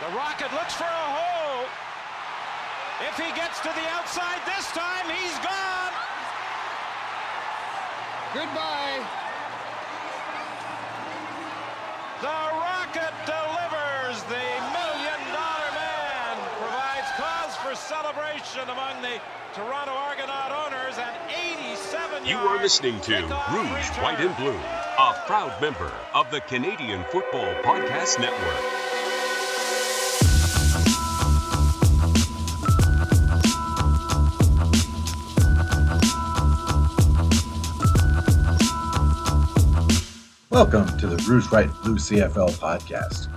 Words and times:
The 0.00 0.14
Rocket 0.14 0.52
looks 0.54 0.74
for 0.74 0.84
a 0.84 1.08
hole. 1.10 1.66
If 3.08 3.16
he 3.16 3.30
gets 3.34 3.58
to 3.60 3.68
the 3.68 3.86
outside 3.90 4.38
this 4.46 4.66
time, 4.70 5.06
he's 5.10 5.34
gone. 5.42 5.92
Goodbye. 8.34 9.02
The 12.22 12.38
Rocket 12.62 13.14
delivers. 13.26 14.22
The 14.30 14.46
Million 14.70 15.20
Dollar 15.34 15.70
Man 15.74 16.36
provides 16.62 17.10
cause 17.18 17.54
for 17.56 17.74
celebration 17.74 18.68
among 18.70 19.02
the 19.02 19.18
Toronto 19.54 19.92
Argonaut 19.92 20.52
owners. 20.52 20.98
and 20.98 21.14
87 21.30 22.24
You 22.26 22.36
are 22.36 22.58
listening 22.62 23.00
to 23.02 23.14
Rouge, 23.50 23.88
White, 24.02 24.20
and 24.20 24.36
Blue, 24.36 24.54
a 24.98 25.22
proud 25.26 25.60
member 25.60 25.90
of 26.14 26.30
the 26.30 26.40
Canadian 26.42 27.04
Football 27.10 27.54
Podcast 27.62 28.20
Network. 28.20 28.77
Welcome 40.58 40.98
to 40.98 41.06
the 41.06 41.22
Rouge 41.22 41.46
White 41.52 41.70
Blue 41.84 41.94
CFL 41.94 42.50
podcast. 42.58 43.28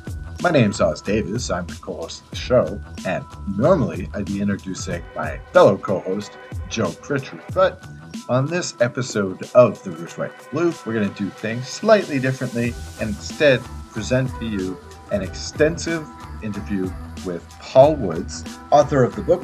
My 0.41 0.49
name's 0.49 0.81
Os 0.81 1.01
Davis. 1.01 1.51
I'm 1.51 1.67
the 1.67 1.75
co-host 1.75 2.23
of 2.23 2.29
the 2.31 2.35
show, 2.35 2.81
and 3.05 3.23
normally 3.55 4.09
I'd 4.15 4.25
be 4.25 4.41
introducing 4.41 5.03
my 5.15 5.37
fellow 5.53 5.77
co-host 5.77 6.31
Joe 6.67 6.91
Pritchard, 6.93 7.43
but 7.53 7.87
on 8.27 8.47
this 8.47 8.73
episode 8.81 9.47
of 9.53 9.83
the 9.83 9.91
Rouge 9.91 10.17
White 10.17 10.31
Blue, 10.49 10.73
we're 10.83 10.93
going 10.93 11.13
to 11.13 11.15
do 11.15 11.29
things 11.29 11.67
slightly 11.67 12.19
differently 12.19 12.73
and 12.99 13.09
instead 13.09 13.61
present 13.91 14.27
to 14.39 14.47
you 14.47 14.75
an 15.11 15.21
extensive 15.21 16.07
interview 16.41 16.91
with 17.23 17.47
Paul 17.59 17.97
Woods, 17.97 18.43
author 18.71 19.03
of 19.03 19.15
the 19.15 19.21
book 19.21 19.43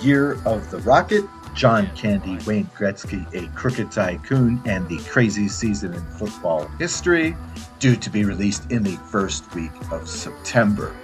Year 0.00 0.42
of 0.46 0.70
the 0.70 0.78
Rocket 0.78 1.26
John 1.58 1.90
Candy, 1.96 2.38
Wayne 2.46 2.70
Gretzky, 2.76 3.26
A 3.34 3.52
Crooked 3.52 3.90
Tycoon, 3.90 4.62
and 4.64 4.88
the 4.88 4.98
Crazy 5.10 5.48
Season 5.48 5.92
in 5.92 6.00
Football 6.12 6.68
History, 6.78 7.34
due 7.80 7.96
to 7.96 8.10
be 8.10 8.24
released 8.24 8.70
in 8.70 8.84
the 8.84 8.96
first 9.10 9.52
week 9.56 9.72
of 9.90 10.08
September. 10.08 10.94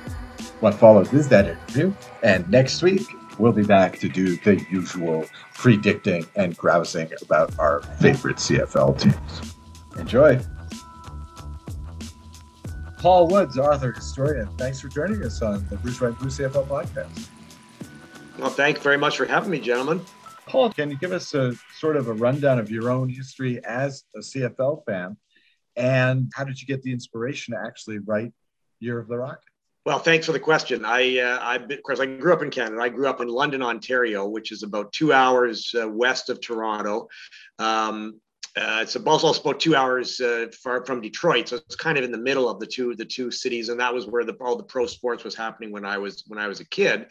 What 0.61 0.75
follows 0.75 1.13
is 1.13 1.29
that 1.31 1.49
interview, 1.49 1.93
and 2.23 2.49
next 2.49 2.85
week 2.85 3.03
we'll 3.37 3.51
be 3.51 3.65
back 3.65 3.99
to 3.99 4.09
do 4.09 4.37
the 4.37 4.65
usual 4.71 5.27
predicting 5.55 6.25
and 6.37 6.57
grousing 6.57 7.11
about 7.21 7.59
our 7.59 7.83
favorite 7.99 8.37
CFL 8.37 8.97
teams. 8.97 9.57
Enjoy! 9.99 10.41
Paul 12.99 13.27
Woods, 13.27 13.59
author, 13.59 13.91
historian, 13.91 14.47
thanks 14.57 14.81
for 14.81 14.87
joining 14.87 15.21
us 15.25 15.43
on 15.43 15.67
the 15.69 15.79
Rouge 15.79 16.01
White 16.01 16.17
Blue 16.21 16.29
CFL 16.29 16.69
podcast. 16.69 17.29
Well, 18.39 18.51
thank 18.51 18.77
you 18.77 18.83
very 18.85 18.99
much 18.99 19.17
for 19.17 19.27
having 19.27 19.51
me, 19.51 19.59
gentlemen. 19.59 20.01
Paul, 20.47 20.71
can 20.71 20.91
you 20.91 20.97
give 20.97 21.13
us 21.13 21.35
a 21.35 21.55
sort 21.79 21.97
of 21.97 22.09
a 22.09 22.13
rundown 22.13 22.59
of 22.59 22.71
your 22.71 22.91
own 22.91 23.09
history 23.09 23.65
as 23.65 24.05
a 24.15 24.21
CFL 24.21 24.85
fan? 24.85 25.17
And 25.77 26.31
how 26.35 26.45
did 26.45 26.61
you 26.61 26.67
get 26.67 26.83
the 26.83 26.93
inspiration 26.93 27.55
to 27.55 27.61
actually 27.61 27.99
write 27.99 28.33
Year 28.81 28.99
of 28.99 29.09
the 29.09 29.19
Rocket? 29.19 29.41
Well, 29.87 29.99
thanks 29.99 30.25
for 30.25 30.33
the 30.33 30.41
question. 30.41 30.85
I, 30.85 31.19
uh, 31.19 31.39
I, 31.41 31.57
of 31.57 31.83
course, 31.83 32.01
I 32.01 32.07
grew 32.07 32.33
up 32.33 32.43
in 32.43 32.51
Canada. 32.51 32.81
I 32.81 32.89
grew 32.89 33.07
up 33.07 33.21
in 33.21 33.29
London, 33.29 33.63
Ontario, 33.63 34.27
which 34.27 34.51
is 34.51 34.63
about 34.63 34.93
two 34.93 35.13
hours 35.13 35.75
uh, 35.79 35.87
west 35.87 36.31
of 36.31 36.41
Toronto. 36.41 37.09
Um, 37.59 38.21
uh, 38.57 38.79
it's 38.83 38.97
also 38.97 39.41
about 39.41 39.59
two 39.61 39.75
hours 39.75 40.21
uh, 40.21 40.47
far 40.63 40.87
from 40.87 41.01
Detroit, 41.01 41.49
so 41.49 41.57
it's 41.57 41.75
kind 41.75 41.99
of 41.99 42.05
in 42.05 42.13
the 42.13 42.19
middle 42.19 42.49
of 42.49 42.61
the 42.61 42.67
two 42.67 42.95
the 42.95 43.05
two 43.05 43.33
cities, 43.33 43.69
and 43.69 43.81
that 43.81 43.93
was 43.93 44.07
where 44.07 44.25
the, 44.25 44.33
all 44.35 44.57
the 44.57 44.63
pro 44.63 44.87
sports 44.87 45.25
was 45.25 45.35
happening 45.35 45.73
when 45.73 45.85
I 45.85 45.99
was 45.99 46.23
when 46.29 46.39
I 46.39 46.47
was 46.47 46.61
a 46.61 46.65
kid. 46.65 47.07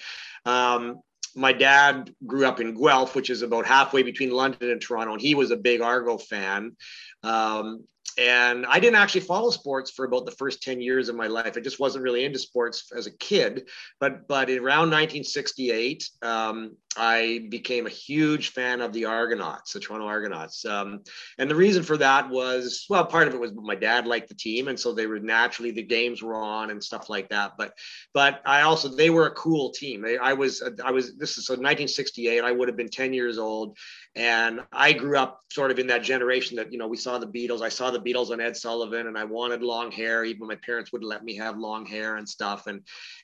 Um, 0.46 1.02
my 1.36 1.54
dad 1.54 2.14
grew 2.26 2.46
up 2.46 2.60
in 2.60 2.74
Guelph, 2.74 3.16
which 3.16 3.30
is 3.30 3.42
about 3.42 3.66
halfway 3.66 4.04
between 4.04 4.32
London 4.32 4.70
and 4.70 4.82
Toronto, 4.82 5.14
and 5.14 5.22
he 5.22 5.36
was 5.36 5.52
a 5.52 5.58
big 5.58 5.82
Argo 5.82 6.18
fan. 6.18 6.76
Um, 7.24 7.86
and 8.18 8.66
I 8.66 8.80
didn't 8.80 8.98
actually 8.98 9.22
follow 9.22 9.50
sports 9.50 9.92
for 9.92 10.06
about 10.06 10.26
the 10.26 10.32
first 10.32 10.62
10 10.64 10.82
years 10.82 11.10
of 11.10 11.16
my 11.16 11.28
life. 11.28 11.54
I 11.56 11.62
just 11.62 11.80
wasn't 11.80 12.04
really 12.04 12.26
into 12.26 12.40
sports 12.40 12.92
as 12.96 13.08
a 13.08 13.18
kid. 13.18 13.70
But 14.00 14.28
but 14.28 14.50
around 14.50 14.92
1968, 14.92 16.10
um, 16.22 16.78
I 16.96 17.48
became 17.50 17.88
a 17.88 17.90
huge 17.90 18.50
fan 18.50 18.82
of 18.82 18.94
the 18.94 19.06
Argonauts, 19.06 19.74
the 19.74 19.80
Toronto 19.80 20.06
Argonauts. 20.06 20.64
Um, 20.66 21.02
and 21.40 21.50
the 21.50 21.56
reason 21.56 21.82
for 21.84 21.98
that 21.98 22.30
was, 22.30 22.86
well, 22.90 23.06
part 23.06 23.28
of 23.28 23.34
it 23.34 23.40
was 23.40 23.52
my 23.54 23.76
dad 23.76 24.06
liked 24.06 24.30
the 24.30 24.36
team, 24.36 24.68
and 24.68 24.80
so 24.80 24.94
they 24.94 25.08
were 25.08 25.20
naturally 25.20 25.72
the 25.72 25.84
games 25.84 26.22
were 26.22 26.36
on 26.36 26.70
and 26.70 26.84
stuff 26.84 27.10
like 27.10 27.30
that. 27.30 27.54
But 27.58 27.74
but 28.14 28.42
I 28.46 28.62
also 28.62 28.90
they 28.90 29.10
were 29.10 29.28
a 29.28 29.32
cool 29.32 29.72
team. 29.72 30.06
I, 30.06 30.18
I 30.22 30.34
was 30.34 30.62
I 30.84 30.92
was 30.92 31.16
this 31.16 31.38
is 31.38 31.48
so 31.48 31.54
1968. 31.54 32.44
I 32.44 32.52
would 32.52 32.68
have 32.68 32.78
been 32.78 32.90
10 32.90 33.14
years 33.14 33.38
old, 33.38 33.78
and 34.16 34.62
I 34.72 34.94
grew 34.94 35.18
up 35.18 35.42
sort 35.52 35.72
of 35.72 35.80
in 35.80 35.88
that 35.88 36.04
generation 36.04 36.58
that 36.58 36.72
you 36.72 36.78
know 36.78 36.88
we 36.88 36.98
saw 36.98 37.18
the 37.18 37.28
Beatles. 37.28 37.62
I 37.62 37.70
saw 37.70 37.90
the 37.90 38.00
Beatles 38.04 38.32
on 38.32 38.42
Ed 38.42 38.58
Sullivan, 38.58 39.08
and 39.08 39.18
I 39.18 39.24
wanted 39.24 39.62
long 39.62 39.92
hair. 39.92 40.24
Even 40.24 40.48
my 40.48 40.56
parents 40.56 40.92
wouldn't 40.92 41.10
let 41.10 41.24
me 41.24 41.36
have 41.38 41.58
long 41.58 41.86
hair 41.86 42.18
and 42.18 42.28
stuff. 42.28 42.68
And 42.68 42.82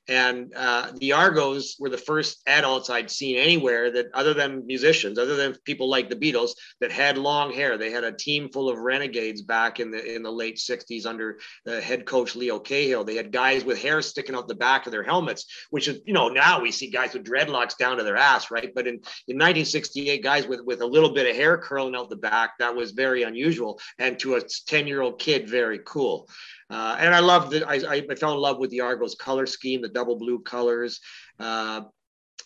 and 0.08 0.54
uh, 0.56 0.92
the 0.96 1.14
Argos 1.14 1.76
were 1.80 1.90
the 1.90 1.98
first 1.98 2.42
adults 2.48 2.90
I'd 2.90 3.12
seen 3.12 3.38
anywhere 3.38 3.92
that, 3.92 4.08
other 4.14 4.34
than 4.34 4.66
musicians, 4.66 5.20
other 5.20 5.36
than 5.36 5.56
people 5.66 5.90
like 5.90 6.10
the 6.10 6.16
Beatles, 6.16 6.52
that 6.82 6.92
had 6.92 7.18
long 7.18 7.54
hair. 7.54 7.78
They 7.78 7.92
had 7.92 8.04
a 8.04 8.12
team 8.12 8.50
full 8.50 8.70
of 8.70 8.80
renegades 8.80 9.42
back 9.42 9.80
in 9.80 9.92
the 9.92 10.16
in 10.16 10.24
the 10.24 10.32
late 10.32 10.58
'60s 10.58 11.06
under 11.06 11.40
the 11.66 11.82
head 11.82 12.06
coach 12.06 12.36
Leo 12.36 12.60
Cahill. 12.60 13.04
They 13.04 13.16
had 13.16 13.32
guys 13.32 13.64
with 13.64 13.82
hair 13.82 14.02
sticking 14.02 14.36
out 14.36 14.48
the 14.48 14.56
back 14.56 14.86
of 14.86 14.92
their 14.92 15.04
helmets, 15.04 15.46
which 15.70 15.88
is 15.88 16.00
you 16.06 16.14
know 16.14 16.30
now 16.30 16.62
we 16.62 16.72
see 16.72 16.90
guys 16.90 17.14
with 17.14 17.26
dreadlocks 17.26 17.78
down 17.78 17.98
to 17.98 18.04
their 18.04 18.18
ass, 18.18 18.52
right? 18.52 18.72
But 18.74 18.88
in 18.88 18.96
in 19.28 19.38
1968, 19.38 20.24
guys 20.24 20.48
with 20.48 20.62
with 20.62 20.82
a 20.82 20.86
little 20.88 21.14
bit 21.14 21.30
of 21.30 21.36
hair 21.36 21.58
curling 21.58 21.96
out 21.96 22.10
the 22.10 22.16
back 22.16 22.58
that 22.60 22.76
was 22.76 22.92
very 22.92 23.24
unusual, 23.24 23.80
and 23.98 24.18
to 24.20 24.36
a 24.36 24.42
10 24.70 24.88
year 24.88 25.02
old 25.02 25.20
kid, 25.20 25.50
very 25.50 25.80
cool. 25.86 26.30
Uh, 26.70 26.96
and 27.00 27.14
I 27.14 27.20
loved 27.20 27.54
it. 27.54 27.64
I, 27.64 27.76
I, 27.76 28.16
fell 28.16 28.34
in 28.34 28.40
love 28.40 28.60
with 28.60 28.70
the 28.70 28.82
Argos 28.82 29.16
color 29.16 29.48
scheme, 29.48 29.82
the 29.82 29.90
double 29.90 30.16
blue 30.16 30.40
colors. 30.40 31.00
Uh, 31.40 31.82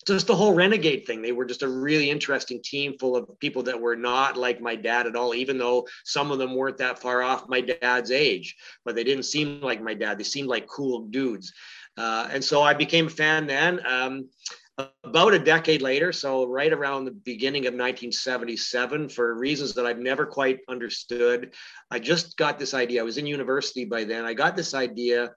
just 0.07 0.28
the 0.28 0.35
whole 0.35 0.53
renegade 0.53 1.06
thing. 1.06 1.22
They 1.22 1.31
were 1.31 1.45
just 1.45 1.63
a 1.63 1.67
really 1.67 2.09
interesting 2.09 2.61
team 2.63 2.95
full 3.00 3.16
of 3.16 3.39
people 3.39 3.63
that 3.63 3.79
were 3.79 3.95
not 3.95 4.38
like 4.38 4.61
my 4.61 4.75
dad 4.75 5.07
at 5.07 5.16
all, 5.16 5.34
even 5.34 5.57
though 5.57 5.88
some 6.03 6.31
of 6.31 6.39
them 6.39 6.56
weren't 6.56 6.78
that 6.78 7.00
far 7.00 7.22
off 7.22 7.50
my 7.50 7.61
dad's 7.61 8.11
age, 8.11 8.55
but 8.85 8.95
they 8.95 9.03
didn't 9.03 9.23
seem 9.23 9.61
like 9.61 9.81
my 9.81 9.94
dad. 9.94 10.17
They 10.17 10.23
seemed 10.23 10.50
like 10.50 10.67
cool 10.67 11.07
dudes. 11.07 11.53
Uh, 11.97 12.28
and 12.31 12.44
so 12.44 12.61
I 12.61 12.73
became 12.73 13.07
a 13.07 13.11
fan 13.11 13.47
then. 13.47 13.85
Um, 13.85 14.29
about 14.78 15.34
a 15.34 15.39
decade 15.39 15.81
later, 15.81 16.11
so 16.11 16.47
right 16.47 16.73
around 16.73 17.06
the 17.06 17.11
beginning 17.11 17.63
of 17.67 17.73
1977, 17.73 19.09
for 19.09 19.35
reasons 19.35 19.73
that 19.75 19.85
I've 19.85 20.00
never 20.00 20.25
quite 20.25 20.59
understood, 20.67 21.53
I 21.91 22.00
just 22.00 22.38
got 22.38 22.57
this 22.57 22.73
idea. 22.73 23.01
I 23.01 23.03
was 23.03 23.17
in 23.17 23.28
university 23.28 23.85
by 23.85 24.03
then. 24.03 24.25
I 24.25 24.34
got 24.34 24.56
this 24.56 24.73
idea. 24.73 25.31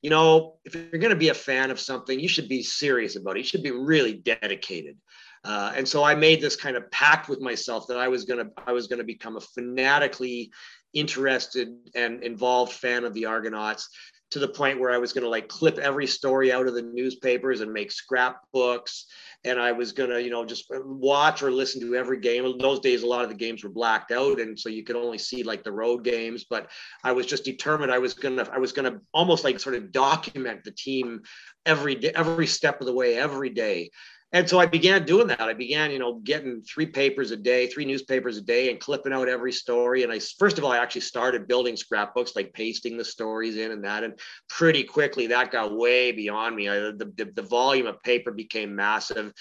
You 0.00 0.10
know, 0.10 0.54
if 0.64 0.74
you're 0.74 1.00
going 1.00 1.10
to 1.10 1.16
be 1.16 1.28
a 1.28 1.34
fan 1.34 1.70
of 1.70 1.80
something, 1.80 2.18
you 2.18 2.28
should 2.28 2.48
be 2.48 2.62
serious 2.62 3.16
about 3.16 3.36
it. 3.36 3.40
You 3.40 3.44
should 3.44 3.62
be 3.62 3.72
really 3.72 4.14
dedicated. 4.14 4.96
Uh, 5.44 5.72
and 5.76 5.86
so 5.86 6.02
I 6.02 6.14
made 6.14 6.40
this 6.40 6.56
kind 6.56 6.76
of 6.76 6.90
pact 6.90 7.28
with 7.28 7.40
myself 7.40 7.86
that 7.88 7.98
I 7.98 8.08
was 8.08 8.24
going 8.24 8.44
to 8.44 8.50
I 8.66 8.72
was 8.72 8.86
going 8.86 8.98
to 8.98 9.04
become 9.04 9.36
a 9.36 9.40
fanatically 9.40 10.50
interested 10.94 11.68
and 11.94 12.22
involved 12.22 12.72
fan 12.72 13.04
of 13.04 13.14
the 13.14 13.26
Argonauts 13.26 13.88
to 14.30 14.38
the 14.38 14.48
point 14.48 14.78
where 14.78 14.90
I 14.90 14.98
was 14.98 15.12
going 15.12 15.24
to 15.24 15.30
like 15.30 15.48
clip 15.48 15.78
every 15.78 16.06
story 16.06 16.52
out 16.52 16.66
of 16.66 16.74
the 16.74 16.82
newspapers 16.82 17.60
and 17.60 17.72
make 17.72 17.90
scrapbooks. 17.90 19.06
And 19.44 19.58
I 19.58 19.72
was 19.72 19.92
going 19.92 20.10
to, 20.10 20.22
you 20.22 20.30
know, 20.30 20.44
just 20.44 20.66
watch 20.70 21.42
or 21.42 21.50
listen 21.50 21.80
to 21.80 21.94
every 21.94 22.20
game. 22.20 22.44
In 22.44 22.58
those 22.58 22.80
days, 22.80 23.02
a 23.02 23.06
lot 23.06 23.22
of 23.22 23.30
the 23.30 23.36
games 23.36 23.64
were 23.64 23.70
blacked 23.70 24.10
out. 24.10 24.40
And 24.40 24.58
so 24.58 24.68
you 24.68 24.84
could 24.84 24.96
only 24.96 25.18
see 25.18 25.42
like 25.42 25.64
the 25.64 25.72
road 25.72 26.04
games. 26.04 26.44
But 26.48 26.70
I 27.04 27.12
was 27.12 27.24
just 27.24 27.44
determined 27.44 27.92
I 27.92 27.98
was 27.98 28.14
going 28.14 28.36
to, 28.36 28.52
I 28.52 28.58
was 28.58 28.72
going 28.72 28.92
to 28.92 29.00
almost 29.14 29.44
like 29.44 29.60
sort 29.60 29.76
of 29.76 29.92
document 29.92 30.64
the 30.64 30.72
team 30.72 31.22
every 31.64 31.94
day, 31.94 32.12
every 32.14 32.46
step 32.46 32.80
of 32.80 32.86
the 32.86 32.94
way, 32.94 33.16
every 33.16 33.50
day 33.50 33.90
and 34.32 34.48
so 34.48 34.58
I 34.58 34.66
began 34.66 35.06
doing 35.06 35.28
that. 35.28 35.40
I 35.40 35.54
began, 35.54 35.90
you 35.90 35.98
know, 35.98 36.20
getting 36.20 36.62
three 36.62 36.84
papers 36.84 37.30
a 37.30 37.36
day, 37.36 37.66
three 37.66 37.86
newspapers 37.86 38.36
a 38.36 38.42
day, 38.42 38.70
and 38.70 38.78
clipping 38.78 39.12
out 39.12 39.28
every 39.28 39.52
story. 39.52 40.02
And 40.02 40.12
I 40.12 40.20
first 40.38 40.58
of 40.58 40.64
all, 40.64 40.72
I 40.72 40.78
actually 40.78 41.00
started 41.00 41.48
building 41.48 41.76
scrapbooks, 41.76 42.36
like 42.36 42.52
pasting 42.52 42.98
the 42.98 43.04
stories 43.04 43.56
in 43.56 43.72
and 43.72 43.84
that. 43.84 44.04
And 44.04 44.18
pretty 44.48 44.84
quickly, 44.84 45.28
that 45.28 45.50
got 45.50 45.74
way 45.74 46.12
beyond 46.12 46.56
me. 46.56 46.68
I, 46.68 46.74
the, 46.74 47.10
the, 47.16 47.32
the 47.36 47.42
volume 47.42 47.86
of 47.86 48.02
paper 48.02 48.30
became 48.30 48.76
massive. 48.76 49.32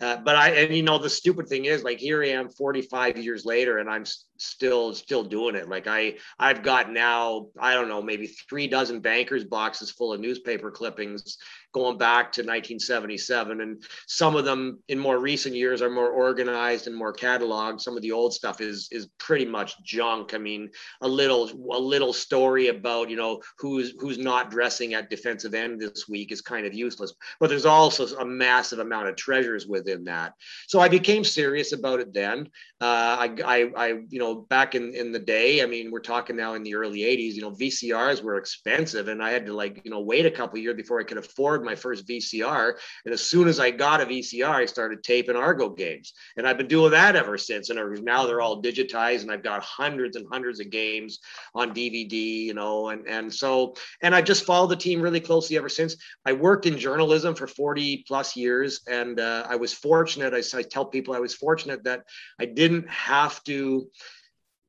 Uh, 0.00 0.16
but 0.18 0.36
I, 0.36 0.50
and 0.50 0.76
you 0.76 0.82
know, 0.82 0.98
the 0.98 1.08
stupid 1.08 1.48
thing 1.48 1.64
is, 1.64 1.82
like, 1.82 1.98
here 1.98 2.22
I 2.22 2.30
am 2.30 2.50
45 2.50 3.16
years 3.16 3.46
later, 3.46 3.78
and 3.78 3.88
I'm 3.88 4.04
still 4.36 4.94
still 4.94 5.22
doing 5.22 5.54
it 5.54 5.68
like 5.68 5.86
i 5.86 6.12
i've 6.40 6.62
got 6.62 6.90
now 6.90 7.46
i 7.58 7.72
don't 7.72 7.88
know 7.88 8.02
maybe 8.02 8.26
three 8.26 8.66
dozen 8.66 8.98
bankers 8.98 9.44
boxes 9.44 9.92
full 9.92 10.12
of 10.12 10.20
newspaper 10.20 10.72
clippings 10.72 11.38
going 11.74 11.98
back 11.98 12.32
to 12.32 12.40
1977 12.40 13.60
and 13.60 13.82
some 14.06 14.36
of 14.36 14.44
them 14.44 14.78
in 14.88 14.98
more 14.98 15.18
recent 15.18 15.54
years 15.54 15.82
are 15.82 15.90
more 15.90 16.10
organized 16.10 16.86
and 16.86 16.96
more 16.96 17.12
cataloged. 17.12 17.80
Some 17.80 17.96
of 17.96 18.02
the 18.02 18.12
old 18.12 18.32
stuff 18.32 18.60
is 18.60 18.88
is 18.92 19.08
pretty 19.18 19.44
much 19.44 19.82
junk. 19.82 20.34
I 20.34 20.38
mean 20.38 20.70
a 21.02 21.08
little 21.08 21.50
a 21.72 21.78
little 21.78 22.12
story 22.12 22.68
about 22.68 23.10
you 23.10 23.16
know 23.16 23.42
who's 23.58 23.92
who's 23.98 24.18
not 24.18 24.50
dressing 24.50 24.94
at 24.94 25.10
defensive 25.10 25.54
end 25.54 25.80
this 25.80 26.08
week 26.08 26.32
is 26.32 26.40
kind 26.40 26.66
of 26.66 26.72
useless 26.72 27.12
but 27.40 27.48
there's 27.48 27.66
also 27.66 28.06
a 28.16 28.24
massive 28.24 28.78
amount 28.78 29.08
of 29.08 29.16
treasures 29.16 29.66
within 29.66 30.04
that. 30.04 30.34
So 30.68 30.80
i 30.80 30.88
became 30.88 31.24
serious 31.24 31.72
about 31.72 32.00
it 32.00 32.14
then. 32.14 32.48
Uh, 32.80 33.16
I, 33.18 33.36
I, 33.44 33.72
I 33.76 33.86
you 34.08 34.18
know 34.18 34.34
back 34.34 34.74
in 34.74 34.94
in 34.94 35.10
the 35.10 35.18
day 35.18 35.62
i 35.62 35.66
mean 35.66 35.90
we're 35.90 36.00
talking 36.00 36.36
now 36.36 36.54
in 36.54 36.62
the 36.62 36.74
early 36.74 37.00
80s 37.00 37.34
you 37.34 37.40
know 37.40 37.50
vcrs 37.50 38.22
were 38.22 38.36
expensive 38.36 39.08
and 39.08 39.22
i 39.22 39.30
had 39.30 39.46
to 39.46 39.54
like 39.54 39.80
you 39.84 39.90
know 39.90 40.00
wait 40.00 40.26
a 40.26 40.30
couple 40.30 40.58
years 40.58 40.76
before 40.76 41.00
i 41.00 41.04
could 41.04 41.16
afford 41.16 41.63
my 41.64 41.74
first 41.74 42.06
VCR. 42.06 42.74
And 43.04 43.14
as 43.14 43.22
soon 43.22 43.48
as 43.48 43.60
I 43.60 43.70
got 43.70 44.00
a 44.00 44.06
VCR, 44.06 44.48
I 44.48 44.66
started 44.66 45.02
taping 45.02 45.36
Argo 45.36 45.70
games. 45.70 46.12
And 46.36 46.46
I've 46.46 46.58
been 46.58 46.68
doing 46.68 46.90
that 46.92 47.16
ever 47.16 47.38
since. 47.38 47.70
And 47.70 48.04
now 48.04 48.26
they're 48.26 48.40
all 48.40 48.62
digitized 48.62 49.22
and 49.22 49.30
I've 49.30 49.42
got 49.42 49.62
hundreds 49.62 50.16
and 50.16 50.26
hundreds 50.30 50.60
of 50.60 50.70
games 50.70 51.20
on 51.54 51.74
DVD, 51.74 52.12
you 52.12 52.54
know, 52.54 52.88
and, 52.88 53.06
and 53.06 53.32
so, 53.32 53.74
and 54.02 54.14
I 54.14 54.22
just 54.22 54.44
followed 54.44 54.68
the 54.68 54.76
team 54.76 55.00
really 55.00 55.20
closely 55.20 55.56
ever 55.56 55.68
since. 55.68 55.96
I 56.24 56.32
worked 56.32 56.66
in 56.66 56.78
journalism 56.78 57.34
for 57.34 57.46
40 57.46 58.04
plus 58.06 58.36
years. 58.36 58.80
And 58.86 59.20
uh, 59.20 59.46
I 59.48 59.56
was 59.56 59.72
fortunate, 59.72 60.34
I, 60.34 60.58
I 60.58 60.62
tell 60.62 60.86
people 60.86 61.14
I 61.14 61.20
was 61.20 61.34
fortunate 61.34 61.84
that 61.84 62.04
I 62.38 62.46
didn't 62.46 62.88
have 62.88 63.42
to 63.44 63.88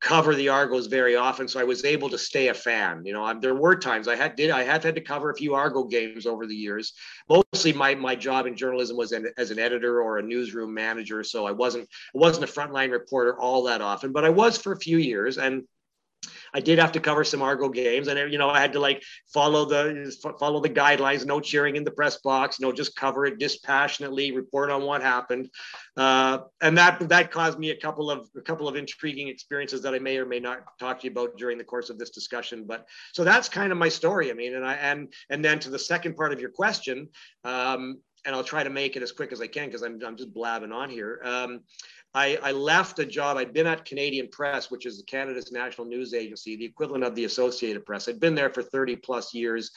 cover 0.06 0.36
the 0.36 0.48
Argos 0.48 0.86
very 0.86 1.16
often, 1.16 1.48
so 1.48 1.58
I 1.58 1.64
was 1.64 1.84
able 1.84 2.08
to 2.10 2.16
stay 2.16 2.46
a 2.46 2.54
fan. 2.54 3.04
You 3.04 3.12
know, 3.12 3.24
I, 3.24 3.34
there 3.34 3.56
were 3.56 3.74
times 3.74 4.06
I 4.06 4.14
had 4.14 4.36
did 4.36 4.50
I 4.50 4.62
have 4.62 4.84
had 4.84 4.94
to 4.94 5.00
cover 5.00 5.30
a 5.30 5.34
few 5.34 5.54
Argo 5.54 5.82
games 5.82 6.26
over 6.26 6.46
the 6.46 6.54
years. 6.54 6.92
Mostly, 7.28 7.72
my 7.72 7.96
my 7.96 8.14
job 8.14 8.46
in 8.46 8.56
journalism 8.56 8.96
was 8.96 9.12
as 9.12 9.50
an 9.50 9.58
editor 9.58 10.00
or 10.00 10.18
a 10.18 10.22
newsroom 10.22 10.72
manager, 10.72 11.24
so 11.24 11.44
I 11.44 11.50
wasn't 11.50 11.88
I 12.14 12.18
wasn't 12.18 12.48
a 12.48 12.52
frontline 12.52 12.92
reporter 12.92 13.36
all 13.40 13.64
that 13.64 13.80
often, 13.80 14.12
but 14.12 14.24
I 14.24 14.30
was 14.30 14.56
for 14.56 14.70
a 14.70 14.78
few 14.78 14.98
years, 14.98 15.38
and 15.38 15.64
I 16.56 16.60
did 16.60 16.78
have 16.78 16.92
to 16.92 17.00
cover 17.00 17.22
some 17.22 17.42
Argo 17.42 17.68
games, 17.68 18.08
and 18.08 18.32
you 18.32 18.38
know 18.38 18.48
I 18.48 18.60
had 18.60 18.72
to 18.72 18.80
like 18.80 19.02
follow 19.32 19.66
the 19.66 20.10
follow 20.40 20.58
the 20.58 20.70
guidelines. 20.70 21.26
No 21.26 21.38
cheering 21.38 21.76
in 21.76 21.84
the 21.84 21.90
press 21.90 22.16
box. 22.16 22.58
No, 22.58 22.72
just 22.72 22.96
cover 22.96 23.26
it 23.26 23.38
dispassionately. 23.38 24.32
Report 24.32 24.70
on 24.70 24.82
what 24.82 25.02
happened, 25.02 25.50
uh, 25.98 26.38
and 26.62 26.78
that 26.78 27.10
that 27.10 27.30
caused 27.30 27.58
me 27.58 27.70
a 27.70 27.76
couple 27.76 28.10
of 28.10 28.30
a 28.38 28.40
couple 28.40 28.68
of 28.68 28.74
intriguing 28.74 29.28
experiences 29.28 29.82
that 29.82 29.94
I 29.94 29.98
may 29.98 30.16
or 30.16 30.24
may 30.24 30.40
not 30.40 30.60
talk 30.80 31.00
to 31.00 31.04
you 31.04 31.10
about 31.10 31.36
during 31.36 31.58
the 31.58 31.64
course 31.64 31.90
of 31.90 31.98
this 31.98 32.08
discussion. 32.08 32.64
But 32.66 32.86
so 33.12 33.22
that's 33.22 33.50
kind 33.50 33.70
of 33.70 33.76
my 33.76 33.90
story. 33.90 34.30
I 34.30 34.34
mean, 34.34 34.54
and 34.54 34.64
I 34.64 34.74
and 34.76 35.12
and 35.28 35.44
then 35.44 35.58
to 35.58 35.68
the 35.68 35.78
second 35.78 36.16
part 36.16 36.32
of 36.32 36.40
your 36.40 36.50
question. 36.50 37.10
Um, 37.44 37.98
and 38.24 38.34
I'll 38.34 38.42
try 38.42 38.64
to 38.64 38.70
make 38.70 38.96
it 38.96 39.02
as 39.04 39.12
quick 39.12 39.30
as 39.30 39.40
I 39.40 39.46
can 39.46 39.66
because 39.66 39.82
I'm, 39.82 40.00
I'm 40.04 40.16
just 40.16 40.34
blabbing 40.34 40.72
on 40.72 40.90
here. 40.90 41.20
Um, 41.24 41.60
I, 42.16 42.38
I, 42.42 42.52
left 42.52 42.98
a 42.98 43.04
job. 43.04 43.36
I'd 43.36 43.52
been 43.52 43.66
at 43.66 43.84
Canadian 43.84 44.28
Press, 44.28 44.70
which 44.70 44.86
is 44.86 45.04
Canada's 45.06 45.52
national 45.52 45.86
news 45.86 46.14
agency, 46.14 46.56
the 46.56 46.64
equivalent 46.64 47.04
of 47.04 47.14
the 47.14 47.26
Associated 47.26 47.84
Press. 47.84 48.08
I'd 48.08 48.18
been 48.18 48.34
there 48.34 48.48
for 48.48 48.62
30 48.62 48.96
plus 48.96 49.34
years. 49.34 49.70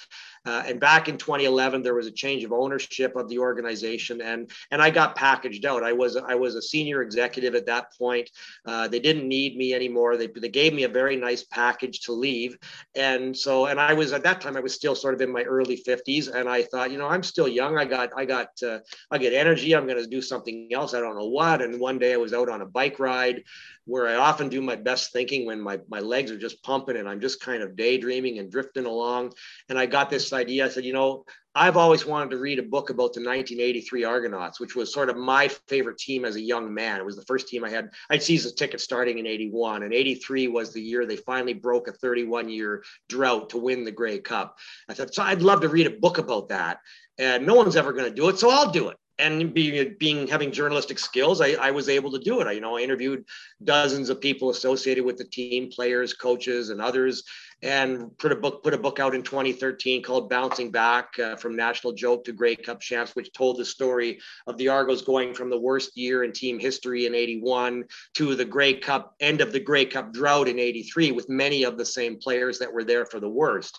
Uh, 0.46 0.64
and 0.66 0.80
back 0.80 1.10
in 1.10 1.18
2011, 1.18 1.84
there 1.84 1.94
was 1.94 2.08
a 2.08 2.12
change 2.12 2.46
of 2.46 2.54
ownership 2.54 3.18
of 3.18 3.28
the 3.28 3.38
organization, 3.38 4.22
and 4.22 4.50
and 4.72 4.82
I 4.82 4.90
got 4.90 5.16
packaged 5.16 5.66
out. 5.66 5.84
I 5.84 5.92
was 5.92 6.16
I 6.16 6.36
was 6.36 6.56
a 6.56 6.62
senior 6.62 7.02
executive 7.02 7.56
at 7.56 7.66
that 7.66 7.94
point. 7.98 8.30
Uh, 8.66 8.88
they 8.88 9.00
didn't 9.00 9.28
need 9.28 9.58
me 9.58 9.74
anymore. 9.74 10.16
They, 10.16 10.28
they 10.28 10.48
gave 10.48 10.74
me 10.74 10.84
a 10.84 10.90
very 10.90 11.18
nice 11.18 11.44
package 11.44 12.02
to 12.02 12.14
leave, 12.14 12.58
and 12.96 13.36
so 13.36 13.66
and 13.66 13.82
I 13.82 13.94
was 13.94 14.14
at 14.14 14.24
that 14.24 14.40
time 14.40 14.56
I 14.56 14.62
was 14.62 14.74
still 14.74 14.96
sort 14.96 15.14
of 15.14 15.22
in 15.22 15.32
my 15.32 15.44
early 15.44 15.84
50s, 15.86 16.34
and 16.34 16.48
I 16.48 16.64
thought, 16.64 16.92
you 16.92 16.98
know, 16.98 17.08
I'm 17.08 17.24
still 17.24 17.48
young. 17.48 17.78
I 17.78 17.84
got 17.84 18.10
I 18.16 18.24
got 18.24 18.48
uh, 18.64 18.80
I 19.12 19.18
get 19.18 19.34
energy. 19.34 19.76
I'm 19.76 19.88
going 19.88 20.02
to 20.02 20.08
do 20.08 20.22
something 20.22 20.70
else. 20.72 20.94
I 20.94 21.02
don't 21.02 21.18
know 21.18 21.28
what. 21.28 21.62
And 21.62 21.80
one 21.80 22.00
day 22.00 22.14
I 22.14 22.18
was 22.18 22.29
out 22.34 22.50
on 22.50 22.62
a 22.62 22.66
bike 22.66 23.00
ride 23.00 23.44
where 23.86 24.08
I 24.08 24.16
often 24.16 24.50
do 24.50 24.62
my 24.62 24.76
best 24.76 25.12
thinking 25.12 25.46
when 25.46 25.60
my, 25.60 25.80
my 25.90 26.00
legs 26.00 26.32
are 26.32 26.38
just 26.38 26.62
pumping 26.64 26.98
and 26.98 27.10
I'm 27.10 27.20
just 27.20 27.42
kind 27.42 27.64
of 27.64 27.76
daydreaming 27.76 28.38
and 28.38 28.52
drifting 28.52 28.86
along. 28.86 29.34
And 29.68 29.80
I 29.80 29.88
got 29.88 30.10
this 30.10 30.32
idea. 30.32 30.66
I 30.66 30.70
said, 30.70 30.86
you 30.86 30.94
know, 30.94 31.26
I've 31.56 31.78
always 31.78 32.06
wanted 32.06 32.30
to 32.32 32.38
read 32.38 32.60
a 32.60 32.64
book 32.64 32.92
about 32.92 33.14
the 33.14 33.22
1983 33.22 34.04
Argonauts, 34.04 34.60
which 34.60 34.76
was 34.76 34.94
sort 34.94 35.10
of 35.10 35.18
my 35.18 35.48
favorite 35.68 35.98
team 35.98 36.24
as 36.24 36.36
a 36.36 36.42
young 36.42 36.72
man. 36.74 37.00
It 37.00 37.06
was 37.06 37.16
the 37.16 37.26
first 37.26 37.48
team 37.48 37.64
I 37.64 37.70
had. 37.70 37.90
I'd 38.10 38.22
season 38.22 38.56
ticket 38.56 38.80
starting 38.80 39.18
in 39.18 39.26
81, 39.26 39.82
and 39.82 39.94
83 39.94 40.48
was 40.48 40.72
the 40.72 40.82
year 40.82 41.06
they 41.06 41.16
finally 41.18 41.54
broke 41.54 41.88
a 41.88 41.92
31 41.92 42.50
year 42.50 42.84
drought 43.10 43.50
to 43.50 43.58
win 43.58 43.84
the 43.84 43.92
Grey 43.92 44.20
Cup. 44.20 44.58
I 44.88 44.94
thought, 44.94 45.14
so 45.14 45.24
I'd 45.24 45.42
love 45.42 45.62
to 45.62 45.70
read 45.70 45.88
a 45.88 46.00
book 46.00 46.20
about 46.20 46.50
that. 46.50 46.78
And 47.18 47.46
no 47.46 47.56
one's 47.56 47.76
ever 47.76 47.92
going 47.94 48.10
to 48.10 48.16
do 48.16 48.30
it, 48.30 48.38
so 48.38 48.52
I'll 48.52 48.72
do 48.72 48.90
it 48.90 48.98
and 49.20 49.54
being 49.54 49.96
being 50.00 50.28
having 50.28 50.52
journalistic 50.52 50.98
skills, 50.98 51.42
I, 51.42 51.52
I 51.52 51.72
was 51.72 51.90
able 51.90 52.12
to 52.12 52.20
do 52.20 52.40
it. 52.40 52.48
I, 52.48 52.54
you 52.54 52.62
know, 52.62 52.78
I 52.78 52.82
interviewed 52.82 53.26
dozens 53.64 54.10
of 54.10 54.22
people 54.22 54.50
associated 54.50 55.04
with 55.04 55.18
the 55.18 55.26
team, 55.26 55.70
players, 55.70 56.14
coaches, 56.14 56.70
and 56.70 56.82
others, 56.82 57.24
and 57.62 58.18
put 58.18 58.32
a 58.32 58.36
book 58.36 58.64
put 58.64 58.74
a 58.74 58.78
book 58.78 59.00
out 59.00 59.14
in 59.14 59.22
2013 59.22 60.02
called 60.02 60.30
"Bouncing 60.30 60.72
Back" 60.72 61.20
uh, 61.20 61.36
from 61.36 61.56
National 61.56 61.92
Joke 61.92 62.24
to 62.26 62.32
Grey 62.32 62.56
Cup 62.56 62.80
champs, 62.80 63.16
which 63.16 63.34
told 63.34 63.58
the 63.58 63.66
story 63.66 64.20
of 64.48 64.58
the 64.58 64.70
Argos 64.70 65.02
going 65.02 65.34
from 65.34 65.50
the 65.50 65.60
worst 65.60 65.98
year 65.98 66.24
in 66.24 66.32
team 66.32 66.58
history 66.58 67.06
in 67.06 67.14
'81 67.14 67.84
to 68.16 68.36
the 68.36 68.46
Grey 68.46 68.74
Cup 68.76 69.16
end 69.20 69.42
of 69.42 69.52
the 69.52 69.60
Grey 69.60 69.86
Cup 69.86 70.14
drought 70.14 70.48
in 70.48 70.58
'83, 70.58 71.12
with 71.12 71.28
many 71.28 71.64
of 71.64 71.78
the 71.78 71.86
same 71.86 72.18
players 72.18 72.58
that 72.60 72.72
were 72.72 72.86
there 72.86 73.06
for 73.06 73.20
the 73.20 73.30
worst. 73.30 73.78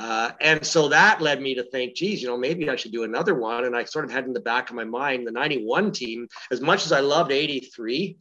Uh, 0.00 0.30
and 0.40 0.64
so 0.64 0.88
that 0.88 1.20
led 1.20 1.42
me 1.42 1.54
to 1.54 1.62
think, 1.62 1.94
geez, 1.94 2.22
you 2.22 2.28
know, 2.28 2.38
maybe 2.38 2.70
I 2.70 2.76
should 2.76 2.92
do 2.92 3.04
another 3.04 3.34
one. 3.34 3.66
And 3.66 3.76
I 3.76 3.84
sort 3.84 4.06
of 4.06 4.10
had 4.10 4.24
in 4.24 4.32
the 4.32 4.40
back 4.40 4.70
of 4.70 4.76
my 4.76 4.84
mind 4.84 5.26
the 5.26 5.30
91 5.30 5.92
team, 5.92 6.26
as 6.50 6.62
much 6.62 6.86
as 6.86 6.92
I 6.92 7.00
loved 7.00 7.32
83, 7.32 8.16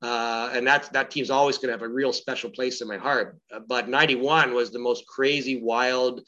uh, 0.00 0.50
and 0.52 0.64
that, 0.68 0.92
that 0.92 1.10
team's 1.10 1.30
always 1.30 1.58
going 1.58 1.68
to 1.68 1.72
have 1.72 1.82
a 1.82 1.92
real 1.92 2.12
special 2.12 2.50
place 2.50 2.80
in 2.82 2.86
my 2.86 2.98
heart. 2.98 3.36
But 3.66 3.88
91 3.88 4.54
was 4.54 4.70
the 4.70 4.78
most 4.78 5.08
crazy, 5.08 5.60
wild, 5.60 6.20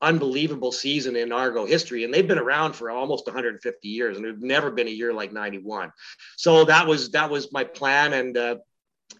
unbelievable 0.00 0.70
season 0.70 1.16
in 1.16 1.32
Argo 1.32 1.66
history. 1.66 2.04
And 2.04 2.14
they've 2.14 2.28
been 2.28 2.38
around 2.38 2.74
for 2.74 2.88
almost 2.88 3.26
150 3.26 3.88
years, 3.88 4.16
and 4.16 4.24
there's 4.24 4.40
never 4.40 4.70
been 4.70 4.86
a 4.86 4.90
year 4.90 5.12
like 5.12 5.32
91. 5.32 5.90
So 6.36 6.64
that 6.66 6.86
was 6.86 7.10
that 7.10 7.30
was 7.30 7.52
my 7.52 7.64
plan. 7.64 8.12
And 8.12 8.36
uh, 8.36 8.56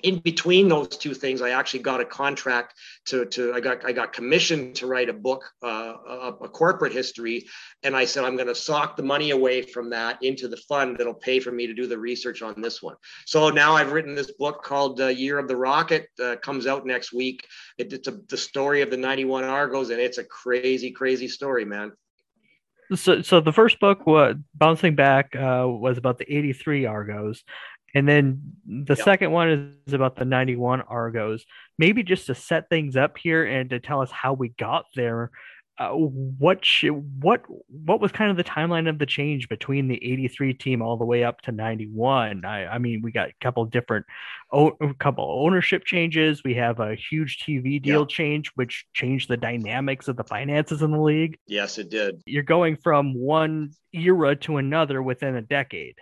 in 0.03 0.19
between 0.19 0.69
those 0.69 0.89
two 0.89 1.15
things, 1.15 1.41
I 1.41 1.51
actually 1.51 1.81
got 1.81 2.01
a 2.01 2.05
contract 2.05 2.75
to, 3.07 3.25
to 3.27 3.53
I 3.55 3.61
got 3.61 3.85
I 3.85 3.93
got 3.93 4.13
commissioned 4.13 4.77
to 4.77 4.87
write 4.87 5.09
a 5.09 5.13
book, 5.13 5.45
uh, 5.63 5.95
a, 6.07 6.35
a, 6.43 6.49
corporate 6.49 6.93
history, 6.93 7.47
and 7.83 7.97
I 7.97 8.05
said 8.05 8.25
I'm 8.25 8.37
going 8.37 8.49
to 8.49 8.55
sock 8.55 8.97
the 8.97 9.03
money 9.03 9.31
away 9.31 9.63
from 9.63 9.91
that 9.91 10.23
into 10.23 10.49
the 10.49 10.57
fund 10.57 10.97
that'll 10.99 11.15
pay 11.15 11.41
for 11.41 11.51
me 11.51 11.67
to 11.67 11.75
do 11.75 11.87
the 11.87 11.99
research 11.99 12.43
on 12.43 12.61
this 12.61 12.83
one. 12.83 12.97
So 13.27 13.51
now 13.51 13.75
I've 13.75 13.93
written 13.93 14.15
this 14.15 14.33
book 14.33 14.63
called 14.63 15.01
uh, 15.01 15.07
Year 15.07 15.39
of 15.39 15.49
the 15.49 15.57
Rocket. 15.57 16.09
Uh, 16.23 16.37
comes 16.37 16.67
out 16.67 16.87
next 16.87 17.13
week. 17.13 17.47
It, 17.79 17.93
it's 17.93 18.09
a, 18.09 18.19
the 18.29 18.37
story 18.37 18.83
of 18.83 18.91
the 18.91 18.97
'91 18.97 19.45
Argos, 19.45 19.91
and 19.91 20.01
it's 20.01 20.19
a 20.19 20.25
crazy, 20.25 20.91
crazy 20.91 21.29
story, 21.29 21.65
man. 21.65 21.93
So, 22.95 23.21
so 23.23 23.41
the 23.41 23.53
first 23.53 23.81
book, 23.81 24.07
what 24.07 24.37
bouncing 24.55 24.95
back, 24.95 25.35
uh, 25.35 25.65
was 25.67 25.99
about 25.99 26.19
the 26.19 26.33
'83 26.33 26.87
Argos, 26.87 27.43
and 27.97 28.07
then 28.07 28.43
the 28.67 28.95
yep. 28.95 29.05
second 29.05 29.31
one 29.33 29.75
is 29.87 29.95
about 29.95 30.17
the 30.17 30.27
91 30.27 30.83
Argos. 30.83 31.47
Maybe 31.79 32.03
just 32.03 32.27
to 32.27 32.35
set 32.35 32.69
things 32.69 32.95
up 32.95 33.17
here 33.17 33.47
and 33.47 33.71
to 33.71 33.81
tell 33.81 34.03
us 34.03 34.11
how 34.11 34.35
we 34.35 34.51
got 34.51 34.85
there. 34.95 35.31
Uh, 35.79 35.93
what 35.93 36.63
sh- 36.63 36.91
what 37.21 37.43
what 37.69 38.01
was 38.01 38.13
kind 38.13 38.31
of 38.31 38.37
the 38.37 38.45
timeline 38.45 38.89
of 38.89 38.99
the 38.99 39.07
change 39.07 39.49
between 39.49 39.89
the 39.89 39.97
83 39.97 40.55
team 40.55 40.83
all 40.83 40.97
the 40.97 41.05
way 41.05 41.23
up 41.23 41.43
to 41.43 41.53
91 41.53 42.47
i, 42.47 42.65
I 42.65 42.79
mean 42.79 43.03
we 43.03 43.13
got 43.13 43.29
a 43.29 43.35
couple 43.43 43.63
different 43.67 44.07
a 44.55 44.71
couple 44.99 45.43
ownership 45.45 45.85
changes 45.85 46.43
we 46.43 46.55
have 46.55 46.81
a 46.81 46.95
huge 46.95 47.45
tv 47.45 47.83
deal 47.83 48.07
change 48.07 48.51
which 48.55 48.87
changed 48.95 49.29
the 49.29 49.37
dynamics 49.37 50.09
of 50.09 50.17
the 50.17 50.25
finances 50.25 50.81
in 50.81 50.93
the 50.93 50.99
league 50.99 51.37
yes 51.47 51.77
it 51.77 51.91
did 51.91 52.23
you're 52.25 52.43
going 52.43 52.79
from 52.79 53.13
one 53.13 53.71
era 53.93 54.35
to 54.35 54.57
another 54.57 55.03
within 55.03 55.37
a 55.37 55.43
decade 55.43 55.97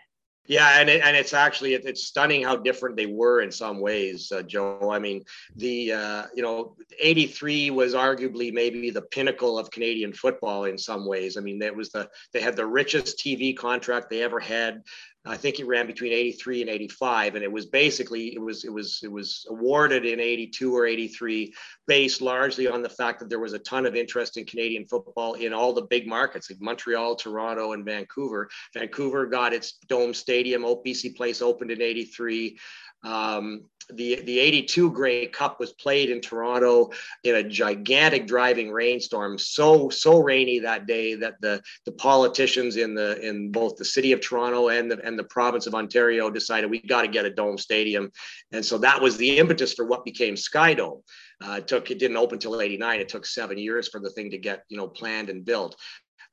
yeah, 0.47 0.79
and 0.79 0.91
it, 0.91 1.01
and 1.03 1.17
it's 1.17 1.33
actually 1.33 1.75
it's 1.75 2.05
stunning 2.05 2.43
how 2.43 2.57
different 2.57 2.97
they 2.97 3.07
were 3.07 3.41
in 3.41 3.51
some 3.51 3.81
ways, 3.81 4.31
uh, 4.31 4.43
Joe. 4.43 4.91
I 4.93 4.99
mean, 4.99 5.25
the 5.57 5.93
uh, 5.93 6.25
you 6.35 6.43
know, 6.43 6.77
'83 7.01 7.71
was 7.71 7.95
arguably 7.95 8.53
maybe 8.53 8.91
the 8.91 9.03
pinnacle 9.03 9.59
of 9.59 9.71
Canadian 9.71 10.13
football 10.13 10.65
in 10.65 10.77
some 10.77 11.07
ways. 11.07 11.39
I 11.39 11.41
mean, 11.41 11.59
that 11.61 11.75
was 11.75 11.91
the 11.91 12.11
they 12.33 12.43
had 12.43 12.57
the 12.57 12.67
richest 12.67 13.19
TV 13.19 13.57
contract 13.57 14.11
they 14.11 14.23
ever 14.23 14.39
had. 14.39 14.83
I 15.27 15.39
think 15.39 15.59
it 15.59 15.67
ran 15.67 15.87
between 15.87 16.13
83 16.13 16.63
and 16.63 16.71
85 16.71 17.35
and 17.37 17.45
it 17.45 17.51
was 17.51 17.65
basically 17.65 18.35
it 18.35 18.41
was 18.41 18.65
it 18.65 18.73
was 18.73 19.01
it 19.03 19.11
was 19.11 19.47
awarded 19.49 20.05
in 20.05 20.21
82 20.21 20.77
or 20.77 20.87
83 20.87 21.55
based 21.87 22.21
largely 22.21 22.69
on 22.69 22.83
the 22.83 22.91
fact 22.91 23.21
that 23.21 23.31
there 23.31 23.39
was 23.39 23.55
a 23.55 23.59
ton 23.59 23.87
of 23.87 23.95
interest 23.95 24.37
in 24.37 24.45
Canadian 24.45 24.85
football 24.85 25.35
in 25.35 25.55
all 25.55 25.73
the 25.73 25.83
big 25.83 26.07
markets 26.07 26.51
like 26.51 26.61
Montreal, 26.61 27.17
Toronto 27.17 27.73
and 27.73 27.87
Vancouver. 27.87 28.51
Vancouver 28.75 29.27
got 29.27 29.55
its 29.55 29.73
dome 29.89 30.13
stadium, 30.13 30.63
BC 30.63 31.17
Place 31.17 31.41
opened 31.41 31.71
in 31.71 31.81
83. 31.81 32.59
Um, 33.05 33.65
the 33.91 34.23
the 34.23 34.39
82 34.39 34.93
Grey 34.93 35.27
Cup 35.27 35.61
was 35.61 35.73
played 35.73 36.09
in 36.09 36.21
Toronto 36.21 36.91
in 37.23 37.35
a 37.35 37.43
gigantic 37.43 38.27
driving 38.27 38.71
rainstorm 38.73 39.37
so 39.37 39.91
so 39.91 40.21
rainy 40.21 40.61
that 40.61 40.87
day 40.87 41.15
that 41.17 41.35
the 41.43 41.61
the 41.85 41.93
politicians 41.93 42.77
in 42.77 42.95
the 42.95 43.21
in 43.21 43.53
both 43.53 43.77
the 43.77 43.85
city 43.85 44.13
of 44.13 44.23
Toronto 44.23 44.69
and 44.69 44.91
the 44.91 45.05
and 45.05 45.19
the 45.19 45.25
province 45.25 45.67
of 45.67 45.75
Ontario 45.75 46.31
decided 46.31 46.71
we 46.71 46.81
got 46.81 47.03
to 47.03 47.09
get 47.09 47.27
a 47.27 47.31
dome 47.31 47.59
stadium. 47.59 48.11
And 48.53 48.65
so 48.65 48.79
that 48.79 49.03
was 49.03 49.19
the 49.19 49.37
impetus 49.37 49.75
for 49.75 49.85
what 49.85 50.05
became 50.05 50.35
Skydome 50.35 51.03
uh, 51.43 51.57
it 51.59 51.69
took 51.69 51.91
it 51.91 51.99
didn't 51.99 52.17
open 52.17 52.37
until 52.37 52.61
89 52.61 53.01
it 53.01 53.09
took 53.09 53.27
7 53.27 53.59
years 53.59 53.89
for 53.89 54.01
the 54.01 54.11
thing 54.11 54.31
to 54.31 54.39
get 54.39 54.65
you 54.69 54.77
know 54.77 54.89
planned 54.89 55.31
and 55.31 55.45
built 55.45 55.77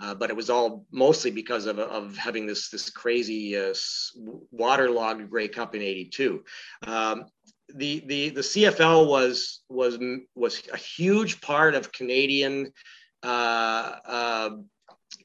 uh, 0.01 0.15
but 0.15 0.29
it 0.29 0.35
was 0.35 0.49
all 0.49 0.85
mostly 0.91 1.31
because 1.31 1.65
of, 1.65 1.79
of 1.79 2.17
having 2.17 2.45
this 2.45 2.69
this 2.69 2.89
crazy 2.89 3.57
uh, 3.57 3.73
waterlogged 4.51 5.29
Grey 5.29 5.47
Cup 5.47 5.75
in 5.75 5.81
'82. 5.81 6.43
Um, 6.87 7.25
the 7.75 8.03
the 8.07 8.29
the 8.29 8.41
CFL 8.41 9.07
was 9.07 9.61
was 9.69 9.99
was 10.35 10.61
a 10.73 10.77
huge 10.77 11.39
part 11.41 11.75
of 11.75 11.91
Canadian 11.91 12.73
uh, 13.23 13.95
uh, 14.05 14.49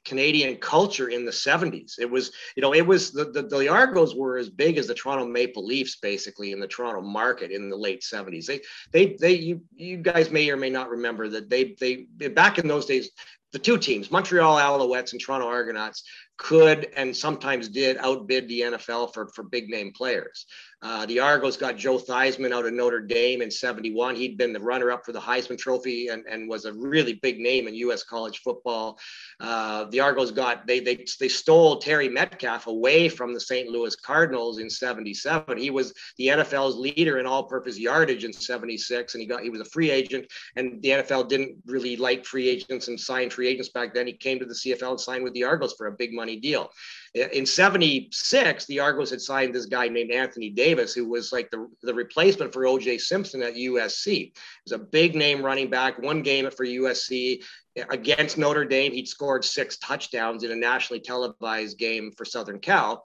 Canadian 0.04 0.56
culture 0.56 1.08
in 1.08 1.24
the 1.24 1.32
70s. 1.32 1.94
It 1.98 2.10
was, 2.10 2.32
you 2.56 2.60
know, 2.60 2.74
it 2.74 2.86
was 2.86 3.10
the, 3.10 3.24
the, 3.24 3.42
the 3.42 3.68
Argos 3.68 4.14
were 4.14 4.38
as 4.38 4.48
big 4.48 4.78
as 4.78 4.86
the 4.86 4.94
Toronto 4.94 5.26
Maple 5.26 5.64
Leafs 5.64 5.96
basically 5.96 6.52
in 6.52 6.60
the 6.60 6.68
Toronto 6.68 7.02
market 7.02 7.50
in 7.50 7.68
the 7.68 7.76
late 7.76 8.02
70s. 8.02 8.46
They 8.46 8.60
they 8.92 9.16
they 9.20 9.32
you 9.34 9.62
you 9.74 9.98
guys 9.98 10.30
may 10.30 10.48
or 10.50 10.56
may 10.56 10.70
not 10.70 10.90
remember 10.90 11.28
that 11.28 11.50
they 11.50 11.76
they 11.80 12.06
back 12.28 12.58
in 12.58 12.68
those 12.68 12.86
days 12.86 13.10
the 13.52 13.58
two 13.58 13.78
teams, 13.78 14.10
Montreal 14.10 14.56
Alouettes 14.56 15.12
and 15.12 15.20
Toronto 15.20 15.46
Argonauts, 15.46 16.02
could 16.38 16.88
and 16.96 17.16
sometimes 17.16 17.68
did 17.68 17.96
outbid 17.98 18.48
the 18.48 18.60
NFL 18.60 19.14
for, 19.14 19.28
for 19.28 19.42
big 19.42 19.68
name 19.68 19.92
players. 19.92 20.46
Uh, 20.82 21.06
the 21.06 21.18
Argos 21.18 21.56
got 21.56 21.76
Joe 21.76 21.98
Theismann 21.98 22.52
out 22.52 22.66
of 22.66 22.72
Notre 22.74 23.00
Dame 23.00 23.40
in 23.40 23.50
71. 23.50 24.14
He'd 24.14 24.36
been 24.36 24.52
the 24.52 24.60
runner 24.60 24.90
up 24.90 25.06
for 25.06 25.12
the 25.12 25.20
Heisman 25.20 25.56
Trophy 25.56 26.08
and, 26.08 26.24
and 26.30 26.48
was 26.48 26.66
a 26.66 26.72
really 26.74 27.14
big 27.14 27.40
name 27.40 27.66
in 27.66 27.74
U.S. 27.74 28.02
college 28.02 28.40
football. 28.40 28.98
Uh, 29.40 29.86
the 29.86 30.00
Argos 30.00 30.30
got, 30.30 30.66
they, 30.66 30.80
they, 30.80 31.06
they 31.18 31.28
stole 31.28 31.78
Terry 31.78 32.10
Metcalf 32.10 32.66
away 32.66 33.08
from 33.08 33.32
the 33.32 33.40
St. 33.40 33.68
Louis 33.68 33.96
Cardinals 33.96 34.58
in 34.58 34.68
77. 34.68 35.56
He 35.56 35.70
was 35.70 35.94
the 36.18 36.28
NFL's 36.28 36.76
leader 36.76 37.18
in 37.18 37.26
all 37.26 37.44
purpose 37.44 37.78
yardage 37.78 38.24
in 38.24 38.32
76, 38.32 39.14
and 39.14 39.20
he 39.22 39.26
got, 39.26 39.42
he 39.42 39.50
was 39.50 39.62
a 39.62 39.64
free 39.64 39.90
agent, 39.90 40.26
and 40.56 40.82
the 40.82 40.90
NFL 40.90 41.28
didn't 41.28 41.56
really 41.64 41.96
like 41.96 42.26
free 42.26 42.48
agents 42.48 42.88
and 42.88 43.00
sign 43.00 43.30
free 43.30 43.48
agents 43.48 43.70
back 43.70 43.94
then. 43.94 44.06
He 44.06 44.12
came 44.12 44.38
to 44.38 44.44
the 44.44 44.54
CFL 44.54 44.90
and 44.90 45.00
signed 45.00 45.24
with 45.24 45.32
the 45.32 45.44
Argos 45.44 45.72
for 45.72 45.86
a 45.86 45.92
big 45.92 46.12
money 46.12 46.25
deal. 46.34 46.72
In 47.14 47.46
76, 47.46 48.66
the 48.66 48.80
Argos 48.80 49.10
had 49.10 49.20
signed 49.20 49.54
this 49.54 49.66
guy 49.66 49.86
named 49.86 50.10
Anthony 50.10 50.50
Davis, 50.50 50.92
who 50.92 51.08
was 51.08 51.32
like 51.32 51.48
the, 51.50 51.68
the 51.82 51.94
replacement 51.94 52.52
for 52.52 52.64
OJ 52.64 53.00
Simpson 53.00 53.42
at 53.42 53.54
USC. 53.54 54.06
He 54.06 54.32
was 54.64 54.72
a 54.72 54.78
big 54.78 55.14
name 55.14 55.44
running 55.44 55.70
back, 55.70 55.98
one 55.98 56.22
game 56.22 56.50
for 56.50 56.66
USC 56.66 57.42
against 57.90 58.38
Notre 58.38 58.64
Dame. 58.64 58.92
He'd 58.92 59.08
scored 59.08 59.44
six 59.44 59.78
touchdowns 59.78 60.42
in 60.42 60.50
a 60.50 60.56
nationally 60.56 61.00
televised 61.00 61.78
game 61.78 62.10
for 62.16 62.24
Southern 62.24 62.58
Cal. 62.58 63.04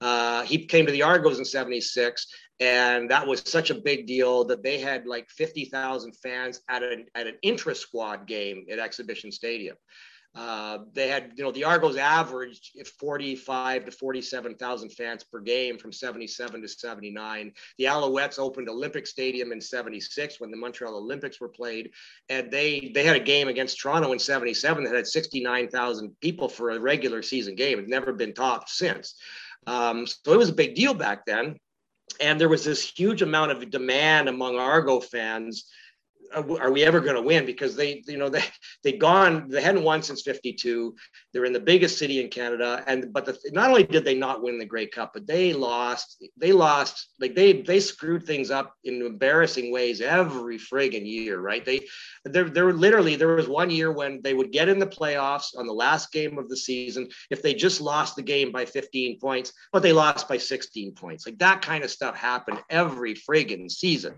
Uh, 0.00 0.42
he 0.44 0.64
came 0.64 0.86
to 0.86 0.92
the 0.92 1.02
Argos 1.02 1.38
in 1.38 1.44
76, 1.44 2.26
and 2.60 3.10
that 3.10 3.26
was 3.26 3.42
such 3.44 3.70
a 3.70 3.74
big 3.74 4.06
deal 4.06 4.44
that 4.44 4.62
they 4.62 4.78
had 4.78 5.06
like 5.06 5.28
50,000 5.30 6.14
fans 6.22 6.60
at 6.68 6.82
an, 6.82 7.06
at 7.14 7.26
an 7.26 7.36
intra 7.42 7.74
squad 7.74 8.26
game 8.26 8.64
at 8.70 8.78
Exhibition 8.78 9.30
Stadium. 9.30 9.76
Uh, 10.32 10.78
they 10.92 11.08
had, 11.08 11.32
you 11.34 11.42
know, 11.42 11.50
the 11.50 11.64
Argos 11.64 11.96
averaged 11.96 12.86
45 13.00 13.86
to 13.86 13.90
47,000 13.90 14.90
fans 14.90 15.24
per 15.24 15.40
game 15.40 15.76
from 15.76 15.92
77 15.92 16.62
to 16.62 16.68
79. 16.68 17.52
The 17.78 17.84
Alouettes 17.84 18.38
opened 18.38 18.68
Olympic 18.68 19.08
Stadium 19.08 19.50
in 19.50 19.60
76 19.60 20.40
when 20.40 20.52
the 20.52 20.56
Montreal 20.56 20.96
Olympics 20.96 21.40
were 21.40 21.48
played. 21.48 21.90
And 22.28 22.48
they, 22.50 22.92
they 22.94 23.02
had 23.02 23.16
a 23.16 23.20
game 23.20 23.48
against 23.48 23.80
Toronto 23.80 24.12
in 24.12 24.20
77 24.20 24.84
that 24.84 24.94
had 24.94 25.06
69,000 25.06 26.20
people 26.20 26.48
for 26.48 26.70
a 26.70 26.80
regular 26.80 27.22
season 27.22 27.56
game. 27.56 27.80
It's 27.80 27.88
never 27.88 28.12
been 28.12 28.32
topped 28.32 28.70
since. 28.70 29.16
Um, 29.66 30.06
so 30.06 30.32
it 30.32 30.38
was 30.38 30.50
a 30.50 30.54
big 30.54 30.76
deal 30.76 30.94
back 30.94 31.26
then. 31.26 31.56
And 32.20 32.40
there 32.40 32.48
was 32.48 32.64
this 32.64 32.88
huge 32.88 33.22
amount 33.22 33.50
of 33.50 33.68
demand 33.70 34.28
among 34.28 34.58
Argo 34.58 35.00
fans 35.00 35.66
Uh, 36.34 36.56
are 36.56 36.70
we 36.70 36.84
ever 36.84 37.00
going 37.00 37.16
to 37.16 37.22
win? 37.22 37.46
Because 37.46 37.76
they, 37.76 38.02
you 38.06 38.18
know, 38.18 38.28
they 38.30 38.44
they 38.82 38.92
gone, 38.92 39.48
they 39.48 39.62
hadn't 39.62 39.82
won 39.82 40.02
since 40.02 40.22
'52. 40.22 40.94
They're 41.32 41.44
in 41.44 41.52
the 41.52 41.60
biggest 41.60 41.98
city 41.98 42.20
in 42.20 42.28
Canada, 42.28 42.82
and 42.86 43.12
but 43.12 43.26
the, 43.26 43.38
not 43.52 43.68
only 43.68 43.84
did 43.84 44.04
they 44.04 44.14
not 44.14 44.42
win 44.42 44.58
the 44.58 44.64
Grey 44.64 44.86
Cup, 44.86 45.12
but 45.14 45.26
they 45.26 45.52
lost. 45.52 46.24
They 46.36 46.52
lost, 46.52 47.08
like 47.20 47.34
they 47.34 47.62
they 47.62 47.80
screwed 47.80 48.24
things 48.24 48.50
up 48.50 48.74
in 48.84 49.02
embarrassing 49.02 49.72
ways 49.72 50.00
every 50.00 50.58
friggin' 50.58 51.06
year, 51.06 51.40
right? 51.40 51.64
They 51.64 51.86
there 52.24 52.48
there 52.48 52.64
were 52.66 52.72
literally 52.72 53.16
there 53.16 53.34
was 53.34 53.48
one 53.48 53.70
year 53.70 53.92
when 53.92 54.20
they 54.22 54.34
would 54.34 54.52
get 54.52 54.68
in 54.68 54.78
the 54.78 54.86
playoffs 54.86 55.56
on 55.56 55.66
the 55.66 55.72
last 55.72 56.12
game 56.12 56.38
of 56.38 56.48
the 56.48 56.56
season 56.56 57.08
if 57.30 57.42
they 57.42 57.54
just 57.54 57.80
lost 57.80 58.16
the 58.16 58.22
game 58.22 58.52
by 58.52 58.64
15 58.64 59.18
points, 59.18 59.52
but 59.72 59.82
they 59.82 59.92
lost 59.92 60.28
by 60.28 60.36
16 60.36 60.94
points. 60.94 61.26
Like 61.26 61.38
that 61.38 61.62
kind 61.62 61.84
of 61.84 61.90
stuff 61.90 62.16
happened 62.16 62.60
every 62.70 63.14
friggin' 63.14 63.70
season 63.70 64.14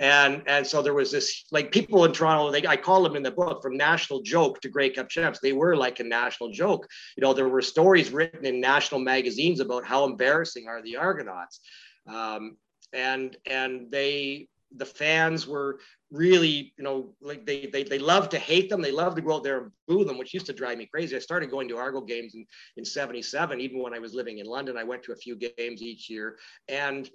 and 0.00 0.42
and 0.46 0.66
so 0.66 0.80
there 0.80 0.94
was 0.94 1.10
this 1.10 1.44
like 1.50 1.72
people 1.72 2.04
in 2.04 2.12
Toronto. 2.12 2.50
They 2.50 2.66
I 2.66 2.76
call 2.76 3.02
them 3.02 3.16
in 3.16 3.22
the 3.22 3.30
book 3.30 3.62
from 3.62 3.76
national 3.76 4.22
joke 4.22 4.60
to 4.60 4.68
Grey 4.68 4.90
Cup 4.90 5.08
champs. 5.08 5.40
They 5.40 5.52
were 5.52 5.76
like 5.76 6.00
a 6.00 6.04
national 6.04 6.50
joke. 6.50 6.86
You 7.16 7.22
know, 7.22 7.34
there 7.34 7.48
were 7.48 7.62
stories 7.62 8.10
written 8.10 8.46
in 8.46 8.60
national 8.60 9.00
magazines 9.00 9.60
about 9.60 9.84
how 9.84 10.04
embarrassing 10.04 10.68
are 10.68 10.82
the 10.82 10.96
Argonauts, 10.96 11.60
um, 12.06 12.56
and 12.92 13.36
and 13.46 13.90
they 13.90 14.48
the 14.76 14.86
fans 14.86 15.46
were 15.46 15.80
really, 16.10 16.72
you 16.76 16.84
know, 16.84 17.14
like 17.20 17.44
they 17.44 17.66
they 17.66 17.82
they 17.82 17.98
love 17.98 18.28
to 18.28 18.38
hate 18.38 18.70
them. 18.70 18.80
They 18.80 18.92
love 18.92 19.16
to 19.16 19.22
go 19.22 19.34
out 19.34 19.42
there 19.42 19.62
and 19.62 19.72
boo 19.88 20.04
them, 20.04 20.18
which 20.18 20.32
used 20.32 20.46
to 20.46 20.52
drive 20.52 20.78
me 20.78 20.86
crazy. 20.86 21.16
I 21.16 21.18
started 21.18 21.50
going 21.50 21.68
to 21.68 21.76
Argo 21.76 22.02
games 22.02 22.34
in 22.34 22.46
in 22.76 22.84
'77, 22.84 23.60
even 23.60 23.82
when 23.82 23.94
I 23.94 23.98
was 23.98 24.14
living 24.14 24.38
in 24.38 24.46
London. 24.46 24.76
I 24.76 24.84
went 24.84 25.02
to 25.04 25.12
a 25.12 25.16
few 25.16 25.34
games 25.34 25.82
each 25.82 26.08
year, 26.08 26.38
and 26.68 27.10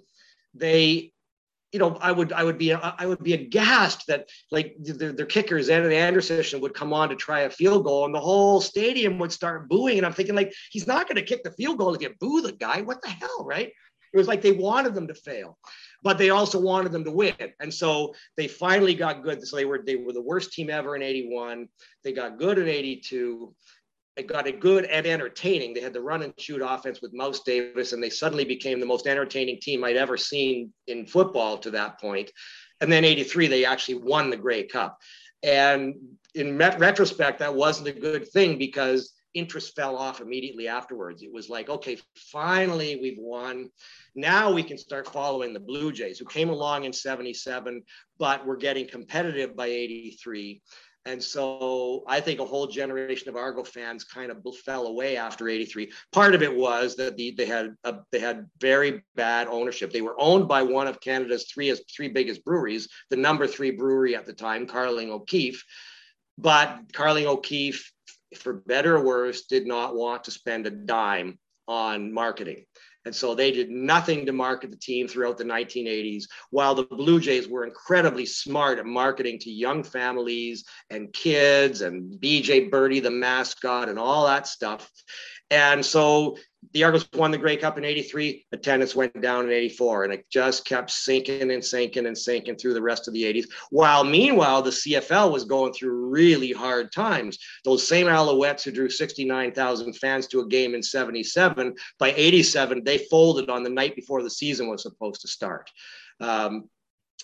they 0.52 1.13
you 1.74 1.80
know, 1.80 1.98
I 2.00 2.12
would 2.12 2.32
I 2.32 2.44
would 2.44 2.56
be 2.56 2.72
I 2.72 3.04
would 3.04 3.24
be 3.24 3.32
aghast 3.32 4.06
that 4.06 4.30
like 4.52 4.76
their, 4.78 5.10
their 5.10 5.26
kickers 5.26 5.68
and 5.68 5.84
the 5.84 5.96
Anderson 5.96 6.60
would 6.60 6.72
come 6.72 6.92
on 6.92 7.08
to 7.08 7.16
try 7.16 7.40
a 7.40 7.50
field 7.50 7.82
goal 7.82 8.04
and 8.04 8.14
the 8.14 8.20
whole 8.20 8.60
stadium 8.60 9.18
would 9.18 9.32
start 9.32 9.68
booing. 9.68 9.98
And 9.98 10.06
I'm 10.06 10.12
thinking 10.12 10.36
like 10.36 10.54
he's 10.70 10.86
not 10.86 11.08
going 11.08 11.16
to 11.16 11.22
kick 11.22 11.42
the 11.42 11.50
field 11.50 11.78
goal 11.78 11.92
to 11.92 11.98
get 11.98 12.16
boo 12.20 12.42
the 12.42 12.52
guy. 12.52 12.82
What 12.82 13.02
the 13.02 13.08
hell 13.08 13.44
right? 13.44 13.72
It 14.12 14.16
was 14.16 14.28
like 14.28 14.40
they 14.40 14.52
wanted 14.52 14.94
them 14.94 15.08
to 15.08 15.14
fail 15.14 15.58
but 16.04 16.18
they 16.18 16.28
also 16.28 16.60
wanted 16.60 16.92
them 16.92 17.02
to 17.02 17.10
win. 17.10 17.34
And 17.60 17.72
so 17.72 18.14
they 18.36 18.46
finally 18.46 18.94
got 18.94 19.24
good. 19.24 19.42
So 19.44 19.56
they 19.56 19.64
were 19.64 19.82
they 19.84 19.96
were 19.96 20.12
the 20.12 20.22
worst 20.22 20.52
team 20.52 20.70
ever 20.70 20.94
in 20.94 21.02
81 21.02 21.66
they 22.04 22.12
got 22.12 22.38
good 22.38 22.58
in 22.58 22.68
82 22.68 23.52
it 24.16 24.28
got 24.28 24.46
it 24.46 24.60
good 24.60 24.84
and 24.84 25.06
entertaining. 25.06 25.74
They 25.74 25.80
had 25.80 25.92
the 25.92 26.00
run 26.00 26.22
and 26.22 26.32
shoot 26.38 26.62
offense 26.62 27.00
with 27.02 27.12
Mouse 27.12 27.40
Davis, 27.40 27.92
and 27.92 28.02
they 28.02 28.10
suddenly 28.10 28.44
became 28.44 28.78
the 28.78 28.86
most 28.86 29.06
entertaining 29.06 29.58
team 29.60 29.82
I'd 29.82 29.96
ever 29.96 30.16
seen 30.16 30.72
in 30.86 31.06
football 31.06 31.58
to 31.58 31.70
that 31.72 32.00
point. 32.00 32.30
And 32.80 32.90
then 32.90 33.04
83, 33.04 33.48
they 33.48 33.64
actually 33.64 33.96
won 33.96 34.30
the 34.30 34.36
Grey 34.36 34.64
Cup. 34.64 34.98
And 35.42 35.94
in 36.34 36.56
retrospect, 36.58 37.40
that 37.40 37.54
wasn't 37.54 37.88
a 37.88 37.92
good 37.92 38.28
thing 38.28 38.56
because 38.58 39.12
interest 39.34 39.74
fell 39.74 39.96
off 39.96 40.20
immediately 40.20 40.68
afterwards. 40.68 41.22
It 41.22 41.32
was 41.32 41.48
like, 41.48 41.68
okay, 41.68 41.98
finally 42.14 42.98
we've 43.02 43.18
won. 43.18 43.68
Now 44.14 44.52
we 44.52 44.62
can 44.62 44.78
start 44.78 45.08
following 45.08 45.52
the 45.52 45.60
Blue 45.60 45.92
Jays, 45.92 46.18
who 46.18 46.24
came 46.24 46.50
along 46.50 46.84
in 46.84 46.92
77, 46.92 47.82
but 48.18 48.46
were 48.46 48.56
getting 48.56 48.86
competitive 48.86 49.56
by 49.56 49.66
83. 49.66 50.62
And 51.06 51.22
so 51.22 52.02
I 52.06 52.20
think 52.20 52.40
a 52.40 52.46
whole 52.46 52.66
generation 52.66 53.28
of 53.28 53.36
Argo 53.36 53.62
fans 53.62 54.04
kind 54.04 54.30
of 54.30 54.42
fell 54.64 54.86
away 54.86 55.16
after 55.16 55.48
83. 55.48 55.92
Part 56.12 56.34
of 56.34 56.42
it 56.42 56.54
was 56.54 56.96
that 56.96 57.16
the, 57.16 57.32
they 57.32 57.44
had 57.44 57.76
a, 57.84 57.96
they 58.10 58.20
had 58.20 58.48
very 58.58 59.02
bad 59.14 59.46
ownership. 59.48 59.92
They 59.92 60.00
were 60.00 60.18
owned 60.18 60.48
by 60.48 60.62
one 60.62 60.86
of 60.86 61.00
Canada's 61.00 61.44
three, 61.52 61.74
three 61.94 62.08
biggest 62.08 62.44
breweries, 62.44 62.88
the 63.10 63.16
number 63.16 63.46
three 63.46 63.70
brewery 63.70 64.16
at 64.16 64.24
the 64.24 64.32
time, 64.32 64.66
Carling 64.66 65.10
O'Keefe. 65.10 65.62
But 66.38 66.80
Carling 66.92 67.26
O'Keefe 67.26 67.92
for 68.36 68.52
better 68.52 68.96
or 68.96 69.04
worse, 69.04 69.44
did 69.46 69.66
not 69.66 69.94
want 69.94 70.24
to 70.24 70.30
spend 70.30 70.66
a 70.66 70.70
dime 70.70 71.38
on 71.66 72.12
marketing. 72.12 72.64
And 73.04 73.14
so 73.14 73.34
they 73.34 73.50
did 73.50 73.70
nothing 73.70 74.26
to 74.26 74.32
market 74.32 74.70
the 74.70 74.76
team 74.76 75.06
throughout 75.06 75.36
the 75.36 75.44
1980s, 75.44 76.24
while 76.50 76.74
the 76.74 76.84
Blue 76.84 77.20
Jays 77.20 77.48
were 77.48 77.66
incredibly 77.66 78.24
smart 78.24 78.78
at 78.78 78.86
marketing 78.86 79.38
to 79.40 79.50
young 79.50 79.82
families 79.82 80.64
and 80.90 81.12
kids 81.12 81.82
and 81.82 82.18
BJ 82.20 82.70
Birdie, 82.70 83.00
the 83.00 83.10
mascot, 83.10 83.88
and 83.88 83.98
all 83.98 84.26
that 84.26 84.46
stuff. 84.46 84.90
And 85.50 85.84
so 85.84 86.38
the 86.72 86.84
Argos 86.84 87.08
won 87.12 87.30
the 87.30 87.38
Grey 87.38 87.56
Cup 87.56 87.78
in 87.78 87.84
83. 87.84 88.46
Attendance 88.52 88.94
went 88.94 89.20
down 89.20 89.44
in 89.44 89.52
84, 89.52 90.04
and 90.04 90.12
it 90.12 90.26
just 90.30 90.64
kept 90.64 90.90
sinking 90.90 91.50
and 91.50 91.64
sinking 91.64 92.06
and 92.06 92.16
sinking 92.16 92.56
through 92.56 92.74
the 92.74 92.82
rest 92.82 93.08
of 93.08 93.14
the 93.14 93.22
80s. 93.22 93.46
While 93.70 94.04
meanwhile, 94.04 94.62
the 94.62 94.70
CFL 94.70 95.32
was 95.32 95.44
going 95.44 95.72
through 95.72 96.10
really 96.10 96.52
hard 96.52 96.92
times. 96.92 97.38
Those 97.64 97.86
same 97.86 98.06
Alouettes 98.06 98.62
who 98.62 98.72
drew 98.72 98.90
69,000 98.90 99.92
fans 99.94 100.26
to 100.28 100.40
a 100.40 100.48
game 100.48 100.74
in 100.74 100.82
77, 100.82 101.74
by 101.98 102.12
87, 102.12 102.84
they 102.84 102.98
folded 102.98 103.50
on 103.50 103.62
the 103.62 103.70
night 103.70 103.96
before 103.96 104.22
the 104.22 104.30
season 104.30 104.68
was 104.68 104.82
supposed 104.82 105.20
to 105.22 105.28
start. 105.28 105.70
Um, 106.20 106.68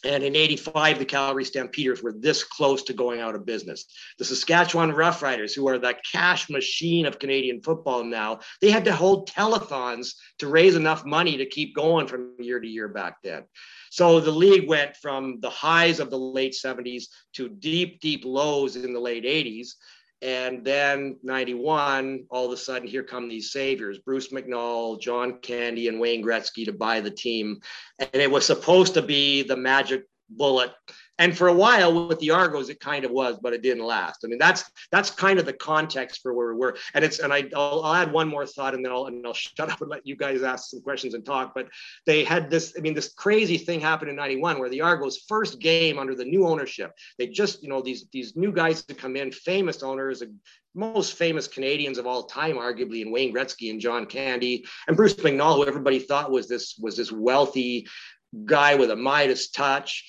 and 0.03 0.23
in 0.23 0.35
85, 0.35 0.99
the 0.99 1.05
Calgary 1.05 1.45
Stampeders 1.45 2.03
were 2.03 2.13
this 2.13 2.43
close 2.43 2.83
to 2.85 2.95
going 2.95 3.21
out 3.21 3.35
of 3.35 3.45
business. 3.45 3.85
The 4.19 4.25
Saskatchewan 4.25 4.93
Roughriders, 4.93 5.55
who 5.55 5.69
are 5.69 5.79
the 5.79 5.95
cash 6.11 6.49
machine 6.49 7.05
of 7.05 7.19
Canadian 7.19 7.61
football 7.61 8.03
now, 8.03 8.41
they 8.63 8.71
had 8.71 8.87
to 8.87 8.95
hold 8.95 9.29
telethons 9.29 10.15
to 10.39 10.49
raise 10.49 10.75
enough 10.75 11.05
money 11.05 11.37
to 11.37 11.45
keep 11.45 11.75
going 11.75 12.07
from 12.07 12.35
year 12.39 12.61
to 12.61 12.67
year 12.67 12.89
back 12.89 13.17
then. 13.23 13.45
So 13.91 14.21
the 14.21 14.31
league 14.31 14.69
went 14.69 14.97
from 14.97 15.39
the 15.41 15.51
highs 15.51 16.01
of 16.01 16.09
the 16.09 16.19
late 16.19 16.55
70s 16.55 17.05
to 17.35 17.51
deep, 17.51 18.01
deep 18.01 18.25
lows 18.25 18.77
in 18.77 18.95
the 18.95 19.01
late 19.01 19.25
80s. 19.25 19.69
And 20.23 20.65
then 20.65 21.17
91, 21.23 22.27
all 22.31 22.47
of 22.47 22.53
a 22.53 22.57
sudden, 22.57 22.87
here 22.87 23.03
come 23.03 23.29
these 23.29 23.53
saviors 23.53 23.99
Bruce 23.99 24.29
McNall, 24.29 25.01
John 25.01 25.39
Candy, 25.41 25.89
and 25.89 25.99
Wayne 25.99 26.23
Gretzky 26.23 26.67
to 26.67 26.73
buy 26.73 27.01
the 27.01 27.11
team. 27.11 27.61
And 27.99 28.11
it 28.15 28.31
was 28.31 28.45
supposed 28.45 28.95
to 28.95 29.03
be 29.03 29.43
the 29.43 29.57
magic 29.57 30.05
bullet 30.29 30.73
and 31.21 31.37
for 31.37 31.49
a 31.49 31.53
while 31.53 32.09
with 32.09 32.19
the 32.19 32.31
Argos, 32.31 32.71
it 32.71 32.81
kind 32.81 33.05
of 33.05 33.11
was, 33.11 33.39
but 33.43 33.53
it 33.53 33.61
didn't 33.61 33.85
last. 33.85 34.25
I 34.25 34.29
mean, 34.29 34.39
that's 34.39 34.65
that's 34.91 35.11
kind 35.11 35.39
of 35.39 35.45
the 35.45 35.53
context 35.53 36.23
for 36.23 36.33
where 36.33 36.55
we 36.55 36.59
were. 36.59 36.79
And 36.95 37.05
it's 37.05 37.19
and 37.19 37.31
I 37.31 37.43
will 37.53 37.85
I'll 37.85 37.95
add 37.95 38.11
one 38.11 38.27
more 38.27 38.47
thought, 38.47 38.75
and 38.75 38.83
then 38.83 38.91
I'll 38.91 39.05
and 39.05 39.25
I'll 39.27 39.35
shut 39.35 39.71
up 39.71 39.83
and 39.83 39.91
let 39.91 40.07
you 40.07 40.17
guys 40.17 40.43
ask 40.43 40.71
some 40.71 40.81
questions 40.81 41.13
and 41.13 41.25
talk. 41.25 41.53
But 41.55 41.69
they 42.07 42.25
had 42.25 42.51
this. 42.51 42.73
I 42.77 42.81
mean, 42.81 42.95
this 42.95 43.13
crazy 43.13 43.59
thing 43.59 43.81
happened 43.81 44.11
in 44.11 44.17
'91 44.17 44.59
where 44.59 44.71
the 44.71 44.81
Argos' 44.81 45.25
first 45.29 45.61
game 45.61 45.99
under 45.99 46.15
the 46.15 46.25
new 46.25 46.47
ownership, 46.47 46.93
they 47.19 47.27
just 47.27 47.63
you 47.63 47.69
know 47.69 47.83
these 47.83 48.07
these 48.13 48.35
new 48.35 48.51
guys 48.51 48.83
to 48.85 48.95
come 48.95 49.15
in, 49.15 49.31
famous 49.31 49.83
owners, 49.83 50.23
most 50.75 51.19
famous 51.19 51.47
Canadians 51.47 51.99
of 51.99 52.07
all 52.07 52.23
time, 52.23 52.57
arguably, 52.57 53.03
in 53.03 53.13
Wayne 53.13 53.35
Gretzky 53.35 53.69
and 53.71 53.79
John 53.79 54.07
Candy 54.07 54.65
and 54.89 54.97
Bruce 54.97 55.15
McNall, 55.17 55.57
who 55.57 55.67
everybody 55.67 55.99
thought 55.99 56.31
was 56.31 56.49
this 56.49 56.79
was 56.79 56.97
this 56.97 57.13
wealthy 57.13 57.87
guy 58.47 58.75
with 58.75 58.91
a 58.91 58.97
Midas 58.97 59.51
touch 59.51 60.07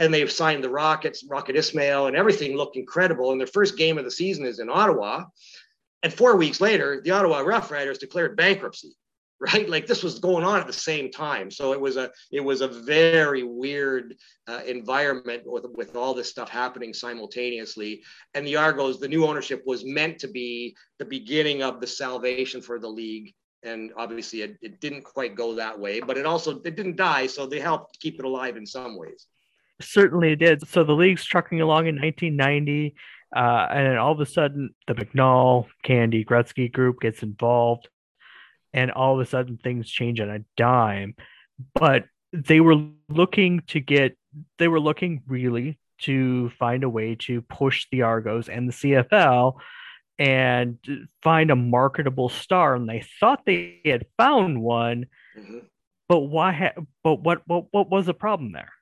and 0.00 0.12
they've 0.12 0.32
signed 0.32 0.64
the 0.64 0.70
Rockets, 0.70 1.22
Rocket 1.28 1.56
Ismail, 1.56 2.06
and 2.06 2.16
everything 2.16 2.56
looked 2.56 2.76
incredible. 2.76 3.32
And 3.32 3.40
their 3.40 3.46
first 3.46 3.76
game 3.76 3.98
of 3.98 4.04
the 4.04 4.10
season 4.10 4.46
is 4.46 4.58
in 4.58 4.70
Ottawa. 4.70 5.26
And 6.02 6.12
four 6.12 6.36
weeks 6.36 6.58
later, 6.58 7.02
the 7.04 7.10
Ottawa 7.10 7.40
Rough 7.40 7.70
Riders 7.70 7.98
declared 7.98 8.36
bankruptcy. 8.36 8.92
Right, 9.42 9.66
like 9.70 9.86
this 9.86 10.02
was 10.02 10.18
going 10.18 10.44
on 10.44 10.60
at 10.60 10.66
the 10.66 10.72
same 10.74 11.10
time, 11.10 11.50
so 11.50 11.72
it 11.72 11.80
was 11.80 11.96
a 11.96 12.10
it 12.30 12.40
was 12.40 12.60
a 12.60 12.68
very 12.68 13.42
weird 13.42 14.16
uh, 14.46 14.60
environment 14.66 15.44
with 15.46 15.64
with 15.72 15.96
all 15.96 16.12
this 16.12 16.28
stuff 16.28 16.50
happening 16.50 16.92
simultaneously. 16.92 18.02
And 18.34 18.46
the 18.46 18.56
Argos, 18.56 19.00
the 19.00 19.08
new 19.08 19.24
ownership 19.24 19.62
was 19.64 19.82
meant 19.82 20.18
to 20.18 20.28
be 20.28 20.76
the 20.98 21.06
beginning 21.06 21.62
of 21.62 21.80
the 21.80 21.86
salvation 21.86 22.60
for 22.60 22.78
the 22.78 22.90
league 22.90 23.32
and 23.62 23.92
obviously 23.96 24.42
it, 24.42 24.58
it, 24.60 24.80
didn't 24.80 25.04
quite 25.04 25.34
go 25.34 25.54
that 25.54 25.78
way 25.78 26.00
but 26.00 26.18
it 26.18 26.26
also 26.26 26.60
it 26.60 26.76
didn't 26.76 26.96
die 26.96 27.26
so 27.26 27.46
they 27.46 27.60
helped 27.60 28.00
keep 28.00 28.18
it 28.18 28.24
alive 28.24 28.56
in 28.56 28.66
some 28.66 28.96
ways 28.96 29.26
certainly 29.80 30.32
it 30.32 30.36
did. 30.36 30.66
So 30.68 30.84
the 30.84 30.92
league's 30.92 31.24
trucking 31.24 31.60
along 31.60 31.86
in 31.86 31.96
1990, 31.96 32.94
uh, 33.34 33.66
and 33.70 33.86
then 33.86 33.96
all 33.96 34.12
of 34.12 34.20
a 34.20 34.26
sudden 34.26 34.74
the 34.86 34.94
McNall, 34.94 35.66
Candy, 35.82 36.24
Gretzky 36.24 36.70
group 36.70 37.00
gets 37.00 37.22
involved, 37.22 37.88
and 38.72 38.90
all 38.90 39.14
of 39.14 39.20
a 39.20 39.28
sudden 39.28 39.58
things 39.58 39.88
change 39.88 40.20
on 40.20 40.30
a 40.30 40.44
dime. 40.56 41.14
But 41.74 42.04
they 42.32 42.60
were 42.60 42.86
looking 43.08 43.62
to 43.68 43.80
get, 43.80 44.16
they 44.58 44.68
were 44.68 44.80
looking 44.80 45.22
really 45.26 45.78
to 46.02 46.50
find 46.50 46.84
a 46.84 46.88
way 46.88 47.14
to 47.14 47.42
push 47.42 47.86
the 47.90 48.02
Argos 48.02 48.48
and 48.48 48.68
the 48.68 48.72
CFL 48.72 49.54
and 50.20 50.78
find 51.22 51.50
a 51.50 51.56
marketable 51.56 52.28
star, 52.28 52.74
and 52.74 52.88
they 52.88 53.02
thought 53.18 53.44
they 53.46 53.80
had 53.84 54.06
found 54.18 54.60
one. 54.60 55.06
Mm-hmm. 55.36 55.58
But 56.08 56.20
why? 56.20 56.52
Ha- 56.52 56.82
but 57.02 57.22
what? 57.22 57.42
What? 57.46 57.66
What 57.70 57.90
was 57.90 58.06
the 58.06 58.14
problem 58.14 58.52
there? 58.52 58.72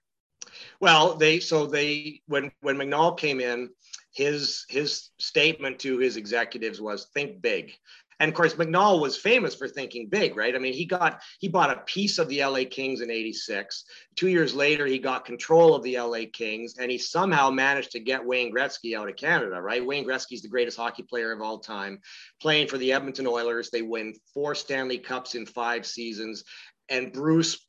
Well, 0.81 1.15
they 1.15 1.41
so 1.41 1.67
they 1.67 2.23
when 2.27 2.53
when 2.61 2.77
McNall 2.77 3.19
came 3.19 3.41
in, 3.41 3.71
his 4.13 4.65
his 4.69 5.11
statement 5.19 5.79
to 5.81 5.99
his 5.99 6.17
executives 6.17 6.81
was 6.81 7.07
think 7.15 7.41
big. 7.41 7.73
And 8.21 8.29
of 8.29 8.35
course, 8.35 8.55
McNall 8.55 9.01
was 9.01 9.17
famous 9.17 9.55
for 9.55 9.69
thinking 9.69 10.09
big, 10.09 10.37
right? 10.37 10.55
I 10.55 10.59
mean, 10.59 10.73
he 10.73 10.85
got 10.85 11.23
he 11.39 11.47
bought 11.47 11.71
a 11.71 11.83
piece 11.83 12.19
of 12.19 12.29
the 12.29 12.45
LA 12.45 12.65
Kings 12.69 13.01
in 13.01 13.11
'86. 13.11 13.85
Two 14.17 14.29
years 14.29 14.55
later, 14.55 14.87
he 14.87 14.99
got 14.99 15.25
control 15.25 15.75
of 15.75 15.85
the 15.85 16.01
LA 16.01 16.23
Kings, 16.33 16.75
and 16.79 16.91
he 16.91 16.99
somehow 16.99 17.51
managed 17.51 17.93
to 17.93 18.01
get 18.01 18.25
Wayne 18.25 18.53
Gretzky 18.53 18.99
out 18.99 19.09
of 19.09 19.17
Canada, 19.17 19.61
right? 19.63 19.85
Wayne 19.85 20.05
Gretzky's 20.05 20.43
the 20.43 20.49
greatest 20.49 20.77
hockey 20.77 21.05
player 21.05 21.31
of 21.31 21.41
all 21.41 21.59
time, 21.59 22.01
playing 22.41 22.67
for 22.67 22.79
the 22.79 22.93
Edmonton 22.93 23.27
Oilers. 23.27 23.71
They 23.71 23.83
win 23.83 24.15
four 24.35 24.57
Stanley 24.57 24.99
Cups 24.99 25.37
in 25.37 25.47
five 25.47 25.87
seasons, 25.87 26.43
and 26.89 27.13
Bruce 27.13 27.65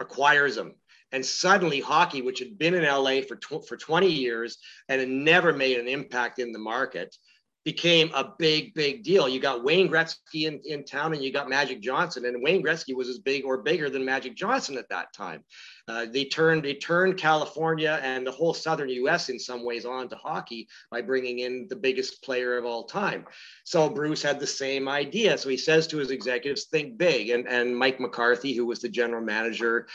acquires 0.00 0.56
him 0.56 0.74
and 1.12 1.24
suddenly 1.24 1.80
hockey, 1.80 2.22
which 2.22 2.38
had 2.38 2.58
been 2.58 2.74
in 2.74 2.84
LA 2.84 3.20
for, 3.20 3.36
tw- 3.36 3.66
for 3.66 3.76
20 3.76 4.10
years 4.10 4.58
and 4.88 5.00
had 5.00 5.10
never 5.10 5.52
made 5.52 5.78
an 5.78 5.88
impact 5.88 6.38
in 6.38 6.52
the 6.52 6.58
market, 6.58 7.16
became 7.64 8.10
a 8.14 8.32
big, 8.38 8.74
big 8.74 9.04
deal. 9.04 9.28
You 9.28 9.38
got 9.38 9.62
Wayne 9.62 9.88
Gretzky 9.88 10.46
in, 10.46 10.60
in 10.64 10.84
town 10.84 11.12
and 11.12 11.22
you 11.22 11.32
got 11.32 11.48
Magic 11.48 11.80
Johnson. 11.80 12.24
And 12.24 12.42
Wayne 12.42 12.62
Gretzky 12.62 12.94
was 12.94 13.08
as 13.08 13.18
big 13.18 13.44
or 13.44 13.58
bigger 13.58 13.88
than 13.88 14.04
Magic 14.04 14.34
Johnson 14.34 14.76
at 14.76 14.88
that 14.88 15.12
time. 15.12 15.44
Uh, 15.86 16.06
they 16.06 16.24
turned 16.24 16.64
they 16.64 16.74
turned 16.74 17.18
California 17.18 18.00
and 18.02 18.26
the 18.26 18.32
whole 18.32 18.54
southern 18.54 18.88
U.S. 18.88 19.28
in 19.28 19.38
some 19.38 19.64
ways 19.64 19.84
onto 19.84 20.16
hockey 20.16 20.68
by 20.90 21.02
bringing 21.02 21.40
in 21.40 21.66
the 21.68 21.76
biggest 21.76 22.22
player 22.22 22.56
of 22.56 22.64
all 22.64 22.84
time. 22.84 23.26
So 23.64 23.88
Bruce 23.88 24.22
had 24.22 24.40
the 24.40 24.46
same 24.46 24.88
idea. 24.88 25.38
So 25.38 25.48
he 25.48 25.56
says 25.56 25.86
to 25.88 25.98
his 25.98 26.10
executives, 26.10 26.64
"Think 26.64 26.98
big." 26.98 27.30
And 27.30 27.48
and 27.48 27.76
Mike 27.76 28.00
McCarthy, 28.00 28.54
who 28.54 28.66
was 28.66 28.80
the 28.80 28.88
general 28.88 29.24
manager, 29.24 29.88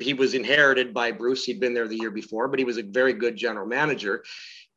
he 0.00 0.14
was 0.14 0.34
inherited 0.34 0.92
by 0.94 1.12
Bruce. 1.12 1.44
He'd 1.44 1.60
been 1.60 1.74
there 1.74 1.88
the 1.88 1.96
year 1.96 2.10
before, 2.10 2.48
but 2.48 2.58
he 2.58 2.64
was 2.64 2.78
a 2.78 2.82
very 2.82 3.12
good 3.12 3.36
general 3.36 3.66
manager. 3.66 4.22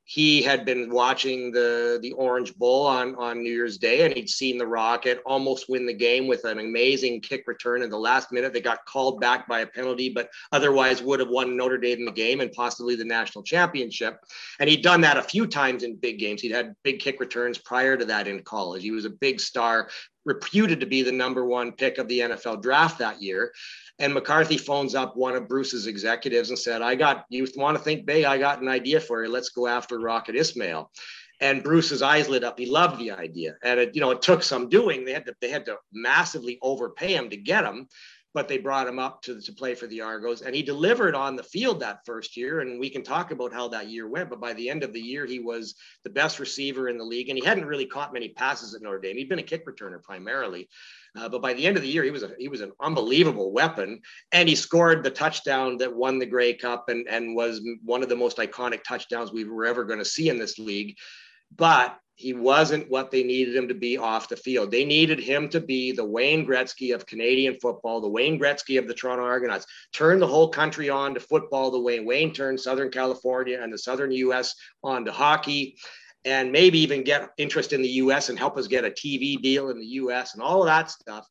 He 0.06 0.42
had 0.42 0.66
been 0.66 0.90
watching 0.92 1.52
the 1.52 1.98
the 2.02 2.12
Orange 2.12 2.54
Bowl 2.56 2.86
on 2.86 3.16
on 3.16 3.42
New 3.42 3.52
Year's 3.52 3.78
Day, 3.78 4.02
and 4.06 4.14
he'd 4.14 4.30
seen 4.30 4.58
the 4.58 4.68
Rocket 4.68 5.22
almost 5.26 5.70
win 5.70 5.86
the 5.86 5.94
game 5.94 6.28
with 6.28 6.44
an 6.44 6.60
amazing 6.60 7.22
kick 7.22 7.46
return 7.48 7.82
in 7.82 7.90
the 7.90 7.98
last 7.98 8.32
minute. 8.32 8.52
They 8.52 8.60
got 8.60 8.86
called 8.86 9.22
back 9.22 9.48
by 9.48 9.62
a 9.62 9.68
penalty, 9.68 10.10
but 10.10 10.30
otherwise 10.52 11.02
would 11.02 11.22
have 11.22 11.30
won 11.30 11.56
Notre 11.56 11.78
Dame 11.78 12.00
in 12.00 12.06
the 12.06 12.12
game 12.12 12.42
and 12.42 12.52
possibly 12.52 12.98
the 12.98 13.06
national 13.06 13.46
championship. 13.46 14.20
And 14.60 14.70
he'd 14.70 14.84
done 14.84 15.00
that 15.02 15.18
a 15.18 15.24
few 15.24 15.48
times 15.48 15.84
in 15.84 15.96
big 15.96 16.20
games. 16.20 16.42
He'd 16.42 16.52
had 16.52 16.76
big 16.84 17.00
kick 17.00 17.22
returns 17.22 17.58
prior 17.58 17.96
to 17.96 18.06
that 18.06 18.28
in 18.28 18.44
college. 18.44 18.84
He 18.84 18.92
was 18.92 19.06
a 19.06 19.10
big 19.10 19.40
star, 19.40 19.90
reputed 20.26 20.82
to 20.82 20.86
be 20.86 21.02
the 21.02 21.12
number 21.14 21.46
one 21.46 21.72
pick 21.72 21.98
of 21.98 22.10
the 22.10 22.20
NFL 22.20 22.62
draft 22.62 23.00
that 23.00 23.22
year. 23.22 23.54
And 24.00 24.14
McCarthy 24.14 24.58
phones 24.58 24.96
up 24.96 25.16
one 25.16 25.36
of 25.36 25.48
Bruce's 25.48 25.88
executives 25.88 26.50
and 26.50 26.58
said, 26.58 26.82
I 26.82 26.96
got, 26.96 27.26
you 27.30 27.48
want 27.56 27.78
to 27.78 27.84
think 27.84 28.06
Bay? 28.06 28.26
I 28.26 28.38
got 28.38 28.62
an 28.62 28.68
idea 28.68 29.00
for 29.00 29.24
you. 29.24 29.30
Let's 29.30 29.50
go 29.50 29.68
after 29.68 30.00
Rocket 30.00 30.36
Ismail. 30.36 30.90
And 31.42 31.64
Bruce's 31.64 32.02
eyes 32.02 32.30
lit 32.30 32.44
up. 32.44 32.58
He 32.58 32.66
loved 32.66 33.00
the 33.00 33.12
idea. 33.12 33.56
And 33.64 33.80
it, 33.80 33.96
you 33.96 34.02
know, 34.02 34.12
it 34.12 34.22
took 34.22 34.44
some 34.44 34.70
doing. 34.70 35.06
They 35.06 35.14
had 35.14 35.26
to, 35.28 35.36
they 35.42 35.50
had 35.50 35.66
to 35.66 35.78
massively 35.92 36.58
overpay 36.62 37.14
him 37.14 37.30
to 37.30 37.38
get 37.38 37.66
him 37.66 37.88
but 38.34 38.48
they 38.48 38.58
brought 38.58 38.88
him 38.88 39.00
up 39.00 39.22
to, 39.22 39.40
to 39.40 39.54
play 39.54 39.76
for 39.76 39.88
the 39.88 40.02
Argos 40.02 40.42
and 40.42 40.56
he 40.56 40.64
delivered 40.64 41.16
on 41.16 41.36
the 41.36 41.44
field 41.44 41.80
that 41.80 42.06
first 42.06 42.36
year. 42.36 42.62
And 42.62 42.80
we 42.80 42.90
can 42.90 43.04
talk 43.04 43.32
about 43.32 43.54
how 43.54 43.68
that 43.70 43.90
year 43.90 44.08
went, 44.08 44.30
but 44.30 44.42
by 44.42 44.54
the 44.54 44.70
end 44.70 44.84
of 44.84 44.94
the 44.94 45.02
year, 45.02 45.26
he 45.26 45.40
was 45.40 45.76
the 46.04 46.10
best 46.10 46.40
receiver 46.40 46.90
in 46.90 46.98
the 46.98 47.04
league 47.04 47.30
and 47.30 47.38
he 47.38 47.46
hadn't 47.46 47.66
really 47.66 47.86
caught 47.86 48.14
many 48.14 48.30
passes 48.30 48.74
at 48.74 48.82
Notre 48.82 49.00
Dame. 49.00 49.18
He'd 49.18 49.30
been 49.30 49.40
a 49.40 49.44
kick 49.44 49.66
returner 49.68 50.02
primarily. 50.02 50.68
Uh, 51.16 51.30
but 51.30 51.42
by 51.42 51.54
the 51.54 51.66
end 51.66 51.78
of 51.78 51.84
the 51.84 51.90
year, 51.90 52.04
he 52.04 52.12
was 52.12 52.24
a, 52.24 52.32
he 52.40 52.48
was 52.48 52.62
an 52.62 52.72
unbelievable 52.80 53.52
weapon, 53.52 54.02
and 54.32 54.50
he 54.50 54.56
scored 54.56 55.04
the 55.04 55.12
touchdown 55.12 55.78
that 55.78 55.96
won 55.96 56.18
the 56.18 56.26
Grey 56.26 56.54
Cup 56.54 56.90
and 56.90 57.08
and 57.08 57.36
was 57.36 57.62
one 57.84 58.02
of 58.02 58.10
the 58.10 58.16
most 58.16 58.38
iconic 58.38 58.84
touchdowns 58.84 59.32
we 59.32 59.44
were 59.44 59.66
ever 59.66 59.84
going 59.84 60.00
to 60.00 60.06
see 60.06 60.30
in 60.30 60.40
this 60.40 60.58
league. 60.58 60.96
But 61.56 62.00
he 62.16 62.34
wasn't 62.34 62.90
what 62.90 63.10
they 63.10 63.24
needed 63.24 63.56
him 63.56 63.68
to 63.68 63.74
be 63.74 63.98
off 63.98 64.30
the 64.30 64.38
field. 64.38 64.70
They 64.70 64.86
needed 64.86 65.20
him 65.20 65.50
to 65.50 65.60
be 65.60 65.92
the 65.92 66.06
Wayne 66.06 66.46
Gretzky 66.46 66.94
of 66.94 67.06
Canadian 67.06 67.58
football, 67.60 68.02
the 68.02 68.10
Wayne 68.10 68.40
Gretzky 68.40 68.78
of 68.78 68.88
the 68.88 68.94
Toronto 68.94 69.24
Argonauts. 69.24 69.66
Turn 69.94 70.20
the 70.20 70.28
whole 70.28 70.50
country 70.50 70.90
on 70.90 71.16
to 71.16 71.20
football 71.20 71.72
the 71.72 71.80
way 71.80 72.00
Wayne 72.00 72.32
turned 72.32 72.60
Southern 72.60 72.92
California 72.92 73.60
and 73.62 73.74
the 73.74 73.80
Southern 73.80 74.12
U.S. 74.12 74.54
on 74.84 75.06
to 75.06 75.12
hockey 75.12 75.76
and 76.26 76.52
maybe 76.52 76.80
even 76.80 77.04
get 77.04 77.32
interest 77.38 77.74
in 77.74 77.82
the 77.82 77.90
US 77.90 78.30
and 78.30 78.40
help 78.40 78.58
us 78.58 78.68
get 78.68 78.86
a 78.86 78.90
TV 78.90 79.42
deal 79.42 79.70
in 79.70 79.80
the 79.80 79.86
US 79.86 80.34
and 80.34 80.44
all 80.44 80.62
of 80.62 80.68
that 80.68 80.90
stuff. 80.90 81.28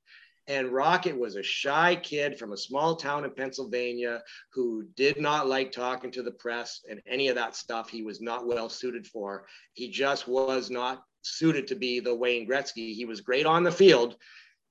And 0.49 0.71
Rocket 0.71 1.17
was 1.17 1.37
a 1.37 1.43
shy 1.43 1.97
kid 1.97 2.39
from 2.39 2.53
a 2.53 2.57
small 2.57 2.97
town 2.97 3.25
in 3.25 3.31
Pennsylvania 3.31 4.23
who 4.53 4.85
did 4.97 5.21
not 5.21 5.47
like 5.47 5.71
talking 5.71 6.11
to 6.13 6.23
the 6.23 6.33
press 6.33 6.81
and 6.91 7.01
any 7.07 7.29
of 7.29 7.37
that 7.37 7.55
stuff 7.55 7.89
he 7.89 8.03
was 8.03 8.21
not 8.21 8.47
well 8.47 8.69
suited 8.69 9.07
for. 9.07 9.47
He 9.75 9.89
just 9.89 10.27
was 10.27 10.69
not 10.69 11.05
suited 11.23 11.69
to 11.69 11.77
be 11.77 12.01
the 12.01 12.15
Wayne 12.15 12.49
Gretzky. 12.49 12.93
He 12.93 13.05
was 13.05 13.21
great 13.21 13.47
on 13.47 13.63
the 13.63 13.71
field, 13.71 14.17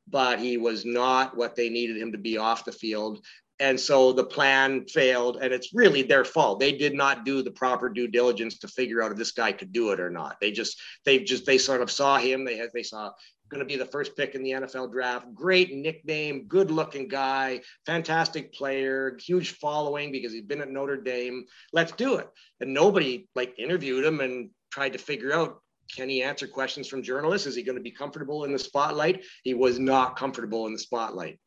but 0.07 0.39
he 0.39 0.57
was 0.57 0.83
not 0.85 1.37
what 1.37 1.55
they 1.55 1.69
needed 1.69 1.97
him 1.97 2.11
to 2.11 2.17
be 2.17 2.37
off 2.37 2.65
the 2.65 2.71
field 2.73 3.25
and 3.61 3.79
so 3.79 4.11
the 4.11 4.23
plan 4.23 4.85
failed 4.85 5.37
and 5.41 5.53
it's 5.53 5.73
really 5.73 6.01
their 6.01 6.25
fault 6.25 6.59
they 6.59 6.73
did 6.73 6.93
not 6.93 7.23
do 7.23 7.41
the 7.41 7.51
proper 7.51 7.87
due 7.87 8.07
diligence 8.07 8.57
to 8.57 8.67
figure 8.67 9.01
out 9.01 9.11
if 9.11 9.17
this 9.17 9.31
guy 9.31 9.51
could 9.51 9.71
do 9.71 9.91
it 9.91 9.99
or 9.99 10.09
not 10.09 10.35
they 10.41 10.51
just 10.51 10.81
they 11.05 11.19
just 11.19 11.45
they 11.45 11.57
sort 11.57 11.81
of 11.81 11.89
saw 11.89 12.17
him 12.17 12.43
they 12.43 12.57
had 12.57 12.69
they 12.73 12.83
saw 12.83 13.11
going 13.51 13.59
to 13.59 13.65
be 13.65 13.75
the 13.75 13.85
first 13.85 14.15
pick 14.15 14.33
in 14.33 14.43
the 14.43 14.51
NFL 14.51 14.91
draft. 14.93 15.27
Great 15.33 15.73
nickname, 15.73 16.45
good 16.47 16.71
looking 16.71 17.09
guy, 17.09 17.59
fantastic 17.85 18.53
player, 18.53 19.17
huge 19.21 19.57
following 19.57 20.11
because 20.11 20.31
he's 20.31 20.45
been 20.45 20.61
at 20.61 20.71
Notre 20.71 20.95
Dame. 20.95 21.43
Let's 21.73 21.91
do 21.91 22.15
it. 22.15 22.29
And 22.61 22.73
nobody 22.73 23.27
like 23.35 23.59
interviewed 23.59 24.05
him 24.05 24.21
and 24.21 24.51
tried 24.71 24.93
to 24.93 24.99
figure 24.99 25.33
out 25.33 25.61
can 25.93 26.07
he 26.07 26.23
answer 26.23 26.47
questions 26.47 26.87
from 26.87 27.03
journalists? 27.03 27.45
Is 27.45 27.55
he 27.55 27.63
going 27.63 27.77
to 27.77 27.83
be 27.83 27.91
comfortable 27.91 28.45
in 28.45 28.53
the 28.53 28.59
spotlight? 28.59 29.25
He 29.43 29.53
was 29.53 29.77
not 29.77 30.15
comfortable 30.15 30.65
in 30.67 30.71
the 30.71 30.79
spotlight. 30.79 31.37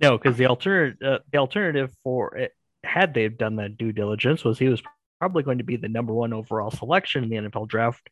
No, 0.00 0.18
because 0.18 0.36
the 0.36 0.46
alternative, 0.46 0.98
uh, 1.02 1.18
the 1.32 1.38
alternative 1.38 1.94
for 2.02 2.36
it, 2.36 2.52
had 2.84 3.14
they 3.14 3.28
done 3.28 3.56
that 3.56 3.76
due 3.76 3.92
diligence, 3.92 4.44
was 4.44 4.58
he 4.58 4.68
was 4.68 4.82
probably 5.18 5.42
going 5.42 5.58
to 5.58 5.64
be 5.64 5.76
the 5.76 5.88
number 5.88 6.12
one 6.12 6.32
overall 6.32 6.70
selection 6.70 7.24
in 7.24 7.30
the 7.30 7.50
NFL 7.50 7.68
draft, 7.68 8.08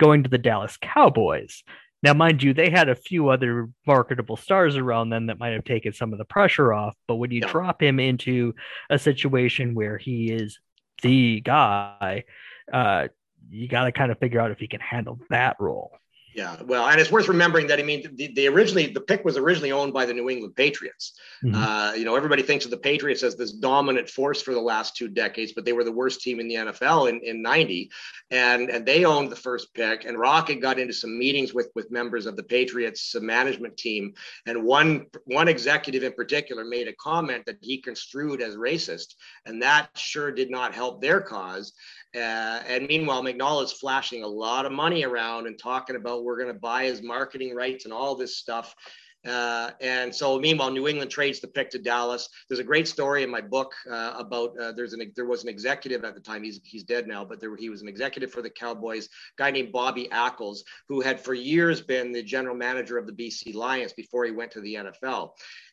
going 0.00 0.22
to 0.22 0.30
the 0.30 0.38
Dallas 0.38 0.78
Cowboys. 0.80 1.62
Now, 2.02 2.14
mind 2.14 2.42
you, 2.42 2.54
they 2.54 2.70
had 2.70 2.88
a 2.88 2.94
few 2.94 3.28
other 3.30 3.68
marketable 3.86 4.36
stars 4.36 4.76
around 4.76 5.10
them 5.10 5.26
that 5.26 5.38
might 5.38 5.52
have 5.52 5.64
taken 5.64 5.92
some 5.92 6.12
of 6.12 6.18
the 6.18 6.24
pressure 6.24 6.72
off. 6.72 6.94
But 7.08 7.16
when 7.16 7.30
you 7.30 7.40
yeah. 7.42 7.50
drop 7.50 7.82
him 7.82 7.98
into 7.98 8.54
a 8.90 8.98
situation 8.98 9.74
where 9.74 9.98
he 9.98 10.30
is 10.30 10.58
the 11.02 11.40
guy, 11.40 12.24
uh, 12.72 13.08
you 13.50 13.68
got 13.68 13.84
to 13.84 13.92
kind 13.92 14.12
of 14.12 14.18
figure 14.18 14.40
out 14.40 14.50
if 14.50 14.58
he 14.58 14.68
can 14.68 14.80
handle 14.80 15.18
that 15.30 15.56
role. 15.58 15.92
Yeah, 16.36 16.56
well, 16.66 16.86
and 16.86 17.00
it's 17.00 17.10
worth 17.10 17.28
remembering 17.28 17.66
that 17.68 17.80
I 17.80 17.82
mean, 17.82 18.10
the, 18.12 18.30
the 18.34 18.46
originally 18.48 18.88
the 18.88 19.00
pick 19.00 19.24
was 19.24 19.38
originally 19.38 19.72
owned 19.72 19.94
by 19.94 20.04
the 20.04 20.12
New 20.12 20.28
England 20.28 20.54
Patriots. 20.54 21.14
Mm-hmm. 21.42 21.54
Uh, 21.54 21.94
you 21.94 22.04
know, 22.04 22.14
everybody 22.14 22.42
thinks 22.42 22.66
of 22.66 22.70
the 22.70 22.76
Patriots 22.76 23.22
as 23.22 23.36
this 23.36 23.52
dominant 23.52 24.10
force 24.10 24.42
for 24.42 24.52
the 24.52 24.60
last 24.60 24.96
two 24.96 25.08
decades, 25.08 25.52
but 25.52 25.64
they 25.64 25.72
were 25.72 25.82
the 25.82 25.90
worst 25.90 26.20
team 26.20 26.38
in 26.38 26.46
the 26.46 26.56
NFL 26.56 27.08
in, 27.08 27.22
in 27.22 27.40
'90, 27.40 27.90
and 28.30 28.68
and 28.68 28.84
they 28.84 29.06
owned 29.06 29.32
the 29.32 29.36
first 29.36 29.72
pick. 29.72 30.04
And 30.04 30.18
Rocket 30.18 30.60
got 30.60 30.78
into 30.78 30.92
some 30.92 31.18
meetings 31.18 31.54
with 31.54 31.70
with 31.74 31.90
members 31.90 32.26
of 32.26 32.36
the 32.36 32.42
Patriots 32.42 33.16
management 33.18 33.78
team, 33.78 34.12
and 34.44 34.62
one 34.62 35.06
one 35.24 35.48
executive 35.48 36.02
in 36.02 36.12
particular 36.12 36.66
made 36.66 36.86
a 36.86 36.92
comment 36.96 37.46
that 37.46 37.56
he 37.62 37.80
construed 37.80 38.42
as 38.42 38.56
racist, 38.56 39.14
and 39.46 39.62
that 39.62 39.88
sure 39.96 40.30
did 40.30 40.50
not 40.50 40.74
help 40.74 41.00
their 41.00 41.22
cause. 41.22 41.72
Uh, 42.16 42.62
and 42.66 42.86
meanwhile, 42.86 43.22
McNall 43.22 43.62
is 43.62 43.72
flashing 43.72 44.22
a 44.22 44.26
lot 44.26 44.64
of 44.64 44.72
money 44.72 45.04
around 45.04 45.46
and 45.46 45.58
talking 45.58 45.96
about 45.96 46.24
we're 46.24 46.38
going 46.38 46.52
to 46.52 46.58
buy 46.58 46.84
his 46.84 47.02
marketing 47.02 47.54
rights 47.54 47.84
and 47.84 47.92
all 47.92 48.14
this 48.14 48.36
stuff. 48.36 48.74
Uh, 49.26 49.70
and 49.80 50.14
so, 50.14 50.38
meanwhile, 50.38 50.70
New 50.70 50.86
England 50.86 51.10
trades 51.10 51.40
the 51.40 51.48
pick 51.48 51.68
to 51.70 51.78
Dallas. 51.78 52.28
There's 52.48 52.60
a 52.60 52.64
great 52.64 52.86
story 52.86 53.24
in 53.24 53.30
my 53.30 53.40
book 53.40 53.74
uh, 53.90 54.14
about 54.16 54.58
uh, 54.58 54.72
there's 54.72 54.92
an 54.92 55.12
there 55.16 55.26
was 55.26 55.42
an 55.42 55.48
executive 55.48 56.04
at 56.04 56.14
the 56.14 56.20
time. 56.20 56.44
He's 56.44 56.60
he's 56.62 56.84
dead 56.84 57.08
now, 57.08 57.24
but 57.24 57.40
there 57.40 57.56
he 57.56 57.68
was 57.68 57.82
an 57.82 57.88
executive 57.88 58.30
for 58.30 58.40
the 58.40 58.50
Cowboys, 58.50 59.08
guy 59.36 59.50
named 59.50 59.72
Bobby 59.72 60.08
Ackles, 60.12 60.58
who 60.88 61.00
had 61.00 61.20
for 61.20 61.34
years 61.34 61.80
been 61.80 62.12
the 62.12 62.22
general 62.22 62.54
manager 62.54 62.98
of 62.98 63.06
the 63.06 63.12
BC 63.12 63.54
Lions 63.54 63.92
before 63.92 64.24
he 64.24 64.30
went 64.30 64.52
to 64.52 64.60
the 64.60 64.74
NFL. 64.74 65.30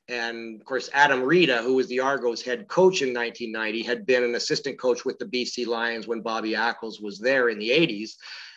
And 0.10 0.60
of 0.60 0.66
course, 0.66 0.90
Adam 0.94 1.24
Rita, 1.24 1.62
who 1.62 1.76
was 1.76 1.88
the 1.88 2.02
Argos 2.02 2.42
head 2.42 2.68
coach 2.68 3.02
in 3.02 3.14
1990, 3.14 3.84
had 3.84 4.06
been 4.06 4.24
an 4.24 4.36
assistant 4.36 4.78
coach 4.78 5.06
with 5.06 5.18
the 5.18 5.26
BC 5.26 5.66
Lions 5.66 6.08
when 6.08 6.22
Bobby 6.22 6.52
Ackles 6.52 7.02
was 7.02 7.20
there 7.20 7.50
in 7.50 7.58
the 7.58 7.70
80s. 7.70 8.12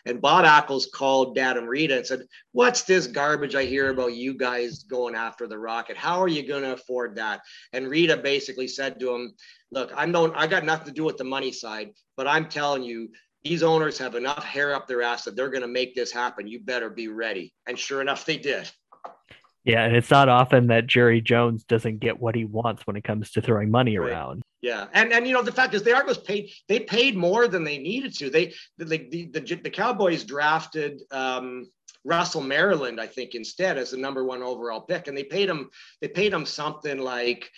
And 0.07 0.21
Bob 0.21 0.45
Ackles 0.45 0.91
called 0.91 1.37
Adam 1.39 1.67
Rita 1.67 1.97
and 1.97 2.07
said, 2.07 2.23
What's 2.53 2.83
this 2.83 3.07
garbage 3.07 3.55
I 3.55 3.65
hear 3.65 3.91
about 3.91 4.15
you 4.15 4.35
guys 4.35 4.85
going 4.85 5.15
after 5.15 5.47
the 5.47 5.59
Rocket? 5.59 5.97
How 5.97 6.21
are 6.21 6.29
you 6.29 6.47
going 6.47 6.63
to 6.63 6.75
afford 6.75 7.17
that? 7.17 7.41
And 7.73 7.89
Rita 7.89 8.17
basically 8.17 8.69
said 8.69 8.99
to 9.01 9.15
him, 9.15 9.35
Look, 9.71 9.93
I 9.97 10.07
don't, 10.07 10.35
I 10.37 10.47
got 10.47 10.65
nothing 10.65 10.87
to 10.87 10.93
do 10.93 11.05
with 11.05 11.17
the 11.17 11.25
money 11.25 11.53
side, 11.53 11.91
but 12.17 12.29
I'm 12.29 12.49
telling 12.49 12.83
you, 12.83 13.11
these 13.45 13.63
owners 13.63 13.99
have 13.99 14.17
enough 14.17 14.45
hair 14.45 14.75
up 14.75 14.89
their 14.89 15.03
ass 15.03 15.25
that 15.25 15.37
they're 15.37 15.51
going 15.51 15.63
to 15.63 15.69
make 15.69 15.95
this 15.95 16.11
happen. 16.11 16.49
You 16.49 16.61
better 16.61 16.91
be 16.91 17.07
ready. 17.07 17.53
And 17.69 17.79
sure 17.79 18.01
enough, 18.01 18.25
they 18.25 18.39
did. 18.39 18.69
Yeah, 19.67 19.85
and 19.85 19.97
it's 19.97 20.13
not 20.13 20.29
often 20.29 20.69
that 20.69 20.87
Jerry 20.87 21.21
Jones 21.21 21.65
doesn't 21.65 21.99
get 21.99 22.21
what 22.21 22.37
he 22.37 22.45
wants 22.45 22.87
when 22.87 22.95
it 22.95 23.03
comes 23.03 23.33
to 23.33 23.43
throwing 23.43 23.69
money 23.69 23.99
right. 23.99 24.13
around. 24.13 24.43
Yeah, 24.63 24.87
and 24.93 25.13
and 25.13 25.27
you 25.27 25.35
know 25.35 25.43
the 25.43 25.51
fact 25.51 25.75
is 25.75 25.83
the 25.83 25.93
Argos 25.93 26.19
paid 26.19 26.51
they 26.69 26.79
paid 26.79 27.17
more 27.17 27.49
than 27.49 27.65
they 27.65 27.79
needed 27.79 28.15
to. 28.19 28.31
They 28.31 28.55
the 28.79 28.85
the 28.85 29.31
the, 29.33 29.55
the 29.57 29.71
Cowboys 29.71 30.23
drafted 30.23 31.03
um, 31.11 31.69
Russell 32.05 32.43
Maryland, 32.43 33.01
I 33.01 33.09
think, 33.09 33.35
instead 33.35 33.77
as 33.77 33.91
the 33.91 33.97
number 33.97 34.25
one 34.25 34.41
overall 34.41 34.83
pick, 34.83 35.09
and 35.09 35.19
they 35.19 35.25
paid 35.25 35.49
him 35.49 35.69
they 36.01 36.09
paid 36.09 36.33
him 36.33 36.47
something 36.47 36.99
like 36.99 37.51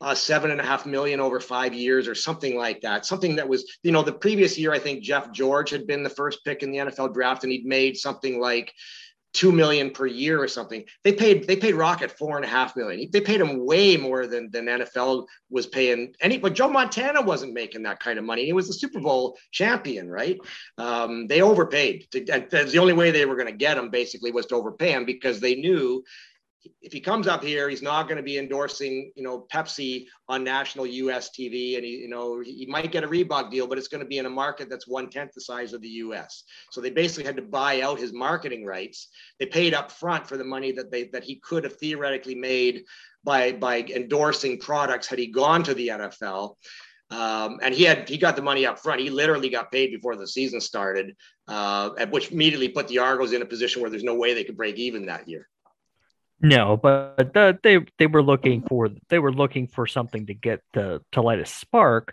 uh, 0.00 0.14
seven 0.14 0.50
and 0.50 0.60
a 0.60 0.64
half 0.64 0.86
million 0.86 1.20
over 1.20 1.40
five 1.40 1.72
years 1.72 2.08
or 2.08 2.14
something 2.14 2.56
like 2.56 2.80
that. 2.80 3.06
Something 3.06 3.36
that 3.36 3.48
was, 3.48 3.78
you 3.82 3.92
know, 3.92 4.02
the 4.02 4.12
previous 4.12 4.58
year, 4.58 4.72
I 4.72 4.78
think 4.78 5.02
Jeff 5.02 5.30
George 5.32 5.70
had 5.70 5.86
been 5.86 6.02
the 6.02 6.10
first 6.10 6.44
pick 6.44 6.62
in 6.62 6.70
the 6.70 6.78
NFL 6.78 7.14
draft 7.14 7.42
and 7.44 7.52
he'd 7.52 7.64
made 7.64 7.96
something 7.96 8.40
like 8.40 8.72
two 9.34 9.52
million 9.52 9.90
per 9.90 10.06
year 10.06 10.40
or 10.40 10.48
something. 10.48 10.84
They 11.02 11.12
paid 11.12 11.46
they 11.46 11.56
paid 11.56 11.74
Rocket 11.74 12.10
four 12.10 12.36
and 12.36 12.44
a 12.44 12.48
half 12.48 12.76
million. 12.76 13.10
They 13.12 13.20
paid 13.20 13.40
him 13.40 13.66
way 13.66 13.96
more 13.96 14.26
than 14.26 14.50
than 14.50 14.66
NFL 14.66 15.26
was 15.50 15.66
paying 15.66 16.14
any. 16.20 16.38
But 16.38 16.54
Joe 16.54 16.70
Montana 16.70 17.20
wasn't 17.20 17.52
making 17.52 17.82
that 17.82 18.00
kind 18.00 18.18
of 18.18 18.24
money. 18.24 18.46
He 18.46 18.52
was 18.52 18.68
the 18.68 18.72
Super 18.72 19.00
Bowl 19.00 19.36
champion, 19.50 20.08
right? 20.08 20.38
Um, 20.78 21.26
they 21.26 21.42
overpaid. 21.42 22.06
To, 22.12 22.20
the 22.20 22.78
only 22.78 22.92
way 22.94 23.10
they 23.10 23.26
were 23.26 23.36
going 23.36 23.48
to 23.50 23.52
get 23.52 23.76
him. 23.76 23.90
Basically, 23.90 24.30
was 24.30 24.46
to 24.46 24.54
overpay 24.54 24.92
him 24.92 25.04
because 25.04 25.40
they 25.40 25.56
knew 25.56 26.04
if 26.80 26.92
he 26.92 27.00
comes 27.00 27.26
up 27.26 27.42
here, 27.42 27.68
he's 27.68 27.82
not 27.82 28.04
going 28.04 28.16
to 28.16 28.22
be 28.22 28.38
endorsing, 28.38 29.12
you 29.14 29.22
know, 29.22 29.46
Pepsi 29.52 30.06
on 30.28 30.44
national 30.44 30.86
U.S. 30.86 31.30
TV, 31.30 31.76
and 31.76 31.84
he, 31.84 31.92
you 31.98 32.08
know, 32.08 32.40
he 32.40 32.66
might 32.68 32.92
get 32.92 33.04
a 33.04 33.08
Reebok 33.08 33.50
deal, 33.50 33.66
but 33.66 33.78
it's 33.78 33.88
going 33.88 34.02
to 34.02 34.06
be 34.06 34.18
in 34.18 34.26
a 34.26 34.30
market 34.30 34.68
that's 34.70 34.86
one 34.86 35.08
tenth 35.08 35.32
the 35.34 35.40
size 35.40 35.72
of 35.72 35.82
the 35.82 35.88
U.S. 35.88 36.44
So 36.70 36.80
they 36.80 36.90
basically 36.90 37.24
had 37.24 37.36
to 37.36 37.42
buy 37.42 37.82
out 37.82 37.98
his 37.98 38.12
marketing 38.12 38.64
rights. 38.64 39.08
They 39.38 39.46
paid 39.46 39.74
up 39.74 39.90
front 39.90 40.26
for 40.26 40.36
the 40.36 40.44
money 40.44 40.72
that 40.72 40.90
they 40.90 41.04
that 41.08 41.24
he 41.24 41.36
could 41.36 41.64
have 41.64 41.76
theoretically 41.76 42.34
made 42.34 42.84
by 43.24 43.52
by 43.52 43.80
endorsing 43.80 44.58
products 44.58 45.06
had 45.06 45.18
he 45.18 45.26
gone 45.28 45.62
to 45.64 45.74
the 45.74 45.88
NFL. 45.88 46.56
Um, 47.10 47.60
and 47.62 47.74
he 47.74 47.84
had 47.84 48.08
he 48.08 48.16
got 48.16 48.36
the 48.36 48.42
money 48.42 48.66
up 48.66 48.78
front. 48.78 49.00
He 49.00 49.10
literally 49.10 49.48
got 49.48 49.70
paid 49.70 49.92
before 49.92 50.16
the 50.16 50.26
season 50.26 50.60
started, 50.60 51.14
uh, 51.48 51.90
which 52.06 52.32
immediately 52.32 52.68
put 52.68 52.88
the 52.88 52.98
Argos 52.98 53.32
in 53.32 53.42
a 53.42 53.46
position 53.46 53.82
where 53.82 53.90
there's 53.90 54.04
no 54.04 54.14
way 54.14 54.34
they 54.34 54.44
could 54.44 54.56
break 54.56 54.76
even 54.76 55.06
that 55.06 55.28
year. 55.28 55.48
No, 56.40 56.76
but 56.76 57.32
the, 57.32 57.58
they 57.62 57.78
they 57.98 58.06
were 58.06 58.22
looking 58.22 58.62
for 58.62 58.90
they 59.08 59.18
were 59.18 59.32
looking 59.32 59.66
for 59.66 59.86
something 59.86 60.26
to 60.26 60.34
get 60.34 60.60
to 60.74 61.00
to 61.12 61.22
light 61.22 61.38
a 61.38 61.46
spark, 61.46 62.12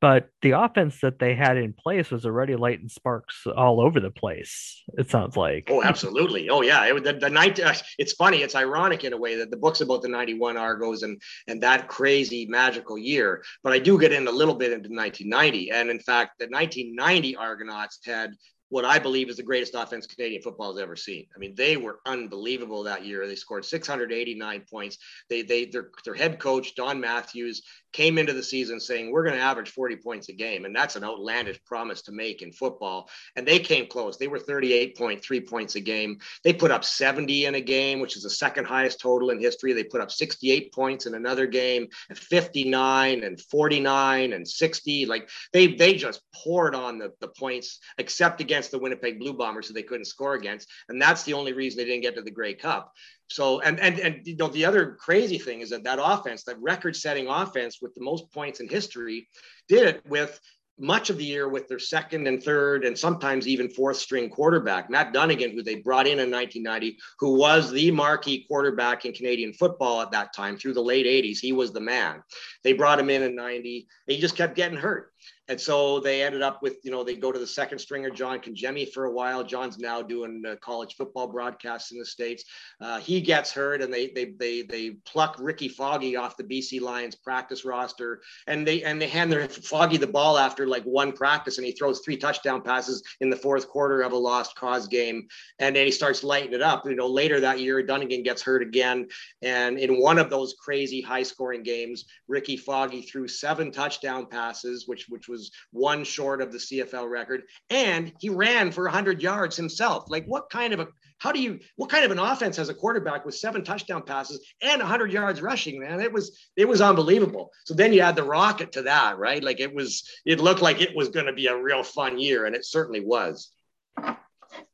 but 0.00 0.28
the 0.42 0.52
offense 0.52 1.00
that 1.00 1.18
they 1.18 1.34
had 1.34 1.56
in 1.56 1.72
place 1.72 2.10
was 2.10 2.24
already 2.24 2.54
lighting 2.54 2.88
sparks 2.88 3.46
all 3.46 3.80
over 3.80 3.98
the 3.98 4.12
place. 4.12 4.84
It 4.96 5.10
sounds 5.10 5.36
like. 5.36 5.68
Oh, 5.70 5.82
absolutely. 5.82 6.48
Oh, 6.48 6.62
yeah. 6.62 6.84
It, 6.84 7.02
the, 7.02 7.14
the 7.14 7.30
night. 7.30 7.58
Uh, 7.58 7.74
it's 7.98 8.12
funny. 8.12 8.42
It's 8.42 8.54
ironic 8.54 9.02
in 9.02 9.12
a 9.12 9.16
way 9.16 9.34
that 9.36 9.50
the 9.50 9.56
book's 9.56 9.80
about 9.80 10.02
the 10.02 10.08
'91 10.08 10.56
Argos 10.56 11.02
and 11.02 11.20
and 11.48 11.60
that 11.62 11.88
crazy 11.88 12.46
magical 12.46 12.96
year. 12.96 13.42
But 13.64 13.72
I 13.72 13.80
do 13.80 13.98
get 13.98 14.12
in 14.12 14.28
a 14.28 14.32
little 14.32 14.54
bit 14.54 14.72
into 14.72 14.88
1990, 14.88 15.72
and 15.72 15.90
in 15.90 15.98
fact, 15.98 16.38
the 16.38 16.46
1990 16.46 17.34
Argonauts 17.34 17.98
had 18.04 18.30
what 18.70 18.84
I 18.84 18.98
believe 18.98 19.28
is 19.28 19.36
the 19.36 19.42
greatest 19.42 19.74
offense 19.74 20.06
Canadian 20.06 20.42
football 20.42 20.72
has 20.72 20.82
ever 20.82 20.96
seen. 20.96 21.26
I 21.34 21.38
mean, 21.38 21.54
they 21.54 21.76
were 21.76 22.00
unbelievable 22.06 22.82
that 22.84 23.04
year. 23.04 23.26
They 23.26 23.34
scored 23.34 23.64
689 23.64 24.64
points. 24.70 24.98
They 25.28 25.42
they 25.42 25.66
their 25.66 25.90
their 26.04 26.14
head 26.14 26.38
coach 26.38 26.74
Don 26.74 27.00
Matthews 27.00 27.62
came 27.92 28.18
into 28.18 28.32
the 28.32 28.42
season 28.42 28.80
saying 28.80 29.10
we're 29.10 29.24
going 29.24 29.36
to 29.36 29.42
average 29.42 29.70
40 29.70 29.96
points 29.96 30.28
a 30.28 30.32
game 30.32 30.64
and 30.64 30.76
that's 30.76 30.96
an 30.96 31.04
outlandish 31.04 31.62
promise 31.64 32.02
to 32.02 32.12
make 32.12 32.42
in 32.42 32.52
football 32.52 33.08
and 33.34 33.46
they 33.46 33.58
came 33.58 33.86
close 33.86 34.18
they 34.18 34.28
were 34.28 34.38
38.3 34.38 35.48
points 35.48 35.74
a 35.74 35.80
game 35.80 36.18
they 36.44 36.52
put 36.52 36.70
up 36.70 36.84
70 36.84 37.46
in 37.46 37.54
a 37.54 37.60
game 37.60 38.00
which 38.00 38.16
is 38.16 38.24
the 38.24 38.30
second 38.30 38.66
highest 38.66 39.00
total 39.00 39.30
in 39.30 39.40
history 39.40 39.72
they 39.72 39.84
put 39.84 40.00
up 40.00 40.10
68 40.10 40.72
points 40.72 41.06
in 41.06 41.14
another 41.14 41.46
game 41.46 41.88
and 42.10 42.18
59 42.18 43.24
and 43.24 43.40
49 43.40 44.32
and 44.32 44.46
60 44.46 45.06
like 45.06 45.30
they 45.52 45.68
they 45.68 45.94
just 45.94 46.20
poured 46.34 46.74
on 46.74 46.98
the, 46.98 47.12
the 47.20 47.28
points 47.28 47.80
except 47.96 48.38
against 48.58 48.72
the 48.72 48.78
winnipeg 48.78 49.18
blue 49.18 49.32
bombers 49.32 49.68
who 49.68 49.74
they 49.74 49.82
couldn't 49.82 50.04
score 50.04 50.34
against 50.34 50.68
and 50.88 51.00
that's 51.00 51.22
the 51.22 51.32
only 51.32 51.52
reason 51.52 51.78
they 51.78 51.84
didn't 51.84 52.02
get 52.02 52.16
to 52.16 52.22
the 52.22 52.30
grey 52.30 52.54
cup 52.54 52.92
so 53.30 53.60
and 53.60 53.78
and 53.78 53.98
and 54.00 54.26
you 54.26 54.36
know 54.36 54.48
the 54.48 54.64
other 54.64 54.96
crazy 54.98 55.38
thing 55.38 55.60
is 55.60 55.70
that 55.70 55.84
that 55.84 55.98
offense, 56.02 56.44
that 56.44 56.60
record-setting 56.60 57.28
offense 57.28 57.78
with 57.80 57.94
the 57.94 58.02
most 58.02 58.30
points 58.32 58.60
in 58.60 58.68
history, 58.68 59.28
did 59.68 59.86
it 59.86 60.06
with 60.08 60.40
much 60.80 61.10
of 61.10 61.18
the 61.18 61.24
year 61.24 61.48
with 61.48 61.66
their 61.66 61.78
second 61.78 62.26
and 62.28 62.42
third 62.42 62.84
and 62.84 62.96
sometimes 62.96 63.48
even 63.48 63.68
fourth 63.68 63.96
string 63.96 64.30
quarterback, 64.30 64.88
Matt 64.88 65.12
Dunigan, 65.12 65.52
who 65.52 65.62
they 65.62 65.74
brought 65.74 66.06
in 66.06 66.20
in 66.20 66.30
1990, 66.30 66.96
who 67.18 67.36
was 67.36 67.72
the 67.72 67.90
marquee 67.90 68.44
quarterback 68.46 69.04
in 69.04 69.12
Canadian 69.12 69.52
football 69.52 70.00
at 70.00 70.12
that 70.12 70.32
time 70.32 70.56
through 70.56 70.74
the 70.74 70.80
late 70.80 71.04
80s. 71.04 71.38
He 71.40 71.52
was 71.52 71.72
the 71.72 71.80
man. 71.80 72.22
They 72.62 72.74
brought 72.74 73.00
him 73.00 73.10
in 73.10 73.22
in 73.22 73.34
90. 73.34 73.88
He 74.06 74.20
just 74.20 74.36
kept 74.36 74.54
getting 74.54 74.78
hurt. 74.78 75.12
And 75.48 75.58
so 75.58 75.98
they 75.98 76.22
ended 76.22 76.42
up 76.42 76.62
with, 76.62 76.76
you 76.84 76.90
know, 76.90 77.02
they 77.02 77.16
go 77.16 77.32
to 77.32 77.38
the 77.38 77.46
second 77.46 77.78
stringer, 77.78 78.10
John 78.10 78.38
Congemi, 78.38 78.92
for 78.92 79.06
a 79.06 79.10
while. 79.10 79.42
John's 79.42 79.78
now 79.78 80.02
doing 80.02 80.42
uh, 80.46 80.56
college 80.60 80.94
football 80.96 81.26
broadcasts 81.26 81.90
in 81.90 81.98
the 81.98 82.04
States. 82.04 82.44
Uh, 82.82 83.00
he 83.00 83.22
gets 83.22 83.50
hurt 83.50 83.80
and 83.80 83.92
they, 83.92 84.08
they, 84.08 84.26
they, 84.38 84.62
they 84.62 84.90
pluck 85.06 85.36
Rickey 85.38 85.68
Foggie 85.68 86.16
off 86.16 86.36
the 86.36 86.44
BC 86.44 86.82
Lions 86.82 87.14
practice 87.14 87.64
roster 87.64 88.20
and 88.46 88.66
they, 88.66 88.82
and 88.82 89.00
they 89.00 89.08
hand 89.08 89.32
their 89.32 89.48
Foggie 89.48 89.96
the 89.96 90.06
ball 90.06 90.36
after 90.36 90.66
like 90.66 90.84
one 90.84 91.12
practice 91.12 91.56
and 91.56 91.66
he 91.66 91.72
throws 91.72 92.00
three 92.00 92.18
touchdown 92.18 92.60
passes 92.60 93.02
in 93.20 93.30
the 93.30 93.36
fourth 93.36 93.68
quarter 93.68 94.02
of 94.02 94.12
a 94.12 94.16
lost 94.16 94.54
cause 94.54 94.86
game. 94.86 95.26
And 95.58 95.74
then 95.74 95.86
he 95.86 95.92
starts 95.92 96.22
lighting 96.22 96.52
it 96.52 96.62
up. 96.62 96.84
You 96.84 96.94
know, 96.94 97.06
later 97.06 97.40
that 97.40 97.58
year, 97.58 97.82
Dunigan 97.82 98.22
gets 98.22 98.42
hurt 98.42 98.62
again. 98.62 99.08
And 99.40 99.78
in 99.78 99.98
one 100.00 100.18
of 100.18 100.28
those 100.28 100.54
crazy 100.58 101.00
high 101.00 101.22
scoring 101.22 101.62
games, 101.62 102.04
Rickey 102.28 102.56
Foggie 102.56 103.02
threw 103.02 103.26
seven 103.26 103.72
touchdown 103.72 104.26
passes, 104.26 104.86
which, 104.86 105.06
which 105.18 105.28
was 105.28 105.50
one 105.72 106.04
short 106.04 106.40
of 106.40 106.52
the 106.52 106.58
CFL 106.58 107.10
record, 107.10 107.42
and 107.70 108.12
he 108.20 108.28
ran 108.28 108.70
for 108.70 108.84
100 108.84 109.20
yards 109.20 109.56
himself. 109.56 110.04
Like, 110.08 110.24
what 110.26 110.48
kind 110.48 110.72
of 110.72 110.78
a 110.78 110.88
how 111.18 111.32
do 111.32 111.40
you 111.40 111.58
what 111.74 111.90
kind 111.90 112.04
of 112.04 112.12
an 112.12 112.20
offense 112.20 112.56
has 112.56 112.68
a 112.68 112.74
quarterback 112.74 113.26
with 113.26 113.34
seven 113.34 113.64
touchdown 113.64 114.02
passes 114.02 114.40
and 114.62 114.80
100 114.80 115.12
yards 115.12 115.42
rushing 115.42 115.80
man? 115.80 116.00
It 116.00 116.12
was 116.12 116.38
it 116.56 116.68
was 116.68 116.80
unbelievable. 116.80 117.50
So 117.64 117.74
then 117.74 117.92
you 117.92 118.00
add 118.00 118.14
the 118.14 118.22
rocket 118.22 118.70
to 118.72 118.82
that 118.82 119.18
right? 119.18 119.42
Like 119.42 119.58
it 119.58 119.74
was 119.74 120.08
it 120.24 120.38
looked 120.38 120.62
like 120.62 120.80
it 120.80 120.94
was 120.94 121.08
going 121.08 121.26
to 121.26 121.32
be 121.32 121.48
a 121.48 121.60
real 121.60 121.82
fun 121.82 122.20
year 122.20 122.46
and 122.46 122.54
it 122.54 122.64
certainly 122.64 123.00
was. 123.00 123.50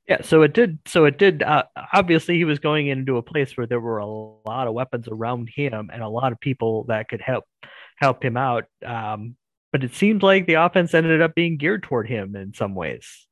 Yeah 0.06 0.20
so 0.20 0.42
it 0.42 0.52
did 0.52 0.78
so 0.86 1.06
it 1.06 1.16
did 1.16 1.42
uh, 1.42 1.64
obviously 1.94 2.36
he 2.36 2.44
was 2.44 2.58
going 2.58 2.88
into 2.88 3.16
a 3.16 3.22
place 3.22 3.56
where 3.56 3.66
there 3.66 3.80
were 3.80 3.98
a 3.98 4.06
lot 4.06 4.68
of 4.68 4.74
weapons 4.74 5.08
around 5.08 5.48
him 5.54 5.88
and 5.90 6.02
a 6.02 6.08
lot 6.08 6.32
of 6.32 6.40
people 6.40 6.84
that 6.88 7.08
could 7.08 7.22
help 7.22 7.44
help 7.96 8.24
him 8.24 8.36
out. 8.36 8.64
Um, 8.84 9.36
but 9.74 9.82
it 9.82 9.92
seemed 9.92 10.22
like 10.22 10.46
the 10.46 10.54
offense 10.54 10.94
ended 10.94 11.20
up 11.20 11.34
being 11.34 11.56
geared 11.56 11.82
toward 11.82 12.08
him 12.08 12.36
in 12.36 12.54
some 12.54 12.76
ways. 12.76 13.26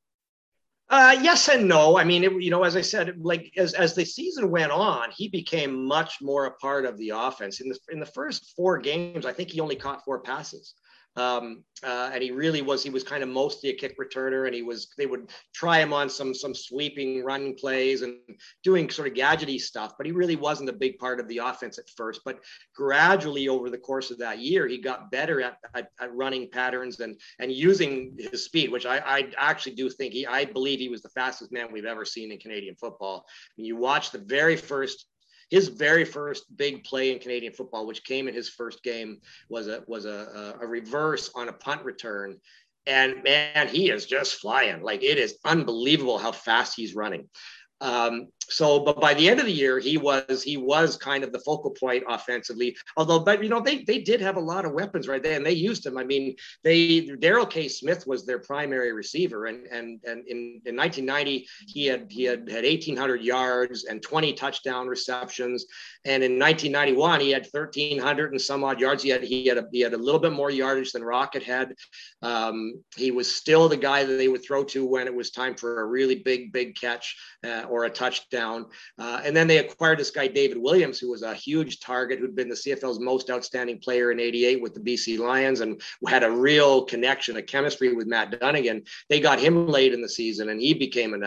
Uh, 0.90 1.16
yes 1.22 1.48
and 1.48 1.68
no. 1.68 1.96
I 1.96 2.02
mean, 2.02 2.24
it, 2.24 2.32
you 2.42 2.50
know, 2.50 2.64
as 2.64 2.74
I 2.74 2.80
said, 2.80 3.14
like 3.20 3.52
as, 3.56 3.74
as 3.74 3.94
the 3.94 4.04
season 4.04 4.50
went 4.50 4.72
on, 4.72 5.12
he 5.12 5.28
became 5.28 5.86
much 5.86 6.20
more 6.20 6.46
a 6.46 6.50
part 6.54 6.84
of 6.84 6.98
the 6.98 7.10
offense. 7.10 7.60
In 7.60 7.68
the 7.68 7.78
in 7.92 8.00
the 8.00 8.06
first 8.06 8.54
four 8.56 8.78
games, 8.78 9.24
I 9.24 9.32
think 9.32 9.50
he 9.50 9.60
only 9.60 9.76
caught 9.76 10.04
four 10.04 10.18
passes. 10.18 10.74
Um, 11.16 11.64
uh, 11.84 12.10
and 12.14 12.22
he 12.22 12.30
really 12.30 12.62
was 12.62 12.82
he 12.82 12.88
was 12.88 13.02
kind 13.02 13.22
of 13.22 13.28
mostly 13.28 13.68
a 13.68 13.74
kick 13.74 13.98
returner 13.98 14.46
and 14.46 14.54
he 14.54 14.62
was 14.62 14.88
they 14.96 15.04
would 15.04 15.30
try 15.52 15.78
him 15.78 15.92
on 15.92 16.08
some 16.08 16.34
some 16.34 16.54
sweeping 16.54 17.22
run 17.22 17.54
plays 17.54 18.00
and 18.00 18.16
doing 18.62 18.88
sort 18.88 19.08
of 19.08 19.14
gadgety 19.14 19.60
stuff 19.60 19.92
but 19.98 20.06
he 20.06 20.12
really 20.12 20.36
wasn't 20.36 20.68
a 20.68 20.72
big 20.72 20.96
part 20.98 21.20
of 21.20 21.28
the 21.28 21.38
offense 21.38 21.78
at 21.78 21.90
first. 21.96 22.22
But 22.24 22.38
gradually 22.74 23.48
over 23.48 23.68
the 23.68 23.78
course 23.78 24.10
of 24.10 24.18
that 24.18 24.38
year 24.38 24.66
he 24.66 24.78
got 24.78 25.10
better 25.10 25.42
at, 25.42 25.58
at, 25.74 25.90
at 26.00 26.14
running 26.14 26.48
patterns 26.48 27.00
and 27.00 27.20
and 27.38 27.52
using 27.52 28.16
his 28.18 28.44
speed 28.44 28.70
which 28.70 28.86
I, 28.86 28.98
I 28.98 29.32
actually 29.36 29.74
do 29.74 29.90
think 29.90 30.14
he 30.14 30.26
I 30.26 30.46
believe 30.46 30.78
he 30.78 30.88
was 30.88 31.02
the 31.02 31.10
fastest 31.10 31.52
man 31.52 31.72
we've 31.72 31.84
ever 31.84 32.06
seen 32.06 32.32
in 32.32 32.38
Canadian 32.38 32.76
football. 32.76 33.26
When 33.56 33.66
you 33.66 33.76
watch 33.76 34.12
the 34.12 34.18
very 34.18 34.56
first 34.56 35.06
his 35.52 35.68
very 35.68 36.06
first 36.06 36.56
big 36.56 36.82
play 36.82 37.12
in 37.12 37.18
Canadian 37.18 37.52
football, 37.52 37.86
which 37.86 38.04
came 38.04 38.26
in 38.26 38.32
his 38.32 38.48
first 38.48 38.82
game, 38.82 39.18
was 39.50 39.68
a 39.68 39.84
was 39.86 40.06
a, 40.06 40.56
a 40.62 40.66
reverse 40.66 41.30
on 41.34 41.50
a 41.50 41.52
punt 41.52 41.84
return. 41.84 42.38
And 42.86 43.22
man, 43.22 43.68
he 43.68 43.90
is 43.90 44.06
just 44.06 44.36
flying. 44.36 44.82
Like 44.82 45.02
it 45.02 45.18
is 45.18 45.36
unbelievable 45.44 46.16
how 46.16 46.32
fast 46.32 46.72
he's 46.74 46.94
running. 46.94 47.28
Um, 47.82 48.28
so, 48.48 48.80
but 48.80 49.00
by 49.00 49.14
the 49.14 49.28
end 49.28 49.40
of 49.40 49.46
the 49.46 49.52
year, 49.52 49.78
he 49.78 49.98
was 49.98 50.42
he 50.42 50.56
was 50.56 50.96
kind 50.96 51.24
of 51.24 51.32
the 51.32 51.38
focal 51.40 51.70
point 51.70 52.04
offensively. 52.08 52.76
Although, 52.96 53.20
but 53.20 53.42
you 53.42 53.48
know, 53.48 53.60
they 53.60 53.84
they 53.84 54.00
did 54.00 54.20
have 54.20 54.36
a 54.36 54.40
lot 54.40 54.64
of 54.64 54.72
weapons 54.72 55.08
right 55.08 55.22
there, 55.22 55.36
and 55.36 55.44
they 55.44 55.52
used 55.52 55.86
him. 55.86 55.98
I 55.98 56.04
mean, 56.04 56.34
they 56.64 57.00
Darrell 57.20 57.46
K. 57.46 57.68
Smith 57.68 58.06
was 58.06 58.24
their 58.24 58.38
primary 58.38 58.92
receiver, 58.92 59.46
and 59.46 59.66
and 59.66 60.00
and 60.04 60.26
in, 60.26 60.60
in 60.64 60.76
1990 60.76 61.46
he 61.68 61.86
had 61.86 62.06
he 62.10 62.24
had 62.24 62.48
had 62.48 62.64
1,800 62.64 63.22
yards 63.22 63.84
and 63.84 64.02
20 64.02 64.32
touchdown 64.32 64.86
receptions, 64.86 65.66
and 66.04 66.22
in 66.22 66.38
1991 66.38 67.20
he 67.20 67.30
had 67.30 67.46
1,300 67.50 68.32
and 68.32 68.40
some 68.40 68.64
odd 68.64 68.80
yards. 68.80 69.02
He 69.02 69.10
had 69.10 69.22
he 69.22 69.46
had 69.46 69.58
a, 69.58 69.64
he 69.72 69.80
had 69.80 69.94
a 69.94 69.98
little 69.98 70.20
bit 70.20 70.32
more 70.32 70.50
yardage 70.50 70.92
than 70.92 71.04
Rocket 71.04 71.42
had. 71.42 71.74
Um, 72.22 72.82
he 72.96 73.10
was 73.10 73.32
still 73.32 73.68
the 73.68 73.76
guy 73.76 74.04
that 74.04 74.14
they 74.14 74.28
would 74.28 74.44
throw 74.44 74.64
to 74.64 74.84
when 74.86 75.06
it 75.06 75.14
was 75.14 75.30
time 75.30 75.54
for 75.54 75.82
a 75.82 75.86
really 75.86 76.16
big 76.16 76.52
big 76.52 76.76
catch 76.76 77.16
uh, 77.44 77.62
or 77.68 77.84
a 77.84 77.90
touchdown 77.90 78.31
down. 78.32 78.66
Uh, 78.98 79.20
and 79.24 79.36
then 79.36 79.46
they 79.46 79.58
acquired 79.58 80.00
this 80.00 80.10
guy, 80.10 80.26
David 80.26 80.58
Williams, 80.58 80.98
who 80.98 81.10
was 81.10 81.22
a 81.22 81.32
huge 81.32 81.78
target, 81.78 82.18
who'd 82.18 82.34
been 82.34 82.48
the 82.48 82.56
CFL's 82.56 82.98
most 82.98 83.30
outstanding 83.30 83.78
player 83.78 84.10
in 84.10 84.18
88 84.18 84.60
with 84.60 84.74
the 84.74 84.80
BC 84.80 85.20
Lions 85.20 85.60
and 85.60 85.80
had 86.08 86.24
a 86.24 86.30
real 86.30 86.84
connection, 86.84 87.36
a 87.36 87.42
chemistry 87.42 87.92
with 87.92 88.08
Matt 88.08 88.32
Dunigan. 88.32 88.84
They 89.08 89.20
got 89.20 89.38
him 89.38 89.68
late 89.68 89.94
in 89.94 90.02
the 90.02 90.08
season 90.08 90.48
and 90.48 90.60
he 90.60 90.74
became 90.74 91.14
a 91.14 91.18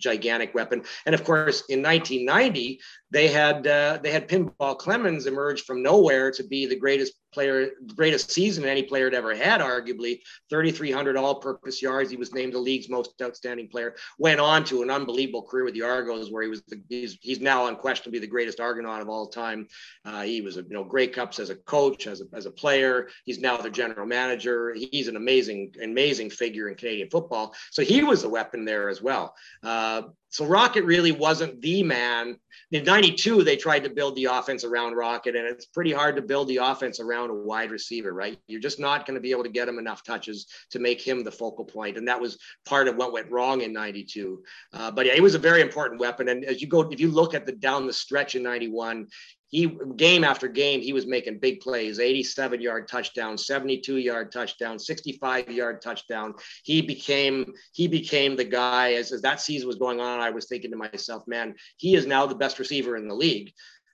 gigantic 0.00 0.54
weapon. 0.54 0.82
And 1.06 1.14
of 1.14 1.24
course, 1.24 1.64
in 1.68 1.82
1990, 1.82 2.80
they 3.10 3.28
had 3.28 3.66
uh, 3.66 3.98
they 4.02 4.10
had 4.10 4.28
Pinball 4.28 4.78
Clemons 4.78 5.26
emerge 5.26 5.62
from 5.62 5.82
nowhere 5.82 6.30
to 6.32 6.44
be 6.44 6.66
the 6.66 6.76
greatest 6.76 7.14
player, 7.32 7.70
greatest 7.94 8.30
season 8.30 8.64
any 8.64 8.82
player 8.82 9.04
had 9.04 9.14
ever 9.14 9.34
had, 9.34 9.60
arguably 9.60 10.20
3,300 10.48 11.16
all-purpose 11.16 11.80
yards. 11.80 12.10
He 12.10 12.16
was 12.16 12.34
named 12.34 12.52
the 12.52 12.58
league's 12.58 12.88
most 12.88 13.14
outstanding 13.22 13.68
player. 13.68 13.94
Went 14.18 14.40
on 14.40 14.64
to 14.64 14.82
an 14.82 14.90
unbelievable 14.90 15.42
career 15.42 15.64
with 15.64 15.74
the 15.74 15.82
Argos, 15.82 16.30
where 16.30 16.42
he 16.42 16.48
was 16.48 16.62
the, 16.68 16.80
he's, 16.88 17.18
he's 17.20 17.40
now 17.40 17.66
unquestionably 17.66 18.20
the 18.20 18.26
greatest 18.26 18.60
Argonaut 18.60 19.00
of 19.00 19.08
all 19.08 19.26
time. 19.26 19.66
Uh, 20.04 20.22
he 20.22 20.40
was 20.40 20.56
a 20.56 20.62
you 20.62 20.70
know 20.70 20.84
Grey 20.84 21.06
Cups 21.06 21.38
as 21.38 21.50
a 21.50 21.56
coach, 21.56 22.06
as 22.06 22.20
a, 22.20 22.24
as 22.32 22.46
a 22.46 22.50
player. 22.50 23.08
He's 23.24 23.40
now 23.40 23.56
the 23.56 23.70
general 23.70 24.06
manager. 24.06 24.74
He's 24.74 25.08
an 25.08 25.16
amazing 25.16 25.74
amazing 25.82 26.30
figure 26.30 26.68
in 26.68 26.74
Canadian 26.76 27.10
football. 27.10 27.54
So 27.70 27.82
he 27.82 28.02
was 28.02 28.24
a 28.24 28.28
weapon 28.28 28.64
there 28.64 28.88
as 28.88 29.02
well. 29.02 29.34
Uh, 29.62 29.89
so 30.30 30.46
Rocket 30.46 30.84
really 30.84 31.10
wasn't 31.10 31.60
the 31.60 31.82
man. 31.82 32.36
In 32.70 32.84
92, 32.84 33.42
they 33.42 33.56
tried 33.56 33.82
to 33.82 33.90
build 33.90 34.14
the 34.14 34.26
offense 34.26 34.62
around 34.62 34.94
Rocket, 34.94 35.34
and 35.34 35.44
it's 35.44 35.66
pretty 35.66 35.92
hard 35.92 36.14
to 36.16 36.22
build 36.22 36.46
the 36.46 36.58
offense 36.58 37.00
around 37.00 37.30
a 37.30 37.34
wide 37.34 37.72
receiver, 37.72 38.12
right? 38.12 38.38
You're 38.46 38.60
just 38.60 38.78
not 38.78 39.06
going 39.06 39.16
to 39.16 39.20
be 39.20 39.32
able 39.32 39.42
to 39.42 39.48
get 39.48 39.68
him 39.68 39.78
enough 39.78 40.04
touches 40.04 40.46
to 40.70 40.78
make 40.78 41.00
him 41.00 41.24
the 41.24 41.32
focal 41.32 41.64
point. 41.64 41.96
And 41.96 42.06
that 42.06 42.20
was 42.20 42.38
part 42.64 42.86
of 42.86 42.94
what 42.94 43.12
went 43.12 43.30
wrong 43.30 43.62
in 43.62 43.72
92. 43.72 44.40
Uh, 44.72 44.90
but 44.92 45.06
yeah, 45.06 45.14
he 45.14 45.20
was 45.20 45.34
a 45.34 45.38
very 45.38 45.62
important 45.62 46.00
weapon. 46.00 46.28
And 46.28 46.44
as 46.44 46.62
you 46.62 46.68
go, 46.68 46.82
if 46.82 47.00
you 47.00 47.10
look 47.10 47.34
at 47.34 47.44
the 47.44 47.52
down 47.52 47.88
the 47.88 47.92
stretch 47.92 48.36
in 48.36 48.44
91, 48.44 49.08
he 49.50 49.76
game 49.96 50.24
after 50.24 50.48
game 50.48 50.80
he 50.80 50.92
was 50.92 51.06
making 51.06 51.38
big 51.38 51.60
plays 51.60 51.98
87 51.98 52.60
yard 52.60 52.88
touchdown 52.88 53.36
72 53.36 53.96
yard 53.98 54.32
touchdown 54.32 54.78
65 54.78 55.50
yard 55.50 55.82
touchdown. 55.82 56.34
He 56.64 56.80
became 56.80 57.52
he 57.72 57.86
became 57.88 58.36
the 58.36 58.44
guy 58.44 58.94
as, 58.94 59.12
as 59.12 59.22
that 59.22 59.40
season 59.40 59.66
was 59.68 59.76
going 59.76 60.00
on 60.00 60.20
i 60.20 60.30
was 60.30 60.46
thinking 60.46 60.70
to 60.70 60.76
myself 60.76 61.24
man 61.26 61.54
he 61.76 61.94
is 61.94 62.06
now 62.06 62.26
the 62.26 62.34
best 62.34 62.58
receiver 62.58 62.96
in 62.96 63.08
the 63.08 63.14
league. 63.14 63.52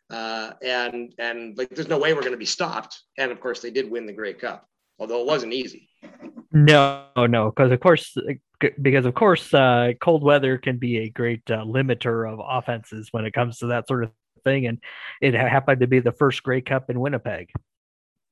Uh, 0.09 0.53
and 0.63 1.13
and 1.19 1.59
like 1.59 1.69
there's 1.71 1.89
no 1.89 1.99
way 1.99 2.15
we're 2.15 2.21
going 2.21 2.31
to 2.31 2.39
be 2.39 2.45
stopped. 2.45 3.03
And 3.19 3.33
of 3.33 3.41
course 3.41 3.61
they 3.61 3.73
did 3.73 3.91
win 3.91 4.07
the 4.07 4.13
Grey 4.13 4.35
Cup 4.35 4.69
although 4.99 5.21
it 5.21 5.27
wasn't 5.27 5.53
easy. 5.53 5.89
No 6.53 7.07
no 7.17 7.51
because 7.51 7.73
of 7.73 7.81
course 7.81 8.17
because 8.81 9.05
of 9.05 9.15
course 9.15 9.53
uh, 9.53 9.93
cold 10.01 10.23
weather 10.23 10.59
can 10.59 10.79
be 10.79 10.99
a 10.99 11.09
great 11.09 11.43
uh, 11.51 11.65
limiter 11.65 12.31
of 12.31 12.41
offenses 12.43 13.09
when 13.11 13.25
it 13.25 13.33
comes 13.33 13.59
to 13.59 13.67
that 13.67 13.89
sort 13.89 14.05
of 14.05 14.11
thing, 14.47 14.67
and 14.67 14.79
it 15.21 15.35
happened 15.35 15.81
to 15.81 15.87
be 15.87 16.01
the 16.01 16.13
first 16.13 16.43
Grey 16.43 16.63
Cup 16.63 16.89
in 16.89 17.01
Winnipeg. 17.01 17.51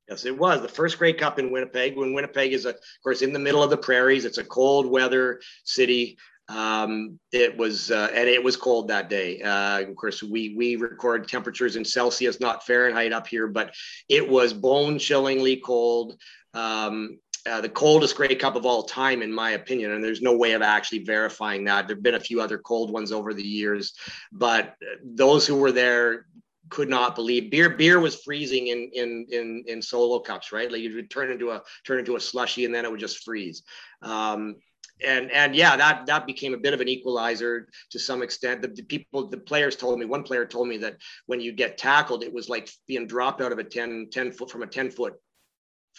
Yes, 0.08 0.24
it 0.24 0.38
was 0.38 0.60
the 0.62 0.68
first 0.68 0.98
Grey 0.98 1.12
Cup 1.12 1.38
in 1.38 1.50
Winnipeg. 1.50 1.96
When 1.96 2.14
Winnipeg 2.14 2.52
is, 2.52 2.66
of 2.66 2.76
course, 3.02 3.22
in 3.22 3.32
the 3.32 3.38
middle 3.38 3.62
of 3.62 3.70
the 3.70 3.76
prairies, 3.76 4.24
it's 4.24 4.38
a 4.38 4.44
cold 4.44 4.86
weather 4.86 5.40
city. 5.64 6.18
Um, 6.48 7.18
it 7.32 7.56
was, 7.56 7.90
uh, 7.90 8.10
and 8.14 8.28
it 8.28 8.42
was 8.42 8.56
cold 8.56 8.88
that 8.88 9.08
day. 9.08 9.40
Uh, 9.40 9.80
of 9.80 9.96
course, 9.96 10.22
we 10.22 10.54
we 10.56 10.76
record 10.76 11.26
temperatures 11.26 11.76
in 11.76 11.84
Celsius, 11.84 12.38
not 12.38 12.66
Fahrenheit, 12.66 13.14
up 13.14 13.26
here, 13.26 13.48
but 13.48 13.74
it 14.08 14.28
was 14.28 14.52
bone 14.52 14.98
chillingly 14.98 15.56
cold. 15.56 16.20
Um, 16.52 17.18
uh, 17.46 17.60
the 17.60 17.68
coldest 17.68 18.16
Grey 18.16 18.34
Cup 18.34 18.56
of 18.56 18.64
all 18.64 18.82
time, 18.82 19.22
in 19.22 19.32
my 19.32 19.50
opinion. 19.50 19.92
And 19.92 20.02
there's 20.02 20.22
no 20.22 20.36
way 20.36 20.52
of 20.52 20.62
actually 20.62 21.04
verifying 21.04 21.64
that. 21.64 21.86
There've 21.86 22.02
been 22.02 22.14
a 22.14 22.20
few 22.20 22.40
other 22.40 22.58
cold 22.58 22.90
ones 22.90 23.12
over 23.12 23.34
the 23.34 23.42
years, 23.42 23.92
but 24.32 24.74
those 25.04 25.46
who 25.46 25.56
were 25.56 25.72
there 25.72 26.26
could 26.70 26.88
not 26.88 27.14
believe 27.14 27.50
beer 27.50 27.68
beer 27.68 28.00
was 28.00 28.22
freezing 28.22 28.68
in 28.68 28.90
in 28.94 29.26
in 29.30 29.64
in 29.66 29.82
solo 29.82 30.18
cups 30.18 30.50
right 30.50 30.72
like 30.72 30.80
you 30.80 30.94
would 30.94 31.10
turn 31.10 31.30
into 31.30 31.50
a 31.50 31.62
turn 31.86 31.98
into 31.98 32.16
a 32.16 32.20
slushy 32.20 32.64
and 32.64 32.74
then 32.74 32.86
it 32.86 32.90
would 32.90 32.98
just 32.98 33.22
freeze 33.22 33.62
um, 34.00 34.56
and 35.04 35.30
and 35.30 35.54
yeah 35.54 35.76
that 35.76 36.06
that 36.06 36.26
became 36.26 36.54
a 36.54 36.58
bit 36.58 36.72
of 36.72 36.80
an 36.80 36.88
equalizer 36.88 37.68
to 37.90 37.98
some 37.98 38.22
extent 38.22 38.62
the, 38.62 38.68
the, 38.68 38.82
people 38.82 39.28
the 39.28 39.36
players 39.36 39.76
told 39.76 39.98
me 39.98 40.06
one 40.06 40.22
player 40.22 40.46
told 40.46 40.66
me 40.66 40.78
that 40.78 40.96
when 41.26 41.40
you 41.40 41.52
get 41.52 41.76
tackled 41.76 42.24
it 42.24 42.32
was 42.32 42.48
like 42.48 42.70
being 42.88 43.06
dropped 43.06 43.42
out 43.42 43.52
of 43.52 43.58
a 43.58 43.64
10 43.64 44.08
10 44.10 44.32
foot 44.32 44.50
from 44.50 44.62
a 44.62 44.66
10 44.66 44.90
foot 44.90 45.14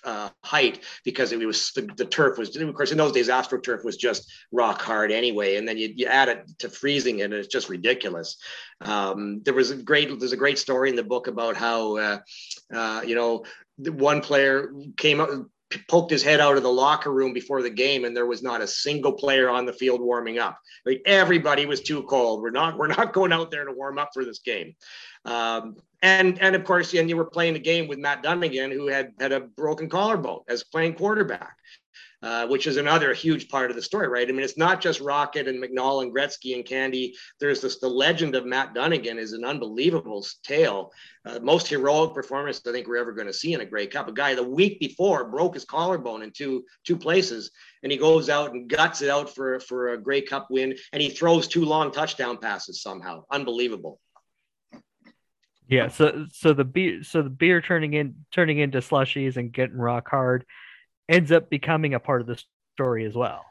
uh, 0.05 0.29
height 0.43 0.83
because 1.03 1.31
it 1.31 1.45
was 1.45 1.71
the, 1.75 1.81
the, 1.97 2.05
turf 2.05 2.37
was 2.37 2.55
of 2.55 2.73
course 2.75 2.91
in 2.91 2.97
those 2.97 3.11
days 3.11 3.27
astroturf 3.27 3.83
was 3.83 3.97
just 3.97 4.31
rock 4.51 4.81
hard 4.81 5.11
anyway 5.11 5.55
and 5.55 5.67
then 5.67 5.77
you, 5.77 5.91
you 5.95 6.05
add 6.05 6.29
it 6.29 6.45
to 6.59 6.69
freezing 6.69 7.23
and 7.23 7.33
it's 7.33 7.47
just 7.47 7.69
ridiculous. 7.69 8.37
Um, 8.81 9.41
there 9.43 9.53
was 9.53 9.71
a 9.71 9.75
great 9.75 10.17
there's 10.19 10.31
a 10.31 10.37
great 10.37 10.59
story 10.59 10.89
in 10.89 10.95
the 10.95 11.03
book 11.03 11.27
about 11.27 11.55
how 11.55 11.97
uh, 11.97 12.19
uh, 12.73 13.01
you 13.05 13.15
know 13.15 13.43
one 13.77 14.21
player 14.21 14.71
came 14.95 15.19
up 15.19 15.29
poked 15.87 16.11
his 16.11 16.23
head 16.23 16.39
out 16.39 16.57
of 16.57 16.63
the 16.63 16.71
locker 16.71 17.11
room 17.11 17.33
before 17.33 17.61
the 17.61 17.69
game 17.69 18.05
and 18.05 18.15
there 18.15 18.25
was 18.25 18.43
not 18.43 18.61
a 18.61 18.67
single 18.67 19.13
player 19.13 19.49
on 19.49 19.65
the 19.65 19.73
field 19.73 20.01
warming 20.01 20.39
up. 20.39 20.59
Like 20.85 21.01
everybody 21.05 21.65
was 21.65 21.81
too 21.81 22.03
cold. 22.03 22.41
We're 22.41 22.51
not 22.51 22.77
we're 22.77 22.87
not 22.87 23.13
going 23.13 23.33
out 23.33 23.51
there 23.51 23.65
to 23.65 23.71
warm 23.71 23.97
up 23.97 24.09
for 24.13 24.23
this 24.23 24.39
game. 24.39 24.75
Um, 25.25 25.75
and 26.01 26.39
and 26.41 26.55
of 26.55 26.63
course 26.63 26.93
and 26.93 27.09
you 27.09 27.17
were 27.17 27.25
playing 27.25 27.53
the 27.53 27.59
game 27.59 27.87
with 27.87 27.97
matt 27.97 28.21
dunigan 28.23 28.71
who 28.71 28.87
had 28.87 29.13
had 29.19 29.31
a 29.31 29.39
broken 29.39 29.89
collarbone 29.89 30.41
as 30.47 30.63
playing 30.63 30.93
quarterback 30.93 31.57
uh, 32.25 32.47
which 32.47 32.65
is 32.65 32.77
another 32.77 33.13
huge 33.13 33.47
part 33.49 33.69
of 33.69 33.75
the 33.75 33.81
story, 33.83 34.07
right? 34.07 34.27
I 34.27 34.31
mean, 34.31 34.43
it's 34.43 34.57
not 34.57 34.81
just 34.81 34.99
Rocket 34.99 35.47
and 35.47 35.63
McNall 35.63 36.01
and 36.01 36.11
Gretzky 36.11 36.55
and 36.55 36.65
Candy. 36.65 37.13
There's 37.39 37.61
this 37.61 37.77
the 37.77 37.87
legend 37.87 38.33
of 38.33 38.47
Matt 38.47 38.73
Dunigan 38.73 39.19
is 39.19 39.33
an 39.33 39.45
unbelievable 39.45 40.25
tale, 40.43 40.91
uh, 41.27 41.37
most 41.43 41.67
heroic 41.67 42.15
performance 42.15 42.61
I 42.67 42.71
think 42.71 42.87
we're 42.87 42.97
ever 42.97 43.11
going 43.11 43.27
to 43.27 43.33
see 43.33 43.53
in 43.53 43.61
a 43.61 43.65
Grey 43.65 43.85
Cup. 43.85 44.07
A 44.07 44.11
guy 44.11 44.33
the 44.33 44.41
week 44.41 44.79
before 44.79 45.29
broke 45.29 45.53
his 45.53 45.65
collarbone 45.65 46.23
in 46.23 46.31
two 46.31 46.65
two 46.83 46.97
places, 46.97 47.51
and 47.83 47.91
he 47.91 47.97
goes 47.99 48.27
out 48.27 48.53
and 48.53 48.67
guts 48.67 49.03
it 49.03 49.09
out 49.09 49.29
for 49.29 49.59
for 49.59 49.93
a 49.93 49.97
Grey 50.01 50.21
Cup 50.21 50.47
win, 50.49 50.75
and 50.93 51.03
he 51.03 51.09
throws 51.09 51.47
two 51.47 51.63
long 51.63 51.91
touchdown 51.91 52.39
passes 52.39 52.81
somehow. 52.81 53.23
Unbelievable. 53.29 53.99
Yeah, 55.67 55.89
so 55.89 56.25
so 56.31 56.53
the 56.53 56.65
beer 56.65 57.03
so 57.03 57.21
the 57.21 57.29
beer 57.29 57.61
turning 57.61 57.93
in 57.93 58.15
turning 58.31 58.57
into 58.57 58.79
slushies 58.79 59.37
and 59.37 59.51
getting 59.51 59.77
rock 59.77 60.09
hard 60.09 60.43
ends 61.09 61.31
up 61.31 61.49
becoming 61.49 61.93
a 61.93 61.99
part 61.99 62.21
of 62.21 62.27
the 62.27 62.41
story 62.75 63.05
as 63.05 63.13
well. 63.13 63.45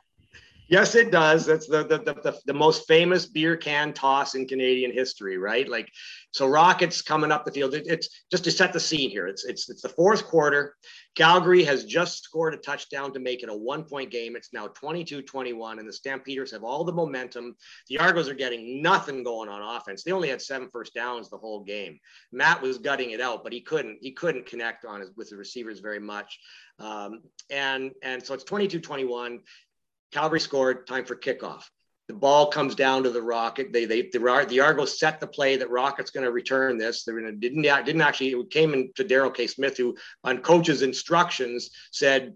Yes, 0.75 0.97
it 0.97 1.13
does. 1.13 1.47
That's 1.47 1.69
the, 1.69 1.85
the 1.85 1.99
the, 1.99 2.37
the, 2.47 2.53
most 2.53 2.89
famous 2.89 3.27
beer 3.27 3.57
can 3.57 3.93
toss 3.93 4.35
in 4.35 4.49
Canadian 4.49 4.91
history, 4.91 5.39
right? 5.39 5.69
Like, 5.69 5.89
so 6.33 6.49
Rockets 6.49 7.01
coming 7.01 7.31
up 7.31 7.45
the 7.45 7.53
field. 7.53 7.75
It, 7.75 7.87
it's 7.87 8.09
just 8.29 8.43
to 8.43 8.51
set 8.51 8.73
the 8.73 8.81
scene 8.81 9.09
here. 9.09 9.29
It's 9.29 9.45
it's 9.45 9.71
it's 9.71 9.83
the 9.83 9.89
fourth 9.89 10.25
quarter. 10.25 10.75
Calgary 11.15 11.63
has 11.63 11.85
just 11.85 12.25
scored 12.25 12.55
a 12.55 12.57
touchdown 12.57 13.13
to 13.13 13.21
make 13.21 13.45
it 13.45 13.49
a 13.49 13.55
one 13.55 13.85
point 13.85 14.11
game. 14.11 14.35
It's 14.35 14.53
now 14.53 14.67
22 14.67 15.23
21, 15.23 15.79
and 15.79 15.89
the 15.89 15.93
Stampeders 15.93 16.51
have 16.51 16.65
all 16.65 16.83
the 16.83 16.93
momentum. 16.93 17.55
The 17.89 18.01
Argos 18.01 18.29
are 18.29 18.35
getting 18.35 18.83
nothing 18.83 19.23
going 19.23 19.49
on 19.49 19.77
offense. 19.77 20.03
They 20.03 20.11
only 20.11 20.29
had 20.29 20.43
seven 20.43 20.69
first 20.69 20.93
downs 20.93 21.31
the 21.31 21.39
whole 21.39 21.63
game. 21.63 22.01
Matt 22.33 22.61
was 22.61 22.79
gutting 22.79 23.13
it 23.13 23.21
out, 23.21 23.45
but 23.45 23.53
he 23.53 23.61
couldn't 23.61 23.99
he 24.01 24.11
couldn't 24.11 24.47
connect 24.47 24.85
on 24.85 25.03
his, 25.03 25.11
with 25.17 25.31
the 25.31 25.37
receivers 25.37 25.79
very 25.79 26.01
much. 26.01 26.41
Um, 26.81 27.23
and 27.51 27.93
and 28.03 28.25
so 28.25 28.35
it's 28.35 28.43
22 28.43 28.81
21 28.81 29.39
Calgary 30.15 30.41
scored, 30.41 30.87
time 30.87 31.05
for 31.05 31.17
kickoff. 31.17 31.65
The 32.07 32.15
ball 32.15 32.47
comes 32.47 32.77
down 32.77 33.03
to 33.03 33.11
the 33.11 33.21
Rocket. 33.23 33.73
They, 33.73 33.85
they, 33.85 34.03
the, 34.03 34.47
the 34.49 34.61
Argos 34.61 34.99
set 34.99 35.19
the 35.19 35.27
play 35.27 35.57
that 35.57 35.71
Rocket's 35.71 36.11
going 36.11 36.25
to 36.25 36.31
return 36.31 36.79
this. 36.79 37.03
They 37.03 37.13
didn't, 37.13 37.41
didn't 37.41 38.01
actually, 38.01 38.31
it 38.31 38.51
came 38.51 38.75
into 38.75 39.03
Darrell 39.03 39.31
K. 39.31 39.49
Smith, 39.49 39.77
who 39.77 39.97
on 40.23 40.39
coach's 40.39 40.83
instructions 40.83 41.71
said, 41.91 42.35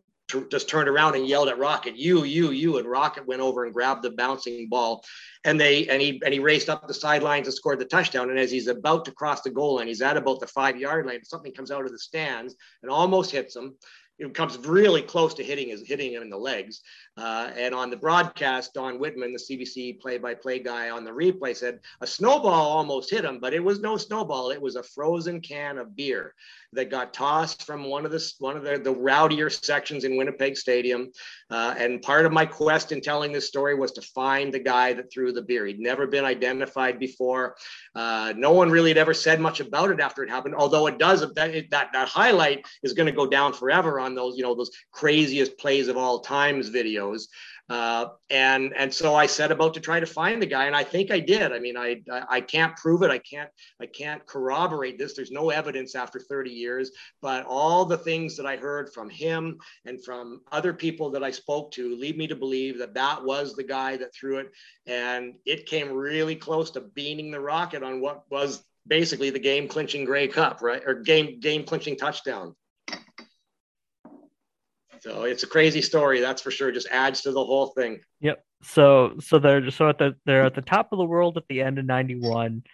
just 0.51 0.69
turned 0.69 0.89
around 0.89 1.15
and 1.15 1.27
yelled 1.27 1.49
at 1.49 1.59
Rocket, 1.59 1.97
"You, 1.97 2.25
you, 2.25 2.51
you!" 2.51 2.77
And 2.77 2.87
Rocket 2.87 3.27
went 3.27 3.41
over 3.41 3.65
and 3.65 3.73
grabbed 3.73 4.03
the 4.03 4.11
bouncing 4.11 4.69
ball, 4.69 5.03
and 5.43 5.59
they 5.59 5.89
and 5.89 6.03
he 6.03 6.21
and 6.23 6.35
he 6.35 6.39
raced 6.39 6.69
up 6.69 6.87
the 6.87 6.93
sidelines 6.93 7.47
and 7.47 7.55
scored 7.55 7.79
the 7.79 7.87
touchdown. 7.87 8.29
And 8.29 8.39
as 8.39 8.51
he's 8.51 8.67
about 8.67 9.07
to 9.07 9.13
cross 9.13 9.41
the 9.41 9.49
goal 9.49 9.77
line, 9.77 9.87
he's 9.87 10.03
at 10.03 10.19
about 10.19 10.41
the 10.41 10.47
five 10.47 10.77
yard 10.77 11.07
line. 11.07 11.25
Something 11.25 11.55
comes 11.55 11.71
out 11.71 11.87
of 11.87 11.93
the 11.93 11.99
stands 11.99 12.55
and 12.83 12.91
almost 12.91 13.31
hits 13.31 13.57
him 13.57 13.77
it 14.19 14.35
comes 14.35 14.59
really 14.59 15.03
close 15.03 15.35
to 15.35 15.45
hitting 15.45 15.69
his 15.69 15.87
hitting 15.87 16.13
him 16.13 16.23
in 16.23 16.31
the 16.31 16.37
legs. 16.37 16.83
Uh, 17.17 17.51
and 17.57 17.75
on 17.75 17.91
the 17.91 17.97
broadcast, 17.97 18.75
Don 18.75 18.99
Wittman, 18.99 19.33
the 19.33 19.57
CBC 19.57 20.01
play-by-play 20.01 20.61
guy 20.61 20.91
on 20.91 21.05
the 21.05 21.11
replay, 21.11 21.57
said 21.57 21.81
a 22.01 22.07
snowball 22.07 22.53
almost 22.53 23.11
hit 23.11 23.25
him, 23.25 23.39
but 23.41 23.55
it 23.55 23.63
was 23.63 23.81
no 23.81 23.97
snowball. 23.97 24.51
It 24.51 24.61
was 24.61 24.77
a 24.77 24.83
frozen 24.83 25.41
can 25.41 25.79
of 25.79 25.95
beer 25.95 26.35
that 26.73 26.91
got 26.91 27.15
tossed 27.15 27.65
from 27.65 27.85
one 27.85 28.05
of 28.05 28.11
the 28.11 28.33
one 28.39 28.57
of 28.57 28.63
the, 28.63 28.79
the 28.79 28.95
rowdier 28.95 29.51
sections 29.51 30.05
in 30.05 30.17
Winnipeg 30.17 30.57
Stadium. 30.57 31.11
Uh, 31.51 31.75
and 31.79 32.03
part 32.03 32.27
of 32.27 32.33
my 32.33 32.45
quest 32.45 32.93
in 32.93 33.01
telling 33.01 33.33
this 33.33 33.49
story 33.49 33.75
was 33.75 33.93
to 33.93 34.03
find 34.03 34.53
the 34.53 34.59
guy 34.59 34.93
that 34.93 35.11
threw 35.11 35.33
the 35.33 35.43
beer. 35.43 35.67
He'd 35.67 35.81
never 35.81 36.07
been 36.07 36.25
identified 36.25 36.99
before. 36.99 37.57
Uh, 37.95 38.35
no 38.37 38.53
one 38.53 38.71
really 38.71 38.91
had 38.91 38.99
ever 38.99 39.15
said 39.15 39.41
much 39.41 39.61
about 39.61 39.91
it 39.91 40.01
after 40.01 40.23
it 40.23 40.31
happened. 40.31 40.55
Although 40.55 40.87
it 40.87 40.99
does 40.99 41.21
that 41.21 41.35
that, 41.71 41.89
that 41.93 42.09
highlight 42.09 42.67
is 42.83 42.93
going 42.93 43.07
to 43.07 43.13
go 43.13 43.27
down 43.27 43.53
forever 43.53 43.99
on 43.99 44.15
those 44.15 44.37
you 44.37 44.43
know 44.43 44.55
those 44.55 44.71
craziest 44.93 45.59
plays 45.59 45.89
of 45.89 45.97
all 45.97 46.21
times 46.21 46.71
videos. 46.71 47.25
Uh, 47.69 48.09
and 48.31 48.73
and 48.77 48.93
so 48.93 49.15
I 49.15 49.27
set 49.27 49.53
about 49.53 49.75
to 49.75 49.81
try 49.81 50.01
to 50.01 50.07
find 50.07 50.41
the 50.41 50.47
guy, 50.47 50.65
and 50.65 50.75
I 50.75 50.85
think 50.85 51.11
I 51.11 51.21
did. 51.21 51.53
I 51.53 51.59
mean, 51.59 51.77
I 51.77 52.01
I 52.29 52.41
can't 52.41 52.75
prove 52.77 53.03
it. 53.03 53.11
I 53.11 53.19
can't 53.19 53.51
I 53.81 53.87
can't 53.87 54.25
corroborate 54.25 54.99
this. 54.99 55.15
There's 55.15 55.31
no 55.31 55.51
evidence 55.51 55.95
after 55.95 56.19
30 56.19 56.51
years, 56.51 56.91
but 57.21 57.45
all 57.47 57.85
the 57.85 57.99
things 57.99 58.37
that 58.37 58.47
I 58.47 58.57
heard 58.57 58.93
from 58.95 59.11
him 59.11 59.59
and 59.85 60.03
from 60.03 60.41
other 60.51 60.73
people 60.73 61.11
that 61.11 61.23
I 61.23 61.31
spoke 61.31 61.71
to 61.73 61.95
lead 61.97 62.17
me 62.17 62.27
to 62.29 62.37
believe 62.37 62.79
that 62.79 62.95
that 62.95 63.23
was 63.23 63.55
the 63.55 63.65
guy 63.65 63.99
that 63.99 64.15
threw 64.15 64.39
it, 64.39 64.51
and 64.87 65.35
it 65.45 65.67
came 65.67 65.93
really 65.93 66.37
close 66.37 66.71
to 66.71 66.81
beaning 66.81 67.31
the 67.31 67.41
rocket 67.41 67.83
on 67.83 68.01
what 68.01 68.25
was 68.31 68.65
basically 68.87 69.29
the 69.29 69.39
game 69.39 69.69
clinching 69.69 70.07
Grey 70.07 70.29
Cup, 70.29 70.63
right, 70.63 70.83
or 70.87 70.95
game 70.95 71.39
game 71.39 71.65
clinching 71.65 71.97
touchdown. 71.97 72.55
So 75.01 75.25
it's 75.25 75.43
a 75.43 75.47
crazy 75.47 75.83
story, 75.83 76.21
that's 76.21 76.43
for 76.43 76.51
sure. 76.51 76.73
Just 76.73 76.89
adds 76.91 77.23
to 77.23 77.33
the 77.33 77.45
whole 77.45 77.69
thing. 77.69 78.01
Yep. 78.21 78.45
So 78.63 79.15
so 79.21 79.39
they're 79.39 79.71
so 79.71 79.89
at 79.89 79.99
the 79.99 80.17
they're 80.27 80.45
at 80.45 80.55
the 80.55 80.63
top 80.63 80.93
of 80.93 80.99
the 80.99 81.05
world 81.05 81.37
at 81.37 81.45
the 81.49 81.63
end 81.63 81.79
of 81.79 81.85
'91. 81.85 82.65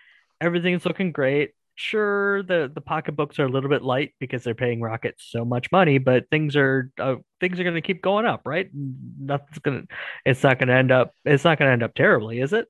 Everything's 0.41 0.87
looking 0.87 1.13
great. 1.13 1.53
Sure, 1.77 2.43
the 2.45 2.71
the 2.73 2.81
pocketbooks 2.81 3.39
are 3.39 3.47
a 3.47 3.49
little 3.49 3.69
bit 3.69 3.83
light 3.83 4.15
because 4.21 4.45
they're 4.45 4.55
paying 4.55 4.81
Rocket 4.81 5.17
so 5.19 5.45
much 5.45 5.73
money, 5.73 5.99
but 5.99 6.31
things 6.31 6.57
are 6.57 6.91
uh, 6.99 7.17
things 7.41 7.59
are 7.59 7.65
going 7.65 7.75
to 7.75 7.81
keep 7.81 8.01
going 8.01 8.27
up, 8.27 8.43
right? 8.47 8.71
Nothing's 8.73 9.59
gonna. 9.59 9.83
It's 10.25 10.43
not 10.43 10.59
going 10.59 10.69
to 10.69 10.75
end 10.75 10.93
up. 10.93 11.13
It's 11.25 11.45
not 11.45 11.59
going 11.59 11.69
to 11.69 11.73
end 11.73 11.83
up 11.83 11.95
terribly, 11.95 12.41
is 12.41 12.53
it? 12.53 12.69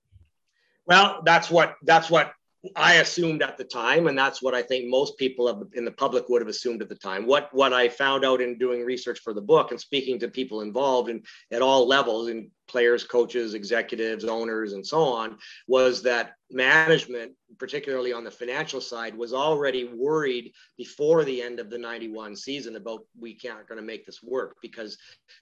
Well, 0.86 1.22
that's 1.24 1.50
what 1.50 1.76
that's 1.82 2.10
what 2.10 2.32
I 2.76 2.94
assumed 2.94 3.42
at 3.42 3.58
the 3.58 3.64
time, 3.64 4.06
and 4.06 4.16
that's 4.16 4.42
what 4.42 4.54
I 4.54 4.62
think 4.62 4.88
most 4.88 5.18
people 5.18 5.68
in 5.74 5.84
the 5.84 5.90
public 5.90 6.28
would 6.28 6.40
have 6.40 6.48
assumed 6.48 6.82
at 6.82 6.88
the 6.88 6.94
time. 6.94 7.26
What 7.26 7.52
what 7.52 7.72
I 7.72 7.88
found 7.88 8.24
out 8.24 8.40
in 8.40 8.58
doing 8.58 8.84
research 8.84 9.20
for 9.20 9.34
the 9.34 9.40
book 9.40 9.70
and 9.70 9.80
speaking 9.80 10.18
to 10.20 10.28
people 10.28 10.60
involved 10.60 11.10
in 11.10 11.22
at 11.50 11.62
all 11.62 11.86
levels, 11.86 12.28
in 12.28 12.50
players, 12.66 13.04
coaches, 13.04 13.54
executives, 13.54 14.24
owners, 14.24 14.72
and 14.72 14.86
so 14.86 15.02
on, 15.02 15.36
was 15.66 16.02
that 16.02 16.34
management, 16.50 17.32
particularly 17.58 18.12
on 18.12 18.24
the 18.24 18.30
financial 18.30 18.80
side, 18.80 19.14
was 19.16 19.34
already 19.34 19.84
worried 19.84 20.52
before 20.78 21.24
the 21.24 21.42
end 21.42 21.60
of 21.60 21.68
the 21.68 21.78
91 21.78 22.36
season 22.36 22.76
about 22.76 23.04
we 23.18 23.34
can't 23.34 23.68
going 23.68 23.80
to 23.80 23.86
make 23.86 24.06
this 24.06 24.22
work 24.22 24.56
because 24.62 24.96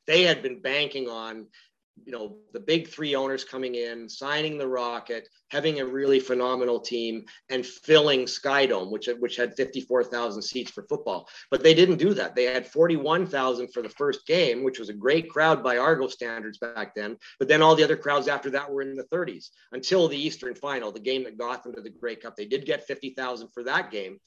they 0.07 0.23
had 0.23 0.43
been 0.43 0.61
banking 0.61 1.09
on 1.09 1.47
you 2.05 2.13
know 2.13 2.37
the 2.53 2.61
big 2.61 2.89
three 2.89 3.15
owners 3.15 3.45
coming 3.45 3.75
in 3.75 4.09
signing 4.09 4.59
the 4.59 4.67
rocket 4.67 5.29
having 5.51 5.81
a 5.81 5.87
really 5.87 6.19
phenomenal 6.19 6.81
team 6.81 7.25
and 7.51 7.65
filling 7.65 8.21
skydome 8.21 8.91
which 8.91 9.09
which 9.19 9.37
had 9.37 9.57
54000 9.57 10.43
seats 10.43 10.71
for 10.71 10.85
football. 10.89 11.29
But 11.51 11.63
they 11.63 11.75
didn't 11.75 11.99
do 11.99 12.15
that. 12.15 12.35
They 12.35 12.45
had 12.45 12.67
41000 12.67 13.73
for 13.73 13.83
the 13.83 13.89
first 13.89 14.27
game 14.27 14.65
which 14.65 14.79
was 14.79 14.89
a 14.89 14.95
great 14.95 15.31
crowd 15.31 15.63
by 15.63 15.77
argo 15.77 16.09
standards 16.09 16.59
back 16.59 16.95
then. 16.95 17.17
But 17.39 17.49
then 17.49 17.63
all 17.63 17.77
the 17.77 17.85
other 17.85 17.97
crowds 17.97 18.29
after 18.29 18.51
that 18.51 18.71
were 18.71 18.83
in 18.83 18.97
the 18.97 19.05
30s 19.05 19.51
until 19.73 20.09
the 20.09 20.17
eastern 20.17 20.55
final 20.55 20.93
the 20.93 21.01
game 21.01 21.25
that 21.25 21.39
got 21.39 21.63
them 21.63 21.75
to 21.75 21.83
the 21.83 21.91
Grey 21.91 22.17
Cup. 22.17 22.37
They 22.37 22.47
did 22.47 22.67
get 22.67 22.87
50000 22.87 23.49
for 23.49 23.63
that 23.65 23.91
game 23.91 24.19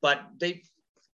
but 0.00 0.22
they 0.38 0.62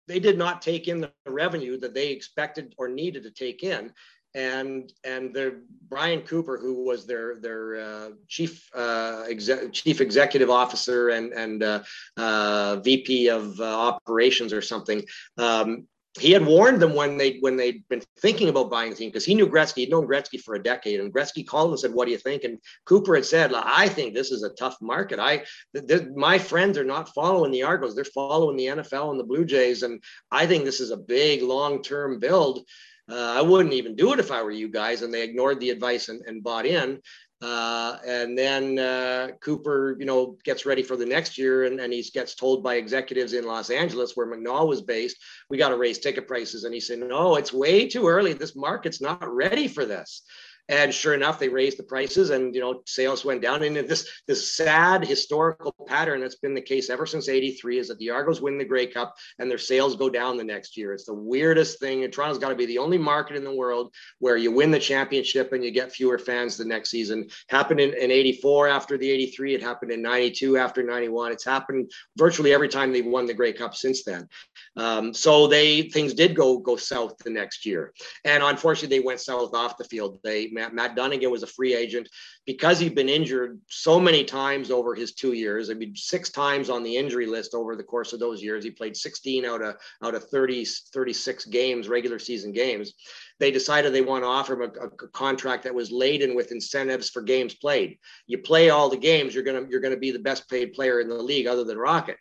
they 0.08 0.20
did 0.20 0.38
not 0.38 0.62
take 0.62 0.88
in 0.88 1.02
the 1.02 1.12
revenue 1.28 1.78
that 1.78 1.94
they 1.94 2.12
expected 2.12 2.74
or 2.78 2.88
needed 2.88 3.24
to 3.24 3.32
take 3.32 3.64
in 3.64 3.92
and 4.38 4.94
and 5.04 5.34
the 5.34 5.60
Brian 5.90 6.22
Cooper, 6.22 6.58
who 6.58 6.86
was 6.86 7.08
their 7.08 7.40
their 7.40 7.82
uh, 7.82 8.10
chief 8.28 8.70
uh, 8.74 9.26
chief 9.72 10.00
executive 10.00 10.50
officer 10.50 11.10
and 11.10 11.34
and 11.34 11.64
uh, 11.64 11.84
uh 12.16 12.78
VP 12.78 13.30
of 13.30 13.60
uh, 13.60 13.64
operations 13.64 14.54
or 14.54 14.62
something. 14.62 15.04
Um, 15.38 15.88
he 16.20 16.32
had 16.32 16.46
warned 16.46 16.82
them 16.82 16.96
when 16.96 17.18
they 17.18 17.38
when 17.40 17.58
they'd 17.58 17.88
been 17.90 18.02
thinking 18.20 18.50
about 18.50 18.70
buying 18.70 18.92
the 18.92 18.96
team 18.96 19.10
because 19.10 19.26
he 19.26 19.36
knew 19.36 19.48
Gretzky. 19.48 19.78
He'd 19.78 19.90
known 19.90 20.08
Gretzky 20.08 20.40
for 20.40 20.54
a 20.54 20.64
decade, 20.64 21.00
and 21.00 21.14
Gretzky 21.14 21.46
called 21.46 21.72
and 21.72 21.80
said, 21.80 21.94
"What 21.94 22.06
do 22.06 22.12
you 22.12 22.18
think?" 22.18 22.44
And 22.44 22.60
Cooper 22.86 23.16
had 23.16 23.26
said, 23.26 23.54
"I 23.54 23.88
think 23.88 24.14
this 24.14 24.32
is 24.32 24.44
a 24.44 24.50
tough 24.50 24.78
market. 24.82 25.20
I 25.20 25.46
th- 25.76 25.88
th- 25.88 26.08
my 26.16 26.38
friends 26.38 26.78
are 26.78 26.84
not 26.84 27.14
following 27.14 27.52
the 27.52 27.64
Argos; 27.64 27.96
they're 27.96 28.04
following 28.04 28.58
the 28.58 28.68
NFL 28.68 29.12
and 29.12 29.20
the 29.20 29.24
Blue 29.24 29.46
Jays, 29.46 29.82
and 29.82 30.02
I 30.32 30.46
think 30.46 30.64
this 30.64 30.80
is 30.80 30.92
a 30.92 30.98
big 30.98 31.42
long 31.42 31.82
term 31.82 32.20
build." 32.20 32.66
Uh, 33.10 33.34
I 33.38 33.42
wouldn't 33.42 33.74
even 33.74 33.96
do 33.96 34.14
it 34.14 34.20
if 34.20 34.32
I 34.32 34.42
were 34.44 34.52
you 34.52 34.68
guys. 34.68 35.02
And 35.02 35.14
they 35.14 35.24
ignored 35.24 35.60
the 35.60 35.70
advice 35.70 36.10
and, 36.10 36.22
and 36.26 36.44
bought 36.44 36.66
in. 36.66 37.00
Uh, 37.40 37.98
and 38.06 38.36
then 38.36 38.80
uh, 38.80 39.28
Cooper, 39.42 39.96
you 40.00 40.06
know, 40.06 40.36
gets 40.44 40.66
ready 40.66 40.82
for 40.82 40.98
the 40.98 41.06
next 41.06 41.38
year, 41.38 41.66
and, 41.66 41.80
and 41.80 41.94
he 41.94 42.02
gets 42.02 42.34
told 42.34 42.64
by 42.64 42.76
executives 42.76 43.34
in 43.34 43.46
Los 43.46 43.70
Angeles, 43.70 44.14
where 44.16 44.26
McNall 44.26 44.68
was 44.68 44.82
based, 44.82 45.18
we 45.48 45.58
got 45.58 45.70
to 45.70 45.78
raise 45.78 46.00
ticket 46.00 46.28
prices. 46.28 46.64
And 46.64 46.74
he 46.74 46.80
said, 46.80 46.98
"No, 46.98 47.36
it's 47.36 47.54
way 47.54 47.88
too 47.88 48.08
early. 48.08 48.34
This 48.34 48.56
market's 48.56 49.02
not 49.02 49.32
ready 49.32 49.68
for 49.68 49.86
this." 49.86 50.24
And 50.70 50.94
sure 50.94 51.14
enough, 51.14 51.40
they 51.40 51.48
raised 51.48 51.78
the 51.78 51.84
prices, 51.84 52.30
and 52.30 52.54
you 52.54 52.60
know 52.60 52.82
sales 52.86 53.24
went 53.24 53.42
down. 53.42 53.64
And 53.64 53.78
this 53.78 54.10
this 54.28 54.56
sad 54.56 55.06
historical 55.06 55.74
pattern 55.88 56.20
that's 56.20 56.36
been 56.36 56.54
the 56.54 56.62
case 56.62 56.90
ever 56.90 57.06
since 57.06 57.30
'83 57.30 57.80
is 57.80 57.88
that 57.88 57.98
the 58.00 58.10
Argos 58.10 58.42
win 58.42 58.58
the 58.58 58.66
Grey 58.66 58.88
Cup 58.88 59.16
and 59.40 59.50
their 59.50 59.58
sales 59.58 59.96
go 59.96 60.10
down 60.10 60.36
the 60.36 60.44
next 60.44 60.76
year. 60.76 60.94
It's 60.94 61.06
the 61.06 61.14
weirdest 61.14 61.80
thing. 61.80 62.04
And 62.04 62.12
Toronto's 62.12 62.38
got 62.38 62.50
to 62.50 62.56
be 62.56 62.66
the 62.66 62.80
only 62.80 62.98
market 62.98 63.38
in 63.38 63.46
the 63.46 63.56
world 63.56 63.94
where 64.20 64.36
you 64.36 64.52
win 64.52 64.72
the 64.72 64.80
championship 64.80 65.54
and 65.54 65.64
you 65.64 65.72
get 65.72 65.94
fewer 65.94 66.20
fans 66.20 66.58
the 66.58 66.66
next 66.66 66.90
season. 66.90 67.30
Happened 67.48 67.80
in, 67.80 67.94
in 67.94 68.12
'84 68.12 68.68
after 68.68 68.98
the 68.98 69.10
'83. 69.10 69.56
It 69.56 69.64
happened 69.64 69.92
in 69.94 70.02
'92 70.02 70.58
after 70.58 70.84
'91. 70.84 71.32
It's 71.32 71.46
happened 71.46 71.90
virtually 72.18 72.54
every 72.54 72.68
time 72.68 72.92
they've 72.92 73.06
won 73.06 73.26
the 73.26 73.34
Grey 73.34 73.54
Cup 73.54 73.74
since 73.74 74.04
then. 74.04 74.28
Um, 74.76 75.14
so 75.14 75.48
they 75.48 75.84
things 75.84 76.14
did 76.14 76.36
go 76.36 76.60
go 76.60 76.76
south 76.76 77.18
the 77.20 77.30
next 77.30 77.66
year, 77.66 77.94
and 78.26 78.44
unfortunately 78.44 78.98
they 78.98 79.04
went 79.04 79.22
south 79.22 79.54
off 79.54 79.78
the 79.78 79.86
field. 79.86 80.20
They 80.24 80.48
Matt, 80.58 80.74
Matt 80.74 80.96
Dunigan 80.96 81.32
was 81.32 81.44
a 81.44 81.48
free 81.48 81.76
agent 81.76 82.10
because 82.46 82.80
he'd 82.80 82.96
been 82.96 83.10
injured 83.10 83.60
so 83.70 84.00
many 84.00 84.24
times 84.24 84.72
over 84.72 84.96
his 84.96 85.14
two 85.14 85.34
years. 85.34 85.70
I 85.70 85.74
mean, 85.74 85.96
six 85.96 86.30
times 86.30 86.70
on 86.70 86.84
the 86.84 86.98
injury 86.98 87.26
list 87.26 87.54
over 87.54 87.76
the 87.76 87.84
course 87.84 88.14
of 88.14 88.20
those 88.20 88.42
years. 88.42 88.64
He 88.64 88.72
played 88.72 88.98
16 88.98 89.46
out 89.46 89.62
of 89.62 89.76
out 90.04 90.16
of 90.16 90.30
30 90.30 90.66
36 90.66 91.46
games, 91.46 91.88
regular 91.88 92.20
season 92.20 92.52
games. 92.52 92.94
They 93.40 93.52
decided 93.52 93.94
they 93.94 94.02
want 94.02 94.24
to 94.24 94.28
offer 94.28 94.54
him 94.54 94.62
a, 94.62 94.86
a 94.86 95.08
contract 95.10 95.64
that 95.64 95.76
was 95.76 95.92
laden 95.92 96.36
with 96.36 96.52
incentives 96.52 97.10
for 97.10 97.22
games 97.22 97.54
played. 97.54 98.00
You 98.26 98.40
play 98.40 98.72
all 98.72 98.90
the 98.90 98.98
games, 98.98 99.36
you're 99.36 99.44
gonna 99.44 99.66
you're 99.70 99.82
gonna 99.82 99.98
be 99.98 100.12
the 100.12 100.20
best 100.20 100.50
paid 100.50 100.74
player 100.74 101.00
in 101.00 101.08
the 101.08 101.16
league, 101.16 101.48
other 101.48 101.64
than 101.64 101.78
Rocket 101.78 102.18